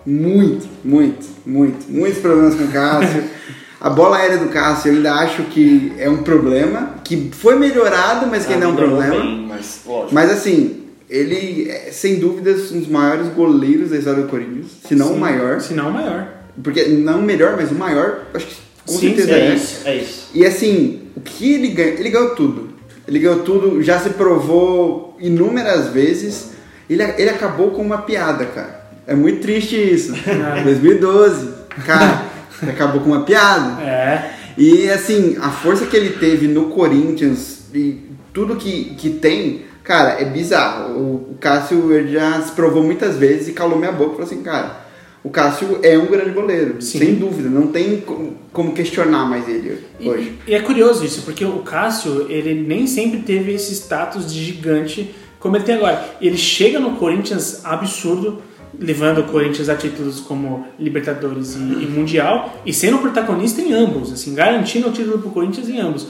Muito, 0.08 0.66
muito, 0.86 1.28
muito. 1.46 1.86
Muitos 1.92 2.20
problemas 2.20 2.56
com 2.56 2.64
o 2.64 2.72
Cássio. 2.72 3.24
A 3.80 3.90
bola 3.92 4.18
aérea 4.18 4.38
do 4.38 4.48
Cássio 4.48 4.90
eu 4.90 4.96
ainda 4.96 5.14
acho 5.14 5.44
que 5.44 5.94
é 6.00 6.10
um 6.10 6.24
problema, 6.24 6.96
que 7.04 7.30
foi 7.32 7.60
melhorado, 7.60 8.26
mas 8.26 8.44
que 8.44 8.54
ainda 8.54 8.66
é 8.66 8.68
um 8.70 8.76
problema. 8.76 9.16
bem, 9.16 9.46
mas. 9.48 9.82
Mas 10.12 10.32
assim, 10.32 10.86
ele 11.08 11.70
é, 11.70 11.92
sem 11.92 12.16
dúvidas, 12.16 12.72
um 12.72 12.80
dos 12.80 12.88
maiores 12.88 13.28
goleiros 13.28 13.92
da 13.92 13.98
história 13.98 14.24
do 14.24 14.30
Corinthians, 14.30 14.68
se 14.88 14.96
não 14.96 15.14
o 15.14 15.20
maior. 15.20 15.62
Se 15.62 15.76
não, 15.76 15.90
o 15.90 15.94
maior. 15.94 16.28
Porque 16.64 16.86
não 16.86 17.20
o 17.20 17.22
melhor, 17.22 17.56
mas 17.56 17.70
o 17.70 17.76
maior, 17.76 18.22
acho 18.34 18.48
que 18.48 18.56
com 18.84 18.94
Sim, 18.94 19.16
certeza 19.16 19.32
É 19.32 19.40
é. 19.40 19.54
isso, 19.54 19.88
é 19.88 19.96
isso. 19.98 20.30
E 20.34 20.46
assim, 20.46 21.02
o 21.16 21.20
que 21.20 21.54
ele 21.54 21.68
ganhou? 21.68 21.94
Ele 22.00 22.10
ganhou 22.10 22.30
tudo. 22.34 22.70
Ele 23.08 23.20
ganhou 23.20 23.40
tudo, 23.40 23.84
já 23.84 24.00
se 24.00 24.10
provou 24.12 25.16
inúmeras 25.20 25.90
vezes. 25.90 26.52
Ele, 26.90 27.04
ele 27.04 27.30
acabou 27.30 27.72
com 27.72 27.82
uma 27.82 28.00
piada, 28.00 28.46
cara. 28.46 28.87
É 29.08 29.16
muito 29.16 29.40
triste 29.42 29.76
isso. 29.76 30.14
2012, 30.64 31.50
cara, 31.86 32.24
acabou 32.68 33.02
com 33.02 33.10
uma 33.12 33.22
piada. 33.22 33.82
É. 33.82 34.32
E 34.58 34.90
assim, 34.90 35.38
a 35.40 35.50
força 35.50 35.86
que 35.86 35.96
ele 35.96 36.12
teve 36.12 36.48
no 36.48 36.66
Corinthians 36.70 37.66
e 37.74 38.02
tudo 38.34 38.56
que, 38.56 38.96
que 38.96 39.12
tem, 39.12 39.62
cara, 39.84 40.20
é 40.22 40.26
bizarro. 40.26 40.94
O, 40.98 41.38
Cássio 41.40 42.08
já 42.10 42.42
se 42.42 42.52
provou 42.54 42.84
muitas 42.84 43.16
vezes 43.16 43.48
e 43.48 43.52
calou 43.54 43.78
minha 43.78 43.92
boca 43.92 44.12
e 44.12 44.16
falou 44.16 44.26
assim, 44.26 44.42
cara, 44.42 44.88
o 45.24 45.30
Cássio 45.30 45.80
é 45.84 45.96
um 45.98 46.08
grande 46.08 46.32
goleiro, 46.32 46.82
Sim. 46.82 46.98
sem 47.00 47.16
dúvida, 47.16 47.48
não 47.50 47.68
tem 47.68 48.02
co- 48.02 48.34
como 48.52 48.72
questionar 48.74 49.26
mais 49.30 49.48
ele 49.48 49.78
E, 50.00 50.10
hoje. 50.10 50.34
e 50.48 50.56
é 50.56 50.60
curioso 50.62 51.06
isso, 51.06 51.22
porque 51.22 51.46
o 51.46 51.60
Cássio, 51.60 52.26
ele 52.30 52.56
nem 52.56 52.88
sempre 52.88 53.20
teve 53.20 53.54
esse 53.54 53.72
status 53.74 54.32
de 54.34 54.44
gigante 54.44 55.14
como 55.40 55.56
ele 55.56 55.64
tem 55.66 55.76
agora. 55.76 56.04
Ele 56.20 56.38
chega 56.38 56.80
no 56.80 56.94
Corinthians 56.96 57.62
absurdo, 57.64 58.42
levando 58.80 59.20
o 59.20 59.24
Corinthians 59.26 59.70
a 59.70 59.76
títulos 59.76 60.20
como 60.20 60.68
Libertadores 60.80 61.56
e, 61.56 61.60
e 61.60 61.88
Mundial, 61.88 62.62
e 62.66 62.74
sendo 62.74 63.00
protagonista 63.00 63.62
em 63.62 63.74
ambos, 63.74 64.12
assim, 64.12 64.34
garantindo 64.34 64.88
o 64.90 64.92
título 64.92 65.20
pro 65.20 65.32
Corinthians 65.32 65.70
em 65.70 65.80
ambos. 65.80 66.08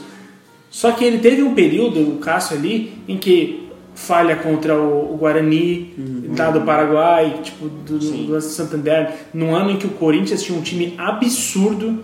Só 0.70 0.92
que 0.92 1.04
ele 1.04 1.18
teve 1.18 1.42
um 1.42 1.54
período, 1.54 2.00
o 2.00 2.18
Cássio 2.18 2.56
ali, 2.56 2.92
em 3.08 3.16
que 3.16 3.68
falha 3.94 4.36
contra 4.36 4.78
o, 4.78 5.14
o 5.14 5.16
Guarani, 5.16 5.94
lá 6.38 6.50
do 6.50 6.60
Paraguai, 6.60 7.40
tipo, 7.42 7.68
do, 7.68 7.98
do, 7.98 8.26
do 8.26 8.40
Santander, 8.40 9.12
num 9.34 9.54
ano 9.54 9.70
em 9.70 9.76
que 9.76 9.86
o 9.86 9.90
Corinthians 9.90 10.42
tinha 10.42 10.56
um 10.56 10.62
time 10.62 10.94
absurdo, 10.96 11.98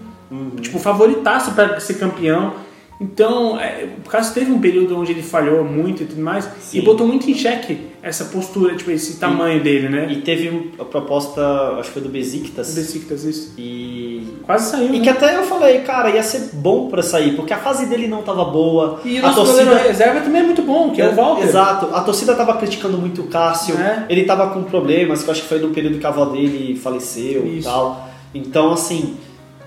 tipo, 0.61 0.79
favoritaço 0.79 1.53
para 1.53 1.79
ser 1.79 1.95
campeão. 1.95 2.55
Então, 3.01 3.59
é, 3.61 3.89
o 4.05 4.09
Cássio 4.09 4.35
teve 4.35 4.53
um 4.53 4.61
período 4.61 4.97
onde 4.99 5.13
ele 5.13 5.23
falhou 5.23 5.65
muito 5.65 6.03
e 6.05 6.07
tudo 6.07 6.23
mais, 6.23 6.49
Sim. 6.61 6.79
e 6.79 6.83
botou 6.83 7.07
muito 7.07 7.29
em 7.29 7.35
xeque 7.35 7.79
essa 8.03 8.27
postura, 8.27 8.75
tipo, 8.77 8.91
esse 8.91 9.19
tamanho 9.19 9.63
dele, 9.63 9.89
né? 9.89 10.07
E 10.11 10.17
teve 10.21 10.73
a 10.79 10.85
proposta, 10.85 11.43
acho 11.79 11.89
que 11.89 11.95
foi 11.95 12.03
do 12.03 12.09
Besiktas. 12.09 12.75
Besiktas, 12.75 13.25
isso. 13.25 13.53
E 13.59 14.35
Quase 14.45 14.71
saiu, 14.71 14.95
E 14.95 14.99
né? 14.99 15.01
que 15.01 15.09
até 15.09 15.37
eu 15.37 15.43
falei, 15.45 15.81
cara, 15.81 16.11
ia 16.11 16.23
ser 16.23 16.51
bom 16.53 16.89
pra 16.89 17.03
sair, 17.03 17.35
porque 17.35 17.53
a 17.53 17.59
fase 17.59 17.87
dele 17.87 18.07
não 18.07 18.23
tava 18.23 18.45
boa. 18.45 19.01
E 19.05 19.21
o 19.21 19.27
a 19.27 19.33
torcida 19.33 19.77
reserva 19.79 20.21
também 20.21 20.43
é 20.43 20.45
muito 20.45 20.63
bom, 20.63 20.91
que 20.91 21.01
é, 21.01 21.09
o 21.09 21.15
Walter. 21.15 21.45
Exato. 21.45 21.95
A 21.95 22.01
torcida 22.03 22.35
tava 22.35 22.55
criticando 22.59 22.99
muito 22.99 23.23
o 23.23 23.27
Cássio. 23.27 23.77
É. 23.77 24.05
Ele 24.09 24.25
tava 24.25 24.51
com 24.51 24.63
problemas, 24.63 25.23
que 25.23 25.29
eu 25.29 25.33
acho 25.33 25.43
que 25.43 25.49
foi 25.49 25.59
no 25.59 25.71
período 25.71 25.99
que 25.99 26.07
a 26.07 26.11
avó 26.11 26.27
dele 26.27 26.77
faleceu 26.77 27.47
e 27.47 27.59
Isso. 27.59 27.69
tal. 27.69 28.09
Então, 28.35 28.73
assim, 28.73 29.17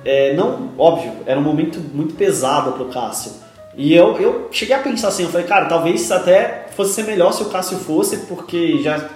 é, 0.07 0.33
não, 0.33 0.71
óbvio, 0.77 1.11
era 1.25 1.37
um 1.37 1.43
momento 1.43 1.79
muito 1.93 2.15
pesado 2.15 2.71
pro 2.71 2.85
Cássio. 2.85 3.33
E 3.75 3.93
eu, 3.93 4.17
eu 4.17 4.47
cheguei 4.51 4.73
a 4.73 4.79
pensar 4.79 5.09
assim, 5.09 5.23
eu 5.23 5.29
falei, 5.29 5.45
cara, 5.45 5.65
talvez 5.65 6.09
até 6.11 6.67
fosse 6.75 6.93
ser 6.93 7.03
melhor 7.03 7.33
se 7.33 7.43
o 7.43 7.49
Cássio 7.49 7.77
fosse, 7.77 8.17
porque 8.19 8.81
já 8.81 9.09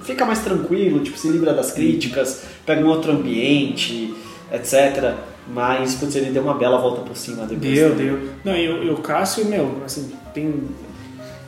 fica 0.00 0.24
mais 0.24 0.40
tranquilo, 0.40 1.00
tipo, 1.00 1.18
se 1.18 1.28
livra 1.28 1.52
das 1.52 1.70
críticas, 1.70 2.44
pega 2.64 2.82
um 2.82 2.88
outro 2.88 3.12
ambiente, 3.12 4.14
etc. 4.50 5.14
Mas, 5.46 5.94
putz, 5.96 6.16
ele 6.16 6.30
deu 6.30 6.42
uma 6.42 6.54
bela 6.54 6.78
volta 6.78 7.02
por 7.02 7.16
cima 7.16 7.46
depois. 7.46 7.74
Deu, 7.74 7.94
deu. 7.94 8.28
Não, 8.42 8.56
e 8.56 8.90
o 8.90 8.96
Cássio, 8.96 9.44
meu, 9.44 9.82
assim, 9.84 10.12
tem. 10.32 10.62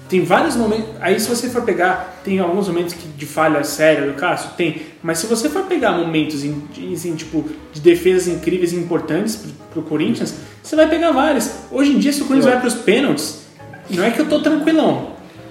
Tem 0.09 0.24
vários 0.24 0.56
momentos. 0.56 0.86
Aí, 1.00 1.20
se 1.20 1.28
você 1.28 1.48
for 1.50 1.62
pegar, 1.62 2.20
tem 2.24 2.38
alguns 2.38 2.66
momentos 2.68 2.94
que, 2.94 3.06
de 3.09 3.26
falha 3.26 3.62
séria 3.62 4.06
do 4.06 4.14
Cássio? 4.14 4.50
Tem. 4.56 4.82
Mas 5.02 5.18
se 5.18 5.26
você 5.26 5.48
for 5.50 5.64
pegar 5.64 5.92
momentos, 5.92 6.44
em, 6.44 6.62
de- 6.72 6.94
assim, 6.94 7.14
tipo, 7.14 7.44
de 7.72 7.80
defesas 7.80 8.26
incríveis 8.26 8.72
e 8.72 8.76
importantes 8.76 9.36
pro, 9.36 9.50
pro 9.74 9.82
Corinthians, 9.82 10.34
você 10.62 10.74
vai 10.74 10.88
pegar 10.88 11.11
vários. 11.12 11.50
Hoje 11.70 11.92
em 11.92 11.98
dia, 11.98 12.12
se 12.12 12.22
o 12.22 12.24
Corinthians 12.24 12.50
vai 12.52 12.61
pros 12.61 12.74
pênaltis, 12.74 13.40
não 13.90 14.02
é 14.04 14.11
que 14.11 14.18
eu 14.20 14.26
tô 14.26 14.40
tranquilão, 14.40 15.11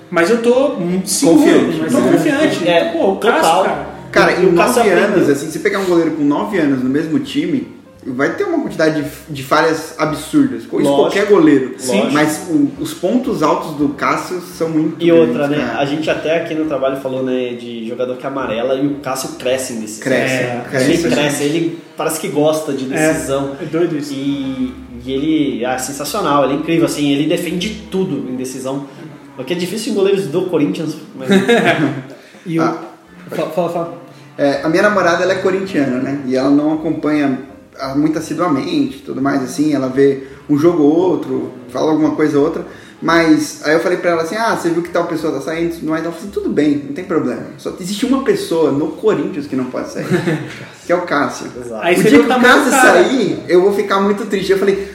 mas 0.09 0.29
eu 0.31 0.41
tô 0.41 0.69
muito 0.75 1.07
seguro, 1.09 1.37
Confiante. 1.39 1.77
mas 1.81 1.91
tô 1.93 2.01
confiante. 2.01 2.67
É, 2.67 2.91
Pô, 2.93 3.11
o 3.11 3.17
Cássio, 3.17 3.41
total. 3.41 3.63
cara. 3.63 3.87
Cara, 4.11 4.31
E 4.33 4.45
em 4.45 4.51
9 4.51 4.89
anos, 4.89 5.29
assim, 5.29 5.51
se 5.51 5.59
pegar 5.59 5.79
um 5.79 5.85
goleiro 5.85 6.11
com 6.11 6.23
9 6.23 6.57
anos 6.57 6.81
no 6.83 6.89
mesmo 6.89 7.19
time, 7.19 7.76
vai 8.13 8.35
ter 8.35 8.43
uma 8.45 8.59
quantidade 8.61 9.01
de, 9.01 9.09
de 9.33 9.43
falhas 9.43 9.95
absurdas. 9.97 10.63
Isso 10.63 10.69
Lógico. 10.73 10.95
qualquer 10.95 11.25
goleiro. 11.27 11.75
Sim. 11.77 12.09
Mas 12.11 12.47
o- 12.49 12.71
os 12.79 12.93
pontos 12.93 13.43
altos 13.43 13.71
do 13.77 13.89
Cássio 13.89 14.39
são 14.41 14.69
muito 14.69 15.03
E 15.03 15.11
outra, 15.11 15.47
grandes, 15.47 15.57
né? 15.57 15.65
cara. 15.67 15.79
A 15.79 15.85
gente 15.85 16.09
até 16.09 16.41
aqui 16.41 16.53
no 16.53 16.65
trabalho 16.65 16.97
falou, 16.97 17.23
né, 17.23 17.53
de 17.53 17.87
jogador 17.87 18.15
que 18.17 18.25
é 18.25 18.29
amarela 18.29 18.75
e 18.75 18.87
o 18.87 18.95
Cássio 18.95 19.29
cresce 19.37 19.73
em 19.73 19.79
decisão. 19.81 20.03
Cresce, 20.03 20.33
É, 20.35 20.65
cresce. 20.69 20.91
Ele 20.91 21.03
cresce, 21.15 21.43
ele 21.43 21.79
parece 21.95 22.19
que 22.19 22.27
gosta 22.29 22.73
de 22.73 22.85
decisão. 22.85 23.55
É 23.61 23.65
doido 23.65 23.97
isso. 23.97 24.13
E, 24.13 24.73
e 25.05 25.11
ele 25.11 25.65
é 25.65 25.77
sensacional, 25.77 26.43
ele 26.45 26.53
é 26.53 26.55
incrível, 26.57 26.85
assim, 26.85 27.11
ele 27.11 27.27
defende 27.27 27.87
tudo 27.91 28.29
em 28.29 28.35
decisão. 28.35 28.85
O 29.37 29.43
que 29.43 29.53
é 29.53 29.55
difícil 29.55 29.91
em 29.91 29.95
goleiros 29.95 30.27
do 30.27 30.43
Corinthians, 30.43 30.95
mas 31.15 31.29
E 32.45 32.59
o... 32.59 32.63
Ah. 32.63 32.77
Fala, 33.29 33.49
fala, 33.51 33.69
fala. 33.69 33.97
É, 34.37 34.61
a 34.63 34.69
minha 34.69 34.83
namorada 34.83 35.23
ela 35.23 35.33
é 35.33 35.37
corintiana, 35.37 35.97
né? 35.99 36.21
E 36.25 36.35
ela 36.35 36.49
não 36.49 36.73
acompanha 36.75 37.39
muito 37.95 38.17
assiduamente, 38.17 38.99
tudo 38.99 39.21
mais 39.21 39.43
assim. 39.43 39.73
Ela 39.73 39.87
vê 39.87 40.27
um 40.49 40.57
jogo 40.57 40.83
ou 40.83 40.95
outro, 40.95 41.51
fala 41.69 41.91
alguma 41.91 42.11
coisa 42.11 42.37
ou 42.37 42.45
outra. 42.45 42.65
Mas 43.01 43.61
aí 43.63 43.73
eu 43.73 43.79
falei 43.79 43.97
pra 43.97 44.11
ela 44.11 44.23
assim: 44.23 44.35
Ah, 44.35 44.55
você 44.55 44.69
viu 44.69 44.81
que 44.81 44.89
tal 44.89 45.05
pessoa 45.05 45.33
tá 45.33 45.41
saindo? 45.41 45.75
Tudo 45.75 45.89
mais. 45.89 46.03
Ela 46.03 46.11
falou 46.11 46.27
assim: 46.27 46.33
Tudo 46.33 46.49
bem, 46.49 46.83
não 46.87 46.93
tem 46.93 47.05
problema. 47.05 47.43
Só 47.57 47.73
existe 47.79 48.05
uma 48.05 48.23
pessoa 48.23 48.71
no 48.71 48.87
Corinthians 48.93 49.45
que 49.45 49.55
não 49.55 49.65
pode 49.65 49.91
sair, 49.91 50.05
que 50.85 50.91
é 50.91 50.95
o 50.95 51.01
Cássio. 51.01 51.47
Exato. 51.55 51.83
Aí 51.83 51.95
o 51.95 51.97
você 52.01 52.09
dia 52.09 52.19
que 52.19 52.23
o 52.23 52.25
o 52.25 52.27
tamanho 52.27 52.55
Cássio 52.55 52.71
cara. 52.71 52.93
sair, 52.93 53.43
eu 53.47 53.61
vou 53.61 53.73
ficar 53.73 53.99
muito 53.99 54.25
triste. 54.25 54.51
Eu 54.51 54.57
falei: 54.57 54.91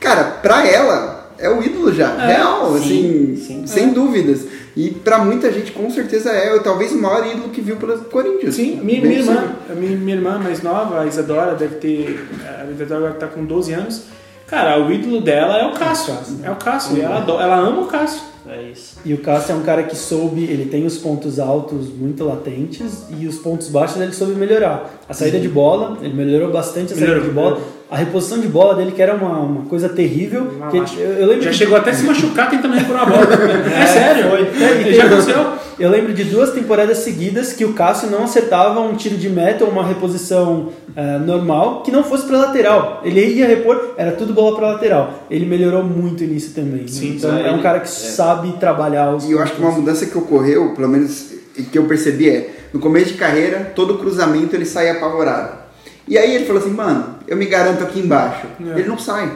Cara, 0.00 0.24
pra 0.24 0.66
ela 0.66 1.30
é 1.38 1.48
o 1.48 1.62
ídolo 1.62 1.92
já, 1.92 2.16
real, 2.16 2.76
sim, 2.78 3.34
assim, 3.34 3.36
sim. 3.36 3.66
sem 3.66 3.92
dúvidas. 3.92 4.46
E 4.76 4.90
pra 4.90 5.18
muita 5.24 5.52
gente, 5.52 5.70
com 5.72 5.88
certeza 5.90 6.30
é, 6.30 6.58
talvez 6.58 6.92
o 6.92 6.98
maior 7.00 7.24
ídolo 7.26 7.50
que 7.50 7.60
viu 7.60 7.76
pelo 7.76 7.96
Corinthians. 8.06 8.54
Sim, 8.56 8.80
minha, 8.82 9.00
minha 9.00 9.18
irmã, 9.20 9.52
minha, 9.76 9.96
minha 9.96 10.16
irmã 10.16 10.38
mais 10.38 10.62
nova, 10.62 11.00
a 11.02 11.06
Isadora, 11.06 11.54
deve 11.54 11.76
ter. 11.76 12.26
A 12.60 12.70
Isadora 12.70 13.06
agora 13.06 13.14
tá 13.14 13.26
com 13.28 13.44
12 13.44 13.72
anos. 13.72 14.02
Cara, 14.46 14.78
o 14.84 14.92
ídolo 14.92 15.20
dela 15.20 15.58
é 15.58 15.66
o 15.66 15.72
Cássio. 15.72 16.14
É 16.42 16.50
o 16.50 16.56
Cássio. 16.56 16.96
E 16.96 17.00
ela, 17.00 17.18
ela 17.20 17.56
ama 17.56 17.82
o 17.82 17.86
Cássio. 17.86 18.20
é 18.48 18.62
isso. 18.62 18.98
E 19.04 19.14
o 19.14 19.18
Cássio 19.18 19.52
é 19.52 19.54
um 19.56 19.62
cara 19.62 19.84
que 19.84 19.96
soube, 19.96 20.42
ele 20.44 20.66
tem 20.66 20.84
os 20.84 20.98
pontos 20.98 21.38
altos 21.40 21.88
muito 21.88 22.24
latentes 22.24 23.04
e 23.18 23.26
os 23.26 23.36
pontos 23.36 23.68
baixos 23.68 24.00
ele 24.02 24.12
soube 24.12 24.34
melhorar. 24.34 25.02
A 25.08 25.14
saída 25.14 25.38
de 25.40 25.48
bola, 25.48 25.96
ele 26.02 26.12
melhorou 26.14 26.50
bastante 26.52 26.92
a 26.92 26.96
saída 26.96 27.06
Melhorou, 27.06 27.28
de 27.28 27.34
bola. 27.34 27.50
melhorou. 27.52 27.72
A 27.94 27.96
reposição 27.96 28.40
de 28.40 28.48
bola 28.48 28.74
dele, 28.74 28.90
que 28.90 29.00
era 29.00 29.14
uma, 29.14 29.38
uma 29.38 29.66
coisa 29.66 29.88
terrível. 29.88 30.48
Uma 30.56 30.68
que 30.68 30.76
eu, 30.76 31.12
eu 31.12 31.26
lembro 31.28 31.44
Já 31.44 31.50
de- 31.50 31.56
chegou 31.56 31.76
até 31.76 31.90
a 31.90 31.94
se 31.94 32.02
machucar 32.04 32.50
tentando 32.50 32.74
recuperar 32.74 33.02
a 33.02 33.06
bola. 33.06 33.24
É, 33.80 33.86
sério. 33.86 34.30
Foi. 34.30 34.40
É, 34.42 34.92
já 34.92 35.04
aconteceu. 35.04 35.46
Eu 35.78 35.90
lembro 35.90 36.12
de 36.12 36.24
duas 36.24 36.50
temporadas 36.50 36.98
seguidas 36.98 37.52
que 37.52 37.64
o 37.64 37.72
Cássio 37.72 38.10
não 38.10 38.24
acertava 38.24 38.80
um 38.80 38.94
tiro 38.94 39.16
de 39.16 39.28
meta 39.28 39.64
ou 39.64 39.70
uma 39.70 39.84
reposição 39.84 40.70
eh, 40.96 41.18
normal 41.18 41.82
que 41.82 41.90
não 41.90 42.04
fosse 42.04 42.26
para 42.26 42.38
lateral. 42.38 43.00
Ele 43.04 43.24
ia 43.24 43.46
repor, 43.46 43.94
era 43.96 44.12
tudo 44.12 44.32
bola 44.32 44.56
para 44.56 44.68
lateral. 44.72 45.24
Ele 45.28 45.44
melhorou 45.46 45.82
muito 45.82 46.22
nisso 46.24 46.52
também. 46.54 46.86
Sim, 46.86 47.16
então 47.16 47.36
é, 47.36 47.48
é 47.48 47.52
um 47.52 47.60
cara 47.60 47.80
que 47.80 47.86
é. 47.86 47.90
sabe 47.90 48.52
trabalhar 48.58 49.14
os 49.16 49.24
E 49.24 49.32
eu 49.32 49.40
acho 49.42 49.54
que 49.54 49.60
uma 49.60 49.72
mudança 49.72 50.06
que 50.06 50.16
ocorreu, 50.16 50.74
pelo 50.76 50.88
menos 50.88 51.32
que 51.72 51.76
eu 51.78 51.84
percebi 51.86 52.28
é, 52.30 52.50
no 52.72 52.78
começo 52.78 53.06
de 53.12 53.14
carreira, 53.14 53.72
todo 53.74 53.98
cruzamento 53.98 54.54
ele 54.54 54.64
saía 54.66 54.92
apavorado. 54.92 55.63
E 56.06 56.18
aí 56.18 56.34
ele 56.34 56.44
falou 56.44 56.60
assim, 56.60 56.70
mano, 56.72 57.16
eu 57.26 57.36
me 57.36 57.46
garanto 57.46 57.82
aqui 57.82 58.00
embaixo. 58.00 58.46
É. 58.60 58.78
Ele 58.78 58.88
não 58.88 58.98
sai. 58.98 59.30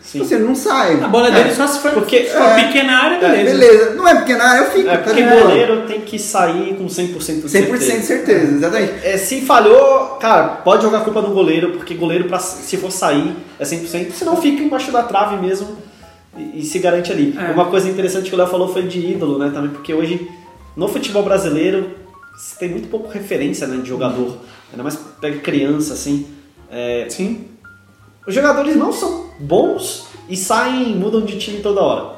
Sim. 0.00 0.20
Você 0.20 0.38
não 0.38 0.54
sai. 0.54 1.02
A 1.02 1.08
bola 1.08 1.28
É. 1.28 1.30
dele 1.32 1.54
só 1.54 1.66
se 1.66 1.80
for, 1.80 1.90
Porque- 1.90 2.24
se 2.24 2.30
for 2.32 2.42
é. 2.42 2.64
pequena 2.66 2.92
área, 2.96 3.16
É, 3.16 3.30
beleza. 3.44 3.58
beleza. 3.58 3.90
Não 3.94 4.06
é 4.06 4.14
pequena 4.14 4.44
área, 4.44 4.64
eu 4.64 4.70
fico. 4.70 4.88
É 4.88 4.96
tá 4.98 5.02
porque 5.02 5.22
boa. 5.24 5.40
goleiro 5.42 5.82
tem 5.86 6.00
que 6.02 6.18
sair 6.18 6.76
com 6.76 6.88
100% 6.88 7.42
de 7.42 7.48
100% 7.50 7.78
de 7.78 7.84
certeza. 7.84 8.02
certeza, 8.06 8.54
exatamente. 8.54 8.92
É, 9.02 9.16
se 9.18 9.40
falhou, 9.40 10.16
cara, 10.20 10.44
pode 10.62 10.82
jogar 10.84 10.98
a 10.98 11.00
culpa 11.00 11.20
no 11.22 11.30
goleiro, 11.34 11.72
porque 11.72 11.94
goleiro, 11.94 12.24
pra, 12.28 12.38
se 12.38 12.76
for 12.76 12.92
sair, 12.92 13.34
é 13.58 13.64
100%, 13.64 14.12
senão 14.12 14.36
fica 14.36 14.62
embaixo 14.62 14.92
da 14.92 15.02
trave 15.02 15.36
mesmo 15.44 15.76
e, 16.38 16.60
e 16.60 16.64
se 16.64 16.78
garante 16.78 17.10
ali. 17.10 17.36
É. 17.36 17.50
Uma 17.50 17.64
coisa 17.64 17.88
interessante 17.88 18.28
que 18.28 18.34
o 18.34 18.38
Léo 18.38 18.46
falou 18.46 18.72
foi 18.72 18.82
de 18.84 19.00
ídolo, 19.00 19.38
né, 19.38 19.50
também, 19.52 19.70
porque 19.70 19.92
hoje, 19.92 20.30
no 20.76 20.86
futebol 20.88 21.24
brasileiro, 21.24 21.90
se 22.38 22.56
tem 22.58 22.68
muito 22.68 22.88
pouco 22.88 23.08
referência, 23.08 23.66
né, 23.66 23.78
de 23.82 23.88
jogador. 23.88 24.36
Ainda 24.70 24.82
mais 24.82 24.96
pega 25.20 25.38
criança, 25.38 25.94
assim. 25.94 26.26
É, 26.70 27.06
Sim. 27.08 27.46
os 28.26 28.34
jogadores 28.34 28.76
não 28.76 28.92
são 28.92 29.26
bons 29.38 30.06
e 30.28 30.36
saem, 30.36 30.96
mudam 30.96 31.20
de 31.22 31.38
time 31.38 31.60
toda 31.60 31.80
hora. 31.80 32.16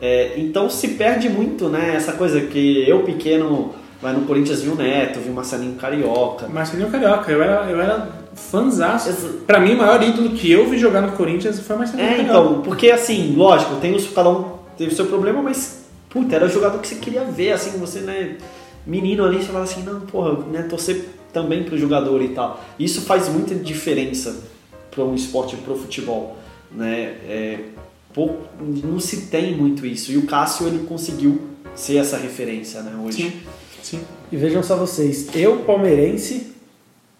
É, 0.00 0.34
então 0.36 0.68
se 0.68 0.88
perde 0.88 1.28
muito, 1.28 1.68
né? 1.68 1.94
Essa 1.96 2.12
coisa 2.12 2.40
que 2.40 2.88
eu 2.88 3.02
pequeno 3.02 3.74
vai 4.00 4.12
no 4.12 4.22
Corinthians 4.22 4.60
vi 4.62 4.68
o 4.68 4.74
Neto, 4.74 5.18
vi 5.20 5.30
o 5.30 5.34
Marcelinho 5.34 5.74
Carioca. 5.76 6.46
Marcelinho 6.48 6.90
Carioca, 6.90 7.30
eu 7.32 7.42
era, 7.42 7.70
eu 7.70 7.80
era 7.80 8.08
fãzaço. 8.34 9.40
Pra 9.46 9.58
mim, 9.58 9.74
o 9.74 9.78
maior 9.78 10.02
ídolo 10.02 10.30
que 10.30 10.50
eu 10.50 10.68
vi 10.68 10.78
jogar 10.78 11.00
no 11.00 11.12
Corinthians 11.12 11.58
foi 11.60 11.74
o 11.76 11.78
Marcelinho 11.78 12.06
É, 12.06 12.16
Carioca. 12.16 12.30
então, 12.30 12.62
porque 12.62 12.90
assim, 12.90 13.34
lógico, 13.36 13.76
tem 13.76 13.94
os, 13.94 14.06
cada 14.08 14.28
um 14.30 14.58
teve 14.76 14.92
o 14.92 14.96
seu 14.96 15.06
problema, 15.06 15.40
mas 15.42 15.84
puta, 16.10 16.36
era 16.36 16.46
o 16.46 16.48
jogador 16.48 16.78
que 16.78 16.86
você 16.88 16.96
queria 16.96 17.24
ver, 17.24 17.52
assim, 17.52 17.78
você, 17.78 18.00
né, 18.00 18.36
menino 18.86 19.24
ali, 19.24 19.38
você 19.38 19.50
fala 19.50 19.64
assim, 19.64 19.82
não, 19.82 20.00
porra, 20.02 20.44
né, 20.52 20.62
torcer 20.62 21.08
também 21.34 21.64
pro 21.64 21.76
jogador 21.76 22.22
e 22.22 22.28
tal. 22.28 22.64
Isso 22.78 23.02
faz 23.02 23.28
muita 23.28 23.54
diferença 23.54 24.34
para 24.90 25.04
um 25.04 25.14
esporte, 25.14 25.56
pro 25.56 25.76
futebol, 25.76 26.38
né? 26.72 27.16
É, 27.28 27.58
pouco, 28.14 28.46
não 28.58 29.00
se 29.00 29.26
tem 29.26 29.54
muito 29.54 29.84
isso. 29.84 30.12
E 30.12 30.16
o 30.16 30.22
Cássio, 30.22 30.68
ele 30.68 30.86
conseguiu 30.86 31.42
ser 31.74 31.96
essa 31.96 32.16
referência, 32.16 32.80
né, 32.80 32.92
hoje. 33.04 33.24
Sim, 33.24 33.32
sim. 33.82 34.00
E 34.30 34.36
vejam 34.36 34.62
só 34.62 34.76
vocês, 34.76 35.28
eu, 35.34 35.58
palmeirense, 35.58 36.54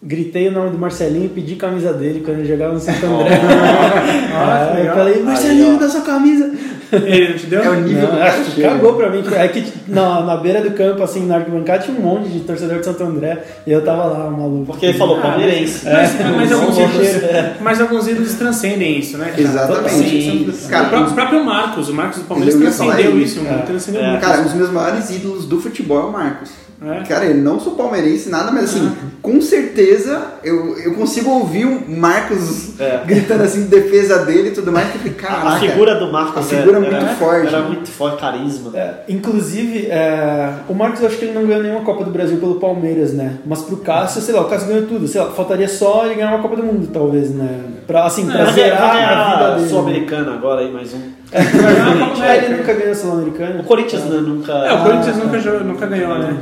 gritei 0.01 0.47
o 0.47 0.51
nome 0.51 0.71
do 0.71 0.77
Marcelinho 0.77 1.25
e 1.25 1.29
pedi 1.29 1.55
camisa 1.55 1.93
dele 1.93 2.21
quando 2.23 2.39
ele 2.39 2.47
jogava 2.47 2.73
no 2.73 2.79
Santo 2.79 3.05
André. 3.05 3.39
Ah, 4.37 4.73
Aí 4.75 4.87
eu 4.87 4.93
falei, 4.93 5.23
Marcelinho, 5.23 5.79
dá 5.79 5.89
sua 5.89 6.01
camisa. 6.01 6.51
Ele 7.05 7.29
não 7.29 7.37
te 7.37 7.45
deu? 7.47 7.63
É 7.63 7.69
o 7.69 7.81
nível 7.81 8.07
Não, 8.07 8.43
que 8.45 8.61
cagou 8.61 8.93
pra 8.93 9.09
mim. 9.09 9.23
É 9.33 9.47
que 9.47 9.73
na, 9.87 10.21
na 10.21 10.37
beira 10.37 10.61
do 10.61 10.71
campo, 10.71 11.03
assim, 11.03 11.25
na 11.25 11.35
arquibancada, 11.37 11.83
tinha 11.83 11.97
um 11.97 12.01
monte 12.01 12.29
de 12.29 12.39
torcedor 12.41 12.79
de 12.79 12.85
Santo 12.85 13.03
André 13.03 13.43
e 13.65 13.71
eu 13.71 13.83
tava 13.83 14.05
lá, 14.05 14.29
maluco. 14.29 14.65
Porque 14.67 14.87
ele 14.87 14.97
falou 14.97 15.17
Ah, 15.17 15.21
palmeirense. 15.21 15.85
Mas, 15.85 16.15
mas 16.35 16.49
Não, 16.49 16.61
alguns 16.61 16.77
ídolos, 16.77 17.07
é. 17.23 17.55
mas 17.61 17.81
alguns 17.81 18.07
ídolos 18.07 18.33
transcendem 18.33 18.99
isso, 18.99 19.17
né? 19.17 19.29
cara? 19.29 19.41
Exatamente. 19.41 20.53
Sim. 20.53 20.67
Cara, 20.69 20.85
o, 20.85 20.89
próprio, 20.89 21.11
o 21.11 21.15
próprio 21.15 21.45
Marcos, 21.45 21.89
o 21.89 21.93
Marcos 21.93 22.19
do 22.19 22.25
Palmeiras 22.25 22.55
transcendeu 22.55 23.19
isso. 23.19 23.39
É. 23.45 23.57
transcendeu 23.65 24.01
É. 24.01 24.17
Cara, 24.17 24.41
um 24.41 24.43
dos 24.43 24.53
meus 24.53 24.69
maiores 24.71 25.09
ídolos 25.09 25.45
do 25.45 25.59
futebol 25.59 25.99
é 25.99 26.05
o 26.05 26.11
Marcos. 26.11 26.64
É. 26.85 27.03
Cara, 27.03 27.25
eu 27.25 27.35
não 27.35 27.59
sou 27.59 27.73
palmeirense, 27.73 28.29
nada, 28.29 28.51
mas 28.51 28.65
assim, 28.65 28.91
com 29.21 29.41
certeza 29.41 30.21
eu, 30.43 30.77
eu 30.77 30.93
consigo 30.93 31.31
ouvir 31.31 31.65
o 31.65 31.89
Marcos 31.89 32.79
É. 32.79 32.99
gritando 33.05 33.43
assim, 33.43 33.63
defesa 33.63 34.19
dele 34.25 34.49
e 34.49 34.51
tudo 34.51 34.71
mais, 34.71 34.89
que 34.91 35.09
caraca. 35.09 35.47
A 35.49 35.59
figura 35.59 35.95
do 35.95 36.11
Marcos 36.11 36.37
a 36.37 36.41
figura 36.43 36.77
era, 36.77 36.79
muito 36.79 36.95
era- 37.05 37.15
forte. 37.15 37.47
Era 37.47 37.61
muito 37.63 37.89
forte, 37.89 38.19
carisma. 38.21 38.71
É, 38.77 38.93
inclusive, 39.09 39.87
é, 39.87 40.53
o 40.69 40.73
Marcos 40.73 41.01
eu 41.01 41.07
acho 41.07 41.17
que 41.17 41.25
ele 41.25 41.33
não 41.33 41.45
ganhou 41.45 41.63
nenhuma 41.63 41.81
Copa 41.81 42.03
do 42.03 42.11
Brasil 42.11 42.37
pelo 42.37 42.55
Palmeiras, 42.59 43.13
né? 43.13 43.37
Mas 43.45 43.61
pro 43.61 43.77
Cássio, 43.77 44.21
sei 44.21 44.35
lá, 44.35 44.41
o 44.41 44.45
Cássio 44.45 44.67
ganhou 44.67 44.85
tudo. 44.85 45.07
Sei 45.07 45.19
lá, 45.19 45.31
faltaria 45.31 45.67
só 45.67 46.05
ele 46.05 46.15
ganhar 46.15 46.29
uma 46.29 46.39
Copa 46.41 46.55
do 46.57 46.63
Mundo, 46.63 46.87
talvez, 46.93 47.31
né? 47.31 47.61
Pra, 47.87 48.05
assim, 48.05 48.25
pra 48.27 48.45
zerar 48.51 48.81
a 48.81 49.35
vida 49.35 49.45
a 49.53 49.55
dele. 49.55 49.69
Sul-Americana 49.69 50.33
agora 50.33 50.61
aí, 50.61 50.71
mais 50.71 50.93
um. 50.93 51.15
É, 51.31 51.41
ele 52.45 52.57
nunca 52.57 52.73
ganhou 52.73 52.89
a 52.89 52.91
O 52.91 52.95
Sul-Americana. 52.95 53.63
Corinthians 53.63 54.03
né, 54.05 54.17
nunca. 54.21 54.51
É, 54.53 54.73
o 54.73 54.83
Corinthians 54.83 55.17
nunca, 55.17 55.39
jogou- 55.39 55.63
nunca 55.63 55.85
ganhou, 55.87 56.17
né? 56.19 56.37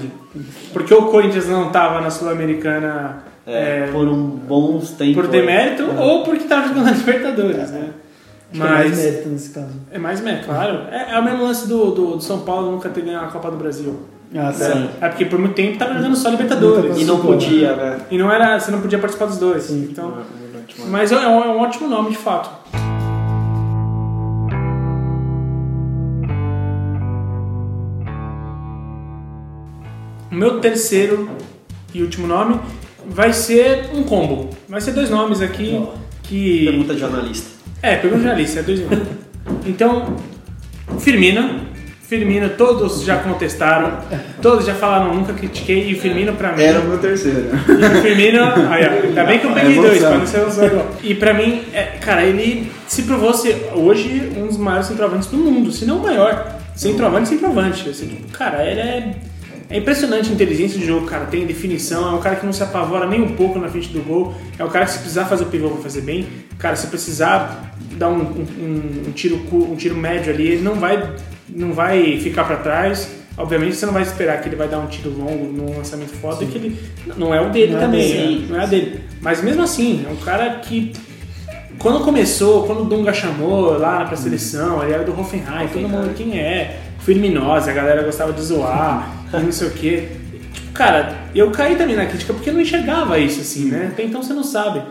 Porque 0.74 0.94
o 0.94 1.04
Corinthians 1.04 1.48
não 1.48 1.70
tava 1.70 2.02
na 2.02 2.10
Sul-Americana 2.10 3.24
É, 3.46 3.86
é, 3.88 3.90
por 3.92 4.08
um 4.08 4.22
bons 4.28 4.92
tempos. 4.92 5.16
por 5.16 5.28
demérito 5.28 5.84
ou 6.00 6.24
porque 6.24 6.46
tava 6.46 6.68
jogando 6.68 6.86
na 6.86 6.92
Libertadores, 6.92 7.72
né? 7.72 7.90
Acho 8.52 8.62
que 8.62 8.68
é 8.68 8.70
mais 8.70 8.90
Mas 8.90 8.98
mérito 9.00 9.30
nesse 9.30 9.50
caso. 9.50 9.70
é 9.92 9.98
mais 9.98 10.22
mérito, 10.22 10.46
claro. 10.46 10.80
É, 10.92 11.14
é 11.16 11.20
o 11.20 11.24
mesmo 11.24 11.44
lance 11.44 11.68
do, 11.68 11.92
do, 11.92 12.06
do 12.18 12.22
São 12.24 12.40
Paulo 12.42 12.72
nunca 12.72 12.90
ter 12.90 13.02
ganhado 13.02 13.26
a 13.26 13.30
Copa 13.30 13.50
do 13.52 13.58
Brasil. 13.58 14.00
Ah, 14.36 14.52
sim. 14.52 14.90
É 15.02 15.10
porque 15.10 15.26
por 15.26 15.38
muito 15.40 15.54
tempo 15.56 15.78
tava 15.78 15.94
jogando 15.96 16.16
só 16.16 16.30
Libertadores. 16.30 17.00
E 17.00 17.06
não 17.06 17.20
podia, 17.20 17.76
né? 17.76 17.98
E 18.10 18.18
não 18.18 18.32
era, 18.32 18.60
você 18.60 18.72
não 18.72 18.82
podia 18.82 18.98
participar 18.98 19.26
dos 19.28 19.38
dois. 19.38 19.70
Então, 19.72 20.14
mas 20.88 21.12
é 21.12 21.18
um, 21.18 21.44
é 21.44 21.48
um 21.50 21.60
ótimo 21.60 21.88
nome 21.88 22.12
de 22.12 22.18
fato. 22.18 22.50
O 30.34 30.36
meu 30.36 30.60
terceiro 30.60 31.30
e 31.94 32.02
último 32.02 32.26
nome 32.26 32.60
vai 33.06 33.32
ser 33.32 33.92
um 33.94 34.02
combo. 34.02 34.50
Vai 34.68 34.82
ser 34.82 34.92
dois 34.92 35.08
nomes 35.08 35.44
aqui 35.44 35.80
que 36.24 36.66
Pergunta 36.66 36.96
de 36.96 37.00
jornalista. 37.02 37.52
é, 37.84 37.98
pergunta 37.98 38.16
de 38.16 38.28
jornalista, 38.28 38.60
é 38.62 38.64
dois 38.64 38.80
nomes. 38.80 39.08
Então, 39.68 40.16
Firmino. 40.98 41.72
Firmino, 42.02 42.50
todos 42.50 43.04
já 43.04 43.18
contestaram, 43.18 44.00
todos 44.42 44.66
já 44.66 44.74
falaram, 44.74 45.14
nunca 45.14 45.34
critiquei, 45.34 45.90
e 45.90 45.94
o 45.94 46.00
Firmino 46.00 46.34
pra 46.34 46.52
mim. 46.52 46.64
Era 46.64 46.80
o 46.80 46.86
meu 46.86 46.98
terceiro. 46.98 47.50
E 47.68 47.98
o 48.00 48.02
Firmino, 48.02 48.44
aí, 48.70 48.86
ó, 48.86 49.06
ainda 49.08 49.24
bem 49.26 49.40
que 49.40 49.46
eu 49.46 49.52
peguei 49.52 49.78
É 49.78 49.82
dois, 49.82 50.00
pra 50.00 50.18
não 50.18 50.26
ser. 50.26 50.72
E 51.04 51.14
pra 51.14 51.34
mim, 51.34 51.62
é, 51.74 51.84
cara, 52.02 52.24
ele 52.24 52.72
se 52.88 53.04
provou 53.04 53.34
ser 53.34 53.72
hoje 53.76 54.32
um 54.36 54.48
dos 54.48 54.58
maiores 54.58 54.88
centroavantes 54.88 55.28
do 55.28 55.38
mundo, 55.38 55.72
se 55.72 55.86
não 55.86 55.98
o 55.98 56.02
maior. 56.02 56.60
Centroavante, 56.76 57.30
centroavante. 57.30 57.88
Assim, 57.88 58.08
tipo, 58.08 58.32
cara, 58.32 58.66
ele 58.66 58.80
é, 58.80 59.16
é 59.74 59.78
impressionante 59.80 60.30
a 60.30 60.34
inteligência 60.34 60.80
de 60.80 60.86
jogo, 60.86 61.06
cara. 61.08 61.26
Tem 61.26 61.46
definição, 61.46 62.08
é 62.08 62.12
um 62.16 62.20
cara 62.22 62.36
que 62.36 62.46
não 62.46 62.54
se 62.54 62.62
apavora 62.64 63.08
nem 63.08 63.22
um 63.22 63.36
pouco 63.36 63.58
na 63.60 63.68
frente 63.68 63.90
do 63.90 64.02
gol. 64.02 64.34
É 64.58 64.64
um 64.64 64.70
cara 64.70 64.86
que 64.86 64.92
se 64.92 65.00
precisar 65.00 65.26
fazer 65.26 65.44
o 65.44 65.48
pivô 65.48 65.70
vai 65.70 65.82
fazer 65.82 66.02
bem. 66.02 66.28
Cara, 66.60 66.76
se 66.76 66.88
precisar 66.88 67.74
dar 67.98 68.10
um, 68.10 68.20
um- 68.22 69.04
um 69.08 69.12
tiro, 69.12 69.42
um 69.52 69.76
tiro 69.76 69.96
médio 69.96 70.32
ali, 70.34 70.48
ele 70.48 70.62
não 70.62 70.76
vai, 70.76 71.12
não 71.50 71.74
vai 71.74 72.20
ficar 72.20 72.44
pra 72.46 72.58
trás. 72.58 73.10
Obviamente 73.36 73.76
você 73.76 73.86
não 73.88 73.94
vai 73.94 74.04
esperar 74.04 74.40
que 74.42 74.48
ele 74.48 74.56
vai 74.56 74.68
dar 74.68 74.78
um 74.78 74.86
tiro 74.86 75.10
longo 75.10 75.46
num 75.52 75.76
lançamento 75.76 76.12
foda, 76.22 76.46
que 76.46 76.56
ele 76.56 76.80
não 77.18 77.34
é 77.34 77.42
o 77.42 77.50
dele 77.50 77.72
Não 77.72 77.80
é 77.80 77.82
também, 77.82 78.12
dele, 78.12 78.40
né? 78.42 78.46
não 78.52 78.60
é 78.60 78.64
a 78.64 78.68
dele. 78.68 79.00
Mas 79.22 79.42
mesmo 79.44 79.64
assim, 79.64 80.06
é 80.08 80.12
um 80.12 80.18
cara 80.18 80.52
que 80.60 80.94
quando 81.80 82.02
começou, 82.04 82.64
quando 82.68 82.82
o 82.82 82.86
Dunga 82.86 83.12
chamou 83.12 83.76
lá 83.78 84.06
pra 84.06 84.16
seleção, 84.16 84.84
ele 84.84 84.94
era 84.94 85.04
do 85.04 85.20
Hoffenheim, 85.20 85.68
todo 85.74 85.90
mundo 85.90 86.14
quem 86.16 86.38
é, 86.40 86.80
Firminosa, 87.00 87.72
a 87.72 87.74
galera 87.74 88.04
gostava 88.04 88.32
de 88.32 88.42
zoar, 88.42 89.10
e 89.40 89.44
não 89.44 89.52
sei 89.52 89.68
o 89.68 89.72
quê. 89.72 90.08
Tipo, 90.54 90.72
cara, 90.74 91.16
eu 91.36 91.52
caí 91.52 91.76
também 91.76 91.96
na 91.96 92.06
crítica 92.06 92.34
porque 92.34 92.50
eu 92.50 92.54
não 92.54 92.62
enxergava 92.62 93.18
isso 93.20 93.42
assim, 93.42 93.66
né? 93.66 93.90
Até 93.92 94.04
então 94.04 94.22
você 94.24 94.34
não 94.34 94.44
sabe. 94.44 94.82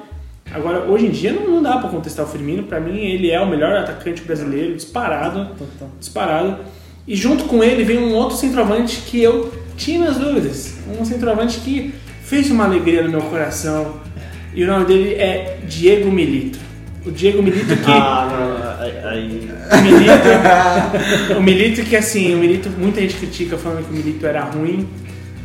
Agora, 0.53 0.80
hoje 0.80 1.07
em 1.07 1.11
dia 1.11 1.32
não, 1.32 1.49
não 1.49 1.62
dá 1.62 1.78
pra 1.78 1.88
contestar 1.88 2.26
o 2.26 2.28
Firmino, 2.28 2.64
pra 2.64 2.78
mim 2.78 2.99
ele 2.99 3.30
é 3.30 3.40
o 3.40 3.49
melhor 3.49 3.74
atacante 3.76 4.22
brasileiro, 4.22 4.74
disparado, 4.74 5.49
disparado. 5.99 6.59
E 7.09 7.16
junto 7.16 7.45
com 7.45 7.64
ele 7.64 7.84
vem 7.84 7.99
um 7.99 8.14
outro 8.14 8.36
centroavante 8.36 8.99
que 9.07 9.20
eu 9.22 9.53
tinha 9.76 9.99
minhas 9.99 10.18
dúvidas, 10.18 10.74
um 11.01 11.05
centroavante 11.05 11.59
que 11.61 11.95
fez 12.22 12.51
uma 12.51 12.64
alegria 12.64 13.03
no 13.03 13.09
meu 13.09 13.22
coração. 13.22 13.97
E 14.55 14.62
o 14.62 14.66
nome 14.66 14.84
dele 14.84 15.14
é 15.14 15.59
Diego 15.66 16.11
Milito. 16.12 16.59
O 17.07 17.11
Diego 17.11 17.43
Milito 17.43 17.74
que 17.74 17.82
Ah, 17.90 18.28
não, 18.30 18.57
aí- 18.57 18.72
aí. 18.83 19.51
o 19.72 19.83
Milito, 19.83 21.39
o 21.39 21.43
Milito 21.43 21.83
que 21.83 21.97
assim, 21.97 22.35
o 22.35 22.39
Milito, 22.39 22.70
muita 22.70 23.01
gente 23.01 23.16
critica 23.16 23.57
falando 23.57 23.85
que 23.85 23.91
o 23.91 23.97
Milito 23.97 24.26
era 24.26 24.43
ruim, 24.45 24.89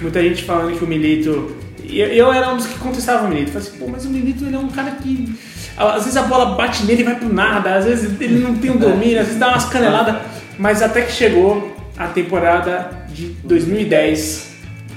muita 0.02 0.22
gente 0.22 0.44
falando 0.44 0.78
que 0.78 0.84
o 0.84 0.88
Milito. 0.88 1.56
Eu, 1.90 2.08
eu 2.08 2.34
era 2.34 2.50
um 2.54 2.58
dos 2.58 2.68
que 2.68 2.78
contestava 2.80 3.26
o 3.26 3.30
Milito. 3.30 3.52
Falei 3.52 3.68
assim, 3.68 3.78
pô, 3.78 3.88
mas 3.88 4.06
o 4.06 4.10
Milito 4.10 4.46
ele 4.46 4.56
é 4.56 4.60
um 4.60 4.70
cara 4.70 4.92
que. 4.92 5.34
Às 5.78 6.04
vezes 6.04 6.18
a 6.18 6.24
bola 6.24 6.56
bate 6.56 6.84
nele 6.86 7.02
e 7.02 7.06
vai 7.06 7.16
pro 7.16 7.32
nada, 7.32 7.76
às 7.76 7.86
vezes 7.86 8.20
ele 8.20 8.40
não 8.40 8.56
tem 8.56 8.72
um 8.72 8.78
domínio, 8.78 9.20
às 9.20 9.26
vezes 9.28 9.40
dá 9.40 9.50
umas 9.50 9.66
caneladas, 9.66 10.16
mas 10.58 10.82
até 10.82 11.04
que 11.04 11.12
chegou 11.12 11.76
a 11.96 12.08
temporada 12.08 12.90
de 13.14 13.28
2010 13.44 14.47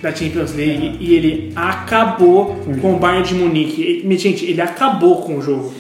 da 0.02 0.14
Champions 0.14 0.54
League 0.54 0.96
e 1.00 1.14
ele 1.14 1.52
acabou 1.54 2.56
com 2.80 2.94
o 2.94 2.98
Bayern 2.98 3.26
de 3.26 3.34
Munique. 3.34 3.82
Ele- 3.82 4.16
gente, 4.18 4.44
ele 4.46 4.60
acabou 4.60 5.16
com 5.22 5.38
o 5.38 5.42
jogo. 5.42 5.72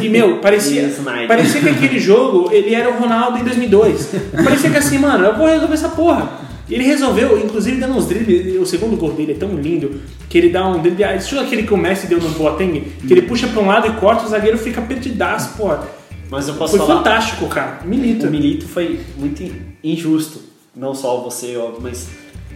E, 0.00 0.08
meu, 0.08 0.38
parecia, 0.38 0.88
parecia 1.26 1.60
que 1.60 1.68
aquele 1.68 1.98
jogo 1.98 2.50
ele 2.52 2.74
era 2.74 2.88
o 2.90 2.98
Ronaldo 2.98 3.38
em 3.38 3.44
2002. 3.44 4.10
Parecia 4.44 4.70
que 4.70 4.76
assim, 4.78 4.98
mano, 4.98 5.24
eu 5.24 5.36
vou 5.36 5.46
resolver 5.46 5.74
essa 5.74 5.88
porra. 5.88 6.46
E 6.68 6.74
ele 6.74 6.84
resolveu, 6.84 7.38
inclusive 7.42 7.80
dando 7.80 7.96
uns 7.96 8.06
dribles. 8.06 8.60
O 8.60 8.66
segundo 8.66 8.94
gol 8.96 9.12
dele 9.12 9.32
é 9.32 9.34
tão 9.34 9.54
lindo 9.54 10.00
que 10.28 10.36
ele 10.36 10.50
dá 10.50 10.68
um 10.68 10.80
drible. 10.82 11.02
Estilo 11.16 11.40
aquele 11.40 11.62
que 11.62 11.72
o 11.72 11.76
Messi 11.78 12.06
deu 12.06 12.20
no 12.20 12.28
Boateng, 12.30 12.84
que 13.06 13.12
ele 13.12 13.22
puxa 13.22 13.46
pra 13.48 13.62
um 13.62 13.66
lado 13.66 13.86
e 13.88 13.92
corta, 13.92 14.24
o 14.24 14.28
zagueiro 14.28 14.58
fica 14.58 14.80
perdidaço, 14.82 15.56
porra. 15.56 15.88
Mas 16.30 16.46
eu 16.46 16.54
posso 16.54 16.76
Foi 16.76 16.86
falar. 16.86 16.98
fantástico, 16.98 17.46
cara. 17.46 17.80
Milito. 17.86 18.26
O 18.26 18.30
Milito 18.30 18.68
foi 18.68 19.00
muito 19.16 19.42
injusto. 19.82 20.42
Não 20.76 20.94
só 20.94 21.22
você, 21.22 21.56
óbvio, 21.56 21.80
mas 21.82 22.06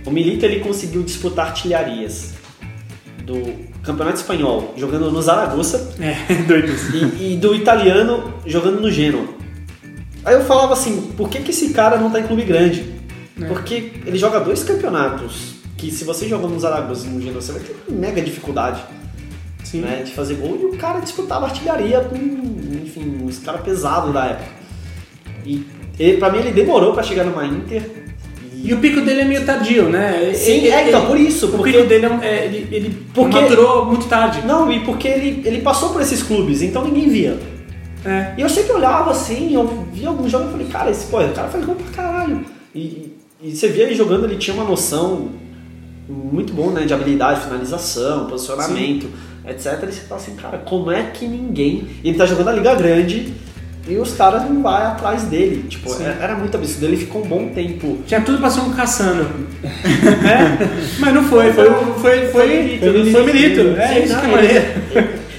o 0.04 0.10
Milito 0.10 0.44
ele 0.44 0.60
conseguiu 0.60 1.02
disputar 1.02 1.46
artilharias 1.46 2.34
do 3.24 3.42
Campeonato 3.82 4.16
Espanhol 4.18 4.74
jogando 4.76 5.10
no 5.10 5.22
Zaragoza 5.22 5.94
É, 6.00 6.34
doido. 6.42 6.72
e, 7.18 7.34
e 7.34 7.36
do 7.36 7.54
italiano 7.54 8.34
jogando 8.46 8.80
no 8.80 8.90
Genoa. 8.90 9.26
Aí 10.24 10.34
eu 10.34 10.44
falava 10.44 10.72
assim, 10.72 11.12
por 11.16 11.28
que, 11.28 11.40
que 11.40 11.50
esse 11.50 11.70
cara 11.70 11.96
não 11.96 12.10
tá 12.10 12.20
em 12.20 12.26
clube 12.26 12.42
grande? 12.44 12.92
Porque 13.48 13.92
ele 14.06 14.16
joga 14.16 14.38
dois 14.40 14.62
campeonatos 14.62 15.54
que 15.76 15.90
se 15.90 16.04
você 16.04 16.28
jogar 16.28 16.46
no 16.46 16.58
Zaragoza 16.60 17.06
e 17.06 17.10
no 17.10 17.20
Genoa, 17.20 17.40
você 17.40 17.52
vai 17.52 17.62
ter 17.62 17.76
mega 17.88 18.20
dificuldade 18.22 18.80
né, 19.74 20.02
de 20.04 20.12
fazer 20.12 20.34
gol. 20.34 20.56
E 20.60 20.64
o 20.66 20.76
cara 20.76 21.00
disputava 21.00 21.46
artilharia 21.46 22.00
com, 22.02 22.14
enfim, 22.16 23.24
os 23.24 23.38
caras 23.38 23.62
pesados 23.62 24.12
da 24.12 24.26
época. 24.26 24.50
E 25.44 25.66
ele, 25.98 26.18
pra 26.18 26.30
mim 26.30 26.38
ele 26.38 26.52
demorou 26.52 26.92
pra 26.92 27.02
chegar 27.02 27.24
numa 27.24 27.44
Inter. 27.44 28.11
E 28.62 28.72
o 28.72 28.78
pico 28.78 29.00
dele 29.00 29.22
é 29.22 29.24
meio 29.24 29.44
tardio, 29.44 29.88
né? 29.88 30.32
Sim, 30.34 30.52
Ele- 30.52 30.68
é, 30.70 30.88
então, 30.88 31.06
por 31.06 31.18
isso, 31.18 31.46
O 31.46 31.50
porque- 31.50 31.72
pico 31.72 31.84
dele 31.88 32.06
é, 32.06 32.18
é, 32.22 32.44
ele, 32.46 32.68
ele 32.70 32.98
Porque- 33.12 33.40
maturou 33.40 33.86
muito 33.86 34.06
tarde. 34.06 34.46
Não, 34.46 34.70
e 34.72 34.80
porque 34.80 35.08
ele, 35.08 35.42
ele 35.44 35.60
passou 35.62 35.90
por 35.90 36.00
esses 36.00 36.22
clubes, 36.22 36.62
então 36.62 36.84
ninguém 36.84 37.08
via. 37.08 37.38
É. 38.04 38.34
E 38.36 38.40
eu 38.40 38.48
sempre 38.48 38.72
olhava 38.72 39.10
assim, 39.10 39.54
eu 39.54 39.86
via 39.92 40.08
alguns 40.08 40.30
jogos 40.30 40.48
e 40.48 40.52
falei, 40.52 40.66
cara, 40.68 40.90
esse 40.90 41.06
pô, 41.06 41.20
o 41.20 41.28
cara 41.32 41.48
faz 41.48 41.64
gol 41.64 41.74
pra 41.74 41.86
caralho. 42.04 42.44
E, 42.74 43.12
e 43.42 43.54
você 43.54 43.68
via 43.68 43.84
ele 43.84 43.94
jogando, 43.94 44.24
ele 44.24 44.36
tinha 44.36 44.54
uma 44.54 44.64
noção 44.64 45.30
muito 46.08 46.52
boa, 46.52 46.72
né, 46.72 46.82
de 46.84 46.92
habilidade, 46.94 47.40
finalização, 47.42 48.26
posicionamento, 48.26 49.08
etc. 49.46 49.66
E 49.88 49.92
você 49.92 50.00
fala 50.08 50.20
assim, 50.20 50.34
cara, 50.36 50.58
como 50.58 50.90
é 50.90 51.02
que 51.04 51.26
ninguém. 51.26 51.86
Ele 52.04 52.16
tá 52.16 52.26
jogando 52.26 52.48
a 52.48 52.52
Liga 52.52 52.74
Grande 52.74 53.32
e 53.88 53.96
os 53.96 54.14
caras 54.14 54.42
não 54.48 54.62
vão 54.62 54.72
atrás 54.74 55.24
dele. 55.24 55.64
Tipo, 55.68 55.90
Sim. 55.90 56.04
é- 56.04 56.16
era 56.20 56.34
muito 56.36 56.56
absurdo. 56.56 56.86
Ele 56.86 56.96
ficou 56.96 57.24
um 57.24 57.28
bom 57.28 57.48
tempo. 57.48 57.98
Tinha 58.06 58.20
tudo 58.20 58.38
pra 58.38 58.48
ser 58.50 58.60
um 58.60 58.70
caçano. 58.72 59.24
né? 59.62 60.58
Mas 60.98 61.14
não 61.14 61.24
foi, 61.24 61.52
foi, 61.52 61.64
foi, 61.66 61.94
foi, 61.94 62.26
foi, 62.28 63.10
foi, 63.12 63.24
Milito. 63.32 63.80
É 63.80 63.98
isso 64.00 64.14
que 64.18 64.20
é 64.20 64.24
ele- 64.24 64.32
maneiro. 64.32 64.64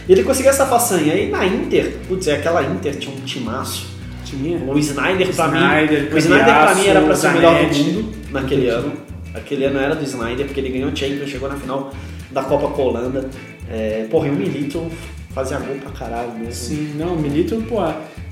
ele- 0.09 0.23
conseguiu 0.23 0.51
essa 0.51 0.65
façanha. 0.65 1.13
Aí 1.13 1.29
na 1.29 1.45
Inter, 1.45 1.93
putz, 2.07 2.27
é 2.27 2.35
aquela 2.35 2.61
Inter 2.63 2.95
tinha 2.95 3.15
um 3.15 3.19
timaço. 3.21 3.87
Tinha. 4.25 4.57
O 4.57 4.77
Snyder 4.79 5.27
pra 5.33 5.45
Snyder, 5.47 6.01
mim. 6.03 6.09
O 6.13 6.17
Snyder 6.17 6.45
pra 6.45 6.75
mim 6.75 6.87
era 6.87 7.01
pra 7.01 7.15
ser 7.15 7.27
o 7.27 7.31
melhor 7.33 7.65
do 7.69 7.75
mundo 7.77 8.13
naquele 8.31 8.67
ano. 8.67 8.93
Aquele 9.33 9.65
ano 9.65 9.79
era 9.79 9.95
do 9.95 10.03
Snyder, 10.03 10.45
porque 10.45 10.59
ele 10.59 10.69
ganhou 10.69 10.89
o 10.91 10.95
Champions, 10.95 11.29
chegou 11.29 11.49
na 11.49 11.55
final 11.55 11.91
da 12.31 12.41
Copa 12.43 12.67
com 12.69 12.81
a 12.81 12.85
Holanda. 12.85 13.29
É, 13.71 14.05
porra, 14.11 14.27
e 14.27 14.29
o 14.31 14.33
Milito 14.33 14.91
fazia 15.33 15.57
gol 15.59 15.75
pra 15.77 15.91
caralho 15.91 16.31
mesmo. 16.33 16.53
Sim, 16.53 16.93
não, 16.97 17.13
o 17.15 17.19
Milito, 17.19 17.55
pô. 17.67 17.77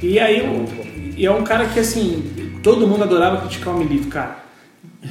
E 0.02 0.20
aí, 0.20 0.41
o- 0.41 0.66
e 1.18 1.26
é 1.26 1.32
um 1.32 1.43
cara 1.43 1.66
que, 1.66 1.80
assim, 1.80 2.24
todo 2.64 2.88
mundo 2.88 3.04
adorava 3.04 3.38
criticar 3.41 3.76
o 3.76 3.78
Milito, 3.80 4.08
cara. 4.08 4.39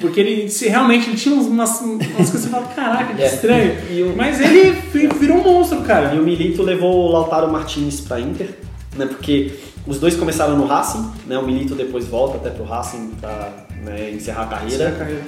Porque 0.00 0.20
ele 0.20 0.48
se, 0.48 0.68
realmente 0.68 1.08
ele 1.08 1.16
tinha 1.16 1.34
umas, 1.34 1.46
umas 1.46 1.78
coisas 1.80 2.30
que 2.30 2.38
você 2.38 2.48
fala, 2.48 2.66
caraca, 2.68 3.14
que 3.14 3.22
É. 3.22 3.26
estranho. 3.26 3.74
E 3.90 4.02
o- 4.02 4.14
Mas 4.16 4.40
ele 4.40 4.70
vi- 4.92 5.08
virou 5.08 5.38
um 5.38 5.42
monstro, 5.42 5.80
cara. 5.82 6.14
E 6.14 6.18
o 6.18 6.22
Milito 6.22 6.62
levou 6.62 7.08
o 7.08 7.12
Lautaro 7.12 7.50
Martinez 7.50 8.00
pra 8.00 8.20
Inter, 8.20 8.50
né? 8.96 9.06
Porque 9.06 9.52
os 9.86 9.98
dois 9.98 10.14
começaram 10.14 10.56
no 10.56 10.64
Racing, 10.66 11.10
né? 11.26 11.36
O 11.38 11.44
Milito 11.44 11.74
depois 11.74 12.06
volta 12.06 12.36
até 12.36 12.50
pro 12.50 12.64
Racing 12.64 13.10
pra 13.20 13.66
né, 13.82 14.10
encerrar 14.12 14.42
a 14.42 14.46
carreira. 14.46 14.84
Essa 14.84 14.96
carreira. 14.96 15.22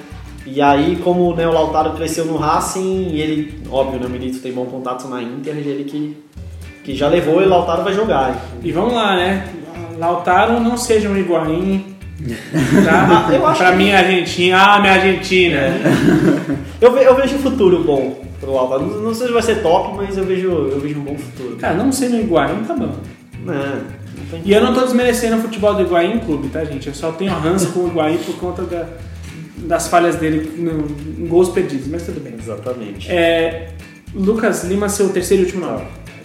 E 0.47 0.61
aí, 0.61 0.97
como 1.03 1.35
né, 1.35 1.47
o 1.47 1.53
Lautaro 1.53 1.93
cresceu 1.93 2.25
no 2.25 2.37
Racing, 2.37 3.09
e 3.11 3.21
ele, 3.21 3.61
óbvio, 3.71 3.99
né, 4.01 4.07
o 4.07 4.11
Milito 4.11 4.39
tem 4.41 4.53
bom 4.53 4.67
contato 4.67 5.07
na 5.09 5.23
Inter, 5.23 5.57
ele 5.57 5.85
que, 5.85 6.17
que 6.85 6.95
já 6.95 7.09
levou 7.09 7.43
e 7.43 7.47
Lautaro 7.47 7.83
vai 7.85 7.93
jogar. 7.95 8.45
E 8.62 8.72
vamos 8.72 8.95
lá, 8.95 9.16
né? 9.16 9.49
Lautaro 9.99 10.59
não 10.61 10.76
seja 10.76 11.09
um 11.09 11.16
Higuaín. 11.16 11.87
Ah, 12.89 13.28
Tá? 13.30 13.49
acho 13.49 13.59
pra 13.59 13.70
que- 13.72 13.76
minha 13.76 13.99
Argentina. 13.99 14.57
Ah, 14.59 14.80
minha 14.80 14.93
Argentina. 14.93 15.59
Eu, 16.80 16.93
ve- 16.93 17.05
eu 17.05 17.16
vejo 17.16 17.35
um 17.37 17.39
futuro 17.39 17.83
bom 17.83 18.22
pro 18.41 18.53
Lautaro. 18.55 18.87
Não, 18.87 19.01
não 19.01 19.14
sei 19.14 19.26
se 19.28 19.33
vai 19.33 19.43
ser 19.43 19.57
top, 19.62 19.97
mas 19.97 20.16
eu 20.16 20.24
vejo, 20.24 20.49
eu 20.49 20.78
vejo 20.80 20.99
um 21.01 21.03
bom 21.03 21.16
futuro. 21.16 21.57
Cara, 21.57 21.74
não 21.74 21.91
sendo 21.91 22.16
Higuaín, 22.16 22.62
tá 22.64 22.74
bom. 22.74 22.95
É, 23.49 23.53
não 24.33 24.41
E 24.45 24.53
eu 24.53 24.62
não 24.62 24.72
tô 24.72 24.83
desmerecendo 24.83 25.37
o 25.37 25.41
futebol 25.41 25.74
do 25.74 25.83
Higuaín 25.83 26.18
clube, 26.20 26.49
tá, 26.49 26.64
gente? 26.64 26.87
Eu 26.89 26.95
só 26.95 27.11
tenho 27.12 27.33
ranço 27.33 27.72
com 27.72 27.80
o 27.80 27.89
Higuaín 27.89 28.18
por 28.18 28.37
conta 28.37 28.62
da- 28.62 28.87
das 29.59 29.89
falhas 29.89 30.14
dele 30.16 30.49
no, 30.59 30.87
em 31.24 31.26
gols 31.26 31.49
perdidos, 31.49 31.89
mas 31.89 32.05
tudo 32.05 32.20
bem. 32.20 32.35
Exatamente. 32.39 33.11
É, 33.11 33.68
Lucas 34.14 34.62
Lima, 34.64 34.89
seu 34.89 35.09
terceiro 35.09 35.43
e 35.43 35.47
último 35.47 35.66
nome. 35.66 35.85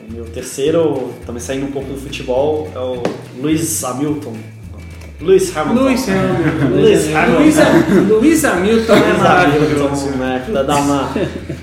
O 0.09 0.13
meu 0.13 0.25
terceiro, 0.25 1.13
também 1.25 1.41
saindo 1.41 1.65
um 1.65 1.71
pouco 1.71 1.91
do 1.91 1.99
futebol, 1.99 2.69
é 2.73 2.79
o 2.79 3.03
Luiz 3.41 3.83
Hamilton. 3.83 4.33
Luiz 5.19 5.55
Hamilton. 5.57 5.81
Luiz 5.83 6.07
Hamilton. 6.07 7.39
Luiz 7.39 7.59
Hamilton. 7.59 8.15
Luiz, 8.15 8.45
Hamilton 8.45 8.93
é 8.93 9.13
maravilhoso. 9.17 10.09
Né? 10.11 10.45
Dar 10.53 10.75
uma. 10.77 11.11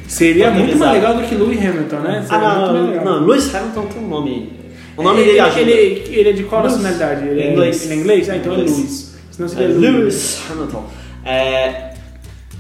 Seria 0.09 0.51
muito 0.51 0.77
mais 0.77 0.93
legal 0.93 1.15
do 1.15 1.23
que 1.23 1.35
Louis 1.37 1.59
Hamilton, 1.59 1.97
né? 2.01 2.19
Ah, 2.19 2.23
Seria 2.23 2.49
mais 2.49 3.05
não, 3.05 3.05
não, 3.05 3.27
Luiz 3.27 3.55
Hamilton 3.55 3.87
tem 3.87 4.03
um 4.03 4.09
nome. 4.09 4.53
O 4.97 5.03
nome 5.03 5.21
ele, 5.21 5.27
dele 5.29 5.41
ajuda. 5.41 5.61
ele, 5.61 6.05
ele 6.09 6.29
é 6.29 6.33
de 6.33 6.43
qual 6.45 6.63
Lewis. 6.63 6.77
nacionalidade? 6.77 7.29
Ele 7.29 7.41
É 7.41 7.53
inglês. 7.53 7.85
Ele 7.85 7.93
é 7.93 7.97
inglês? 7.97 8.29
Ah, 8.31 8.37
então 8.37 8.53
é 8.53 8.57
Inglês. 8.57 8.77
Luiz. 8.77 9.15
Senão 9.31 9.47
É, 9.47 9.51
seria 9.51 9.69
Louis. 9.69 9.81
Lewis 9.81 10.43
Hamilton. 10.51 10.85
É, 11.25 11.95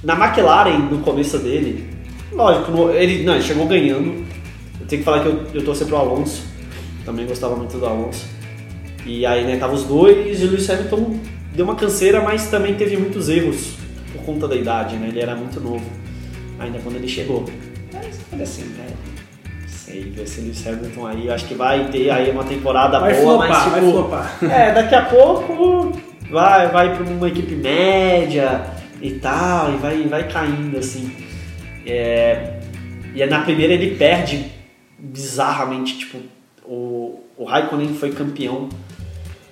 na 0.02 0.14
McLaren, 0.14 0.78
no 0.90 0.98
começo 0.98 1.38
dele, 1.38 1.84
lógico, 2.32 2.90
ele, 2.90 3.24
não, 3.24 3.34
ele 3.34 3.42
chegou 3.42 3.66
ganhando. 3.66 4.24
Eu 4.84 4.88
tenho 4.88 5.00
que 5.00 5.04
falar 5.04 5.20
que 5.22 5.28
eu, 5.28 5.46
eu 5.54 5.64
torci 5.64 5.86
pro 5.86 5.96
Alonso. 5.96 6.44
Também 7.06 7.26
gostava 7.26 7.56
muito 7.56 7.78
do 7.78 7.86
Alonso. 7.86 8.26
E 9.06 9.24
aí, 9.24 9.44
né, 9.44 9.56
tava 9.56 9.72
os 9.72 9.84
dois 9.84 10.42
e 10.42 10.44
o 10.44 10.50
Lewis 10.50 10.68
Hamilton 10.68 11.18
deu 11.54 11.64
uma 11.64 11.74
canseira, 11.74 12.20
mas 12.20 12.48
também 12.48 12.74
teve 12.74 12.96
muitos 12.98 13.30
erros 13.30 13.76
por 14.12 14.22
conta 14.24 14.46
da 14.46 14.54
idade, 14.54 14.96
né? 14.96 15.08
Ele 15.08 15.20
era 15.20 15.34
muito 15.34 15.58
novo, 15.58 15.84
ainda 16.58 16.78
quando 16.80 16.96
ele 16.96 17.08
chegou. 17.08 17.44
Mas 17.92 18.20
olha 18.32 18.42
assim, 18.42 18.64
né? 18.76 18.86
Sei, 19.66 20.02
ver 20.10 20.22
esse 20.24 20.42
Lewis 20.42 20.66
Hamilton 20.66 21.06
aí, 21.06 21.30
acho 21.30 21.46
que 21.46 21.54
vai 21.54 21.88
ter 21.88 22.10
aí 22.10 22.30
uma 22.30 22.44
temporada 22.44 23.00
Vai 23.00 23.14
boa, 23.14 23.38
flopar, 23.38 23.48
mas 23.48 23.72
vai 23.72 23.80
tipo, 23.80 23.92
flopar. 23.92 24.38
é, 24.42 24.72
daqui 24.72 24.94
a 24.94 25.04
pouco 25.06 25.92
vai, 26.30 26.68
vai 26.68 26.94
pra 26.96 27.04
uma 27.04 27.28
equipe 27.28 27.54
média 27.54 28.62
e 29.00 29.12
tal, 29.12 29.72
e 29.72 29.76
vai, 29.76 30.02
vai 30.08 30.28
caindo 30.28 30.78
assim. 30.78 31.10
É, 31.86 32.58
e 33.14 33.22
aí 33.22 33.28
na 33.30 33.40
primeira 33.42 33.72
ele 33.74 33.94
perde 33.96 34.53
bizarramente, 35.04 35.98
tipo, 35.98 36.18
o, 36.64 37.20
o 37.36 37.44
Raikkonen 37.44 37.94
foi 37.94 38.12
campeão 38.12 38.68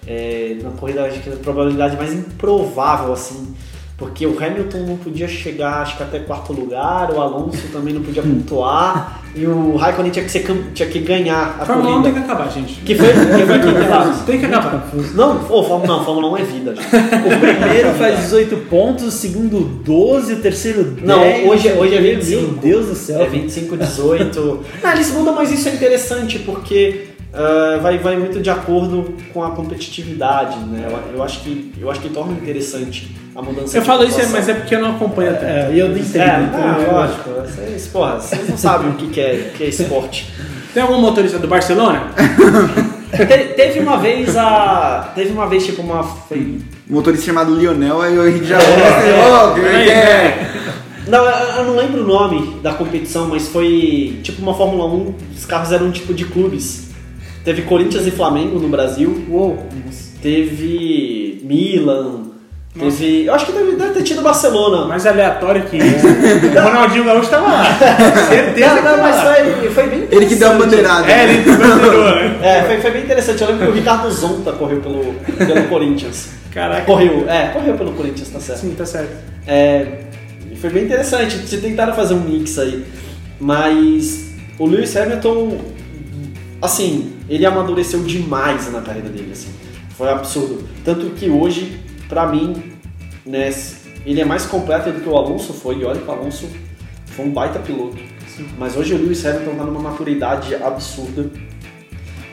é, 0.07 0.59
na 0.63 0.71
corrida, 0.71 1.05
acho 1.05 1.21
que 1.21 1.31
a 1.31 1.37
probabilidade 1.37 1.97
mais 1.97 2.13
improvável, 2.13 3.13
assim. 3.13 3.55
Porque 3.97 4.27
o 4.27 4.37
Hamilton 4.43 4.79
não 4.79 4.97
podia 4.97 5.29
chegar, 5.29 5.83
acho 5.83 5.97
que 5.97 6.03
até 6.03 6.19
quarto 6.21 6.53
lugar, 6.53 7.11
o 7.13 7.21
Alonso 7.21 7.69
também 7.69 7.95
não 7.95 8.03
podia 8.03 8.23
pontuar, 8.23 9.22
e 9.35 9.47
o 9.47 9.77
Raikkonen 9.77 10.11
tinha 10.13 10.25
que, 10.25 10.31
ser, 10.31 10.45
tinha 10.75 10.89
que 10.89 10.99
ganhar 10.99 11.57
a 11.59 11.65
Fórmula 11.65 11.99
1 11.99 12.03
tem 12.03 12.13
corrida. 12.13 12.27
que 12.27 12.33
acabar, 12.33 12.51
gente. 12.51 12.75
Que 12.83 12.95
foi, 12.95 13.09
que 13.09 13.47
foi 13.47 13.59
quem 13.73 13.89
tava. 13.89 14.25
Tem 14.25 14.41
que 14.41 14.47
acabar. 14.47 14.93
Não, 15.15 15.37
ô, 15.49 15.63
Fórmula, 15.63 15.87
não, 15.87 16.05
Fórmula 16.05 16.29
1 16.33 16.37
é 16.37 16.43
vida, 16.43 16.75
gente. 16.75 16.89
O 17.33 17.41
primeiro 17.41 17.95
faz 17.95 18.21
18 18.21 18.57
pontos, 18.69 19.05
o 19.05 19.11
segundo 19.11 19.61
12, 19.61 20.35
o 20.35 20.37
terceiro 20.37 20.85
10. 20.85 21.07
Não, 21.07 21.49
hoje, 21.49 21.73
hoje 21.73 21.95
é 21.95 22.01
25. 22.01 22.43
Meu 22.43 22.51
Deus 22.61 22.87
do 22.87 22.95
céu. 22.95 23.23
É 23.23 23.27
25, 23.27 23.77
18. 23.77 24.61
Não, 24.83 24.93
eles 24.93 25.11
mudam, 25.13 25.35
mas 25.35 25.51
isso 25.51 25.69
é 25.69 25.73
interessante 25.73 26.39
porque 26.41 27.12
ah, 27.35 27.79
vai, 27.83 27.99
vai 27.99 28.17
muito 28.17 28.41
de 28.41 28.51
acordo 28.51 29.15
com 29.33 29.43
a 29.43 29.51
competitividade, 29.51 30.59
né? 30.67 30.89
Eu, 30.91 31.17
eu 31.17 31.23
acho 31.23 31.41
que, 31.41 31.73
eu 31.81 31.91
acho 31.91 32.01
que 32.01 32.09
torna 32.11 32.33
interessante 32.33 33.11
a 33.35 33.41
mudança 33.41 33.77
Eu 33.79 33.83
falo 33.83 34.05
isso, 34.05 34.21
mas 34.31 34.49
é 34.49 34.55
porque 34.55 34.75
eu 34.75 34.81
não 34.81 34.91
acompanho 34.97 35.31
até. 35.31 35.47
É, 35.69 35.71
e 35.73 35.79
eu 35.79 35.89
nem 35.89 36.03
entendo. 36.03 36.23
É, 36.23 36.43
então, 36.43 36.61
não, 36.61 36.81
eu- 36.81 36.93
lógico. 36.93 37.31
Vocês, 37.31 37.87
porra, 37.89 38.21
vocês 38.21 38.49
não 38.49 38.57
sabem 38.57 38.91
o 38.91 38.95
que, 38.95 39.07
que, 39.09 39.21
é, 39.21 39.51
que 39.57 39.65
é 39.65 39.69
esporte. 39.69 40.31
Tem 40.75 40.83
algum 40.83 41.01
motorista 41.01 41.39
do 41.39 41.49
Barcelona? 41.49 42.11
Te- 43.13 43.55
teve 43.55 43.81
uma 43.81 43.99
vez 43.99 44.37
a. 44.37 45.13
Teve 45.15 45.33
uma 45.33 45.47
vez, 45.47 45.65
tipo, 45.67 45.83
uma. 45.83 46.03
Foi, 46.03 46.39
Um 46.89 46.95
motorista 46.95 47.27
chamado 47.27 47.55
Lionel, 47.55 48.01
aí 48.01 48.17
o 48.19 48.27
Henrique 48.27 48.47
já 48.47 48.59
É, 48.59 49.51
Ô, 49.51 49.55
que 49.55 49.61
Peraí, 49.61 49.89
é? 49.91 50.51
Não, 51.09 51.25
eu 51.25 51.31
eu 51.59 51.65
não 51.65 51.77
lembro 51.77 52.03
o 52.05 52.07
nome 52.07 52.59
da 52.63 52.73
competição, 52.73 53.29
mas 53.29 53.49
foi 53.49 54.19
tipo 54.23 54.41
uma 54.41 54.55
Fórmula 54.55 54.87
1, 54.87 55.15
os 55.37 55.45
carros 55.45 55.73
eram 55.73 55.91
tipo 55.91 56.15
de 56.15 56.25
clubes. 56.25 56.92
Teve 57.45 57.63
Corinthians 57.63 58.07
e 58.07 58.11
Flamengo 58.11 58.59
no 58.59 58.69
Brasil. 58.69 59.25
Uou. 59.29 59.59
Teve 60.23 61.41
Milan. 61.45 62.33
Teve. 62.79 63.27
Eu 63.27 63.35
acho 63.35 63.47
que 63.47 63.53
deve, 63.53 63.73
deve 63.77 63.93
ter 63.93 64.03
tido 64.03 64.23
Barcelona. 64.23 64.87
Mais 64.87 65.07
aleatório 65.07 65.65
que 65.65 65.77
isso. 65.77 66.07
o 66.07 66.63
Ronaldinho 66.63 67.05
Gaúcho 67.05 67.29
tava 67.29 67.47
lá. 67.47 67.65
Certeza 68.29 68.69
Não, 68.69 68.77
que 68.77 68.83
não, 68.83 68.99
mas 68.99 69.21
foi, 69.21 69.71
foi 69.71 69.87
bem 69.89 70.09
Ele 70.11 70.27
que 70.27 70.37
deu 70.37 70.51
a 70.51 70.55
bandeirada. 70.55 71.11
É, 71.11 71.25
ele 71.25 71.51
bandeirou, 71.51 72.05
né? 72.17 72.39
É, 72.43 72.63
foi, 72.63 72.81
foi 72.81 72.91
bem 72.93 73.03
interessante. 73.03 73.43
Eu 73.43 73.49
lembro 73.49 73.67
que 73.67 73.73
o 73.73 73.75
Ricardo 73.75 74.11
Zonta 74.11 74.53
correu 74.53 74.81
pelo, 74.81 75.15
pelo 75.37 75.69
Corinthians. 75.69 76.31
Caraca. 76.53 76.85
Correu, 76.85 77.29
é, 77.29 77.49
correu 77.49 77.75
pelo 77.75 77.93
Corinthians, 77.93 78.29
tá 78.29 78.39
certo. 78.39 78.61
Sim, 78.61 78.75
tá 78.77 78.87
certo. 78.87 79.17
É, 79.47 79.87
e 80.51 80.57
foi 80.57 80.71
bem 80.71 80.85
interessante, 80.85 81.39
vocês 81.39 81.61
tentaram 81.61 81.95
fazer 81.95 82.15
um 82.15 82.21
mix 82.21 82.59
aí. 82.59 82.85
Mas 83.41 84.33
o 84.59 84.67
Lewis 84.67 84.97
Hamilton, 84.97 85.59
assim, 86.61 87.13
ele 87.35 87.47
amadureceu 87.47 88.03
demais 88.03 88.71
na 88.71 88.83
carreira 88.83 89.09
dele, 89.09 89.33
assim. 89.33 89.49
Foi 89.97 90.11
absurdo. 90.11 90.69
Tanto 90.85 91.11
que 91.11 91.31
hoje, 91.31 91.81
pra 92.09 92.27
mim, 92.27 92.75
né, 93.25 93.51
ele 94.05 94.21
é 94.21 94.25
mais 94.25 94.45
completo 94.45 94.93
do 94.93 95.01
que 95.01 95.09
o 95.09 95.17
Alonso 95.17 95.55
foi. 95.55 95.79
E 95.79 95.85
olha 95.85 95.99
que 95.99 96.07
o 96.07 96.13
Alonso 96.13 96.47
foi 97.07 97.25
um 97.25 97.31
baita 97.31 97.59
piloto. 97.59 97.97
Mas 98.59 98.77
hoje 98.77 98.93
o 98.95 98.99
Lewis 98.99 99.25
Hamilton 99.25 99.55
tá 99.57 99.65
numa 99.65 99.81
maturidade 99.81 100.55
absurda. 100.57 101.31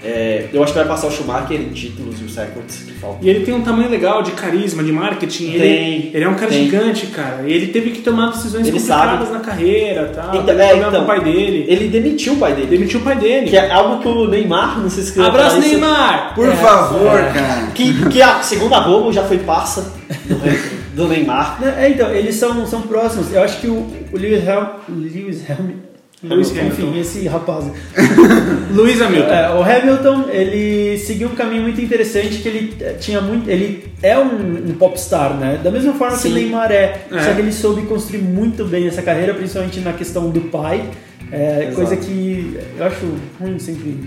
É, 0.03 0.47
eu 0.53 0.63
acho 0.63 0.71
que 0.71 0.79
vai 0.79 0.87
passar 0.87 1.07
o 1.07 1.11
Schumacher 1.11 1.59
em 1.59 1.69
títulos 1.69 2.21
e 2.21 2.23
os 2.23 2.35
records 2.35 2.83
que 2.83 2.93
faltam. 2.93 3.19
E 3.21 3.29
ele 3.29 3.43
tem 3.45 3.53
um 3.53 3.61
tamanho 3.61 3.89
legal 3.89 4.23
de 4.23 4.31
carisma, 4.31 4.81
de 4.81 4.91
marketing. 4.93 5.51
Ele, 5.51 5.59
Tem, 5.59 6.11
ele 6.13 6.23
é 6.23 6.29
um 6.29 6.35
cara 6.35 6.47
tem. 6.47 6.65
gigante, 6.65 7.07
cara. 7.07 7.43
E 7.45 7.51
ele 7.51 7.67
teve 7.67 7.91
que 7.91 8.01
tomar 8.01 8.31
decisões 8.31 8.65
Ele 8.67 8.77
complicadas 8.77 9.27
sabe. 9.27 9.31
na 9.37 9.39
carreira 9.43 10.09
e 10.11 10.15
tal. 10.15 10.29
Então, 10.29 10.45
Teve 10.45 10.61
é, 10.61 10.67
problema 10.67 10.87
então, 10.87 10.99
com 10.99 11.03
o 11.03 11.07
pai 11.07 11.23
dele. 11.23 11.65
Ele 11.67 11.87
demitiu 11.89 12.33
o 12.33 12.37
pai 12.37 12.53
dele. 12.53 12.67
Demitiu 12.67 12.99
o 12.99 13.03
pai 13.03 13.15
dele. 13.17 13.49
Que 13.49 13.57
é 13.57 13.71
algo 13.71 14.01
que 14.01 14.07
o 14.07 14.27
Neymar, 14.27 14.79
não 14.79 14.89
se 14.89 15.03
você 15.03 15.19
Abraço, 15.21 15.59
Neymar! 15.59 16.33
Por 16.33 16.47
É, 16.47 16.55
favor, 16.55 17.19
cara. 17.33 17.67
Que, 17.75 18.09
que 18.09 18.21
a 18.21 18.41
segunda 18.41 18.79
Globo 18.79 19.11
já 19.11 19.23
foi 19.23 19.39
parça 19.39 19.93
do, 20.25 20.95
do 20.95 21.07
Neymar. 21.09 21.59
É, 21.77 21.89
então, 21.89 22.09
eles 22.11 22.35
são, 22.35 22.65
são 22.65 22.81
próximos. 22.83 23.33
Eu 23.33 23.43
acho 23.43 23.59
que 23.59 23.67
o, 23.67 23.85
o 24.13 24.17
Lewis 24.17 24.43
Lewis 24.87 25.49
Ham, 25.49 25.88
Lewis 26.21 26.49
enfim, 26.51 26.59
Hamilton. 26.59 26.99
esse 26.99 27.27
rapaz. 27.27 27.65
Luiz 28.75 29.01
Hamilton. 29.01 29.29
É, 29.33 29.49
o 29.51 29.63
Hamilton, 29.63 30.25
ele 30.29 30.97
seguiu 30.97 31.29
um 31.29 31.35
caminho 31.35 31.61
muito 31.61 31.79
interessante 31.79 32.39
que 32.39 32.47
ele 32.47 32.73
eh, 32.81 32.93
tinha 32.99 33.21
muito, 33.21 33.49
ele 33.49 33.85
é 34.03 34.17
um, 34.17 34.69
um 34.69 34.73
popstar, 34.77 35.33
né? 35.35 35.59
Da 35.63 35.71
mesma 35.71 35.93
forma 35.93 36.17
Sim. 36.17 36.29
que 36.29 36.35
o 36.35 36.35
Neymar 36.35 36.71
é, 36.71 37.01
É. 37.11 37.19
só 37.23 37.33
que 37.33 37.39
ele 37.39 37.53
soube 37.53 37.83
construir 37.83 38.21
muito 38.21 38.65
bem 38.65 38.87
essa 38.87 39.01
carreira, 39.01 39.33
principalmente 39.33 39.79
na 39.79 39.93
questão 39.93 40.29
do 40.29 40.41
pai, 40.41 40.83
é, 41.31 41.71
coisa 41.73 41.95
que 41.95 42.57
eu 42.77 42.85
acho 42.85 43.05
ruim 43.39 43.57
sempre 43.59 43.97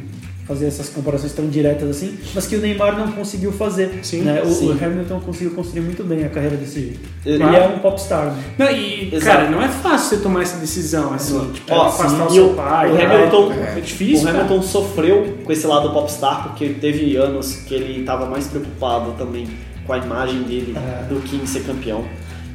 fazer 0.52 0.66
essas 0.66 0.88
comparações 0.90 1.32
tão 1.32 1.46
diretas 1.48 1.88
assim, 1.88 2.18
mas 2.34 2.46
que 2.46 2.56
o 2.56 2.60
Neymar 2.60 2.98
não 2.98 3.10
conseguiu 3.12 3.50
fazer. 3.52 4.00
Sim, 4.02 4.20
né? 4.22 4.42
O, 4.42 4.46
sim. 4.48 4.68
o 4.68 4.72
Hamilton 4.72 5.20
conseguiu 5.20 5.52
construir 5.52 5.80
muito 5.80 6.04
bem 6.04 6.24
a 6.24 6.28
carreira 6.28 6.56
desse 6.56 6.80
jeito. 6.80 7.00
Ele- 7.24 7.42
Ele 7.42 7.56
é 7.56 7.66
um 7.68 7.78
popstar. 7.78 8.26
Né? 8.26 8.42
Não, 8.58 8.70
e, 8.70 9.14
Exato. 9.14 9.24
cara, 9.24 9.50
não 9.50 9.62
é 9.62 9.68
fácil 9.68 10.16
você 10.18 10.22
tomar 10.22 10.42
essa 10.42 10.58
decisão, 10.58 11.14
assim, 11.14 11.50
tipo, 11.54 11.72
Ó, 11.72 11.86
afastar 11.86 12.26
o 12.26 12.28
sim, 12.28 12.34
seu 12.36 12.50
o- 12.50 12.54
pai. 12.54 12.90
o 12.90 12.94
né? 12.94 13.04
Hamilton- 13.06 13.52
é 13.52 13.80
difícil, 13.80 14.22
o 14.22 14.26
cara. 14.32 14.40
Hamilton 14.44 14.62
sofreu 14.62 15.38
com 15.44 15.52
esse 15.52 15.66
lado 15.66 15.90
popstar 15.92 16.48
porque 16.48 16.68
teve 16.80 17.16
anos 17.16 17.56
que 17.66 17.74
ele 17.74 18.00
estava 18.00 18.26
mais 18.26 18.46
preocupado 18.46 19.12
também 19.12 19.46
com 19.86 19.92
a 19.94 19.98
imagem 19.98 20.42
dele 20.42 20.74
É. 20.76 21.04
do 21.12 21.20
que 21.22 21.36
em 21.36 21.46
ser 21.46 21.64
campeão. 21.64 22.04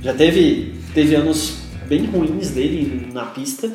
Já 0.04 0.14
teve, 0.14 0.76
teve 0.94 1.16
anos 1.16 1.56
bem 1.88 2.06
ruins 2.06 2.52
dele 2.52 3.10
na 3.14 3.24
pista. 3.26 3.70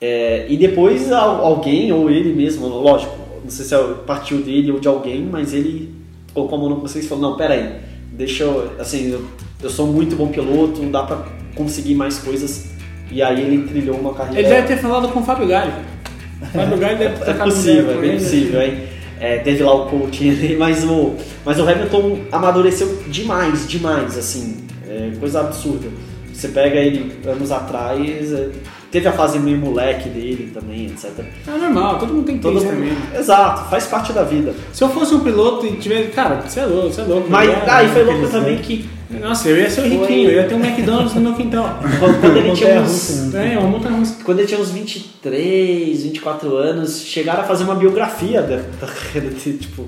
É, 0.00 0.44
e 0.48 0.56
depois 0.58 1.10
al- 1.10 1.42
alguém, 1.44 1.90
ou 1.90 2.10
ele 2.10 2.34
mesmo, 2.34 2.66
lógico, 2.66 3.16
não 3.46 3.50
sei 3.50 3.64
se 3.64 3.74
é- 3.74 3.94
partiu 4.04 4.38
dele 4.38 4.72
ou 4.72 4.80
de 4.80 4.88
alguém, 4.88 5.22
mas 5.30 5.54
ele 5.54 5.94
colocou 6.34 6.58
a 6.58 6.60
mão 6.60 6.70
no 6.70 6.76
vocês 6.80 7.04
e 7.04 7.08
falou, 7.08 7.30
não, 7.30 7.36
peraí, 7.36 7.76
deixa 8.12 8.42
eu, 8.42 8.72
assim, 8.78 9.12
eu, 9.12 9.24
eu 9.62 9.70
sou 9.70 9.86
muito 9.86 10.16
bom 10.16 10.28
piloto, 10.28 10.82
dá 10.90 11.04
pra 11.04 11.24
conseguir 11.54 11.94
mais 11.94 12.18
coisas. 12.18 12.66
E 13.10 13.22
aí 13.22 13.40
ele 13.40 13.68
trilhou 13.68 13.96
uma 13.96 14.12
carreira... 14.12 14.40
Ele 14.40 14.48
deve 14.48 14.66
ter 14.66 14.78
falado 14.78 15.08
com 15.08 15.20
o 15.20 15.22
Fábio 15.22 15.46
Galli. 15.46 15.72
O 16.42 16.46
Fábio 16.46 16.76
Galli 16.76 16.96
deve 16.98 17.24
ter 17.24 17.30
É 17.30 17.34
possível, 17.34 17.90
é 17.92 18.00
bem 18.00 18.10
ele. 18.10 18.18
possível, 18.18 18.62
hein? 18.62 18.78
É, 19.18 19.38
teve 19.38 19.62
lá 19.62 19.72
o 19.74 19.86
coaching 19.86 20.30
ali, 20.30 20.56
mas 20.58 20.84
o, 20.84 21.14
mas 21.44 21.58
o 21.58 21.62
Hamilton 21.68 22.18
amadureceu 22.32 23.02
demais, 23.08 23.66
demais, 23.66 24.18
assim, 24.18 24.56
é, 24.86 25.12
coisa 25.18 25.40
absurda. 25.40 25.88
você 26.30 26.48
pega 26.48 26.76
ele 26.76 27.12
anos 27.26 27.50
atrás, 27.50 28.32
é, 28.32 28.50
teve 28.90 29.08
a 29.08 29.12
fase 29.12 29.38
meio 29.38 29.56
moleque 29.58 30.08
dele 30.08 30.50
também, 30.54 30.86
etc. 30.86 31.10
É 31.46 31.50
normal, 31.58 31.98
todo 31.98 32.12
mundo 32.14 32.26
tem 32.26 32.38
Todo 32.38 32.56
isso 32.56 32.66
mundo- 32.66 32.74
também. 32.74 33.20
Exato, 33.20 33.68
faz 33.70 33.86
parte 33.86 34.12
da 34.12 34.22
vida. 34.22 34.54
Se 34.72 34.82
eu 34.84 34.88
fosse 34.88 35.14
um 35.14 35.20
piloto 35.20 35.66
e 35.66 35.72
tivesse. 35.76 36.08
Cara, 36.08 36.40
você 36.40 36.60
é 36.60 36.66
louco, 36.66 36.92
você 36.92 37.00
é 37.00 37.04
louco. 37.04 37.28
Mas 37.30 37.48
Eu 37.48 37.54
ia- 37.56 37.74
aí 37.76 37.88
foi 37.88 38.04
louco 38.04 38.28
também 38.28 38.58
que 38.58 38.88
Nossa, 39.20 39.48
eu 39.48 39.56
ia 39.56 39.70
ser 39.70 39.82
o 39.82 39.84
riquinho, 39.84 40.30
eu 40.30 40.42
ia 40.42 40.48
ter 40.48 40.54
um 40.54 40.64
McDonald's 40.64 41.14
no 41.14 41.20
meu 41.20 41.34
quintal. 41.34 41.78
quando 42.00 42.18
quando 42.20 42.36
ele 42.36 42.52
tinha 42.52 42.80
uns, 42.80 43.32
né? 43.32 43.54
É, 43.54 43.58
uma 43.58 43.68
montanha 43.68 43.96
russa. 43.96 44.16
quando 44.24 44.38
ele 44.40 44.48
tinha 44.48 44.60
uns 44.60 44.70
23, 44.70 46.02
24 46.02 46.56
anos, 46.56 47.00
chegaram 47.02 47.40
a 47.40 47.44
fazer 47.44 47.64
uma 47.64 47.74
biografia 47.74 48.42
da, 48.42 48.60
carreira 48.86 49.28
dele, 49.34 49.58
tipo, 49.58 49.84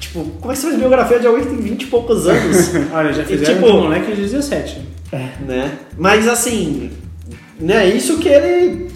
tipo, 0.00 0.24
como 0.40 0.52
é 0.52 0.54
que 0.54 0.60
você 0.60 0.66
faz 0.68 0.78
biografia 0.78 1.18
de 1.20 1.26
alguém 1.26 1.44
que 1.44 1.50
tem 1.50 1.60
20 1.60 1.82
e 1.82 1.86
poucos 1.86 2.26
anos? 2.26 2.70
Olha, 2.92 3.12
já 3.12 3.22
E, 3.22 3.26
fizeram 3.26 3.54
tipo, 3.54 3.66
um 3.68 3.82
moleque 3.84 4.12
de 4.14 4.22
17. 4.22 4.78
né? 5.46 5.78
Mas 5.96 6.26
assim, 6.28 6.90
né, 7.58 7.86
isso 7.88 8.18
que 8.18 8.28
ele 8.28 8.88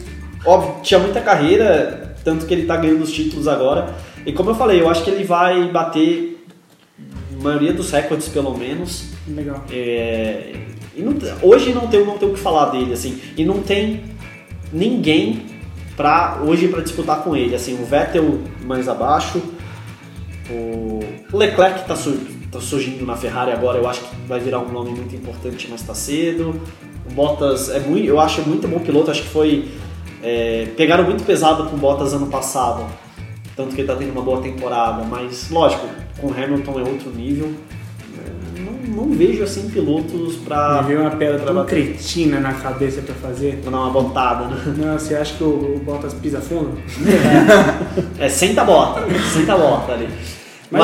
óbvio, 0.44 0.82
tinha 0.82 0.98
muita 1.01 1.20
carreira, 1.20 2.16
tanto 2.24 2.47
que 2.47 2.55
ele 2.55 2.66
tá 2.66 2.76
ganhando 2.76 3.02
os 3.02 3.12
títulos 3.12 3.47
agora. 3.48 3.94
E 4.26 4.32
como 4.32 4.51
eu 4.51 4.55
falei, 4.55 4.80
eu 4.80 4.89
acho 4.89 5.02
que 5.05 5.10
ele 5.10 5.24
vai 5.24 5.68
bater 5.70 6.44
a 7.39 7.43
maioria 7.43 7.72
dos 7.72 7.90
recordes 7.90 8.28
pelo 8.28 8.56
menos. 8.56 9.06
Legal. 9.28 9.64
É, 9.70 10.52
e 10.97 11.02
não- 11.02 11.14
hoje 11.43 11.72
não 11.72 11.86
tem, 11.89 12.05
não 12.05 12.18
tem 12.18 12.28
o 12.28 12.34
que 12.34 12.40
falar 12.40 12.66
dele, 12.70 12.93
assim. 12.93 13.20
E 13.36 13.44
não 13.44 13.62
tem 13.62 14.02
ninguém 14.72 15.43
pra, 15.97 16.40
hoje 16.44 16.68
para 16.68 16.82
disputar 16.82 17.22
com 17.22 17.34
ele. 17.36 17.55
Assim, 17.55 17.74
o 17.74 17.84
Vettel 17.84 18.40
mais 18.64 18.89
abaixo, 18.89 19.40
o 20.51 21.01
Leclerc 21.36 21.86
tá, 21.86 21.97
sur- 21.97 22.18
tá 22.51 22.60
surgindo 22.60 23.05
na 23.06 23.16
Ferrari 23.16 23.52
agora, 23.52 23.78
eu 23.78 23.89
acho 23.89 24.01
que 24.01 24.16
vai 24.26 24.40
virar 24.40 24.59
um 24.60 24.70
nome 24.70 24.90
muito 24.90 25.14
importante, 25.14 25.68
mas 25.70 25.82
tá 25.82 25.94
cedo. 25.94 26.60
O 27.11 27.15
Bottas 27.15 27.69
é 27.69 27.81
muito, 27.81 28.07
eu 28.07 28.19
acho 28.20 28.43
muito 28.43 28.66
bom 28.69 28.79
piloto, 28.79 29.11
acho 29.11 29.23
que 29.23 29.29
foi. 29.29 29.69
é, 30.23 30.69
pegaram 30.77 31.05
muito 31.05 31.24
pesado 31.24 31.65
com 31.65 31.77
o 31.77 31.79
Bottas 31.79 32.12
ano 32.15 32.27
passado. 32.27 32.85
Tanto 33.57 33.74
que 33.74 33.81
ele 33.83 33.89
tá 33.89 33.97
tendo 33.97 34.12
uma 34.12 34.23
boa 34.23 34.41
temporada, 34.41 35.05
mas 35.05 35.51
lógico, 35.51 35.87
com 36.19 36.29
o 36.29 36.31
Hamilton 36.33 36.81
é 36.81 36.83
outro 36.85 37.11
nível. 37.11 37.53
É, 38.19 38.61
Não, 38.61 39.05
não 39.09 39.15
vejo 39.15 39.43
assim 39.43 39.69
pilotos 39.69 40.37
pra, 40.37 40.81
Me 40.83 40.89
veio 40.89 41.01
uma 41.03 41.11
pedra 41.11 41.41
tão 41.41 41.55
bater. 41.57 41.89
cretina 41.89 42.41
na 42.41 42.55
cabeça 42.55 43.03
pra 43.03 43.15
fazer. 43.16 43.57
pra 43.62 43.70
dar 43.70 43.79
uma 43.79 43.91
botada, 43.91 44.47
né? 44.47 44.74
Não, 44.79 44.99
você 44.99 45.15
acha 45.16 45.35
que 45.35 45.45
o, 45.45 45.77
o 45.77 45.83
Bottas 45.85 46.15
pisa 46.15 46.41
fundo? 46.41 46.79
É, 48.19 48.29
senta 48.29 48.62
a 48.62 48.65
bota, 48.65 49.03
senta 49.35 49.53
a 49.53 49.59
bota 49.59 49.93
ali. 49.93 50.09
Mas- 50.70 50.83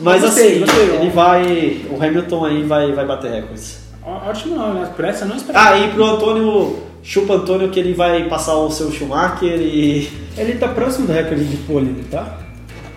Mas, 0.00 0.22
mas, 0.22 0.24
assim, 0.24 0.62
ele 1.00 1.10
vai. 1.10 1.86
O 1.90 2.02
Hamilton 2.02 2.44
aí 2.44 2.62
vai, 2.64 2.92
vai 2.92 3.04
bater 3.06 3.30
recordes. 3.32 3.87
Ótimo 4.08 4.56
nome, 4.56 4.80
né? 4.80 4.92
Por 4.94 5.04
essa 5.04 5.24
eu 5.24 5.28
não 5.28 5.36
esperava. 5.36 5.70
Ah, 5.70 5.78
e 5.78 5.90
pro 5.90 6.04
Antônio, 6.04 6.78
chupa 7.02 7.34
Antônio 7.34 7.68
que 7.68 7.78
ele 7.78 7.92
vai 7.92 8.28
passar 8.28 8.56
o 8.56 8.70
seu 8.70 8.90
Schumacher 8.90 9.60
e. 9.60 10.10
Ele 10.36 10.54
tá 10.54 10.68
próximo 10.68 11.06
do 11.06 11.12
recorde 11.12 11.44
de 11.44 11.56
pole, 11.58 12.04
tá? 12.10 12.38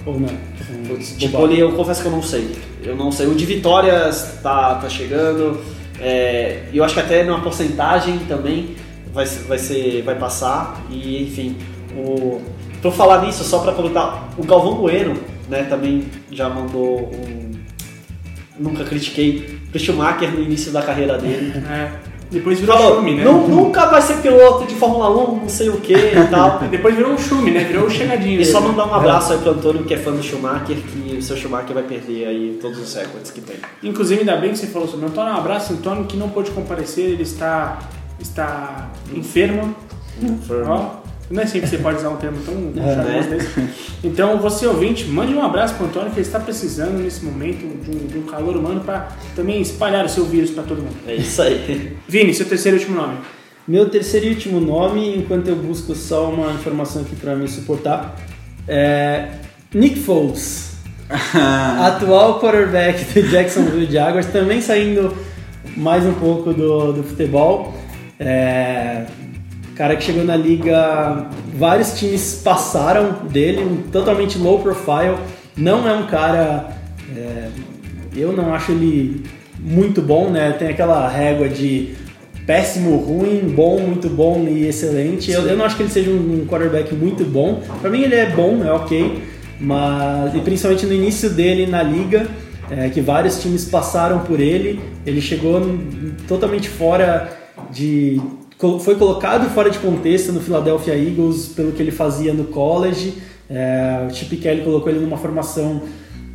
Ou 0.05 0.19
não? 0.19 0.29
Putz, 0.87 1.17
de 1.17 1.27
pole 1.29 1.59
eu 1.59 1.73
confesso 1.73 2.01
que 2.01 2.07
eu 2.07 2.11
não 2.11 2.23
sei. 2.23 2.55
Eu 2.83 2.95
não 2.95 3.11
sei. 3.11 3.27
O 3.27 3.35
de 3.35 3.45
vitórias 3.45 4.39
tá, 4.41 4.75
tá 4.75 4.89
chegando. 4.89 5.59
É, 5.99 6.63
eu 6.73 6.83
acho 6.83 6.93
que 6.93 6.99
até 6.99 7.23
numa 7.23 7.41
porcentagem 7.41 8.19
também 8.19 8.75
vai, 9.13 9.25
vai, 9.25 9.57
ser, 9.57 10.01
vai 10.03 10.15
passar. 10.15 10.81
E 10.89 11.23
enfim, 11.23 11.57
o, 11.95 12.41
pra 12.81 12.91
falar 12.91 13.21
nisso, 13.23 13.43
só 13.43 13.59
pra 13.59 13.73
comentar, 13.73 14.29
o 14.37 14.43
Galvão 14.43 14.75
Bueno 14.75 15.15
né, 15.49 15.63
também 15.63 16.05
já 16.31 16.49
mandou 16.49 17.11
um. 17.13 17.51
Nunca 18.59 18.83
critiquei 18.83 19.60
pro 19.71 19.79
Schumacher 19.79 20.29
no 20.31 20.41
início 20.41 20.71
da 20.71 20.81
carreira 20.81 21.17
dele. 21.17 21.53
É. 21.69 21.91
Depois 22.31 22.59
virou 22.61 22.77
Falou, 22.77 22.95
chume, 22.95 23.15
né? 23.15 23.25
"Nu- 23.25 23.45
nunca 23.49 23.87
vai 23.87 24.01
ser 24.01 24.17
piloto 24.21 24.65
de 24.65 24.73
Fórmula 24.75 25.09
1, 25.09 25.35
não 25.41 25.49
sei 25.49 25.67
o 25.67 25.81
que 25.81 25.93
e 25.93 26.27
tal. 26.29 26.59
Depois 26.71 26.95
virou 26.95 27.11
um 27.11 27.17
chume, 27.17 27.51
né? 27.51 27.65
Virou 27.65 27.87
um 27.87 27.89
chegadinho. 27.89 28.39
E 28.39 28.45
só 28.45 28.61
mandar 28.61 28.87
um 28.87 28.93
abraço 28.95 29.33
aí 29.33 29.39
pro 29.39 29.51
Antônio, 29.51 29.83
que 29.83 29.93
é 29.93 29.97
fã 29.97 30.13
do 30.13 30.23
Schumacher, 30.23 30.77
que 30.77 31.17
o 31.17 31.21
seu 31.21 31.35
Schumacher 31.35 31.73
vai 31.73 31.83
perder 31.83 32.27
aí 32.27 32.57
todos 32.61 32.79
os 32.79 32.95
recordes 32.95 33.31
que 33.31 33.41
tem. 33.41 33.57
Inclusive, 33.83 34.21
ainda 34.21 34.37
bem 34.37 34.51
que 34.51 34.59
você 34.59 34.67
falou 34.67 34.87
sobre 34.87 35.05
o 35.07 35.09
Antônio. 35.09 35.33
Um 35.33 35.37
abraço, 35.37 35.73
Antônio, 35.73 36.05
que 36.05 36.15
não 36.15 36.29
pôde 36.29 36.51
comparecer. 36.51 37.03
Ele 37.03 37.23
está, 37.23 37.79
está 38.17 38.91
enfermo. 39.13 39.75
Ó, 40.67 41.00
não 41.31 41.41
é 41.41 41.45
sempre 41.45 41.61
que 41.61 41.67
você 41.67 41.77
pode 41.77 41.97
usar 41.97 42.09
um 42.09 42.17
termo 42.17 42.37
tão 42.43 42.73
charmoso 42.75 43.29
né? 43.29 43.37
desse. 43.37 43.69
Então, 44.03 44.39
você 44.39 44.65
ouvinte, 44.67 45.05
mande 45.05 45.33
um 45.33 45.43
abraço 45.43 45.75
pro 45.75 45.85
Antônio, 45.85 46.09
que 46.09 46.17
ele 46.17 46.25
está 46.25 46.39
precisando 46.39 47.01
nesse 47.01 47.23
momento 47.23 47.59
de 47.59 47.91
um, 47.91 48.07
de 48.07 48.17
um 48.17 48.23
calor 48.23 48.57
humano 48.57 48.81
para 48.81 49.09
também 49.35 49.61
espalhar 49.61 50.05
o 50.05 50.09
seu 50.09 50.25
vírus 50.25 50.51
para 50.51 50.63
todo 50.63 50.79
mundo. 50.81 50.95
É 51.07 51.15
isso 51.15 51.41
aí. 51.41 51.95
Vini, 52.07 52.33
seu 52.33 52.45
terceiro 52.45 52.77
e 52.77 52.79
último 52.79 52.99
nome. 52.99 53.17
Meu 53.67 53.89
terceiro 53.89 54.25
e 54.25 54.29
último 54.29 54.59
nome, 54.59 55.17
enquanto 55.17 55.47
eu 55.47 55.55
busco 55.55 55.95
só 55.95 56.29
uma 56.29 56.51
informação 56.51 57.03
aqui 57.03 57.15
pra 57.15 57.35
me 57.35 57.47
suportar, 57.47 58.15
é 58.67 59.29
Nick 59.73 59.99
Foles, 59.99 60.75
atual 61.79 62.39
quarterback 62.39 63.05
do 63.13 63.27
Jacksonville 63.29 63.89
Jaguars, 63.89 64.25
também 64.25 64.61
saindo 64.61 65.15
mais 65.77 66.05
um 66.05 66.13
pouco 66.13 66.53
do, 66.53 66.91
do 66.91 67.03
futebol. 67.03 67.73
É, 68.19 69.05
cara 69.75 69.95
que 69.95 70.03
chegou 70.03 70.23
na 70.23 70.35
liga, 70.35 71.27
vários 71.53 71.97
times 71.99 72.41
passaram 72.43 73.25
dele, 73.27 73.63
um 73.63 73.89
totalmente 73.89 74.37
low 74.37 74.59
profile. 74.59 75.17
Não 75.55 75.87
é 75.87 75.93
um 75.93 76.05
cara, 76.07 76.71
é, 77.15 77.47
eu 78.15 78.33
não 78.33 78.53
acho 78.53 78.71
ele 78.71 79.23
muito 79.59 80.01
bom, 80.01 80.29
né? 80.29 80.51
Tem 80.51 80.69
aquela 80.69 81.07
régua 81.07 81.47
de 81.47 81.93
péssimo, 82.45 82.97
ruim, 82.97 83.53
bom, 83.55 83.79
muito 83.79 84.09
bom 84.09 84.45
e 84.47 84.67
excelente. 84.67 85.31
Eu, 85.31 85.43
eu 85.43 85.55
não 85.55 85.65
acho 85.65 85.75
que 85.75 85.83
ele 85.83 85.89
seja 85.89 86.09
um, 86.09 86.45
quarterback 86.47 86.93
muito 86.93 87.23
bom. 87.23 87.61
Pra 87.79 87.89
mim 87.89 88.01
ele 88.01 88.15
é 88.15 88.29
bom, 88.29 88.63
é 88.63 88.71
ok, 88.71 89.21
mas 89.59 90.35
e 90.35 90.39
principalmente 90.39 90.85
no 90.85 90.93
início 90.93 91.29
dele 91.29 91.67
na 91.67 91.83
liga, 91.83 92.27
é, 92.69 92.89
que 92.89 93.01
vários 93.01 93.41
times 93.41 93.65
passaram 93.65 94.19
por 94.19 94.39
ele, 94.39 94.81
ele 95.05 95.21
chegou 95.21 95.61
totalmente 96.27 96.67
fora 96.67 97.29
de 97.71 98.19
foi 98.79 98.95
colocado 98.95 99.49
fora 99.49 99.69
de 99.69 99.79
contexto 99.79 100.31
no 100.31 100.39
Philadelphia 100.39 100.93
Eagles 100.95 101.47
pelo 101.47 101.71
que 101.71 101.81
ele 101.81 101.91
fazia 101.91 102.33
no 102.33 102.45
college. 102.45 103.15
É, 103.49 104.07
o 104.09 104.13
Chip 104.13 104.37
Kelly 104.37 104.61
colocou 104.61 104.89
ele 104.89 104.99
numa 104.99 105.17
formação 105.17 105.81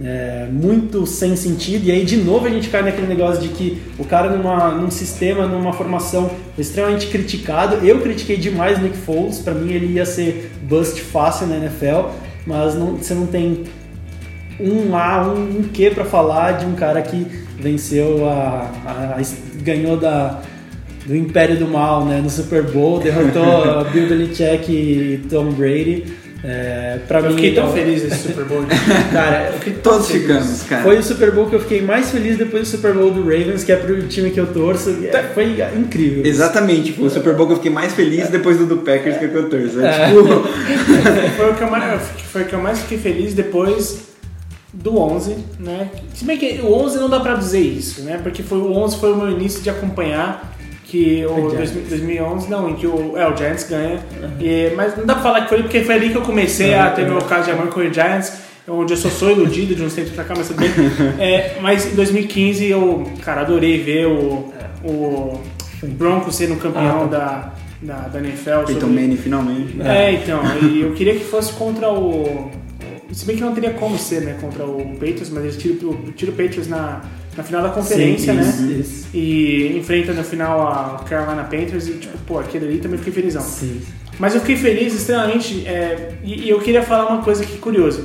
é, 0.03 0.47
muito 0.51 1.07
sem 1.07 1.35
sentido. 1.37 1.87
E 1.87 1.91
aí, 1.93 2.05
de 2.05 2.17
novo, 2.19 2.47
a 2.47 2.51
gente 2.51 2.69
cai 2.69 2.83
naquele 2.83 3.07
negócio 3.07 3.41
de 3.41 3.49
que 3.49 3.81
o 3.99 4.05
cara 4.05 4.29
numa, 4.37 4.71
num 4.73 4.91
sistema, 4.91 5.47
numa 5.47 5.73
formação 5.73 6.31
extremamente 6.59 7.07
criticado. 7.07 7.77
Eu 7.87 8.01
critiquei 8.01 8.37
demais 8.37 8.83
Nick 8.83 8.97
Foles. 8.99 9.39
Para 9.39 9.55
mim, 9.55 9.73
ele 9.73 9.95
ia 9.95 10.05
ser 10.05 10.53
bust 10.69 11.01
fácil 11.01 11.47
na 11.47 11.57
NFL. 11.57 12.11
Mas 12.47 12.75
não, 12.75 12.97
você 12.97 13.15
não 13.15 13.27
tem 13.27 13.65
um 14.61 14.95
A, 14.97 15.27
um, 15.29 15.61
um 15.61 15.63
Q 15.63 15.91
para 15.93 16.05
falar 16.05 16.53
de 16.53 16.67
um 16.67 16.75
cara 16.75 17.01
que 17.03 17.27
venceu 17.59 18.27
a, 18.29 18.71
a- 18.85 19.17
a- 19.19 19.63
ganhou 19.63 19.97
da 19.97 20.41
do 21.07 21.15
Império 21.17 21.57
do 21.57 21.67
Mal, 21.69 22.05
né, 22.05 22.21
no 22.23 22.29
Super 22.31 22.63
Bowl, 22.65 22.99
derrotou 23.01 23.85
Bill 23.93 24.09
Belichick 24.09 24.71
e 24.73 25.21
Tom 25.31 25.51
Brady. 25.53 26.05
É, 26.45 26.99
para 27.09 27.19
Eu 27.21 27.31
mim, 27.31 27.35
fiquei 27.35 27.55
tão 27.55 27.65
ó, 27.67 27.73
feliz 27.73 28.05
nesse 28.05 28.29
Super 28.29 28.45
Bowl. 28.45 28.63
Cara, 29.13 29.53
eu 29.67 29.73
Todos 29.83 30.07
feliz. 30.07 30.23
ficamos, 30.23 30.63
cara. 30.63 30.83
Foi 30.85 30.99
o 30.99 31.03
Super 31.03 31.33
Bowl 31.33 31.47
que 31.47 31.57
eu 31.57 31.61
fiquei 31.61 31.81
mais 31.83 32.11
feliz 32.13 32.37
depois 32.37 32.63
do 32.63 32.77
Super 32.77 32.93
Bowl 32.95 33.11
do 33.11 33.23
Ravens, 33.23 33.65
que 33.65 33.73
é 33.73 33.77
pro 33.77 34.01
time 34.07 34.31
que 34.31 34.39
eu 34.39 34.47
torço. 34.53 34.91
é- 34.91 35.23
Foi 35.35 35.57
incrível. 35.77 36.25
Exatamente, 36.25 36.93
foi 36.93 37.07
o 37.07 37.11
Super 37.11 37.35
Bowl 37.35 37.47
que 37.49 37.53
eu 37.55 37.57
fiquei 37.57 37.73
mais 37.73 37.95
feliz 37.95 38.29
depois 38.29 38.59
do 38.59 38.67
do 38.67 38.77
Packers 38.77 39.17
que 39.17 39.25
é 39.25 39.29
eu 39.35 39.49
torço. 39.49 39.81
É, 39.81 39.87
É. 39.89 40.07
tipo, 40.07 41.33
foi, 41.37 41.51
o 41.51 41.55
que 41.55 41.63
eu 41.63 41.71
mais, 41.71 42.03
foi 42.31 42.43
o 42.43 42.45
que 42.45 42.53
eu 42.53 42.61
mais 42.61 42.79
fiquei 42.81 42.99
feliz 42.99 43.35
depois 43.35 43.99
do 44.73 44.99
11, 44.99 45.37
né? 45.59 45.89
Se 46.15 46.25
bem 46.25 46.37
que 46.39 46.61
o 46.63 46.73
11 46.73 46.99
não 46.99 47.09
dá 47.09 47.19
pra 47.19 47.35
dizer 47.35 47.61
isso, 47.61 48.03
né? 48.03 48.21
Porque 48.23 48.43
foi, 48.45 48.59
o 48.59 48.71
11 48.73 48.99
foi 48.99 49.13
o 49.13 49.17
meu 49.17 49.31
início 49.31 49.63
de 49.63 49.71
acompanhar 49.71 50.56
que 50.87 51.27
o 51.27 51.51
Giants. 51.51 51.73
2000 51.73 51.89
2011, 51.89 52.49
não, 52.51 52.71
em 52.71 52.75
que 52.77 52.87
o, 52.87 53.17
é, 53.19 53.29
o 53.29 53.37
Giants 53.37 53.69
ganha. 53.69 53.99
E- 54.41 54.73
mas 54.77 54.97
não 54.97 55.05
dá 55.05 55.15
pra 55.15 55.23
falar 55.25 55.41
que 55.43 55.49
foi 55.49 55.63
porque 55.63 55.81
foi 55.81 55.95
ali 55.97 56.11
que 56.11 56.17
eu 56.17 56.23
comecei 56.23 56.73
a 56.75 56.91
ter 56.91 57.05
meu 57.07 57.19
caso 57.23 57.45
de 57.47 57.51
amor 57.51 57.67
com 57.69 57.81
o 57.81 57.93
Giants, 57.93 58.33
onde 58.69 58.93
eu 58.93 58.97
só 58.97 59.09
sou 59.11 59.31
iludido 59.33 59.75
de 59.75 59.83
uns 59.83 59.95
tempos 59.95 60.13
pra 60.13 60.23
cá, 60.25 60.35
mas 60.37 60.47
tudo 60.49 60.61
bem. 60.61 60.71
É, 61.19 61.57
mas 61.61 61.93
em 61.93 61.97
2015 61.97 62.67
eu, 62.67 63.05
cara, 63.25 63.41
adorei 63.41 63.83
ver 63.83 64.07
o, 64.07 64.53
o 64.85 65.41
Broncos 65.83 66.37
sendo 66.37 66.57
campeão 66.57 67.09
da, 67.09 67.53
da, 67.83 67.95
da 68.09 68.19
NFL. 68.21 68.65
Peyton 68.67 68.81
sobre- 68.81 68.87
Manning 69.01 69.17
finalmente. 69.17 69.81
é, 69.83 70.13
então, 70.13 70.41
e 70.63 70.83
eu 70.83 70.93
queria 70.93 71.15
que 71.15 71.25
fosse 71.25 71.53
contra 71.55 71.91
o. 71.93 72.51
Se 73.13 73.25
bem 73.25 73.37
que 73.37 73.43
não 73.43 73.55
teria 73.55 73.71
como 73.71 73.97
ser, 73.99 74.21
né? 74.23 74.37
Contra 74.41 74.65
o 74.65 74.85
Patriots, 74.95 75.31
mas 75.31 75.45
eles 75.45 75.57
tiram 75.57 75.91
o 75.91 75.97
Patriots 76.33 76.69
na, 76.69 77.03
na 77.37 77.43
final 77.43 77.63
da 77.63 77.69
conferência, 77.69 78.33
Sim, 78.33 78.39
né? 78.39 78.49
isso, 78.49 78.73
isso. 78.73 79.09
E 79.15 79.77
enfrenta 79.77 80.13
no 80.13 80.25
final 80.25 80.67
a 80.67 81.05
Carolina 81.09 81.45
Panthers 81.45 81.87
e, 81.89 81.93
tipo, 81.95 82.17
pô, 82.27 82.39
aquele 82.39 82.67
ali 82.67 82.79
também 82.79 82.99
fiquei 82.99 83.13
felizão. 83.13 83.43
Sim. 83.43 83.83
Mas 84.19 84.35
eu 84.35 84.41
fiquei 84.41 84.57
feliz 84.57 84.95
extremamente, 84.95 85.67
é, 85.67 86.15
e, 86.25 86.45
e 86.45 86.51
eu 86.51 86.59
queria 86.61 86.83
falar 86.83 87.13
uma 87.13 87.23
coisa 87.23 87.43
aqui 87.43 87.59
curiosa. 87.59 88.05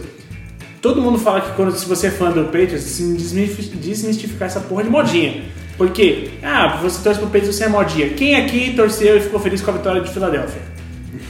Todo 0.82 1.02
mundo 1.02 1.18
fala 1.18 1.42
que 1.42 1.52
quando 1.56 1.72
se 1.74 1.86
você 1.88 2.08
é 2.08 2.12
fã 2.12 2.32
do 2.32 2.46
Patriots, 2.46 2.82
se 2.82 3.04
desmistificar 3.14 4.48
essa 4.48 4.60
porra 4.60 4.84
de 4.84 4.90
modinha. 4.90 5.44
Porque, 5.78 6.32
ah, 6.44 6.80
você 6.82 7.02
torce 7.02 7.20
pro 7.20 7.30
Patriots, 7.30 7.56
você 7.56 7.66
é 7.66 7.70
modinha. 7.70 8.10
Quem 8.10 8.36
aqui 8.36 8.74
torceu 8.76 9.18
e 9.18 9.22
ficou 9.22 9.40
feliz 9.40 9.62
com 9.62 9.72
a 9.72 9.76
vitória 9.76 10.02
de 10.02 10.12
Filadélfia? 10.12 10.62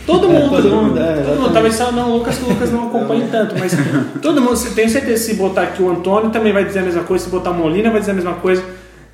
Todo 0.05 0.27
mundo, 0.27 0.49
todo 0.49 0.69
mundo, 0.69 0.99
é, 0.99 1.23
todo 1.23 1.41
mundo. 1.41 1.53
Talvez 1.53 1.75
só 1.75 1.91
não 1.91 2.11
o 2.11 2.17
Lucas, 2.17 2.37
que 2.37 2.43
o 2.43 2.49
Lucas 2.49 2.71
não 2.71 2.87
acompanha 2.87 3.27
tanto, 3.31 3.55
mas 3.57 3.75
todo 4.21 4.41
mundo, 4.41 4.59
tenho 4.73 4.89
certeza 4.89 5.01
que 5.01 5.17
se 5.17 5.35
botar 5.35 5.63
aqui 5.63 5.81
o 5.81 5.91
Antônio 5.91 6.29
também 6.31 6.51
vai 6.51 6.65
dizer 6.65 6.79
a 6.79 6.83
mesma 6.83 7.03
coisa, 7.03 7.25
se 7.25 7.29
botar 7.29 7.51
Molina 7.51 7.89
vai 7.89 7.99
dizer 7.99 8.11
a 8.11 8.15
mesma 8.15 8.33
coisa. 8.33 8.63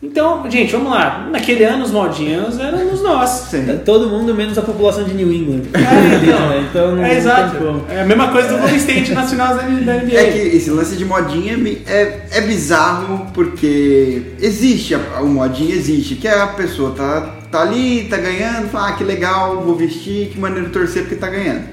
Então, 0.02 0.48
gente, 0.50 0.72
vamos 0.72 0.92
lá. 0.92 1.28
Naquele 1.32 1.64
ano 1.64 1.84
os 1.84 1.90
modinhos 1.90 2.60
éramos 2.60 3.02
nós. 3.02 3.52
É 3.52 3.74
Todo 3.84 4.08
mundo 4.08 4.34
menos 4.34 4.56
a 4.56 4.62
população 4.62 5.04
de 5.04 5.14
New 5.16 5.34
England. 5.34 5.64
É, 5.74 6.24
então, 6.24 6.52
É, 6.52 6.60
então 6.70 6.96
não 6.96 7.04
é 7.04 7.18
exato. 7.18 7.82
É 7.90 8.02
a 8.02 8.06
mesma 8.06 8.28
coisa 8.28 8.50
do 8.50 8.58
Golden 8.60 8.78
State 8.78 9.12
nacional 9.12 9.56
da 9.56 9.64
da 9.64 9.94
NBA. 9.96 10.16
É 10.16 10.32
que 10.32 10.56
esse 10.56 10.70
lance 10.70 10.96
de 10.96 11.04
modinha 11.04 11.54
é 11.54 11.92
é, 11.92 12.28
é 12.32 12.42
bizarro 12.42 13.28
porque 13.34 14.22
existe, 14.40 14.94
o 14.96 15.26
modinha 15.26 15.74
existe, 15.74 16.16
que 16.16 16.28
a 16.28 16.46
pessoa 16.48 16.92
tá, 16.92 17.37
tá 17.52 17.62
ali, 17.62 18.08
tá 18.10 18.18
ganhando, 18.18 18.70
fala, 18.70 18.90
ah, 18.90 18.92
que 18.94 19.04
legal, 19.04 19.62
vou 19.64 19.76
vestir, 19.76 20.30
que 20.30 20.40
maneiro 20.40 20.70
torcer 20.70 21.04
porque 21.04 21.16
tá 21.16 21.30
ganhando. 21.30 21.64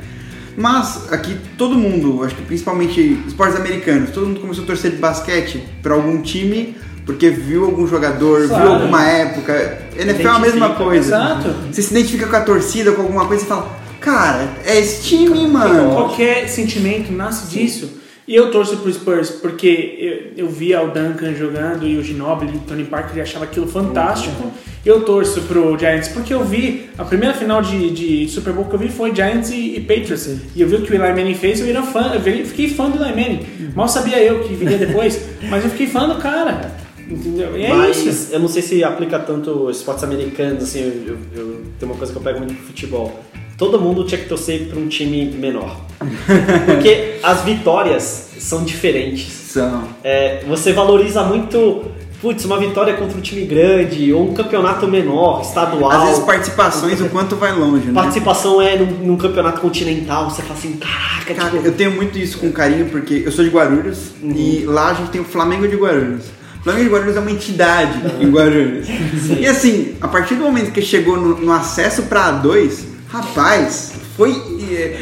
Mas 0.57 1.13
aqui 1.13 1.37
todo 1.59 1.75
mundo, 1.75 2.23
acho 2.23 2.35
que 2.37 2.43
principalmente 2.43 3.01
esportes 3.27 3.57
americanos, 3.57 4.11
todo 4.11 4.27
mundo 4.27 4.41
começou 4.41 4.63
a 4.65 4.67
torcer 4.67 4.93
de 4.93 4.99
basquete 4.99 5.63
pra 5.83 5.95
algum 5.95 6.23
time 6.23 6.77
porque 7.05 7.29
viu 7.29 7.65
algum 7.65 7.87
jogador, 7.87 8.47
Claro. 8.49 8.63
viu 8.65 8.73
alguma 8.75 9.05
época. 9.05 9.79
NFL 9.99 10.27
é 10.27 10.31
a 10.31 10.39
mesma 10.39 10.71
coisa. 10.71 11.07
exato. 11.17 11.55
Você 11.71 11.83
se 11.83 11.91
identifica 11.93 12.27
com 12.27 12.37
a 12.37 12.41
torcida, 12.41 12.93
com 12.93 13.03
alguma 13.03 13.27
coisa 13.27 13.45
e 13.45 13.47
fala, 13.47 13.77
cara, 14.01 14.49
é 14.65 14.79
esse 14.79 15.03
time, 15.03 15.47
mano. 15.49 15.93
Qualquer 15.93 16.49
sentimento 16.49 17.13
nasce 17.13 17.49
disso. 17.49 18.04
E 18.27 18.35
eu 18.35 18.51
torço 18.51 18.79
pro 18.79 18.91
Spurs 18.93 19.31
porque 19.31 20.33
eu, 20.37 20.45
eu 20.47 20.49
via 20.49 20.81
o 20.83 20.87
Duncan 20.89 21.35
jogando 21.35 21.87
e 21.87 21.99
o 21.99 22.03
Ginobili 22.03 22.53
e 22.55 22.57
o 22.57 22.61
Tony 22.61 22.85
Parker 22.85 23.19
e 23.19 23.21
achava 23.21 23.45
aquilo 23.45 23.67
fantástico. 23.67 24.51
Eu 24.85 25.03
torço 25.03 25.43
pro 25.43 25.79
Giants 25.79 26.09
porque 26.09 26.33
eu 26.33 26.43
vi 26.45 26.87
a 26.97 27.05
primeira 27.05 27.35
final 27.35 27.61
de, 27.61 27.91
de 27.91 28.29
Super 28.29 28.53
Bowl 28.55 28.65
que 28.67 28.75
eu 28.75 28.79
vi 28.79 28.89
foi 28.89 29.15
Giants 29.15 29.51
e, 29.51 29.77
e 29.77 29.81
Patriots. 29.81 30.27
E 30.57 30.61
eu 30.63 30.67
vi 30.69 30.77
o 30.77 30.83
que 30.83 30.91
o 30.93 30.95
Eli 30.95 31.13
Manning 31.13 31.35
fez, 31.35 31.61
eu, 31.61 31.67
era 31.67 31.83
fã, 31.83 32.13
eu 32.15 32.47
fiquei 32.47 32.69
fã 32.69 32.89
do 32.89 33.03
Eli 33.03 33.11
Manning. 33.15 33.47
Mal 33.75 33.89
sabia 33.89 34.23
eu 34.23 34.41
que 34.45 34.55
viria 34.55 34.79
depois, 34.79 35.21
mas 35.51 35.63
eu 35.65 35.71
fiquei 35.71 35.87
fã 35.87 36.09
do 36.09 36.17
cara. 36.17 36.73
Entendeu? 37.07 37.55
E 37.59 37.65
é 37.65 37.69
Mas 37.75 37.99
isso. 38.07 38.33
eu 38.33 38.41
não 38.41 38.49
sei 38.49 38.63
se 38.63 38.83
aplica 38.83 39.19
tanto 39.19 39.69
esportes 39.71 40.03
americanos, 40.05 40.63
assim, 40.65 40.81
eu, 40.81 41.13
eu- 41.15 41.19
eu- 41.37 41.63
tem 41.79 41.87
uma 41.87 41.95
coisa 41.99 42.11
que 42.11 42.19
eu 42.19 42.23
pego 42.23 42.39
muito 42.39 42.55
pro 42.55 42.65
futebol. 42.65 43.23
Todo 43.57 43.81
mundo 43.81 44.05
tinha 44.05 44.21
que 44.21 44.29
torcer 44.29 44.69
pra 44.69 44.79
um 44.79 44.89
time 44.89 45.27
menor. 45.27 45.81
Porque 46.67 47.17
as 47.23 47.43
vitórias 47.43 48.31
são 48.39 48.65
diferentes. 48.65 49.33
São. 49.33 49.85
É, 50.03 50.43
você 50.49 50.73
valoriza 50.73 51.23
muito, 51.23 51.85
putz, 52.21 52.45
uma 52.45 52.59
vitória 52.59 52.95
contra 52.95 53.17
um 53.17 53.21
time 53.21 53.45
grande, 53.47 54.13
ou 54.13 54.31
um 54.31 54.35
campeonato 54.35 54.89
menor, 54.89 55.41
estadual. 55.43 55.91
Às 55.91 56.09
vezes 56.09 56.25
participações, 56.25 57.01
o 57.01 57.09
quanto 57.09 57.37
vai 57.37 57.53
longe, 57.53 57.87
né? 57.87 57.95
Participação 57.95 58.61
é 58.61 58.77
num, 58.77 59.07
num 59.07 59.17
campeonato 59.17 59.61
continental, 59.61 60.29
você 60.29 60.43
fala 60.43 60.55
assim, 60.59 60.73
caraca, 60.73 61.35
Cara, 61.35 61.51
tipo, 61.51 61.65
eu 61.65 61.73
tenho 61.73 61.93
muito 61.93 62.19
isso 62.19 62.39
com 62.39 62.51
carinho 62.51 62.87
porque 62.87 63.23
eu 63.25 63.31
sou 63.31 63.45
de 63.45 63.51
Guarulhos 63.51 64.11
e 64.23 64.65
lá 64.67 64.91
a 64.91 64.95
gente 64.95 65.11
tem 65.11 65.21
o 65.21 65.25
Flamengo 65.25 65.69
de 65.69 65.77
Guarulhos. 65.77 66.25
O 66.61 66.65
Flamengo 66.65 66.85
de 66.87 66.95
Guarulhos 66.95 67.17
é 67.17 67.21
uma 67.21 67.31
entidade 67.31 68.01
em 68.21 68.31
Guarulhos. 68.31 68.89
E 69.39 69.47
assim, 69.47 69.95
a 70.01 70.09
partir 70.09 70.35
do 70.35 70.43
momento 70.43 70.73
que 70.73 70.83
chegou 70.83 71.17
no, 71.17 71.39
no 71.39 71.53
acesso 71.53 72.05
pra 72.05 72.43
A2, 72.43 72.94
rapaz, 73.19 73.93
foi. 74.17 74.31
eh, 74.71 74.97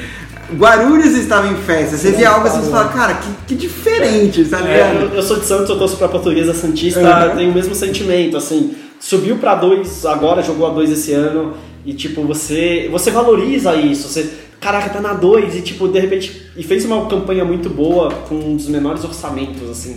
Guarulhos 0.55 1.15
estava 1.17 1.49
em 1.49 1.57
festa. 1.57 1.97
Você 1.97 2.13
via 2.13 2.29
algo 2.29 2.47
assim 2.47 2.59
e 2.59 2.65
você 2.65 2.71
fala, 2.71 2.89
cara, 2.91 3.15
que, 3.15 3.29
que 3.49 3.55
diferente, 3.55 4.45
tá 4.45 4.59
É, 4.61 4.63
ligado? 4.93 5.05
eu, 5.13 5.17
eu 5.17 5.23
sou 5.23 5.39
de 5.39 5.47
Santos, 5.47 5.71
eu 5.71 5.79
torço 5.79 5.97
pra 5.97 6.09
Portuguesa 6.09 6.53
Santista, 6.53 7.01
Uhum. 7.01 7.37
tem 7.37 7.51
o 7.51 7.55
mesmo 7.55 7.75
sentimento, 7.75 8.37
assim, 8.37 8.75
subiu 9.01 9.37
pra 9.39 9.55
dois 9.55 10.05
agora, 10.05 10.43
jogou 10.43 10.67
a 10.67 10.71
dois 10.71 10.91
esse 10.91 11.13
ano, 11.13 11.55
e 11.87 11.95
tipo, 11.95 12.23
você, 12.25 12.87
você 12.93 13.11
valoriza 13.11 13.75
isso, 13.77 14.09
você, 14.09 14.29
caraca, 14.61 14.91
tá 14.91 15.01
na 15.01 15.15
dois, 15.15 15.57
e 15.57 15.63
tipo, 15.63 15.89
de 15.89 15.99
repente, 15.99 16.51
e 16.55 16.63
fez 16.63 16.85
uma 16.85 17.07
campanha 17.07 17.47
muito 17.47 17.71
boa 17.71 18.11
com 18.29 18.35
um 18.35 18.55
dos 18.57 18.69
menores 18.69 19.03
orçamentos, 19.05 19.71
assim, 19.71 19.97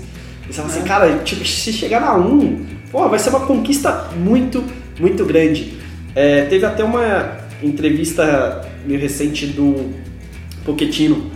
e 0.49 0.53
você 0.53 0.61
fala 0.61 0.69
assim, 0.69 0.83
cara, 0.83 1.17
tipo, 1.25 1.45
se 1.45 1.73
chegar 1.73 1.99
na 1.99 2.15
um, 2.15 2.65
pô, 2.93 3.09
vai 3.09 3.19
ser 3.19 3.29
uma 3.29 3.41
conquista 3.41 4.09
muito, 4.15 4.63
muito 4.99 5.25
grande. 5.25 5.73
É, 6.15 6.45
teve 6.45 6.65
até 6.65 6.81
uma 6.81 7.43
entrevista 7.65 8.69
meio 8.85 8.99
recente 8.99 9.47
do 9.47 9.91
Pochettino, 10.63 11.29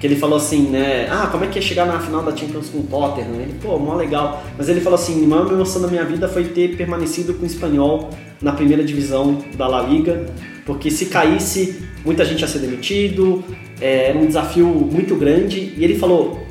que 0.00 0.06
ele 0.06 0.16
falou 0.16 0.36
assim, 0.36 0.68
né? 0.68 1.08
Ah, 1.10 1.28
como 1.28 1.44
é 1.44 1.46
que 1.46 1.58
é 1.58 1.62
chegar 1.62 1.86
na 1.86 1.98
final 1.98 2.22
da 2.22 2.36
Champions 2.36 2.68
com 2.68 2.80
o 2.80 2.82
Tottenham? 2.82 3.40
Ele, 3.40 3.54
pô, 3.62 3.78
mó 3.78 3.94
legal. 3.94 4.44
Mas 4.58 4.68
ele 4.68 4.80
falou 4.80 4.98
assim, 4.98 5.24
a 5.24 5.26
maior 5.26 5.50
emoção 5.50 5.80
da 5.80 5.88
minha 5.88 6.04
vida 6.04 6.28
foi 6.28 6.44
ter 6.44 6.76
permanecido 6.76 7.34
com 7.34 7.42
o 7.42 7.46
Espanhol 7.46 8.10
na 8.42 8.52
primeira 8.52 8.84
divisão 8.84 9.42
da 9.56 9.66
La 9.66 9.82
Liga, 9.82 10.26
porque 10.66 10.90
se 10.90 11.06
caísse, 11.06 11.82
muita 12.04 12.24
gente 12.24 12.42
ia 12.42 12.48
ser 12.48 12.58
demitido, 12.58 13.42
é, 13.80 14.10
era 14.10 14.18
um 14.18 14.26
desafio 14.26 14.66
muito 14.66 15.14
grande. 15.14 15.72
E 15.76 15.82
ele 15.82 15.96
falou, 15.98 16.44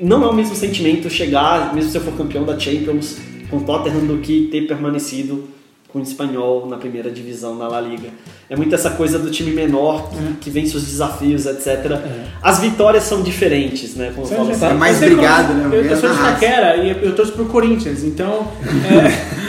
não 0.00 0.22
é 0.22 0.28
o 0.28 0.32
mesmo 0.32 0.54
sentimento 0.54 1.10
chegar, 1.10 1.74
mesmo 1.74 1.90
se 1.90 1.96
eu 1.96 2.02
for 2.02 2.16
campeão 2.16 2.44
da 2.44 2.58
Champions, 2.58 3.18
com 3.50 3.58
o 3.58 3.60
Tottenham, 3.62 4.06
do 4.06 4.18
que 4.18 4.48
ter 4.50 4.66
permanecido 4.66 5.48
com 5.92 5.98
o 5.98 6.02
espanhol 6.02 6.66
na 6.66 6.78
primeira 6.78 7.10
divisão 7.10 7.58
da 7.58 7.68
La 7.68 7.80
Liga. 7.80 8.08
É 8.48 8.56
muito 8.56 8.74
essa 8.74 8.90
coisa 8.90 9.18
do 9.18 9.30
time 9.30 9.50
menor 9.50 10.08
que, 10.08 10.34
que 10.40 10.50
vence 10.50 10.76
os 10.76 10.84
desafios, 10.84 11.44
etc. 11.46 11.98
As 12.42 12.60
vitórias 12.60 13.04
são 13.04 13.22
diferentes, 13.22 13.94
né? 13.94 14.10
Como 14.14 14.26
eu 14.26 14.30
falo 14.36 14.50
assim. 14.50 14.64
É 14.64 14.72
mais 14.74 14.98
brigado, 14.98 15.52
né? 15.52 15.68
Eu, 15.70 15.84
eu 15.84 15.96
sou 15.96 16.10
de 16.10 16.16
Na. 16.16 16.32
Taquera 16.32 16.76
e 16.76 16.90
eu, 17.04 17.14
torço 17.14 17.32
pro 17.32 17.44
Corinthians, 17.44 18.02
então. 18.04 18.48
É, 18.90 19.42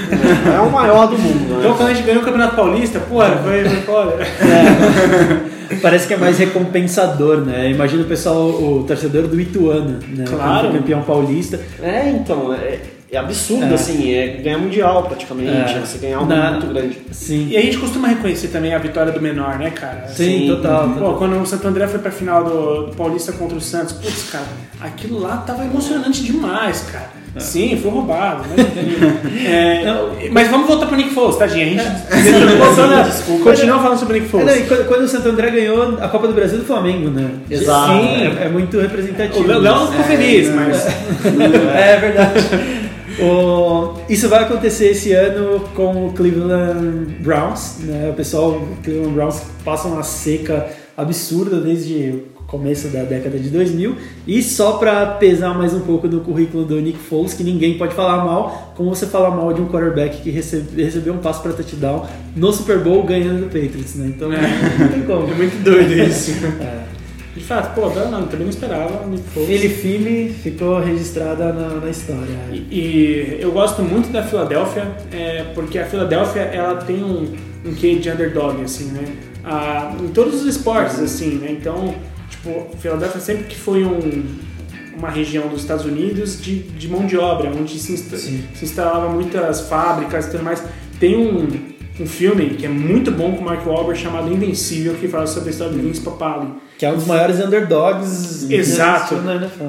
É 0.56 0.60
o 0.60 0.70
maior 0.70 1.08
do 1.08 1.18
mundo, 1.18 1.56
então 1.58 1.72
né? 1.72 1.76
quando 1.78 1.90
a 1.90 1.94
gente 1.94 2.06
ganhou 2.06 2.22
o 2.22 2.26
Campeonato 2.26 2.56
Paulista, 2.56 3.00
porra, 3.00 3.38
foi, 3.38 3.64
foi 3.64 3.82
foda. 3.82 4.18
Parece 5.82 6.08
que 6.08 6.14
é 6.14 6.18
mais 6.18 6.38
recompensador, 6.38 7.38
né? 7.38 7.72
Imagina 7.72 8.04
o 8.04 8.06
pessoal, 8.06 8.50
o 8.50 8.84
torcedor 8.88 9.28
do 9.28 9.40
Ituano, 9.40 10.00
né? 10.10 10.26
Claro. 10.28 10.72
Campeão 10.72 11.02
paulista. 11.02 11.60
É, 11.82 12.10
então, 12.10 12.54
é, 12.54 12.80
é 13.14 13.18
absurdo, 13.20 13.66
É. 13.66 13.74
assim, 13.74 14.14
é 14.14 14.28
ganhar 14.44 14.58
mundial 14.58 15.04
praticamente, 15.04 15.50
É. 15.50 15.80
você 15.80 15.98
ganhar 16.00 16.18
algo 16.18 16.30
Na- 16.34 16.52
muito 16.52 16.68
grande. 16.68 16.98
Sim. 17.12 17.48
E 17.50 17.58
a 17.58 17.62
gente 17.62 17.78
costuma 17.78 18.08
reconhecer 18.08 18.48
também 18.50 18.74
a 18.74 18.78
vitória 18.78 19.12
do 19.12 19.22
menor, 19.22 19.58
né, 19.60 19.70
cara? 19.70 20.06
Sim, 20.08 20.40
Sim. 20.42 20.48
total. 20.48 20.90
Pô, 20.90 20.94
total. 21.00 21.16
quando 21.18 21.42
o 21.42 21.46
Santo 21.46 21.68
André 21.68 21.88
foi 21.88 22.00
pra 22.00 22.12
final 22.12 22.44
do, 22.44 22.84
do 22.88 22.96
Paulista 22.96 23.32
contra 23.34 23.58
o 23.58 23.62
Santos, 23.62 23.94
putz, 23.94 24.30
cara, 24.32 24.46
aquilo 24.82 25.20
lá 25.20 25.38
tava 25.38 25.64
emocionante 25.64 26.24
demais, 26.24 26.82
cara. 26.92 27.24
Sim, 27.40 27.80
foi 27.82 27.90
roubado, 27.90 28.44
mas 28.48 28.60
enfim. 28.60 28.84
É, 29.48 30.30
mas 30.32 30.48
vamos 30.50 30.68
voltar 30.68 30.86
pro 30.86 30.96
Nick 30.96 31.10
Foles, 31.16 31.36
tadinha. 31.36 31.82
A 32.12 32.16
gente 32.16 32.32
voltou, 32.58 32.88
né? 32.88 33.12
continua 33.44 33.80
falando 33.80 33.98
sobre 33.98 34.20
o 34.20 34.22
Nick 34.22 34.36
É, 34.36 34.38
não, 34.40 34.46
Foles. 34.48 34.60
e 34.60 34.68
quando, 34.68 34.88
quando 34.88 35.02
o 35.02 35.08
Santo 35.08 35.30
André 35.30 35.50
ganhou 35.50 35.98
a 36.00 36.08
Copa 36.10 36.28
do 36.28 36.34
Brasil 36.34 36.60
do 36.60 36.66
Flamengo, 36.66 37.10
né? 37.10 37.32
Exato. 37.50 37.92
Sim, 37.92 38.38
é, 38.40 38.44
é 38.46 38.50
muito 38.50 38.78
O 38.78 38.82
representativo. 38.82 39.48
Léo 39.48 39.62
não 39.64 39.88
ficou 39.92 40.06
feliz, 40.06 40.50
mas. 40.54 40.86
É 41.76 41.98
verdade. 41.98 42.83
O- 43.20 43.94
isso 44.10 44.28
vai 44.28 44.44
acontecer 44.44 44.88
esse 44.92 45.12
ano 45.14 45.60
com 45.76 46.08
o 46.08 46.14
Cleveland 46.14 47.16
Browns. 47.20 47.78
Né? 47.80 48.10
O 48.10 48.14
pessoal 48.14 48.52
o 48.52 48.78
Cleveland 48.84 49.14
Browns 49.14 49.42
passa 49.64 49.88
uma 49.88 50.04
seca 50.04 50.68
absurda 50.98 51.60
desde 51.60 52.24
o 52.40 52.44
começo 52.46 52.88
da 52.90 53.02
década 53.04 53.40
de 53.40 53.50
2000 53.50 53.96
e 54.28 54.44
só 54.44 54.74
para 54.74 55.06
pesar 55.08 55.58
mais 55.58 55.74
um 55.74 55.80
pouco 55.80 56.08
no 56.08 56.20
currículo 56.22 56.64
do 56.66 56.80
Nick 56.80 57.00
Foles, 57.00 57.34
que 57.34 57.44
ninguém 57.44 57.78
pode 57.80 57.96
falar 57.96 58.24
mal, 58.24 58.74
como 58.78 58.94
você 58.94 59.08
falar 59.08 59.32
mal 59.32 59.52
de 59.54 59.62
um 59.62 59.68
quarterback 59.68 60.22
que 60.22 60.30
recebe- 60.30 60.84
recebeu 60.84 61.14
um 61.14 61.18
passo 61.18 61.42
para 61.42 61.52
touchdown 61.54 62.06
no 62.36 62.54
Super 62.54 62.78
Bowl 62.80 63.02
ganhando 63.04 63.40
do 63.40 63.46
Patriots, 63.46 63.96
né? 63.96 64.14
Então 64.16 64.30
não 64.30 64.88
tem 64.90 65.02
como. 65.04 65.32
É 65.32 65.34
muito 65.36 65.64
doido 65.64 65.94
isso. 65.94 66.32
É. 66.62 66.93
De 67.36 67.44
fato, 67.44 67.74
pô, 67.74 67.90
não, 67.90 68.12
não, 68.12 68.28
também 68.28 68.46
não 68.46 68.50
esperava. 68.50 69.10
Philly 69.34 69.70
Fime 69.70 70.30
ficou 70.30 70.80
registrada 70.80 71.52
na, 71.52 71.80
na 71.80 71.90
história. 71.90 72.38
E, 72.52 72.58
e 72.70 73.38
eu 73.40 73.52
gosto 73.52 73.82
muito 73.82 74.12
da 74.12 74.22
Filadélfia, 74.22 74.92
é, 75.12 75.44
porque 75.56 75.80
a 75.80 75.86
Filadélfia 75.86 76.42
ela 76.42 76.76
tem 76.76 77.04
um, 77.04 77.34
um 77.66 77.74
quê 77.74 77.96
de 77.96 78.10
underdog, 78.10 78.62
assim, 78.62 78.92
né? 78.92 79.04
Ah, 79.44 79.96
em 80.00 80.10
todos 80.10 80.42
os 80.42 80.46
esportes, 80.46 81.00
assim, 81.00 81.36
né? 81.36 81.52
Então, 81.52 81.96
tipo, 82.30 82.68
Filadélfia 82.78 83.20
sempre 83.20 83.46
que 83.46 83.56
foi 83.56 83.84
um, 83.84 84.24
uma 84.96 85.10
região 85.10 85.48
dos 85.48 85.62
Estados 85.62 85.86
Unidos 85.86 86.40
de, 86.40 86.60
de 86.60 86.88
mão 86.88 87.08
de 87.08 87.18
obra, 87.18 87.50
onde 87.50 87.80
se, 87.80 87.94
insta 87.94 88.16
se 88.16 88.44
instalava 88.62 89.10
muitas 89.10 89.62
fábricas 89.62 90.28
e 90.28 90.32
tudo 90.32 90.44
mais. 90.44 90.64
Tem 91.00 91.18
um, 91.18 91.73
um 92.00 92.08
filme 92.08 92.52
que 92.52 92.66
é 92.66 92.70
muito 92.70 93.12
bom 93.12 93.34
com 93.34 93.42
o 93.42 93.46
Mark 93.46 93.66
Wahlberg 93.66 94.00
chamado 94.00 94.32
Invencível, 94.34 94.96
que 94.96 95.08
fala 95.08 95.28
sobre 95.28 95.50
a 95.50 95.52
história 95.52 95.74
do 95.74 95.82
Vince 95.82 96.02
Papali. 96.02 96.48
Que 96.78 96.86
é 96.86 96.92
um 96.92 96.96
dos 96.96 97.06
maiores 97.06 97.40
underdogs 97.40 98.50
Exato. 98.50 99.16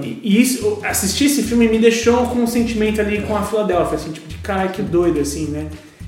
E 0.03 0.21
e 0.23 0.41
isso, 0.41 0.79
assistir 0.83 1.27
esse 1.27 1.43
filme 1.43 1.69
me 1.69 1.79
deixou 1.79 2.27
com 2.29 2.41
um 2.41 2.47
sentimento 2.47 3.01
ali 3.01 3.21
com 3.23 3.37
a 3.37 3.43
Filadélfia, 3.43 3.97
assim, 3.97 4.13
tipo, 4.13 4.27
de 4.27 4.37
caralho, 4.39 4.71
que 4.71 4.83
doido, 4.83 5.21
assim, 5.21 5.47
né? 5.49 5.67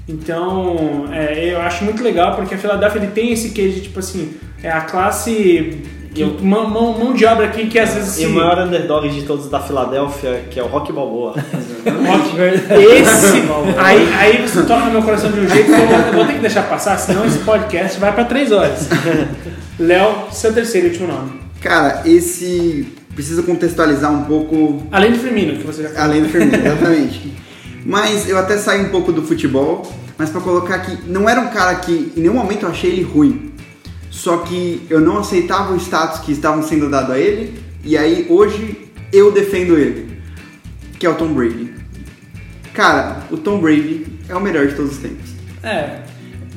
Então, 0.08 1.06
é, 1.12 1.52
eu 1.52 1.60
acho 1.60 1.84
muito 1.84 2.02
legal 2.02 2.34
porque 2.36 2.54
a 2.54 2.58
Filadélfia 2.58 3.00
ele 3.00 3.10
tem 3.10 3.32
esse 3.32 3.50
queijo, 3.50 3.80
tipo 3.80 3.98
assim, 3.98 4.34
é 4.62 4.70
a 4.70 4.80
classe 4.82 5.82
Que 6.16 6.44
mão, 6.44 6.68
mão, 6.70 6.98
mão 6.98 7.12
de 7.12 7.26
obra 7.26 7.44
aqui 7.44 7.66
que 7.66 7.78
às 7.78 7.92
vezes 7.92 8.18
E 8.20 8.26
o 8.26 8.30
maior 8.30 8.58
underdog 8.58 9.06
de 9.06 9.22
todos 9.24 9.50
da 9.50 9.60
Filadélfia, 9.60 10.44
que 10.50 10.58
é 10.58 10.62
o 10.62 10.66
Rock 10.66 10.90
Balboa. 10.90 11.34
Esse. 12.70 13.42
aí, 13.78 14.14
aí 14.14 14.48
você 14.48 14.62
toca 14.62 14.86
no 14.86 14.92
meu 14.92 15.02
coração 15.02 15.30
de 15.30 15.40
um 15.40 15.48
jeito 15.48 15.66
que 15.66 15.72
eu 15.72 15.86
vou, 15.86 15.98
eu 15.98 16.12
vou 16.14 16.24
ter 16.26 16.32
que 16.34 16.40
deixar 16.40 16.62
passar, 16.62 16.96
senão 16.98 17.26
esse 17.26 17.40
podcast 17.40 18.00
vai 18.00 18.12
pra 18.14 18.24
três 18.24 18.50
horas. 18.50 18.88
Léo, 19.78 20.32
seu 20.32 20.54
terceiro 20.54 20.86
e 20.86 20.90
último 20.90 21.08
nome. 21.08 21.32
Cara, 21.60 22.02
esse 22.06 22.86
precisa 23.14 23.42
contextualizar 23.42 24.10
um 24.10 24.24
pouco 24.24 24.82
Além 24.90 25.12
do 25.12 25.18
Firmino, 25.18 25.58
que 25.58 25.66
você 25.66 25.82
já 25.82 25.88
falou. 25.90 26.04
além 26.04 26.22
do 26.22 26.28
Firmino, 26.28 26.56
exatamente. 26.56 27.32
Mas 27.84 28.28
eu 28.28 28.38
até 28.38 28.56
saí 28.56 28.82
um 28.82 28.88
pouco 28.88 29.12
do 29.12 29.22
futebol, 29.22 29.82
mas 30.16 30.30
pra 30.30 30.40
colocar 30.40 30.76
aqui, 30.76 30.98
não 31.06 31.28
era 31.28 31.40
um 31.40 31.48
cara 31.48 31.74
que 31.76 32.12
em 32.16 32.20
nenhum 32.20 32.34
momento 32.34 32.64
eu 32.64 32.70
achei 32.70 32.90
ele 32.90 33.02
ruim. 33.02 33.52
Só 34.26 34.38
que 34.38 34.84
eu 34.90 35.00
não 35.00 35.18
aceitava 35.18 35.72
o 35.72 35.76
status 35.76 36.18
que 36.18 36.32
estavam 36.32 36.60
sendo 36.60 36.90
dado 36.90 37.12
a 37.12 37.16
ele, 37.16 37.62
e 37.84 37.96
aí 37.96 38.26
hoje 38.28 38.90
eu 39.12 39.30
defendo 39.30 39.78
ele, 39.78 40.20
que 40.98 41.06
é 41.06 41.08
o 41.08 41.14
Tom 41.14 41.32
Brady. 41.32 41.72
Cara, 42.74 43.18
o 43.30 43.36
Tom 43.36 43.60
Brady 43.60 44.04
é 44.28 44.34
o 44.34 44.40
melhor 44.40 44.66
de 44.66 44.74
todos 44.74 44.94
os 44.94 44.98
tempos. 44.98 45.30
É. 45.62 46.00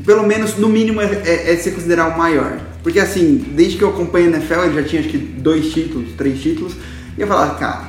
Pelo 0.03 0.25
menos, 0.25 0.57
no 0.57 0.67
mínimo, 0.67 0.99
é, 0.99 1.21
é, 1.23 1.53
é 1.53 1.57
se 1.57 1.69
considerar 1.69 2.07
o 2.07 2.17
maior. 2.17 2.57
Porque 2.81 2.99
assim, 2.99 3.37
desde 3.51 3.77
que 3.77 3.83
eu 3.83 3.89
acompanho 3.89 4.33
a 4.33 4.37
NFL, 4.37 4.61
ele 4.61 4.81
já 4.81 4.83
tinha 4.89 5.01
acho 5.01 5.09
que 5.11 5.19
dois 5.19 5.71
títulos, 5.71 6.13
três 6.13 6.41
títulos, 6.41 6.73
e 7.15 7.21
eu 7.21 7.27
falava, 7.27 7.53
cara, 7.53 7.83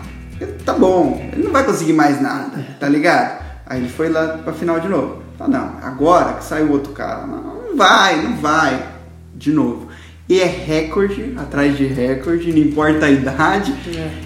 tá 0.63 0.75
bom, 0.75 1.27
ele 1.33 1.45
não 1.45 1.53
vai 1.53 1.65
conseguir 1.65 1.95
mais 1.95 2.21
nada, 2.21 2.67
tá 2.79 2.87
ligado? 2.87 3.43
Aí 3.65 3.81
ele 3.81 3.89
foi 3.89 4.11
lá 4.11 4.41
pra 4.45 4.53
final 4.53 4.79
de 4.79 4.89
novo. 4.89 5.23
Tá, 5.39 5.49
não, 5.49 5.79
agora 5.81 6.35
que 6.35 6.45
saiu 6.45 6.71
outro 6.71 6.93
cara, 6.93 7.27
não, 7.27 7.63
não 7.63 7.77
vai, 7.79 8.21
não 8.21 8.37
vai, 8.37 9.00
de 9.41 9.51
novo. 9.53 9.89
E 10.29 10.39
é 10.41 10.45
recorde, 10.45 11.33
atrás 11.37 11.77
de 11.77 11.87
recorde, 11.87 12.53
não 12.53 12.59
importa 12.59 13.07
a 13.07 13.11
idade. 13.11 13.75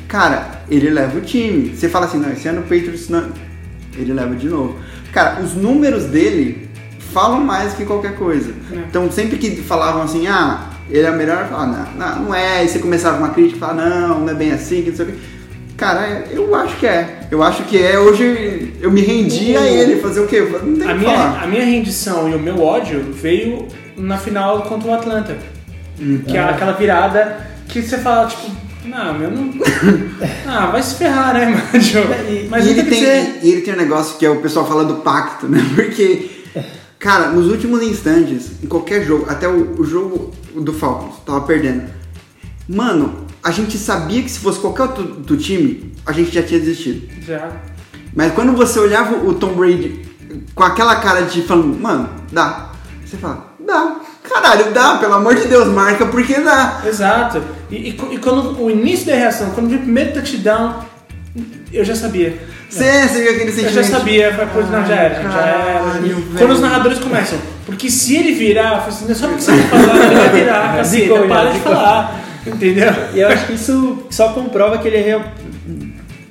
Cara, 0.07 0.63
ele 0.69 0.91
leva 0.91 1.17
o 1.17 1.23
time. 1.23 1.75
Você 1.75 1.89
fala 1.89 2.05
assim, 2.05 2.19
não, 2.19 2.31
esse 2.31 2.47
ano 2.47 2.61
o 2.61 2.63
Patriots 2.65 3.09
não. 3.09 3.31
Ele 3.97 4.13
leva 4.13 4.35
de 4.35 4.49
novo. 4.49 4.77
Cara, 5.13 5.41
os 5.43 5.55
números 5.55 6.05
dele 6.05 6.69
falam 7.13 7.41
mais 7.41 7.73
que 7.73 7.85
qualquer 7.87 8.17
coisa. 8.17 8.53
Então, 8.89 9.11
sempre 9.11 9.39
que 9.39 9.57
falavam 9.63 10.03
assim, 10.03 10.27
ah, 10.27 10.69
ele 10.91 11.07
é 11.07 11.11
o 11.11 11.17
melhor, 11.17 11.49
falava, 11.49 11.89
não, 11.97 12.07
não, 12.07 12.23
não 12.25 12.35
é. 12.35 12.59
Aí 12.59 12.69
você 12.69 12.81
começava 12.81 13.17
uma 13.17 13.31
crítica 13.31 13.57
e 13.57 13.61
falava, 13.61 13.89
não, 13.89 14.21
não 14.21 14.29
é 14.29 14.35
bem 14.35 14.51
assim, 14.53 14.83
que 14.83 14.91
não 14.91 14.97
sei 14.97 15.07
o 15.07 15.09
quê. 15.09 15.15
Cara, 15.77 16.07
é- 16.07 16.29
eu 16.33 16.55
acho 16.55 16.77
que 16.77 16.87
é. 16.87 17.21
Eu 17.31 17.43
acho 17.43 17.63
que 17.65 17.83
é. 17.83 17.99
Hoje 17.99 18.75
eu 18.81 18.91
me 18.93 19.01
rendi 19.01 19.57
a 19.57 19.67
ele. 19.67 20.01
Fazer 20.01 20.21
o 20.21 20.27
quê? 20.27 20.41
Não 20.63 20.77
tem 20.77 20.89
A 20.89 20.93
que 20.93 20.99
minha, 20.99 21.11
falar. 21.17 21.43
a 21.43 21.47
minha 21.47 21.65
rendição 21.65 22.29
e 22.29 22.35
o 22.35 22.39
meu 22.39 22.61
ódio 22.63 23.01
veio 23.13 23.67
na 23.97 24.19
final 24.19 24.63
contra 24.63 24.91
o 24.91 24.95
Atlanta. 24.95 25.37
Que 26.27 26.37
é 26.37 26.43
aquela 26.43 26.73
virada 26.73 27.47
que 27.69 27.81
você 27.81 27.99
fala, 27.99 28.27
tipo, 28.27 28.51
não, 28.85 29.19
meu 29.19 29.31
não. 29.31 29.53
Ah, 30.47 30.67
vai 30.67 30.83
se 30.83 30.97
ferrar, 30.97 31.35
né, 31.35 31.47
mano? 31.47 32.49
Mas 32.51 32.67
e, 32.67 32.71
ele 32.71 32.83
tem 32.85 33.01
ser. 33.01 33.41
e 33.43 33.51
ele 33.51 33.61
tem 33.63 33.75
um 33.75 33.79
negócio 33.79 34.19
que 34.19 34.27
é 34.27 34.31
o 34.31 34.41
pessoal 34.41 34.67
fala 34.67 34.85
do 34.85 34.97
pacto, 34.97 35.47
né? 35.49 35.59
Porque, 35.75 36.31
cara, 36.99 37.29
nos 37.29 37.51
últimos 37.51 37.83
instantes, 37.83 38.63
em 38.63 38.67
qualquer 38.67 39.05
jogo, 39.05 39.27
até 39.29 39.49
o, 39.49 39.81
o 39.81 39.85
jogo 39.85 40.33
do 40.55 40.73
Falcons, 40.73 41.17
tava 41.25 41.41
perdendo. 41.43 41.85
Mano, 42.69 43.27
a 43.43 43.51
gente 43.51 43.77
sabia 43.79 44.23
que 44.23 44.31
se 44.31 44.39
fosse 44.39 44.61
qualquer 44.61 44.83
outro 44.83 45.05
do 45.05 45.37
time, 45.37 45.93
a 46.07 46.13
gente 46.13 46.31
já 46.31 46.43
tinha 46.43 46.61
desistido. 46.61 47.09
Já. 47.23 47.51
Mas 48.15 48.33
quando 48.33 48.53
você 48.53 48.79
olhava 48.79 49.17
o 49.17 49.35
Tom 49.35 49.55
Brady 49.55 50.03
com 50.55 50.63
aquela 50.63 50.97
cara 50.97 51.23
de 51.23 51.43
falando, 51.43 51.79
mano, 51.81 52.09
dá. 52.31 52.71
Você 53.05 53.17
fala, 53.17 53.54
dá. 53.67 53.97
Caralho, 54.29 54.71
dá, 54.73 54.95
pelo 54.99 55.15
amor 55.15 55.35
de 55.35 55.47
Deus, 55.49 55.69
marca, 55.69 56.07
porque 56.07 56.35
dá. 56.41 56.81
Exato. 56.87 57.43
E, 57.71 57.77
e, 57.77 57.89
e 58.13 58.19
quando 58.19 58.61
o 58.63 58.71
início 58.71 59.07
da 59.07 59.15
reação, 59.15 59.51
quando 59.51 59.69
vi 59.69 59.77
o 59.77 59.81
primeiro 59.81 60.13
touchdown, 60.13 60.85
eu 61.73 61.85
já 61.85 61.95
sabia. 61.95 62.37
Você, 62.71 63.09
você 63.09 63.23
viu 63.23 63.31
aquele 63.33 63.51
Eu 63.51 63.55
sentimento? 63.55 63.75
já 63.75 63.85
sabia, 63.85 64.35
foi 64.35 64.47
coisa, 64.47 64.69
não, 64.71 64.87
já 64.87 64.95
era, 64.95 65.15
já 65.15 65.41
era. 65.41 65.59
Caralho, 65.83 66.15
Quando 66.15 66.39
velho. 66.39 66.53
os 66.53 66.61
narradores 66.61 66.99
começam, 66.99 67.39
porque 67.67 67.89
se 67.91 68.17
ele 68.17 68.33
virar, 68.33 68.75
eu 68.77 68.79
falei 68.79 68.89
assim, 68.89 69.05
não 69.05 69.13
é 69.13 69.15
só 69.15 69.27
porque 69.29 69.43
você 69.43 69.53
tá 69.53 69.69
falando, 69.79 70.03
ele 70.05 70.15
vai 70.15 70.29
virar, 70.31 70.77
caceta, 70.79 71.23
para 71.29 71.51
de 71.51 71.59
falar, 71.61 72.21
entendeu? 72.47 72.93
E 73.15 73.21
eu 73.21 73.29
acho 73.29 73.47
que 73.47 73.53
isso 73.55 73.99
só 74.11 74.31
comprova 74.33 74.79
que 74.79 74.89
ele 74.89 74.97
é 74.97 75.03
real- 75.03 75.25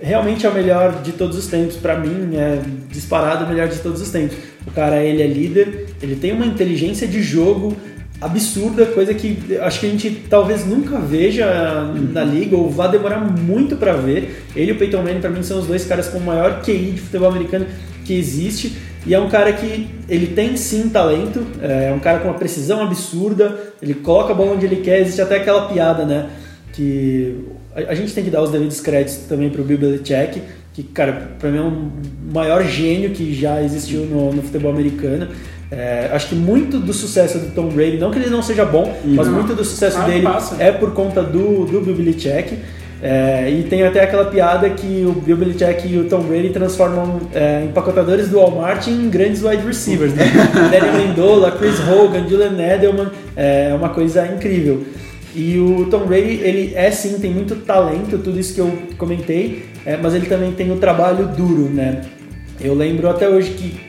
realmente 0.03 0.45
é 0.45 0.49
o 0.49 0.53
melhor 0.53 1.01
de 1.01 1.13
todos 1.13 1.37
os 1.37 1.47
tempos. 1.47 1.77
Pra 1.77 1.97
mim, 1.97 2.35
é 2.35 2.61
disparado 2.89 3.45
o 3.45 3.49
melhor 3.49 3.67
de 3.67 3.79
todos 3.79 4.01
os 4.01 4.09
tempos. 4.11 4.37
O 4.67 4.71
cara, 4.71 5.03
ele 5.03 5.21
é 5.21 5.27
líder, 5.27 5.87
ele 6.01 6.15
tem 6.15 6.31
uma 6.31 6.45
inteligência 6.45 7.07
de 7.07 7.21
jogo 7.23 7.75
absurda, 8.21 8.85
coisa 8.85 9.13
que 9.13 9.57
acho 9.59 9.81
que 9.81 9.85
a 9.85 9.89
gente 9.89 10.09
talvez 10.29 10.65
nunca 10.65 10.97
veja 10.97 11.83
na 12.13 12.23
liga 12.23 12.55
ou 12.55 12.69
vá 12.69 12.87
demorar 12.87 13.19
muito 13.19 13.75
pra 13.75 13.93
ver. 13.93 14.45
Ele 14.55 14.71
e 14.71 14.73
o 14.73 14.77
Peyton 14.77 15.01
Manning, 15.01 15.19
pra 15.19 15.29
mim, 15.29 15.43
são 15.43 15.59
os 15.59 15.67
dois 15.67 15.85
caras 15.85 16.07
com 16.07 16.19
o 16.19 16.21
maior 16.21 16.61
QI 16.61 16.91
de 16.91 17.01
futebol 17.01 17.29
americano 17.29 17.65
que 18.05 18.13
existe. 18.13 18.77
E 19.05 19.13
é 19.13 19.19
um 19.19 19.27
cara 19.27 19.51
que 19.51 19.89
ele 20.07 20.27
tem 20.27 20.55
sim 20.55 20.87
talento, 20.87 21.45
é 21.61 21.91
um 21.93 21.99
cara 21.99 22.19
com 22.19 22.29
uma 22.29 22.37
precisão 22.37 22.81
absurda, 22.81 23.73
ele 23.81 23.95
coloca 23.95 24.31
a 24.31 24.35
bola 24.35 24.53
onde 24.53 24.65
ele 24.65 24.77
quer, 24.77 25.01
existe 25.01 25.21
até 25.21 25.37
aquela 25.37 25.67
piada, 25.67 26.05
né? 26.05 26.29
Que 26.71 27.35
a, 27.75 27.91
a 27.91 27.95
gente 27.95 28.13
tem 28.13 28.23
que 28.23 28.29
dar 28.29 28.41
os 28.41 28.51
devidos 28.51 28.79
créditos 28.81 29.25
também 29.27 29.49
pro 29.49 29.63
Bill 29.63 29.77
Belichick, 29.77 30.41
que, 30.73 30.83
cara, 30.83 31.31
pra 31.39 31.49
mim 31.51 31.57
é 31.57 31.61
um 31.61 31.91
maior 32.33 32.63
gênio 32.63 33.11
que 33.11 33.33
já 33.33 33.61
existiu 33.61 34.01
no, 34.01 34.33
no 34.33 34.41
futebol 34.41 34.71
americano. 34.71 35.27
É, 35.71 36.09
acho 36.11 36.29
que 36.29 36.35
muito 36.35 36.77
do 36.79 36.93
sucesso 36.93 37.39
do 37.39 37.51
Tom 37.53 37.67
Brady, 37.69 37.97
não 37.97 38.11
que 38.11 38.19
ele 38.19 38.29
não 38.29 38.43
seja 38.43 38.63
bom, 38.63 38.95
mas 39.03 39.27
muito 39.27 39.55
do 39.55 39.63
sucesso 39.63 39.97
Ah, 39.99 40.05
dele 40.05 40.23
passa. 40.23 40.61
é 40.61 40.71
por 40.71 40.93
conta 40.93 41.23
do, 41.23 41.65
do 41.65 41.81
Bill 41.81 41.95
Belichick. 41.95 42.57
É, 43.01 43.49
e 43.49 43.63
tem 43.63 43.83
até 43.83 44.01
aquela 44.01 44.25
piada 44.25 44.69
que 44.69 45.03
o 45.05 45.11
Bill 45.11 45.35
Belichick 45.35 45.87
e 45.87 45.97
o 45.97 46.05
Tom 46.05 46.21
Brady 46.21 46.51
transformam 46.51 47.19
é, 47.33 47.65
empacotadores 47.65 48.29
do 48.29 48.37
Walmart 48.37 48.87
em 48.87 49.09
grandes 49.09 49.43
wide 49.43 49.65
receivers, 49.65 50.13
né? 50.13 50.23
Danny 50.71 51.05
Mendola, 51.07 51.51
Chris 51.51 51.75
Hogan, 51.81 52.27
Julian 52.29 52.55
Edelman, 52.57 53.09
é 53.35 53.73
uma 53.75 53.89
coisa 53.89 54.25
incrível. 54.27 54.83
E 55.35 55.57
o 55.57 55.87
Tom 55.89 56.05
Brady, 56.05 56.41
ele 56.41 56.73
é 56.75 56.91
sim, 56.91 57.19
tem 57.19 57.31
muito 57.31 57.55
talento, 57.57 58.19
tudo 58.19 58.39
isso 58.39 58.53
que 58.53 58.61
eu 58.61 58.71
comentei, 58.97 59.65
é, 59.85 59.97
mas 59.97 60.13
ele 60.13 60.27
também 60.27 60.51
tem 60.51 60.71
o 60.71 60.77
trabalho 60.77 61.27
duro, 61.27 61.69
né? 61.69 62.01
Eu 62.61 62.75
lembro 62.75 63.09
até 63.09 63.27
hoje 63.27 63.51
que 63.51 63.79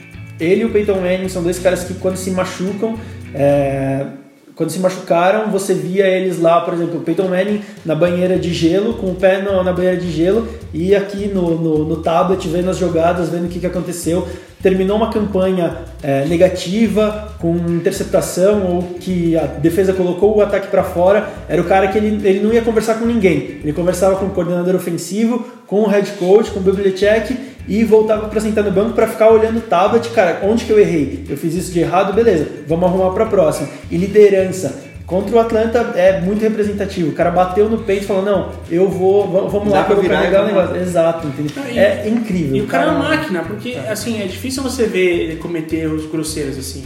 ele 0.40 0.62
e 0.62 0.64
o 0.64 0.70
Peyton 0.70 1.00
Manning 1.00 1.28
são 1.28 1.42
dois 1.42 1.58
caras 1.58 1.84
que 1.84 1.94
quando 1.94 2.16
se 2.16 2.30
machucam, 2.30 2.98
é, 3.34 4.06
quando 4.54 4.70
se 4.70 4.78
machucaram, 4.78 5.50
você 5.50 5.74
via 5.74 6.06
eles 6.06 6.40
lá, 6.40 6.60
por 6.60 6.74
exemplo, 6.74 6.98
o 6.98 7.00
Peyton 7.02 7.28
Manning 7.28 7.60
na 7.84 7.94
banheira 7.94 8.38
de 8.38 8.54
gelo, 8.54 8.94
com 8.94 9.08
o 9.08 9.14
pé 9.14 9.42
na 9.42 9.72
banheira 9.72 9.96
de 9.96 10.10
gelo, 10.12 10.48
e 10.72 10.94
aqui 10.94 11.26
no, 11.26 11.58
no, 11.58 11.84
no 11.84 11.96
tablet, 11.96 12.46
vendo 12.46 12.70
as 12.70 12.78
jogadas, 12.78 13.30
vendo 13.30 13.46
o 13.46 13.48
que, 13.48 13.58
que 13.58 13.66
aconteceu. 13.66 14.28
Terminou 14.62 14.96
uma 14.96 15.10
campanha 15.10 15.78
é, 16.02 16.24
negativa, 16.26 17.34
com 17.40 17.56
interceptação, 17.56 18.64
ou 18.64 18.82
que 19.00 19.36
a 19.36 19.44
defesa 19.44 19.92
colocou 19.92 20.36
o 20.36 20.40
ataque 20.40 20.68
para 20.68 20.84
fora. 20.84 21.28
Era 21.48 21.60
o 21.60 21.64
cara 21.64 21.88
que 21.88 21.98
ele, 21.98 22.26
ele 22.26 22.40
não 22.40 22.52
ia 22.52 22.62
conversar 22.62 22.94
com 22.94 23.04
ninguém. 23.04 23.58
Ele 23.62 23.72
conversava 23.72 24.16
com 24.16 24.26
o 24.26 24.30
coordenador 24.30 24.76
ofensivo, 24.76 25.44
com 25.66 25.82
o 25.82 25.86
head 25.86 26.12
coach, 26.12 26.50
com 26.52 26.60
o 26.60 26.62
Belichick, 26.62 27.36
e 27.66 27.82
voltava 27.84 28.28
para 28.28 28.40
sentar 28.40 28.62
no 28.64 28.70
banco 28.70 28.92
para 28.92 29.06
ficar 29.06 29.30
olhando 29.30 29.58
o 29.58 29.62
tablet, 29.62 30.08
cara, 30.10 30.40
onde 30.42 30.64
que 30.64 30.70
eu 30.70 30.78
errei? 30.78 31.24
Eu 31.28 31.36
fiz 31.36 31.54
isso 31.54 31.72
de 31.72 31.80
errado, 31.80 32.12
beleza, 32.12 32.46
vamos 32.66 32.84
arrumar 32.88 33.10
para 33.10 33.26
próxima. 33.26 33.68
E 33.90 33.96
liderança. 33.96 34.82
Contra 35.06 35.36
o 35.36 35.38
Atlanta 35.38 35.78
é 35.96 36.18
muito 36.22 36.40
representativo. 36.40 37.10
O 37.10 37.12
cara 37.12 37.30
bateu 37.30 37.68
no 37.68 37.76
peito 37.78 38.04
e 38.04 38.06
falou: 38.06 38.22
Não, 38.22 38.52
eu 38.70 38.88
vou, 38.88 39.28
vamos, 39.50 39.68
Dá 39.70 39.80
lá 39.80 39.80
eu 39.82 39.84
pra 39.84 39.94
vou 39.96 40.02
virar 40.02 40.16
carregar 40.16 40.44
o 40.44 40.46
vamos 40.46 40.62
negócio. 40.62 40.82
Exato, 40.82 41.26
entendeu? 41.26 41.62
E- 41.70 41.78
é 41.78 42.08
incrível. 42.08 42.56
E 42.56 42.62
o 42.62 42.66
cara 42.66 42.86
é 42.86 42.90
uma 42.90 43.10
máquina, 43.10 43.42
porque 43.42 43.76
assim, 43.86 44.22
é 44.22 44.26
difícil 44.26 44.62
você 44.62 44.86
ver 44.86 45.06
ele 45.24 45.36
cometer 45.36 45.76
erros 45.76 46.06
grosseiros 46.10 46.56
assim. 46.56 46.84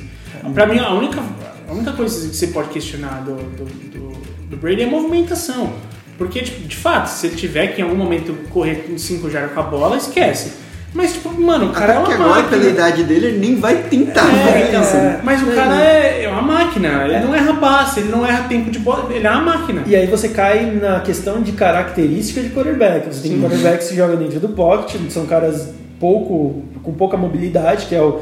Pra 0.53 0.67
mim, 0.67 0.81
a 0.81 0.93
única, 0.95 1.23
a 1.69 1.73
única 1.73 1.93
coisa 1.93 2.29
que 2.29 2.35
você 2.35 2.49
pode 2.49 2.71
questionar 2.71 3.23
do, 3.25 3.35
do, 3.37 3.65
do, 3.65 4.13
do 4.51 4.57
Brady 4.57 4.83
é 4.83 4.85
a 4.87 4.91
movimentação. 4.91 5.73
Porque, 6.17 6.41
tipo, 6.43 6.67
de 6.67 6.75
fato, 6.75 7.07
se 7.07 7.29
ele 7.29 7.37
tiver 7.37 7.69
que 7.69 7.81
em 7.81 7.85
algum 7.85 7.97
momento 7.97 8.37
correr 8.51 8.87
em 8.91 8.99
5 8.99 9.31
jardas 9.31 9.53
com 9.53 9.61
a 9.61 9.63
bola, 9.63 9.97
esquece. 9.97 10.55
Mas, 10.99 11.13
tipo, 11.13 11.41
mano, 11.41 11.67
o 11.67 11.71
cara 11.73 11.93
Até 11.93 12.03
é 12.03 12.05
que 12.07 12.11
uma 12.15 12.25
agora, 12.25 12.43
máquina. 12.43 12.59
pela 12.61 12.71
idade 12.73 13.05
dele, 13.05 13.27
ele 13.29 13.39
nem 13.39 13.55
vai 13.55 13.77
tentar 13.89 14.21
É, 14.29 14.47
fazer 14.53 14.69
então, 14.69 14.83
isso. 14.83 14.97
né? 14.97 15.21
Mas 15.23 15.43
o 15.43 15.47
cara 15.47 15.81
é, 15.81 16.25
é 16.25 16.29
uma 16.29 16.43
máquina, 16.43 17.05
ele 17.05 17.21
não 17.21 17.33
erra 17.33 17.55
passe, 17.55 18.01
ele 18.01 18.09
não 18.11 18.27
erra 18.27 18.49
tempo 18.49 18.69
de 18.69 18.81
bola, 18.81 19.07
ele 19.15 19.25
é 19.25 19.31
uma 19.31 19.41
máquina. 19.43 19.83
E 19.87 19.95
aí 19.95 20.07
você 20.09 20.29
cai 20.31 20.67
na 20.67 20.99
questão 20.99 21.41
de 21.41 21.53
característica 21.53 22.41
de 22.41 22.49
quarterback. 22.51 23.07
Você 23.15 23.29
tem 23.29 23.41
quarterbacks 23.41 23.89
que 23.89 23.95
jogam 23.97 24.17
dentro 24.17 24.41
do 24.41 24.49
pocket, 24.49 25.01
são 25.11 25.25
caras 25.25 25.71
pouco 26.01 26.65
com 26.83 26.93
pouca 26.95 27.17
mobilidade, 27.17 27.87
que 27.87 27.95
é 27.95 28.03
o 28.03 28.21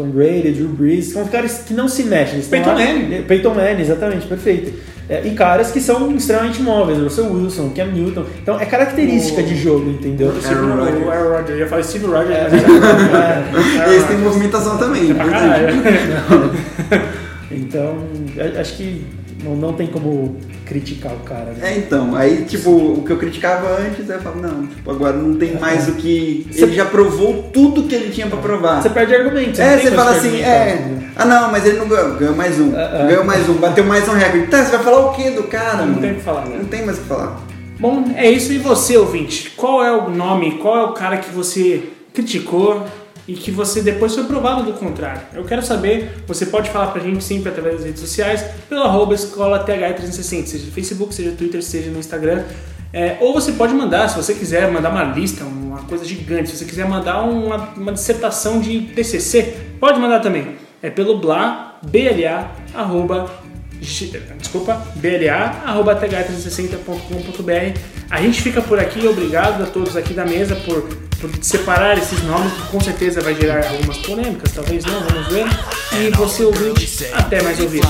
Tom 0.00 0.08
Brady, 0.10 0.52
Drew 0.52 0.68
Brees, 0.68 1.12
são 1.12 1.26
caras 1.26 1.58
que 1.66 1.74
não 1.74 1.88
se 1.88 2.04
mexem. 2.04 2.36
eles 2.36 2.48
Peyton 2.48 2.72
Manning. 2.74 3.22
Peyton 3.22 3.54
Manning, 3.54 3.80
exatamente, 3.82 4.26
perfeito. 4.26 4.72
É, 5.08 5.26
e 5.26 5.30
caras 5.34 5.72
que 5.72 5.80
são 5.80 6.14
extremamente 6.14 6.62
móveis, 6.62 6.98
Russell 7.00 7.32
Wilson, 7.32 7.70
Cam 7.74 7.86
Newton. 7.86 8.24
Então 8.42 8.60
é 8.60 8.64
característica 8.64 9.40
O- 9.40 9.44
de 9.44 9.56
jogo, 9.56 9.90
entendeu? 9.90 10.28
O 10.28 10.40
Steve. 10.40 10.54
Rodgers. 10.60 11.50
Eu 11.50 11.58
ia 11.58 11.66
falar 11.66 11.82
Steve 11.82 12.06
Rogers, 12.06 12.30
É, 12.30 12.48
mas 13.52 13.88
é, 13.90 13.96
Esse 13.96 14.06
tem 14.06 14.18
movimentação 14.18 14.78
também, 14.78 15.10
é 15.10 15.14
verdade. 15.14 15.72
Então, 17.50 17.96
acho 18.60 18.76
que 18.76 19.04
não, 19.42 19.56
não 19.56 19.72
tem 19.72 19.88
como 19.88 20.36
criticar 20.70 21.12
o 21.12 21.18
cara. 21.18 21.46
né? 21.46 21.72
É, 21.72 21.78
então, 21.78 22.14
aí, 22.14 22.44
tipo, 22.44 22.70
o 22.70 23.02
que 23.04 23.10
eu 23.10 23.18
criticava 23.18 23.76
antes, 23.76 24.08
aí 24.08 24.16
eu 24.16 24.22
falo, 24.22 24.40
não, 24.40 24.68
tipo, 24.68 24.88
agora 24.88 25.16
não 25.16 25.34
tem 25.34 25.58
mais 25.58 25.88
o 25.88 25.94
que. 25.94 26.46
Ele 26.54 26.72
já 26.72 26.84
provou 26.84 27.50
tudo 27.52 27.82
que 27.82 27.94
ele 27.96 28.10
tinha 28.10 28.28
pra 28.28 28.38
provar. 28.38 28.80
Você 28.80 28.88
perde 28.88 29.16
argumento. 29.16 29.60
É, 29.60 29.74
não 29.74 29.82
você 29.82 29.90
fala 29.90 30.10
assim, 30.12 30.40
é. 30.40 31.10
Ah 31.16 31.24
não, 31.24 31.50
mas 31.50 31.66
ele 31.66 31.78
não 31.78 31.88
ganhou, 31.88 32.14
ganhou 32.14 32.36
mais 32.36 32.60
um. 32.60 32.76
É, 32.76 33.02
é. 33.02 33.06
Ganhou 33.08 33.24
mais 33.24 33.48
um, 33.48 33.54
bateu 33.54 33.84
mais 33.84 34.08
um 34.08 34.12
recorde. 34.12 34.46
Tá, 34.46 34.64
você 34.64 34.76
vai 34.76 34.84
falar 34.84 35.06
o 35.06 35.12
que 35.12 35.30
do 35.30 35.42
cara? 35.44 35.78
Não 35.78 35.86
mano? 35.88 36.00
tem 36.00 36.12
o 36.12 36.14
que 36.14 36.20
falar, 36.20 36.46
né? 36.46 36.56
Não 36.58 36.66
tem 36.66 36.86
mais 36.86 36.98
o 36.98 37.00
que 37.00 37.08
falar. 37.08 37.40
Bom, 37.80 38.04
é 38.14 38.30
isso. 38.30 38.52
E 38.52 38.58
você, 38.58 38.96
ouvinte? 38.96 39.50
Qual 39.56 39.82
é 39.84 39.90
o 39.90 40.08
nome, 40.08 40.58
qual 40.58 40.78
é 40.78 40.82
o 40.84 40.92
cara 40.92 41.16
que 41.16 41.30
você 41.30 41.82
criticou 42.14 42.86
e 43.30 43.34
que 43.34 43.52
você 43.52 43.80
depois 43.80 44.12
foi 44.12 44.24
provado 44.24 44.64
do 44.64 44.72
contrário? 44.72 45.22
Eu 45.32 45.44
quero 45.44 45.62
saber. 45.62 46.10
Você 46.26 46.46
pode 46.46 46.68
falar 46.68 46.88
pra 46.88 47.00
gente 47.00 47.22
sempre 47.22 47.48
através 47.48 47.76
das 47.76 47.84
redes 47.84 48.00
sociais, 48.00 48.44
pelo 48.68 48.82
arroba 48.82 49.14
escola 49.14 49.64
TH360, 49.64 50.46
seja 50.46 50.66
no 50.66 50.72
Facebook, 50.72 51.14
seja 51.14 51.30
no 51.30 51.36
Twitter, 51.36 51.62
seja 51.62 51.92
no 51.92 52.00
Instagram. 52.00 52.42
É, 52.92 53.18
ou 53.20 53.32
você 53.32 53.52
pode 53.52 53.72
mandar, 53.72 54.08
se 54.08 54.16
você 54.16 54.34
quiser 54.34 54.68
mandar 54.72 54.90
uma 54.90 55.04
lista, 55.04 55.44
uma 55.44 55.78
coisa 55.82 56.04
gigante, 56.04 56.50
se 56.50 56.56
você 56.56 56.64
quiser 56.64 56.88
mandar 56.88 57.22
uma, 57.22 57.68
uma 57.76 57.92
dissertação 57.92 58.60
de 58.60 58.80
TCC, 58.80 59.56
pode 59.78 60.00
mandar 60.00 60.18
também. 60.18 60.56
É 60.82 60.90
pelo 60.90 61.20
blá, 61.20 61.78
BLA, 61.82 62.50
arroba 62.74 63.30
desculpa, 64.36 64.86
bla.th360.com.br. 64.96 67.80
A 68.10 68.20
gente 68.20 68.42
fica 68.42 68.60
por 68.60 68.78
aqui, 68.78 69.06
obrigado 69.06 69.62
a 69.62 69.66
todos 69.66 69.96
aqui 69.96 70.12
da 70.12 70.24
mesa 70.24 70.56
por, 70.56 70.82
por 71.20 71.30
separar 71.42 71.96
esses 71.96 72.22
nomes, 72.22 72.52
que 72.52 72.68
com 72.68 72.80
certeza 72.80 73.20
vai 73.20 73.34
gerar 73.34 73.66
algumas 73.68 73.98
polêmicas, 73.98 74.52
talvez 74.52 74.84
não, 74.84 75.00
vamos 75.00 75.28
ver. 75.28 75.46
E 75.92 76.10
você 76.10 76.44
ouvinte, 76.44 77.06
até 77.12 77.42
mais 77.42 77.60
ouvir. 77.60 77.82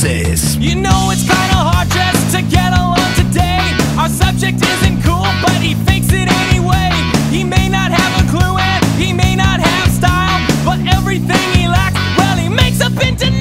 You 0.00 0.76
know 0.76 1.10
it's 1.10 1.22
kinda 1.22 1.58
hard 1.58 1.90
just 1.90 2.30
to 2.36 2.42
get 2.42 2.72
along 2.72 3.12
today. 3.16 3.58
Our 3.98 4.08
subject 4.08 4.62
isn't 4.62 5.02
cool, 5.02 5.26
but 5.42 5.58
he 5.60 5.74
thinks 5.74 6.12
it 6.12 6.30
anyway. 6.30 6.92
He 7.32 7.42
may 7.42 7.68
not 7.68 7.90
have 7.90 8.22
a 8.22 8.30
clue 8.30 8.58
and 8.58 8.84
he 8.96 9.12
may 9.12 9.34
not 9.34 9.58
have 9.58 9.90
style, 9.90 10.40
but 10.64 10.78
everything 10.94 11.52
he 11.52 11.66
lacks, 11.66 11.98
well, 12.16 12.36
he 12.36 12.48
makes 12.48 12.80
up 12.80 12.92
in. 13.02 13.37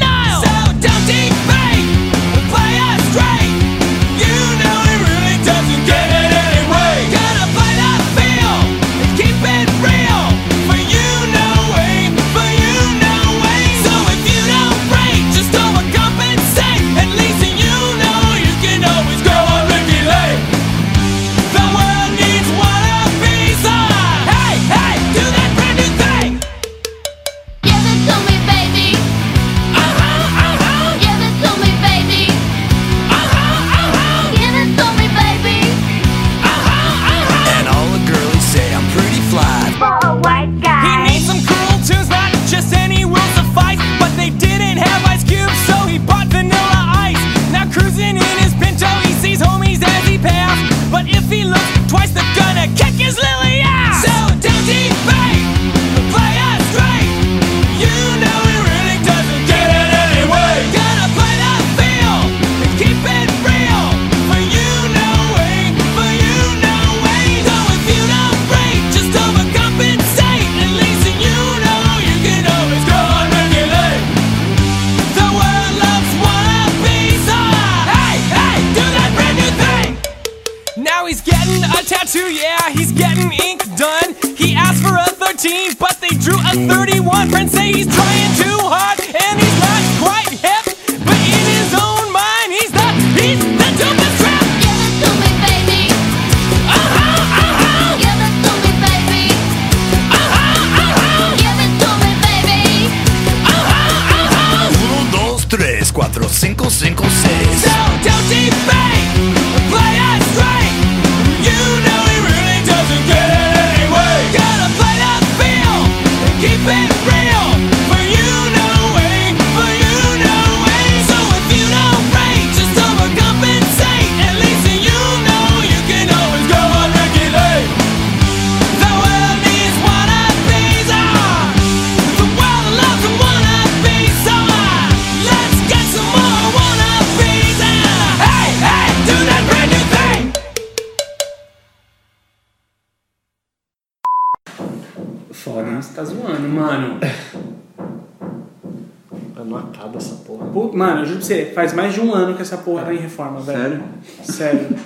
Porra 152.68 152.84
tá 152.84 152.94
em 152.94 152.98
reforma, 152.98 153.40
velho. 153.40 153.82
Sério? 154.24 154.68
Sério. 154.68 154.80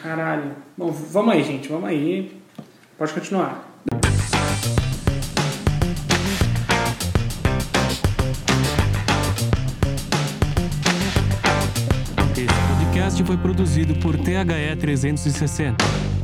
Caralho. 0.00 0.52
Bom, 0.78 0.92
vamos 0.92 1.34
aí, 1.34 1.42
gente, 1.42 1.68
vamos 1.68 1.88
aí. 1.88 2.40
Pode 2.96 3.12
continuar. 3.12 3.68
Esse 12.36 12.84
podcast 12.84 13.24
foi 13.24 13.36
produzido 13.38 13.96
por 13.96 14.16
THE 14.16 14.76
360. 14.78 16.15